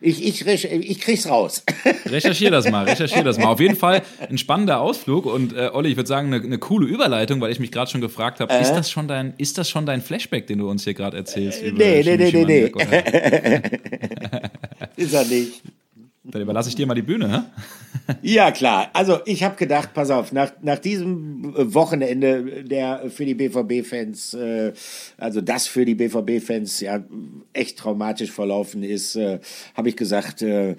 Ich, 0.01 0.21
ich, 0.21 0.45
ich, 0.45 0.65
ich 0.65 0.99
krieg's 0.99 1.29
raus. 1.29 1.63
Recherchier 2.05 2.51
das 2.51 2.69
mal, 2.69 2.83
recherchier 2.89 3.23
das 3.23 3.37
mal. 3.37 3.45
Auf 3.45 3.61
jeden 3.61 3.77
Fall 3.77 4.01
ein 4.29 4.37
spannender 4.37 4.81
Ausflug 4.81 5.25
und 5.25 5.55
äh, 5.55 5.69
Olli, 5.71 5.91
ich 5.91 5.95
würde 5.95 6.09
sagen, 6.09 6.33
eine, 6.33 6.43
eine, 6.43 6.57
coole 6.57 6.87
Überleitung, 6.87 7.39
weil 7.39 7.53
ich 7.53 7.59
mich 7.61 7.71
gerade 7.71 7.89
schon 7.89 8.01
gefragt 8.01 8.41
habe, 8.41 8.51
äh? 8.51 8.61
ist, 8.61 8.73
das 8.73 8.91
schon 8.91 9.07
dein, 9.07 9.33
ist 9.37 9.57
das 9.57 9.69
schon 9.69 9.85
dein 9.85 10.01
Flashback, 10.01 10.47
den 10.47 10.57
du 10.59 10.69
uns 10.69 10.83
hier 10.83 10.93
gerade 10.93 11.15
erzählst? 11.15 11.63
Äh, 11.63 11.71
nee, 11.71 12.03
nee, 12.03 12.17
nee, 12.17 12.31
nee, 12.33 12.45
nee. 12.45 13.61
ist 14.97 15.13
er 15.13 15.23
nicht. 15.23 15.61
Dann 16.23 16.41
überlasse 16.41 16.69
ich 16.69 16.75
dir 16.75 16.85
mal 16.85 16.95
die 16.95 17.01
Bühne, 17.01 17.31
hä? 17.31 18.15
ja, 18.21 18.51
klar. 18.51 18.89
Also 18.93 19.19
ich 19.25 19.43
habe 19.43 19.55
gedacht, 19.55 19.93
pass 19.93 20.09
auf, 20.09 20.31
nach, 20.31 20.51
nach 20.61 20.79
diesem 20.79 21.53
Wochenende, 21.73 22.63
der 22.63 23.09
für 23.09 23.25
die 23.25 23.35
BVB-Fans, 23.35 24.33
äh, 24.33 24.73
also 25.17 25.39
das 25.41 25.67
für 25.67 25.85
die 25.85 25.95
BVB-Fans 25.95 26.81
ja 26.81 27.03
echt 27.53 27.77
traumatisch 27.77 28.31
verlaufen 28.31 28.83
ist, 28.83 29.15
äh, 29.15 29.39
habe 29.75 29.89
ich 29.89 29.95
gesagt, 29.95 30.41
äh, 30.41 30.75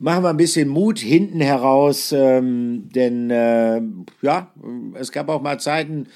machen 0.00 0.24
wir 0.24 0.30
ein 0.30 0.36
bisschen 0.36 0.68
Mut 0.68 0.98
hinten 0.98 1.40
heraus, 1.40 2.12
ähm, 2.12 2.88
denn 2.92 3.30
äh, 3.30 3.80
ja, 4.20 4.52
es 4.94 5.12
gab 5.12 5.28
auch 5.28 5.40
mal 5.40 5.60
Zeiten, 5.60 6.08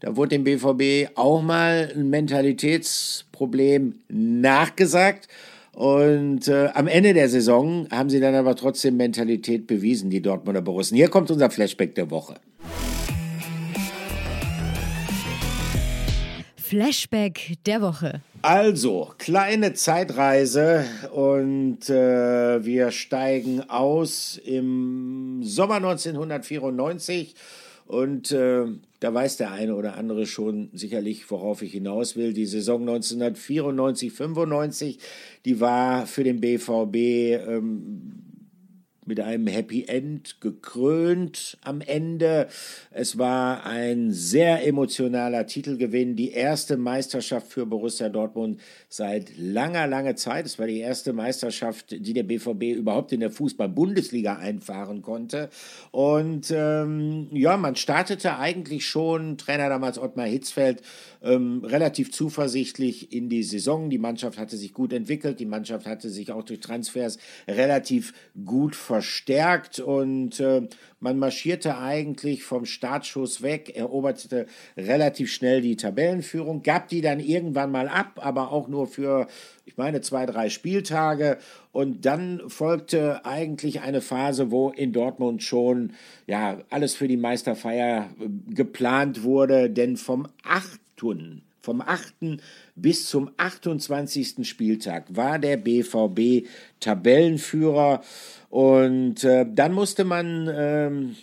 da 0.00 0.16
wurde 0.16 0.30
dem 0.30 0.44
BVB 0.44 1.10
auch 1.14 1.42
mal 1.42 1.92
ein 1.94 2.08
Mentalitätsproblem 2.08 4.00
nachgesagt. 4.08 5.28
Und 5.74 6.46
äh, 6.46 6.68
am 6.74 6.86
Ende 6.86 7.14
der 7.14 7.28
Saison 7.28 7.88
haben 7.90 8.08
sie 8.08 8.20
dann 8.20 8.34
aber 8.34 8.54
trotzdem 8.54 8.96
Mentalität 8.96 9.66
bewiesen, 9.66 10.08
die 10.08 10.22
Dortmunder 10.22 10.62
Borussen. 10.62 10.96
Hier 10.96 11.08
kommt 11.08 11.30
unser 11.30 11.50
Flashback 11.50 11.94
der 11.94 12.10
Woche. 12.10 12.36
Flashback 16.56 17.56
der 17.66 17.82
Woche. 17.82 18.20
Also, 18.42 19.12
kleine 19.18 19.74
Zeitreise 19.74 20.84
und 21.12 21.88
äh, 21.88 22.64
wir 22.64 22.90
steigen 22.90 23.68
aus 23.68 24.40
im 24.44 25.40
Sommer 25.42 25.76
1994 25.76 27.34
und 27.86 28.32
äh, 28.32 28.64
da 29.00 29.12
weiß 29.12 29.36
der 29.36 29.52
eine 29.52 29.74
oder 29.74 29.96
andere 29.96 30.24
schon 30.24 30.70
sicherlich, 30.72 31.30
worauf 31.30 31.60
ich 31.60 31.72
hinaus 31.72 32.16
will. 32.16 32.32
Die 32.32 32.46
Saison 32.46 32.80
1994, 32.80 34.12
95, 34.12 34.98
die 35.44 35.60
war 35.60 36.06
für 36.06 36.24
den 36.24 36.40
BVB 36.40 36.96
ähm, 37.46 38.23
mit 39.06 39.20
einem 39.20 39.46
Happy 39.46 39.84
End 39.86 40.40
gekrönt 40.40 41.58
am 41.62 41.80
Ende. 41.80 42.48
Es 42.90 43.18
war 43.18 43.66
ein 43.66 44.12
sehr 44.12 44.66
emotionaler 44.66 45.46
Titelgewinn, 45.46 46.16
die 46.16 46.32
erste 46.32 46.76
Meisterschaft 46.76 47.48
für 47.48 47.66
Borussia 47.66 48.08
Dortmund 48.08 48.60
seit 48.88 49.36
langer, 49.36 49.86
langer 49.86 50.16
Zeit. 50.16 50.46
Es 50.46 50.58
war 50.58 50.66
die 50.66 50.80
erste 50.80 51.12
Meisterschaft, 51.12 51.90
die 51.90 52.12
der 52.12 52.22
BVB 52.22 52.76
überhaupt 52.76 53.12
in 53.12 53.20
der 53.20 53.30
Fußball-Bundesliga 53.30 54.36
einfahren 54.36 55.02
konnte. 55.02 55.50
Und 55.90 56.52
ähm, 56.54 57.28
ja, 57.32 57.56
man 57.56 57.76
startete 57.76 58.38
eigentlich 58.38 58.86
schon, 58.86 59.38
Trainer 59.38 59.68
damals 59.68 59.98
Ottmar 59.98 60.26
Hitzfeld, 60.26 60.82
ähm, 61.22 61.64
relativ 61.64 62.12
zuversichtlich 62.12 63.12
in 63.12 63.28
die 63.28 63.42
Saison. 63.42 63.90
Die 63.90 63.98
Mannschaft 63.98 64.38
hatte 64.38 64.56
sich 64.56 64.72
gut 64.72 64.92
entwickelt, 64.92 65.40
die 65.40 65.46
Mannschaft 65.46 65.86
hatte 65.86 66.10
sich 66.10 66.30
auch 66.30 66.44
durch 66.44 66.60
Transfers 66.60 67.18
relativ 67.48 68.12
gut 68.44 68.76
verstärkt 68.94 69.80
und 69.80 70.38
äh, 70.38 70.68
man 71.00 71.18
marschierte 71.18 71.78
eigentlich 71.78 72.44
vom 72.44 72.64
Startschuss 72.64 73.42
weg, 73.42 73.74
eroberte 73.74 74.46
relativ 74.76 75.32
schnell 75.32 75.62
die 75.62 75.74
Tabellenführung, 75.74 76.62
gab 76.62 76.86
die 76.86 77.00
dann 77.00 77.18
irgendwann 77.18 77.72
mal 77.72 77.88
ab, 77.88 78.20
aber 78.22 78.52
auch 78.52 78.68
nur 78.68 78.86
für, 78.86 79.26
ich 79.64 79.76
meine, 79.76 80.00
zwei, 80.00 80.26
drei 80.26 80.48
Spieltage. 80.48 81.38
Und 81.72 82.06
dann 82.06 82.42
folgte 82.46 83.24
eigentlich 83.24 83.80
eine 83.80 84.00
Phase, 84.00 84.52
wo 84.52 84.70
in 84.70 84.92
Dortmund 84.92 85.42
schon 85.42 85.94
ja, 86.28 86.58
alles 86.70 86.94
für 86.94 87.08
die 87.08 87.16
Meisterfeier 87.16 88.10
äh, 88.20 88.54
geplant 88.54 89.24
wurde, 89.24 89.70
denn 89.70 89.96
vom 89.96 90.28
8. 90.44 90.80
Vom 91.64 91.80
8. 91.80 92.42
bis 92.74 93.08
zum 93.08 93.30
28. 93.38 94.46
Spieltag 94.46 95.06
war 95.08 95.38
der 95.38 95.56
BVB 95.56 96.46
Tabellenführer 96.78 98.02
und 98.50 99.24
äh, 99.24 99.46
dann 99.50 99.72
musste 99.72 100.04
man 100.04 100.46
ähm, 100.54 101.16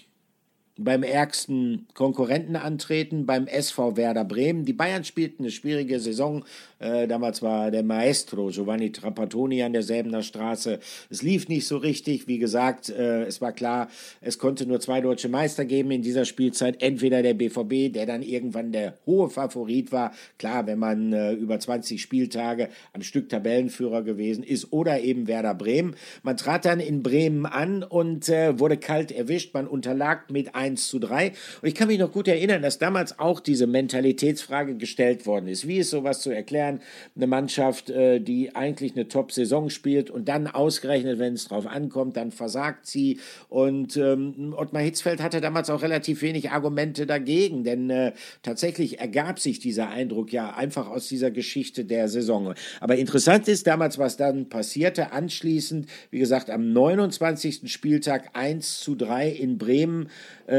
beim 0.83 1.03
ärgsten 1.03 1.87
Konkurrenten 1.93 2.55
antreten, 2.55 3.25
beim 3.25 3.47
SV 3.47 3.97
Werder 3.97 4.25
Bremen. 4.25 4.65
Die 4.65 4.73
Bayern 4.73 5.03
spielten 5.03 5.43
eine 5.43 5.51
schwierige 5.51 5.99
Saison. 5.99 6.43
Äh, 6.79 7.07
damals 7.07 7.41
war 7.41 7.69
der 7.69 7.83
Maestro 7.83 8.47
Giovanni 8.47 8.91
Trapattoni 8.91 9.61
an 9.61 9.73
der 9.73 9.83
Säbener 9.83 10.23
Straße. 10.23 10.79
Es 11.09 11.21
lief 11.21 11.47
nicht 11.47 11.67
so 11.67 11.77
richtig. 11.77 12.27
Wie 12.27 12.39
gesagt, 12.39 12.89
äh, 12.89 13.23
es 13.25 13.39
war 13.41 13.51
klar, 13.51 13.89
es 14.21 14.39
konnte 14.39 14.65
nur 14.65 14.79
zwei 14.79 15.01
deutsche 15.01 15.29
Meister 15.29 15.65
geben 15.65 15.91
in 15.91 16.01
dieser 16.01 16.25
Spielzeit. 16.25 16.81
Entweder 16.81 17.21
der 17.21 17.35
BVB, 17.35 17.93
der 17.93 18.05
dann 18.05 18.23
irgendwann 18.23 18.71
der 18.71 18.97
hohe 19.05 19.29
Favorit 19.29 19.91
war. 19.91 20.11
Klar, 20.39 20.65
wenn 20.65 20.79
man 20.79 21.13
äh, 21.13 21.33
über 21.33 21.59
20 21.59 22.01
Spieltage 22.01 22.69
am 22.93 23.03
Stück 23.03 23.29
Tabellenführer 23.29 24.01
gewesen 24.01 24.43
ist. 24.43 24.73
Oder 24.73 25.01
eben 25.01 25.27
Werder 25.27 25.53
Bremen. 25.53 25.95
Man 26.23 26.37
trat 26.37 26.65
dann 26.65 26.79
in 26.79 27.03
Bremen 27.03 27.45
an 27.45 27.83
und 27.83 28.27
äh, 28.29 28.59
wurde 28.59 28.77
kalt 28.77 29.11
erwischt. 29.11 29.53
Man 29.53 29.67
unterlag 29.67 30.31
mit 30.31 30.55
1 30.55 30.70
zu 30.77 30.99
3. 30.99 31.29
Und 31.61 31.67
ich 31.67 31.75
kann 31.75 31.87
mich 31.87 31.99
noch 31.99 32.11
gut 32.11 32.27
erinnern, 32.27 32.61
dass 32.61 32.77
damals 32.77 33.19
auch 33.19 33.39
diese 33.39 33.67
Mentalitätsfrage 33.67 34.75
gestellt 34.75 35.25
worden 35.25 35.47
ist. 35.47 35.67
Wie 35.67 35.77
ist 35.77 35.89
sowas 35.89 36.21
zu 36.21 36.29
erklären? 36.29 36.81
Eine 37.15 37.27
Mannschaft, 37.27 37.89
äh, 37.89 38.19
die 38.19 38.55
eigentlich 38.55 38.93
eine 38.93 39.07
Top-Saison 39.07 39.69
spielt 39.69 40.09
und 40.09 40.27
dann 40.27 40.47
ausgerechnet, 40.47 41.19
wenn 41.19 41.33
es 41.33 41.45
drauf 41.45 41.67
ankommt, 41.67 42.17
dann 42.17 42.31
versagt 42.31 42.85
sie. 42.85 43.19
Und 43.49 43.97
ähm, 43.97 44.53
Ottmar 44.57 44.81
Hitzfeld 44.81 45.21
hatte 45.21 45.41
damals 45.41 45.69
auch 45.69 45.81
relativ 45.81 46.21
wenig 46.21 46.51
Argumente 46.51 47.05
dagegen, 47.05 47.63
denn 47.63 47.89
äh, 47.89 48.13
tatsächlich 48.43 48.99
ergab 48.99 49.39
sich 49.39 49.59
dieser 49.59 49.89
Eindruck 49.89 50.31
ja 50.31 50.55
einfach 50.55 50.89
aus 50.89 51.07
dieser 51.07 51.31
Geschichte 51.31 51.85
der 51.85 52.07
Saison. 52.07 52.53
Aber 52.79 52.95
interessant 52.95 53.47
ist 53.47 53.67
damals, 53.67 53.97
was 53.97 54.17
dann 54.17 54.49
passierte. 54.49 55.11
Anschließend, 55.11 55.87
wie 56.09 56.19
gesagt, 56.19 56.49
am 56.49 56.71
29. 56.73 57.71
Spieltag 57.71 58.29
1 58.33 58.79
zu 58.79 58.95
3 58.95 59.29
in 59.29 59.57
Bremen 59.57 60.09
ähm, 60.47 60.50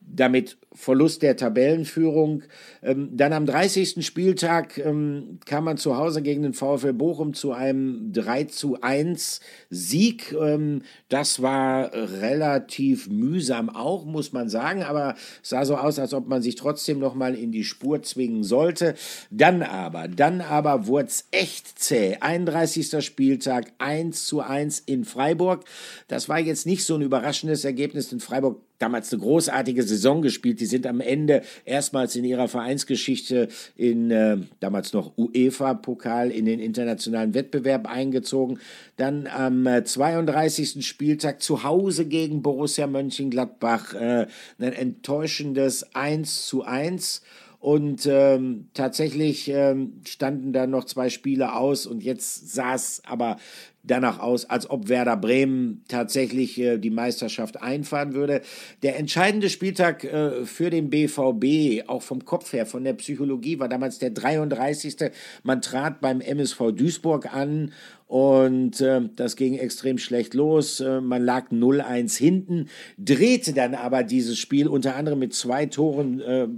damit 0.00 0.58
Verlust 0.72 1.22
der 1.22 1.36
Tabellenführung. 1.36 2.42
Ähm, 2.82 3.10
dann 3.12 3.32
am 3.32 3.46
30. 3.46 4.04
Spieltag 4.04 4.76
ähm, 4.78 5.38
kam 5.44 5.64
man 5.64 5.76
zu 5.76 5.96
Hause 5.96 6.20
gegen 6.20 6.42
den 6.42 6.52
VfL 6.52 6.92
Bochum 6.92 7.32
zu 7.32 7.52
einem 7.52 8.12
3 8.12 8.44
zu 8.44 8.80
1 8.80 9.40
Sieg. 9.70 10.32
Ähm, 10.32 10.82
das 11.08 11.42
war 11.42 11.92
relativ 11.92 13.08
mühsam 13.08 13.70
auch, 13.70 14.04
muss 14.04 14.32
man 14.32 14.48
sagen, 14.48 14.82
aber 14.82 15.14
es 15.42 15.50
sah 15.50 15.64
so 15.64 15.76
aus, 15.76 15.98
als 15.98 16.12
ob 16.12 16.26
man 16.26 16.42
sich 16.42 16.56
trotzdem 16.56 16.98
noch 16.98 17.14
mal 17.14 17.34
in 17.34 17.52
die 17.52 17.64
Spur 17.64 18.02
zwingen 18.02 18.42
sollte. 18.42 18.94
Dann 19.30 19.62
aber, 19.62 20.08
dann 20.08 20.40
aber 20.40 20.86
wurde 20.88 21.06
es 21.06 21.28
echt 21.30 21.78
zäh. 21.78 22.16
31. 22.20 23.04
Spieltag 23.04 23.72
1 23.78 24.26
zu 24.26 24.40
1 24.40 24.80
in 24.80 25.04
Freiburg. 25.04 25.64
Das 26.08 26.28
war 26.28 26.40
jetzt 26.40 26.66
nicht 26.66 26.84
so 26.84 26.96
ein 26.96 27.02
überraschendes 27.02 27.64
Ergebnis, 27.64 28.08
denn 28.08 28.20
Freiburg 28.20 28.60
damals 28.78 29.12
eine 29.12 29.22
großartige 29.22 29.82
Saison 29.82 30.22
gespielt. 30.22 30.60
Die 30.60 30.66
sind 30.66 30.86
am 30.86 31.00
Ende 31.00 31.42
erstmals 31.64 32.16
in 32.16 32.24
ihrer 32.24 32.48
Vereinsgeschichte 32.48 33.48
in 33.76 34.10
äh, 34.10 34.38
damals 34.60 34.92
noch 34.92 35.16
UEFA-Pokal 35.16 36.30
in 36.30 36.44
den 36.44 36.60
internationalen 36.60 37.34
Wettbewerb 37.34 37.86
eingezogen. 37.86 38.58
Dann 38.96 39.26
am 39.26 39.66
äh, 39.66 39.84
32. 39.84 40.86
Spieltag 40.86 41.42
zu 41.42 41.62
Hause 41.62 42.06
gegen 42.06 42.42
Borussia 42.42 42.86
Mönchengladbach 42.86 43.94
äh, 43.94 44.26
ein 44.58 44.72
enttäuschendes 44.72 45.94
1 45.94 46.46
zu 46.46 46.62
1. 46.62 47.22
Und 47.64 48.04
ähm, 48.04 48.68
tatsächlich 48.74 49.48
ähm, 49.48 49.94
standen 50.06 50.52
da 50.52 50.66
noch 50.66 50.84
zwei 50.84 51.08
Spiele 51.08 51.54
aus 51.54 51.86
und 51.86 52.02
jetzt 52.02 52.52
sah 52.52 52.74
es 52.74 53.00
aber 53.06 53.38
danach 53.84 54.18
aus, 54.18 54.48
als 54.48 54.68
ob 54.68 54.88
Werder 54.88 55.16
Bremen 55.16 55.84
tatsächlich 55.88 56.58
äh, 56.58 56.78
die 56.78 56.90
Meisterschaft 56.90 57.62
einfahren 57.62 58.14
würde. 58.14 58.40
Der 58.82 58.98
entscheidende 58.98 59.50
Spieltag 59.50 60.04
äh, 60.04 60.44
für 60.44 60.70
den 60.70 60.90
BVB, 60.90 61.88
auch 61.88 62.02
vom 62.02 62.24
Kopf 62.24 62.52
her, 62.52 62.66
von 62.66 62.84
der 62.84 62.94
Psychologie, 62.94 63.58
war 63.58 63.68
damals 63.68 63.98
der 63.98 64.10
33. 64.10 64.96
Man 65.42 65.60
trat 65.62 66.00
beim 66.00 66.20
MSV 66.20 66.72
Duisburg 66.74 67.32
an 67.34 67.72
und 68.06 68.80
äh, 68.80 69.00
das 69.16 69.36
ging 69.36 69.54
extrem 69.54 69.98
schlecht 69.98 70.34
los. 70.34 70.80
Äh, 70.80 71.00
man 71.00 71.24
lag 71.24 71.50
0-1 71.50 72.16
hinten, 72.16 72.68
drehte 72.98 73.54
dann 73.54 73.74
aber 73.74 74.02
dieses 74.02 74.38
Spiel 74.38 74.68
unter 74.68 74.96
anderem 74.96 75.18
mit 75.18 75.34
zwei 75.34 75.66
Toren 75.66 76.20
äh, 76.20 76.48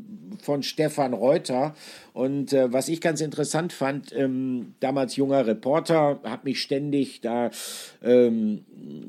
von 0.43 0.63
Stefan 0.63 1.15
Reuter. 1.15 1.75
Und 2.17 2.55
äh, 2.55 2.73
was 2.73 2.89
ich 2.89 3.03
ganz 3.03 3.21
interessant 3.21 3.75
fand, 3.75 4.11
ähm, 4.17 4.73
damals 4.81 5.17
junger 5.17 5.47
Reporter, 5.47 6.19
habe 6.25 6.45
mich 6.45 6.63
ständig 6.63 7.21
da 7.21 7.51
ähm, 8.03 8.65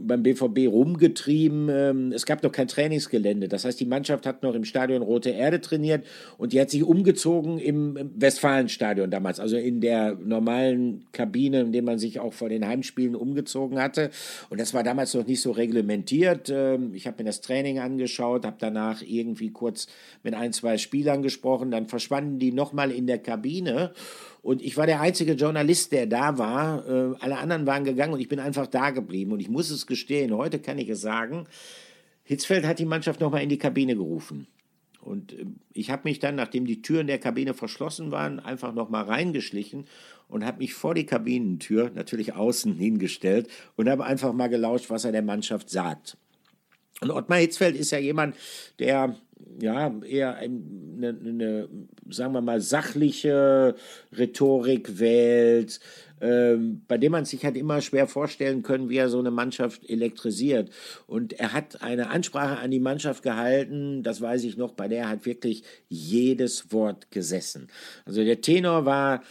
beim 0.05 0.23
BVB 0.23 0.67
rumgetrieben. 0.69 1.69
Ähm, 1.71 2.11
es 2.11 2.25
gab 2.25 2.43
noch 2.43 2.51
kein 2.51 2.67
Trainingsgelände. 2.67 3.47
Das 3.47 3.63
heißt, 3.63 3.79
die 3.79 3.85
Mannschaft 3.85 4.25
hat 4.25 4.43
noch 4.43 4.55
im 4.55 4.65
Stadion 4.65 5.01
Rote 5.01 5.29
Erde 5.29 5.61
trainiert 5.61 6.05
und 6.37 6.51
die 6.51 6.59
hat 6.59 6.69
sich 6.69 6.83
umgezogen 6.83 7.59
im 7.59 7.97
Westfalenstadion 8.17 9.09
damals, 9.09 9.39
also 9.39 9.55
in 9.55 9.79
der 9.79 10.15
normalen 10.15 11.05
Kabine, 11.13 11.61
in 11.61 11.71
der 11.71 11.83
man 11.83 11.99
sich 11.99 12.19
auch 12.19 12.33
vor 12.33 12.49
den 12.49 12.67
Heimspielen 12.67 13.15
umgezogen 13.15 13.79
hatte. 13.79 14.09
Und 14.49 14.59
das 14.59 14.73
war 14.73 14.83
damals 14.83 15.13
noch 15.13 15.25
nicht 15.25 15.39
so 15.39 15.51
reglementiert. 15.51 16.49
Ähm, 16.53 16.91
ich 16.93 17.07
habe 17.07 17.23
mir 17.23 17.27
das 17.27 17.39
Training 17.39 17.79
angeschaut, 17.79 18.45
habe 18.45 18.57
danach 18.59 19.01
irgendwie 19.01 19.51
kurz 19.51 19.87
mit 20.23 20.33
ein, 20.33 20.51
zwei 20.51 20.77
Spielern 20.77 21.21
gesprochen. 21.21 21.71
Dann 21.71 21.87
verschwanden 21.87 22.37
die 22.37 22.51
nochmal 22.51 22.96
in 22.97 23.07
der 23.07 23.19
Kabine. 23.19 23.93
Und 24.41 24.61
ich 24.61 24.77
war 24.77 24.85
der 24.87 25.01
einzige 25.01 25.33
Journalist, 25.33 25.91
der 25.91 26.07
da 26.07 26.37
war. 26.37 26.87
Äh, 26.87 27.15
alle 27.19 27.37
anderen 27.37 27.65
waren 27.65 27.83
gegangen 27.83 28.13
und 28.13 28.19
ich 28.19 28.29
bin 28.29 28.39
einfach 28.39 28.67
da 28.67 28.91
geblieben. 28.91 29.31
Und 29.31 29.39
ich 29.39 29.49
muss 29.49 29.69
es 29.69 29.87
gestehen, 29.87 30.35
heute 30.35 30.59
kann 30.59 30.77
ich 30.77 30.89
es 30.89 31.01
sagen, 31.01 31.47
Hitzfeld 32.23 32.65
hat 32.65 32.79
die 32.79 32.85
Mannschaft 32.85 33.21
nochmal 33.21 33.43
in 33.43 33.49
die 33.49 33.57
Kabine 33.57 33.95
gerufen. 33.95 34.47
Und 35.01 35.33
äh, 35.33 35.45
ich 35.73 35.89
habe 35.89 36.03
mich 36.05 36.19
dann, 36.19 36.35
nachdem 36.35 36.65
die 36.65 36.81
Türen 36.81 37.07
der 37.07 37.19
Kabine 37.19 37.53
verschlossen 37.53 38.11
waren, 38.11 38.39
einfach 38.39 38.73
nochmal 38.73 39.05
reingeschlichen 39.05 39.85
und 40.27 40.45
habe 40.45 40.59
mich 40.59 40.73
vor 40.73 40.93
die 40.93 41.05
Kabinentür, 41.05 41.91
natürlich 41.93 42.33
außen 42.33 42.75
hingestellt 42.75 43.47
und 43.75 43.89
habe 43.89 44.05
einfach 44.05 44.33
mal 44.33 44.47
gelauscht, 44.47 44.89
was 44.89 45.05
er 45.05 45.11
der 45.11 45.21
Mannschaft 45.21 45.69
sagt. 45.69 46.17
Und 47.01 47.11
Ottmar 47.11 47.37
Hitzfeld 47.37 47.75
ist 47.75 47.91
ja 47.91 47.99
jemand, 47.99 48.35
der 48.79 49.15
ja 49.59 49.93
eher 50.03 50.35
eine, 50.35 51.09
eine, 51.09 51.69
sagen 52.09 52.33
wir 52.33 52.41
mal, 52.41 52.61
sachliche 52.61 53.75
Rhetorik 54.17 54.99
wählt, 54.99 55.79
ähm, 56.21 56.81
bei 56.87 56.97
dem 56.97 57.11
man 57.11 57.25
sich 57.25 57.45
halt 57.45 57.57
immer 57.57 57.81
schwer 57.81 58.07
vorstellen 58.07 58.63
können, 58.63 58.89
wie 58.89 58.97
er 58.97 59.09
so 59.09 59.19
eine 59.19 59.31
Mannschaft 59.31 59.87
elektrisiert. 59.89 60.71
Und 61.05 61.33
er 61.33 61.53
hat 61.53 61.81
eine 61.81 62.09
Ansprache 62.09 62.57
an 62.57 62.71
die 62.71 62.79
Mannschaft 62.79 63.23
gehalten, 63.23 64.03
das 64.03 64.21
weiß 64.21 64.43
ich 64.43 64.57
noch, 64.57 64.73
bei 64.73 64.87
der 64.87 65.03
er 65.03 65.09
hat 65.09 65.25
wirklich 65.25 65.63
jedes 65.89 66.71
Wort 66.71 67.11
gesessen. 67.11 67.67
Also 68.05 68.23
der 68.23 68.41
Tenor 68.41 68.85
war, 68.85 69.23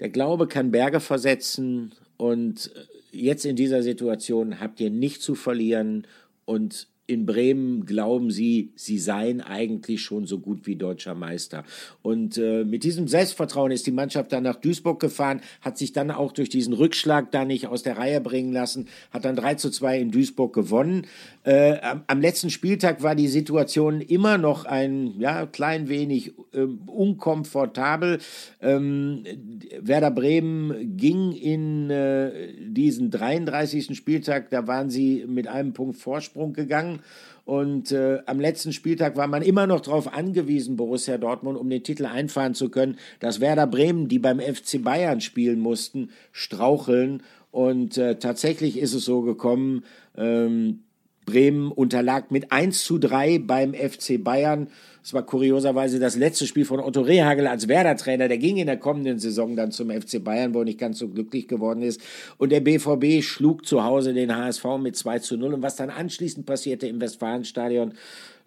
der 0.00 0.08
Glaube 0.08 0.48
kann 0.48 0.70
Berge 0.70 1.00
versetzen 1.00 1.94
und 2.16 2.70
jetzt 3.12 3.44
in 3.44 3.56
dieser 3.56 3.82
Situation 3.82 4.60
habt 4.60 4.80
ihr 4.80 4.90
nicht 4.90 5.22
zu 5.22 5.34
verlieren 5.34 6.06
und 6.44 6.88
in 7.08 7.24
Bremen 7.24 7.86
glauben 7.86 8.30
sie, 8.30 8.70
sie 8.76 8.98
seien 8.98 9.40
eigentlich 9.40 10.02
schon 10.02 10.26
so 10.26 10.38
gut 10.38 10.66
wie 10.66 10.76
deutscher 10.76 11.14
Meister. 11.14 11.64
Und 12.02 12.36
äh, 12.36 12.64
mit 12.64 12.84
diesem 12.84 13.08
Selbstvertrauen 13.08 13.72
ist 13.72 13.86
die 13.86 13.92
Mannschaft 13.92 14.30
dann 14.30 14.42
nach 14.42 14.56
Duisburg 14.56 15.00
gefahren, 15.00 15.40
hat 15.62 15.78
sich 15.78 15.94
dann 15.94 16.10
auch 16.10 16.32
durch 16.32 16.50
diesen 16.50 16.74
Rückschlag 16.74 17.32
da 17.32 17.46
nicht 17.46 17.66
aus 17.66 17.82
der 17.82 17.96
Reihe 17.96 18.20
bringen 18.20 18.52
lassen, 18.52 18.88
hat 19.10 19.24
dann 19.24 19.36
3 19.36 19.54
zu 19.54 19.70
2 19.70 19.98
in 19.98 20.10
Duisburg 20.10 20.52
gewonnen. 20.52 21.06
Äh, 21.48 21.80
am, 22.06 22.20
letzten 22.20 22.50
Spieltag 22.50 23.02
war 23.02 23.14
die 23.14 23.26
Situation 23.26 24.02
immer 24.02 24.36
noch 24.36 24.66
ein 24.66 25.18
ja, 25.18 25.46
klein 25.46 25.88
wenig 25.88 26.34
äh, 26.52 26.66
unkomfortabel. 26.84 28.18
Ähm, 28.60 29.24
Werder 29.80 30.10
Bremen 30.10 30.98
ging 30.98 31.32
in 31.32 31.88
äh, 31.88 32.52
diesen 32.60 33.10
33. 33.10 33.96
Spieltag, 33.96 34.50
da 34.50 34.66
waren 34.66 34.90
sie 34.90 35.24
mit 35.26 35.48
einem 35.48 35.72
Punkt 35.72 35.96
Vorsprung 35.96 36.52
gegangen. 36.52 37.00
Und 37.46 37.92
äh, 37.92 38.18
am 38.26 38.40
letzten 38.40 38.74
Spieltag 38.74 39.16
war 39.16 39.26
man 39.26 39.40
immer 39.40 39.66
noch 39.66 39.80
darauf 39.80 40.12
angewiesen, 40.12 40.76
Borussia 40.76 41.16
Dortmund, 41.16 41.56
um 41.56 41.70
den 41.70 41.82
Titel 41.82 42.04
einfahren 42.04 42.52
zu 42.52 42.68
können, 42.68 42.98
dass 43.20 43.40
Werder 43.40 43.66
Bremen, 43.66 44.08
die 44.08 44.18
beim 44.18 44.38
FC 44.38 44.84
Bayern 44.84 45.22
spielen 45.22 45.60
mussten, 45.60 46.10
straucheln. 46.30 47.22
Und 47.50 47.96
äh, 47.96 48.18
tatsächlich 48.18 48.78
ist 48.78 48.92
es 48.92 49.06
so 49.06 49.22
gekommen, 49.22 49.84
ähm, 50.14 50.80
Bremen 51.28 51.70
unterlag 51.70 52.30
mit 52.30 52.52
1 52.52 52.84
zu 52.84 52.96
3 52.96 53.38
beim 53.40 53.74
FC 53.74 54.22
Bayern. 54.22 54.68
Es 55.04 55.12
war 55.12 55.24
kurioserweise 55.24 55.98
das 55.98 56.16
letzte 56.16 56.46
Spiel 56.46 56.64
von 56.64 56.80
Otto 56.80 57.02
Rehagel 57.02 57.46
als 57.46 57.68
Werder-Trainer. 57.68 58.28
Der 58.28 58.38
ging 58.38 58.56
in 58.56 58.66
der 58.66 58.78
kommenden 58.78 59.18
Saison 59.18 59.56
dann 59.56 59.70
zum 59.70 59.90
FC 59.90 60.24
Bayern, 60.24 60.54
wo 60.54 60.60
er 60.60 60.64
nicht 60.64 60.78
ganz 60.78 60.98
so 60.98 61.08
glücklich 61.08 61.48
geworden 61.48 61.82
ist. 61.82 62.00
Und 62.38 62.50
der 62.50 62.60
BVB 62.60 63.22
schlug 63.22 63.66
zu 63.66 63.84
Hause 63.84 64.14
den 64.14 64.34
HSV 64.34 64.64
mit 64.80 64.96
2 64.96 65.18
zu 65.18 65.36
0. 65.36 65.54
Und 65.54 65.62
was 65.62 65.76
dann 65.76 65.90
anschließend 65.90 66.46
passierte 66.46 66.86
im 66.86 67.00
Westfalenstadion, 67.00 67.92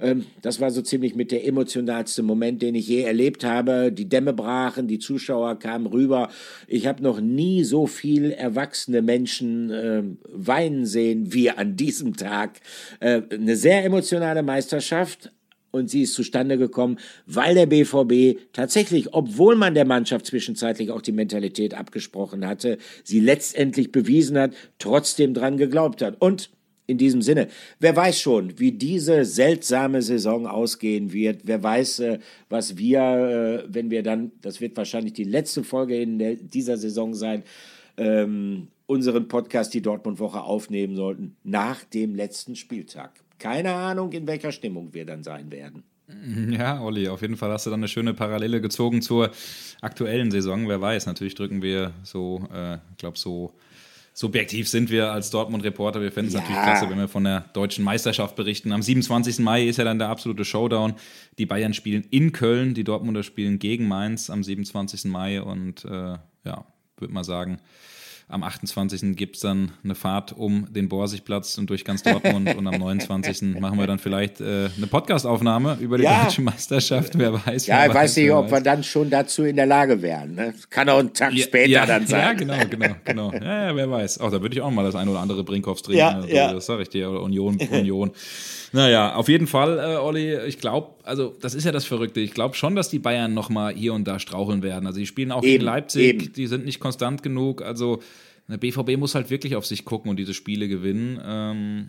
ähm, 0.02 0.26
das 0.42 0.60
war 0.60 0.72
so 0.72 0.82
ziemlich 0.82 1.16
mit 1.16 1.32
der 1.32 1.46
emotionalste 1.48 2.24
Moment, 2.24 2.62
den 2.62 2.76
ich 2.76 2.88
je 2.88 3.02
erlebt 3.02 3.44
habe. 3.44 3.92
Die 3.92 4.10
Dämme 4.10 4.34
brachen, 4.34 4.88
die 4.88 5.00
Zuschauer 5.00 5.60
kamen 5.60 5.86
rüber. 5.86 6.30
Ich 6.68 6.88
habe 6.88 7.04
noch 7.04 7.22
nie 7.22 7.64
so 7.64 7.88
viel 7.88 8.32
erwachsene 8.32 9.02
Menschen 9.02 9.70
äh, 9.70 10.04
weinen 10.34 10.86
sehen 10.86 11.34
wie 11.34 11.50
an 11.50 11.76
diesem 11.76 12.18
Tag. 12.18 12.60
Äh, 13.00 13.22
eine 13.32 13.56
sehr 13.56 13.86
emotionale 13.86 14.44
Meisterschaft, 14.44 15.32
und 15.72 15.90
sie 15.90 16.02
ist 16.04 16.14
zustande 16.14 16.58
gekommen, 16.58 17.00
weil 17.26 17.56
der 17.56 17.66
BVB 17.66 18.40
tatsächlich, 18.54 19.14
obwohl 19.14 19.56
man 19.56 19.74
der 19.74 19.86
Mannschaft 19.86 20.26
zwischenzeitlich 20.26 20.92
auch 20.92 21.02
die 21.02 21.14
Mentalität 21.14 21.74
abgesprochen 21.74 22.46
hatte, 22.46 22.78
sie 23.04 23.22
letztendlich 23.22 23.92
bewiesen 23.92 24.38
hat, 24.38 24.54
trotzdem 24.80 25.34
dran 25.34 25.58
geglaubt 25.58 26.02
hat. 26.02 26.18
Und 26.20 26.50
in 26.92 26.98
diesem 26.98 27.22
Sinne, 27.22 27.48
wer 27.80 27.96
weiß 27.96 28.20
schon, 28.20 28.60
wie 28.60 28.72
diese 28.72 29.26
seltsame 29.26 30.02
Saison 30.02 30.46
ausgehen 30.46 31.12
wird. 31.14 31.42
Wer 31.46 31.64
weiß, 31.64 32.00
äh, 32.00 32.20
was 32.50 32.78
wir, 32.78 33.00
äh, 33.02 33.74
wenn 33.74 33.90
wir 33.90 34.04
dann, 34.04 34.32
das 34.42 34.62
wird 34.62 34.78
wahrscheinlich 34.78 35.14
die 35.14 35.24
letzte 35.24 35.64
Folge 35.64 36.00
in 36.00 36.50
dieser 36.50 36.78
Saison 36.78 37.14
sein, 37.14 37.44
ähm, 37.98 38.68
unseren 38.86 39.28
Podcast, 39.28 39.74
die 39.74 39.82
Dortmund-Woche, 39.82 40.42
aufnehmen 40.42 40.96
sollten, 40.96 41.36
nach 41.44 41.84
dem 41.86 42.14
letzten 42.14 42.56
Spieltag. 42.56 43.12
Keine 43.40 43.74
Ahnung, 43.74 44.12
in 44.12 44.28
welcher 44.28 44.52
Stimmung 44.52 44.94
wir 44.94 45.06
dann 45.06 45.24
sein 45.24 45.52
werden. 45.52 45.84
Ja, 46.52 46.82
Olli, 46.82 47.08
auf 47.08 47.22
jeden 47.22 47.38
Fall 47.38 47.52
hast 47.52 47.66
du 47.66 47.70
dann 47.70 47.80
eine 47.80 47.88
schöne 47.88 48.14
Parallele 48.14 48.60
gezogen 48.60 49.02
zur 49.02 49.32
aktuellen 49.80 50.30
Saison. 50.30 50.68
Wer 50.68 50.82
weiß, 50.82 51.06
natürlich 51.06 51.36
drücken 51.36 51.62
wir 51.62 51.94
so, 52.04 52.42
ich 52.50 52.56
äh, 52.56 52.78
glaube, 52.98 53.18
so 53.18 53.54
subjektiv 54.14 54.68
sind 54.68 54.90
wir 54.90 55.12
als 55.12 55.30
Dortmund-Reporter. 55.30 56.02
Wir 56.02 56.12
fänden 56.12 56.30
es 56.30 56.34
ja. 56.34 56.42
natürlich 56.42 56.62
klasse, 56.64 56.90
wenn 56.90 56.98
wir 56.98 57.08
von 57.08 57.24
der 57.24 57.46
deutschen 57.54 57.84
Meisterschaft 57.84 58.36
berichten. 58.36 58.72
Am 58.72 58.82
27. 58.82 59.40
Mai 59.40 59.66
ist 59.68 59.78
ja 59.78 59.84
dann 59.84 60.00
der 60.00 60.10
absolute 60.10 60.46
Showdown. 60.46 60.96
Die 61.38 61.46
Bayern 61.46 61.74
spielen 61.74 62.04
in 62.10 62.32
Köln, 62.32 62.74
die 62.74 62.84
Dortmunder 62.84 63.24
spielen 63.24 63.60
gegen 63.60 63.88
Mainz 63.88 64.30
am 64.30 64.44
27. 64.44 65.06
Mai 65.06 65.42
und 65.42 65.86
äh, 65.86 66.18
ja, 66.44 66.66
würde 66.98 67.14
mal 67.14 67.24
sagen, 67.24 67.60
am 68.32 68.44
28. 68.44 69.16
gibt 69.16 69.36
es 69.36 69.42
dann 69.42 69.72
eine 69.84 69.96
Fahrt 69.96 70.34
um 70.34 70.68
den 70.72 70.90
Borsigplatz 70.90 71.58
und 71.58 71.70
durch 71.70 71.86
ganz 71.86 72.04
Dortmund. 72.04 72.56
und 72.56 72.68
am 72.68 72.80
29. 72.80 73.42
machen 73.60 73.78
wir 73.78 73.88
dann 73.88 74.00
vielleicht 74.00 74.42
äh, 74.42 74.70
eine 74.76 74.88
Podcastaufnahme 74.88 75.78
über 75.80 75.98
die 75.98 76.06
ja. 76.06 76.24
deutsche 76.24 76.42
Meisterschaft. 76.42 77.18
Wer 77.18 77.34
weiß. 77.46 77.68
Ja, 77.68 77.86
ich 77.86 77.94
weiß 77.94 78.16
nicht, 78.18 78.32
ob 78.32 78.52
wir 78.52 78.62
dann 78.62 78.84
schon 78.84 79.10
dazu 79.10 79.44
in 79.44 79.56
der 79.56 79.66
Lage 79.66 80.02
wären. 80.02 80.36
Ne? 80.36 80.54
Kann 80.70 80.90
auch 80.90 81.00
ein 81.00 81.14
Tag 81.14 81.34
ja, 81.34 81.44
später 81.44 81.70
ja, 81.70 81.86
dann 81.86 82.08
sein. 82.08 82.20
Ja, 82.22 82.34
genau, 82.34 82.58
genau, 82.70 82.96
genau. 83.04 83.34
Ja, 83.34 83.76
wer 83.76 83.92
weiß. 83.92 84.20
Auch 84.20 84.32
da 84.32 84.42
würde 84.42 84.56
ich 84.56 84.62
auch 84.62 84.72
mal 84.72 84.84
das 84.84 84.96
ein 84.96 85.08
oder 85.08 85.20
andere 85.20 85.44
Brinkhoffs 85.44 85.84
trinken. 85.84 86.00
Ja, 86.00 86.16
also. 86.16 86.56
Das 86.56 86.66
sage 86.66 86.84
ich 86.84 86.90
dir. 86.90 87.10
Oder 87.10 87.22
Union, 87.22 87.58
Union. 87.72 88.12
Naja, 88.74 89.16
auf 89.16 89.28
jeden 89.28 89.48
Fall, 89.48 89.80
äh, 89.80 89.98
Olli, 89.98 90.38
ich 90.46 90.60
glaube, 90.60 90.96
also 91.04 91.36
das 91.42 91.54
ist 91.54 91.66
ja 91.66 91.72
das 91.72 91.86
Verrückte. 91.86 92.22
Ich 92.22 92.32
glaube 92.32 92.56
schon, 92.56 92.76
dass 92.76 92.90
die 92.90 93.00
Bayern 93.00 93.34
nochmal 93.34 93.74
hier 93.74 93.94
und 93.94 94.08
da 94.08 94.18
straucheln 94.18 94.64
werden. 94.64 94.88
Also 94.88 95.00
die 95.00 95.06
spielen 95.06 95.32
auch 95.32 95.44
eben, 95.44 95.52
gegen 95.52 95.64
Leipzig, 95.66 96.04
eben. 96.04 96.34
die 96.34 96.48
sind 96.48 96.66
nicht 96.66 96.80
konstant 96.80 97.22
genug. 97.22 97.62
Also 97.62 98.02
der 98.48 98.58
BVB 98.58 98.98
muss 98.98 99.16
halt 99.16 99.30
wirklich 99.30 99.56
auf 99.56 99.66
sich 99.66 99.84
gucken 99.84 100.10
und 100.10 100.18
diese 100.18 100.34
Spiele 100.34 100.68
gewinnen. 100.68 101.20
Ähm, 101.24 101.88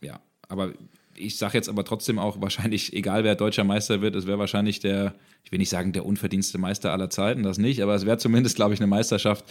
ja, 0.00 0.20
aber 0.48 0.72
ich 1.16 1.36
sage 1.36 1.56
jetzt 1.56 1.68
aber 1.68 1.84
trotzdem 1.84 2.18
auch 2.18 2.40
wahrscheinlich, 2.40 2.92
egal 2.94 3.24
wer 3.24 3.34
deutscher 3.34 3.64
Meister 3.64 4.00
wird, 4.00 4.14
es 4.14 4.26
wäre 4.26 4.38
wahrscheinlich 4.38 4.80
der, 4.80 5.14
ich 5.44 5.52
will 5.52 5.58
nicht 5.58 5.70
sagen 5.70 5.92
der 5.92 6.06
unverdienste 6.06 6.58
Meister 6.58 6.92
aller 6.92 7.10
Zeiten, 7.10 7.42
das 7.42 7.58
nicht, 7.58 7.82
aber 7.82 7.94
es 7.94 8.06
wäre 8.06 8.18
zumindest, 8.18 8.56
glaube 8.56 8.74
ich, 8.74 8.80
eine 8.80 8.86
Meisterschaft, 8.86 9.44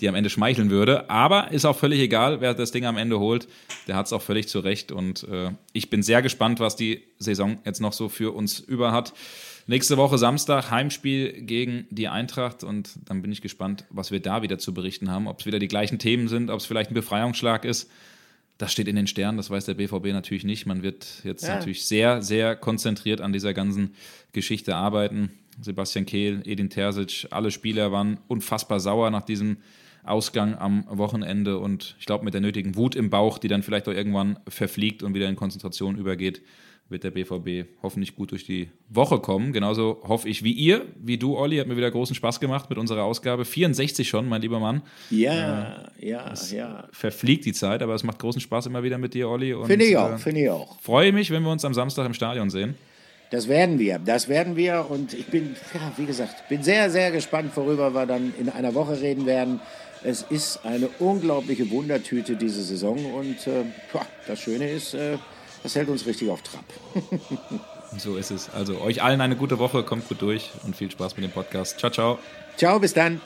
die 0.00 0.08
am 0.08 0.14
Ende 0.14 0.30
schmeicheln 0.30 0.70
würde. 0.70 1.10
Aber 1.10 1.50
ist 1.50 1.64
auch 1.64 1.76
völlig 1.76 2.00
egal, 2.00 2.40
wer 2.40 2.54
das 2.54 2.72
Ding 2.72 2.84
am 2.86 2.96
Ende 2.96 3.18
holt, 3.18 3.48
der 3.86 3.96
hat 3.96 4.06
es 4.06 4.12
auch 4.12 4.22
völlig 4.22 4.48
zurecht 4.48 4.92
und 4.92 5.24
äh, 5.24 5.50
ich 5.72 5.90
bin 5.90 6.02
sehr 6.02 6.22
gespannt, 6.22 6.60
was 6.60 6.76
die 6.76 7.02
Saison 7.18 7.58
jetzt 7.64 7.80
noch 7.80 7.92
so 7.92 8.08
für 8.08 8.34
uns 8.34 8.60
über 8.60 8.92
hat. 8.92 9.12
Nächste 9.66 9.96
Woche 9.96 10.18
Samstag 10.18 10.70
Heimspiel 10.70 11.42
gegen 11.42 11.86
die 11.90 12.08
Eintracht 12.08 12.64
und 12.64 12.90
dann 13.04 13.22
bin 13.22 13.30
ich 13.30 13.40
gespannt, 13.40 13.84
was 13.90 14.10
wir 14.10 14.18
da 14.18 14.42
wieder 14.42 14.58
zu 14.58 14.74
berichten 14.74 15.10
haben. 15.10 15.28
Ob 15.28 15.38
es 15.38 15.46
wieder 15.46 15.60
die 15.60 15.68
gleichen 15.68 16.00
Themen 16.00 16.26
sind, 16.26 16.50
ob 16.50 16.58
es 16.58 16.66
vielleicht 16.66 16.90
ein 16.90 16.94
Befreiungsschlag 16.94 17.64
ist. 17.64 17.88
Das 18.60 18.72
steht 18.72 18.88
in 18.88 18.96
den 18.96 19.06
Sternen, 19.06 19.38
das 19.38 19.48
weiß 19.48 19.64
der 19.64 19.72
BVB 19.72 20.08
natürlich 20.08 20.44
nicht. 20.44 20.66
Man 20.66 20.82
wird 20.82 21.22
jetzt 21.24 21.44
ja. 21.44 21.54
natürlich 21.54 21.86
sehr, 21.86 22.20
sehr 22.20 22.54
konzentriert 22.56 23.22
an 23.22 23.32
dieser 23.32 23.54
ganzen 23.54 23.94
Geschichte 24.32 24.76
arbeiten. 24.76 25.30
Sebastian 25.62 26.04
Kehl, 26.04 26.42
Edin 26.44 26.68
Terzic, 26.68 27.26
alle 27.30 27.52
Spieler 27.52 27.90
waren 27.90 28.20
unfassbar 28.28 28.78
sauer 28.78 29.10
nach 29.10 29.22
diesem 29.22 29.56
Ausgang 30.04 30.58
am 30.58 30.84
Wochenende 30.90 31.58
und 31.58 31.96
ich 32.00 32.04
glaube 32.04 32.22
mit 32.26 32.34
der 32.34 32.42
nötigen 32.42 32.76
Wut 32.76 32.96
im 32.96 33.08
Bauch, 33.08 33.38
die 33.38 33.48
dann 33.48 33.62
vielleicht 33.62 33.88
auch 33.88 33.94
irgendwann 33.94 34.38
verfliegt 34.46 35.02
und 35.02 35.14
wieder 35.14 35.30
in 35.30 35.36
Konzentration 35.36 35.96
übergeht, 35.96 36.42
wird 36.90 37.04
der 37.04 37.10
BVB 37.10 37.68
hoffentlich 37.82 38.16
gut 38.16 38.32
durch 38.32 38.44
die 38.44 38.68
Woche 38.88 39.20
kommen. 39.20 39.52
Genauso 39.52 40.00
hoffe 40.06 40.28
ich 40.28 40.42
wie 40.42 40.52
ihr, 40.52 40.86
wie 40.96 41.18
du, 41.18 41.36
Olli. 41.36 41.58
Hat 41.58 41.66
mir 41.66 41.76
wieder 41.76 41.90
großen 41.90 42.14
Spaß 42.14 42.40
gemacht 42.40 42.68
mit 42.68 42.78
unserer 42.78 43.04
Ausgabe. 43.04 43.44
64 43.44 44.08
schon, 44.08 44.28
mein 44.28 44.42
lieber 44.42 44.58
Mann. 44.58 44.82
Ja, 45.10 45.90
äh, 45.98 46.08
ja, 46.08 46.34
ja. 46.52 46.88
Verfliegt 46.92 47.44
die 47.44 47.52
Zeit, 47.52 47.82
aber 47.82 47.94
es 47.94 48.02
macht 48.02 48.18
großen 48.18 48.40
Spaß 48.40 48.66
immer 48.66 48.82
wieder 48.82 48.98
mit 48.98 49.14
dir, 49.14 49.28
Olli. 49.28 49.54
Finde 49.64 49.84
ich 49.84 49.96
auch, 49.96 50.12
äh, 50.12 50.18
finde 50.18 50.42
ich 50.42 50.50
auch. 50.50 50.80
Freue 50.80 51.12
mich, 51.12 51.30
wenn 51.30 51.42
wir 51.42 51.50
uns 51.50 51.64
am 51.64 51.74
Samstag 51.74 52.06
im 52.06 52.14
Stadion 52.14 52.50
sehen. 52.50 52.74
Das 53.30 53.46
werden 53.46 53.78
wir, 53.78 54.00
das 54.00 54.28
werden 54.28 54.56
wir. 54.56 54.86
Und 54.90 55.14
ich 55.14 55.26
bin, 55.26 55.54
ja, 55.72 55.92
wie 55.96 56.06
gesagt, 56.06 56.48
bin 56.48 56.64
sehr, 56.64 56.90
sehr 56.90 57.12
gespannt, 57.12 57.52
worüber 57.54 57.94
wir 57.94 58.06
dann 58.06 58.34
in 58.38 58.48
einer 58.48 58.74
Woche 58.74 59.00
reden 59.00 59.24
werden. 59.24 59.60
Es 60.02 60.22
ist 60.22 60.64
eine 60.64 60.88
unglaubliche 60.98 61.70
Wundertüte 61.70 62.34
diese 62.34 62.62
Saison 62.62 62.96
und 63.14 63.46
äh, 63.46 63.64
das 64.26 64.40
Schöne 64.40 64.68
ist, 64.68 64.94
äh, 64.94 65.18
das 65.62 65.74
hält 65.74 65.88
uns 65.88 66.06
richtig 66.06 66.30
auf 66.30 66.42
Trab. 66.42 66.64
so 67.98 68.16
ist 68.16 68.30
es. 68.30 68.50
Also 68.50 68.80
euch 68.80 69.02
allen 69.02 69.20
eine 69.20 69.36
gute 69.36 69.58
Woche, 69.58 69.82
kommt 69.82 70.08
gut 70.08 70.22
durch 70.22 70.50
und 70.64 70.76
viel 70.76 70.90
Spaß 70.90 71.16
mit 71.16 71.24
dem 71.24 71.32
Podcast. 71.32 71.78
Ciao, 71.78 71.90
ciao. 71.90 72.18
Ciao, 72.56 72.78
bis 72.78 72.94
dann. 72.94 73.20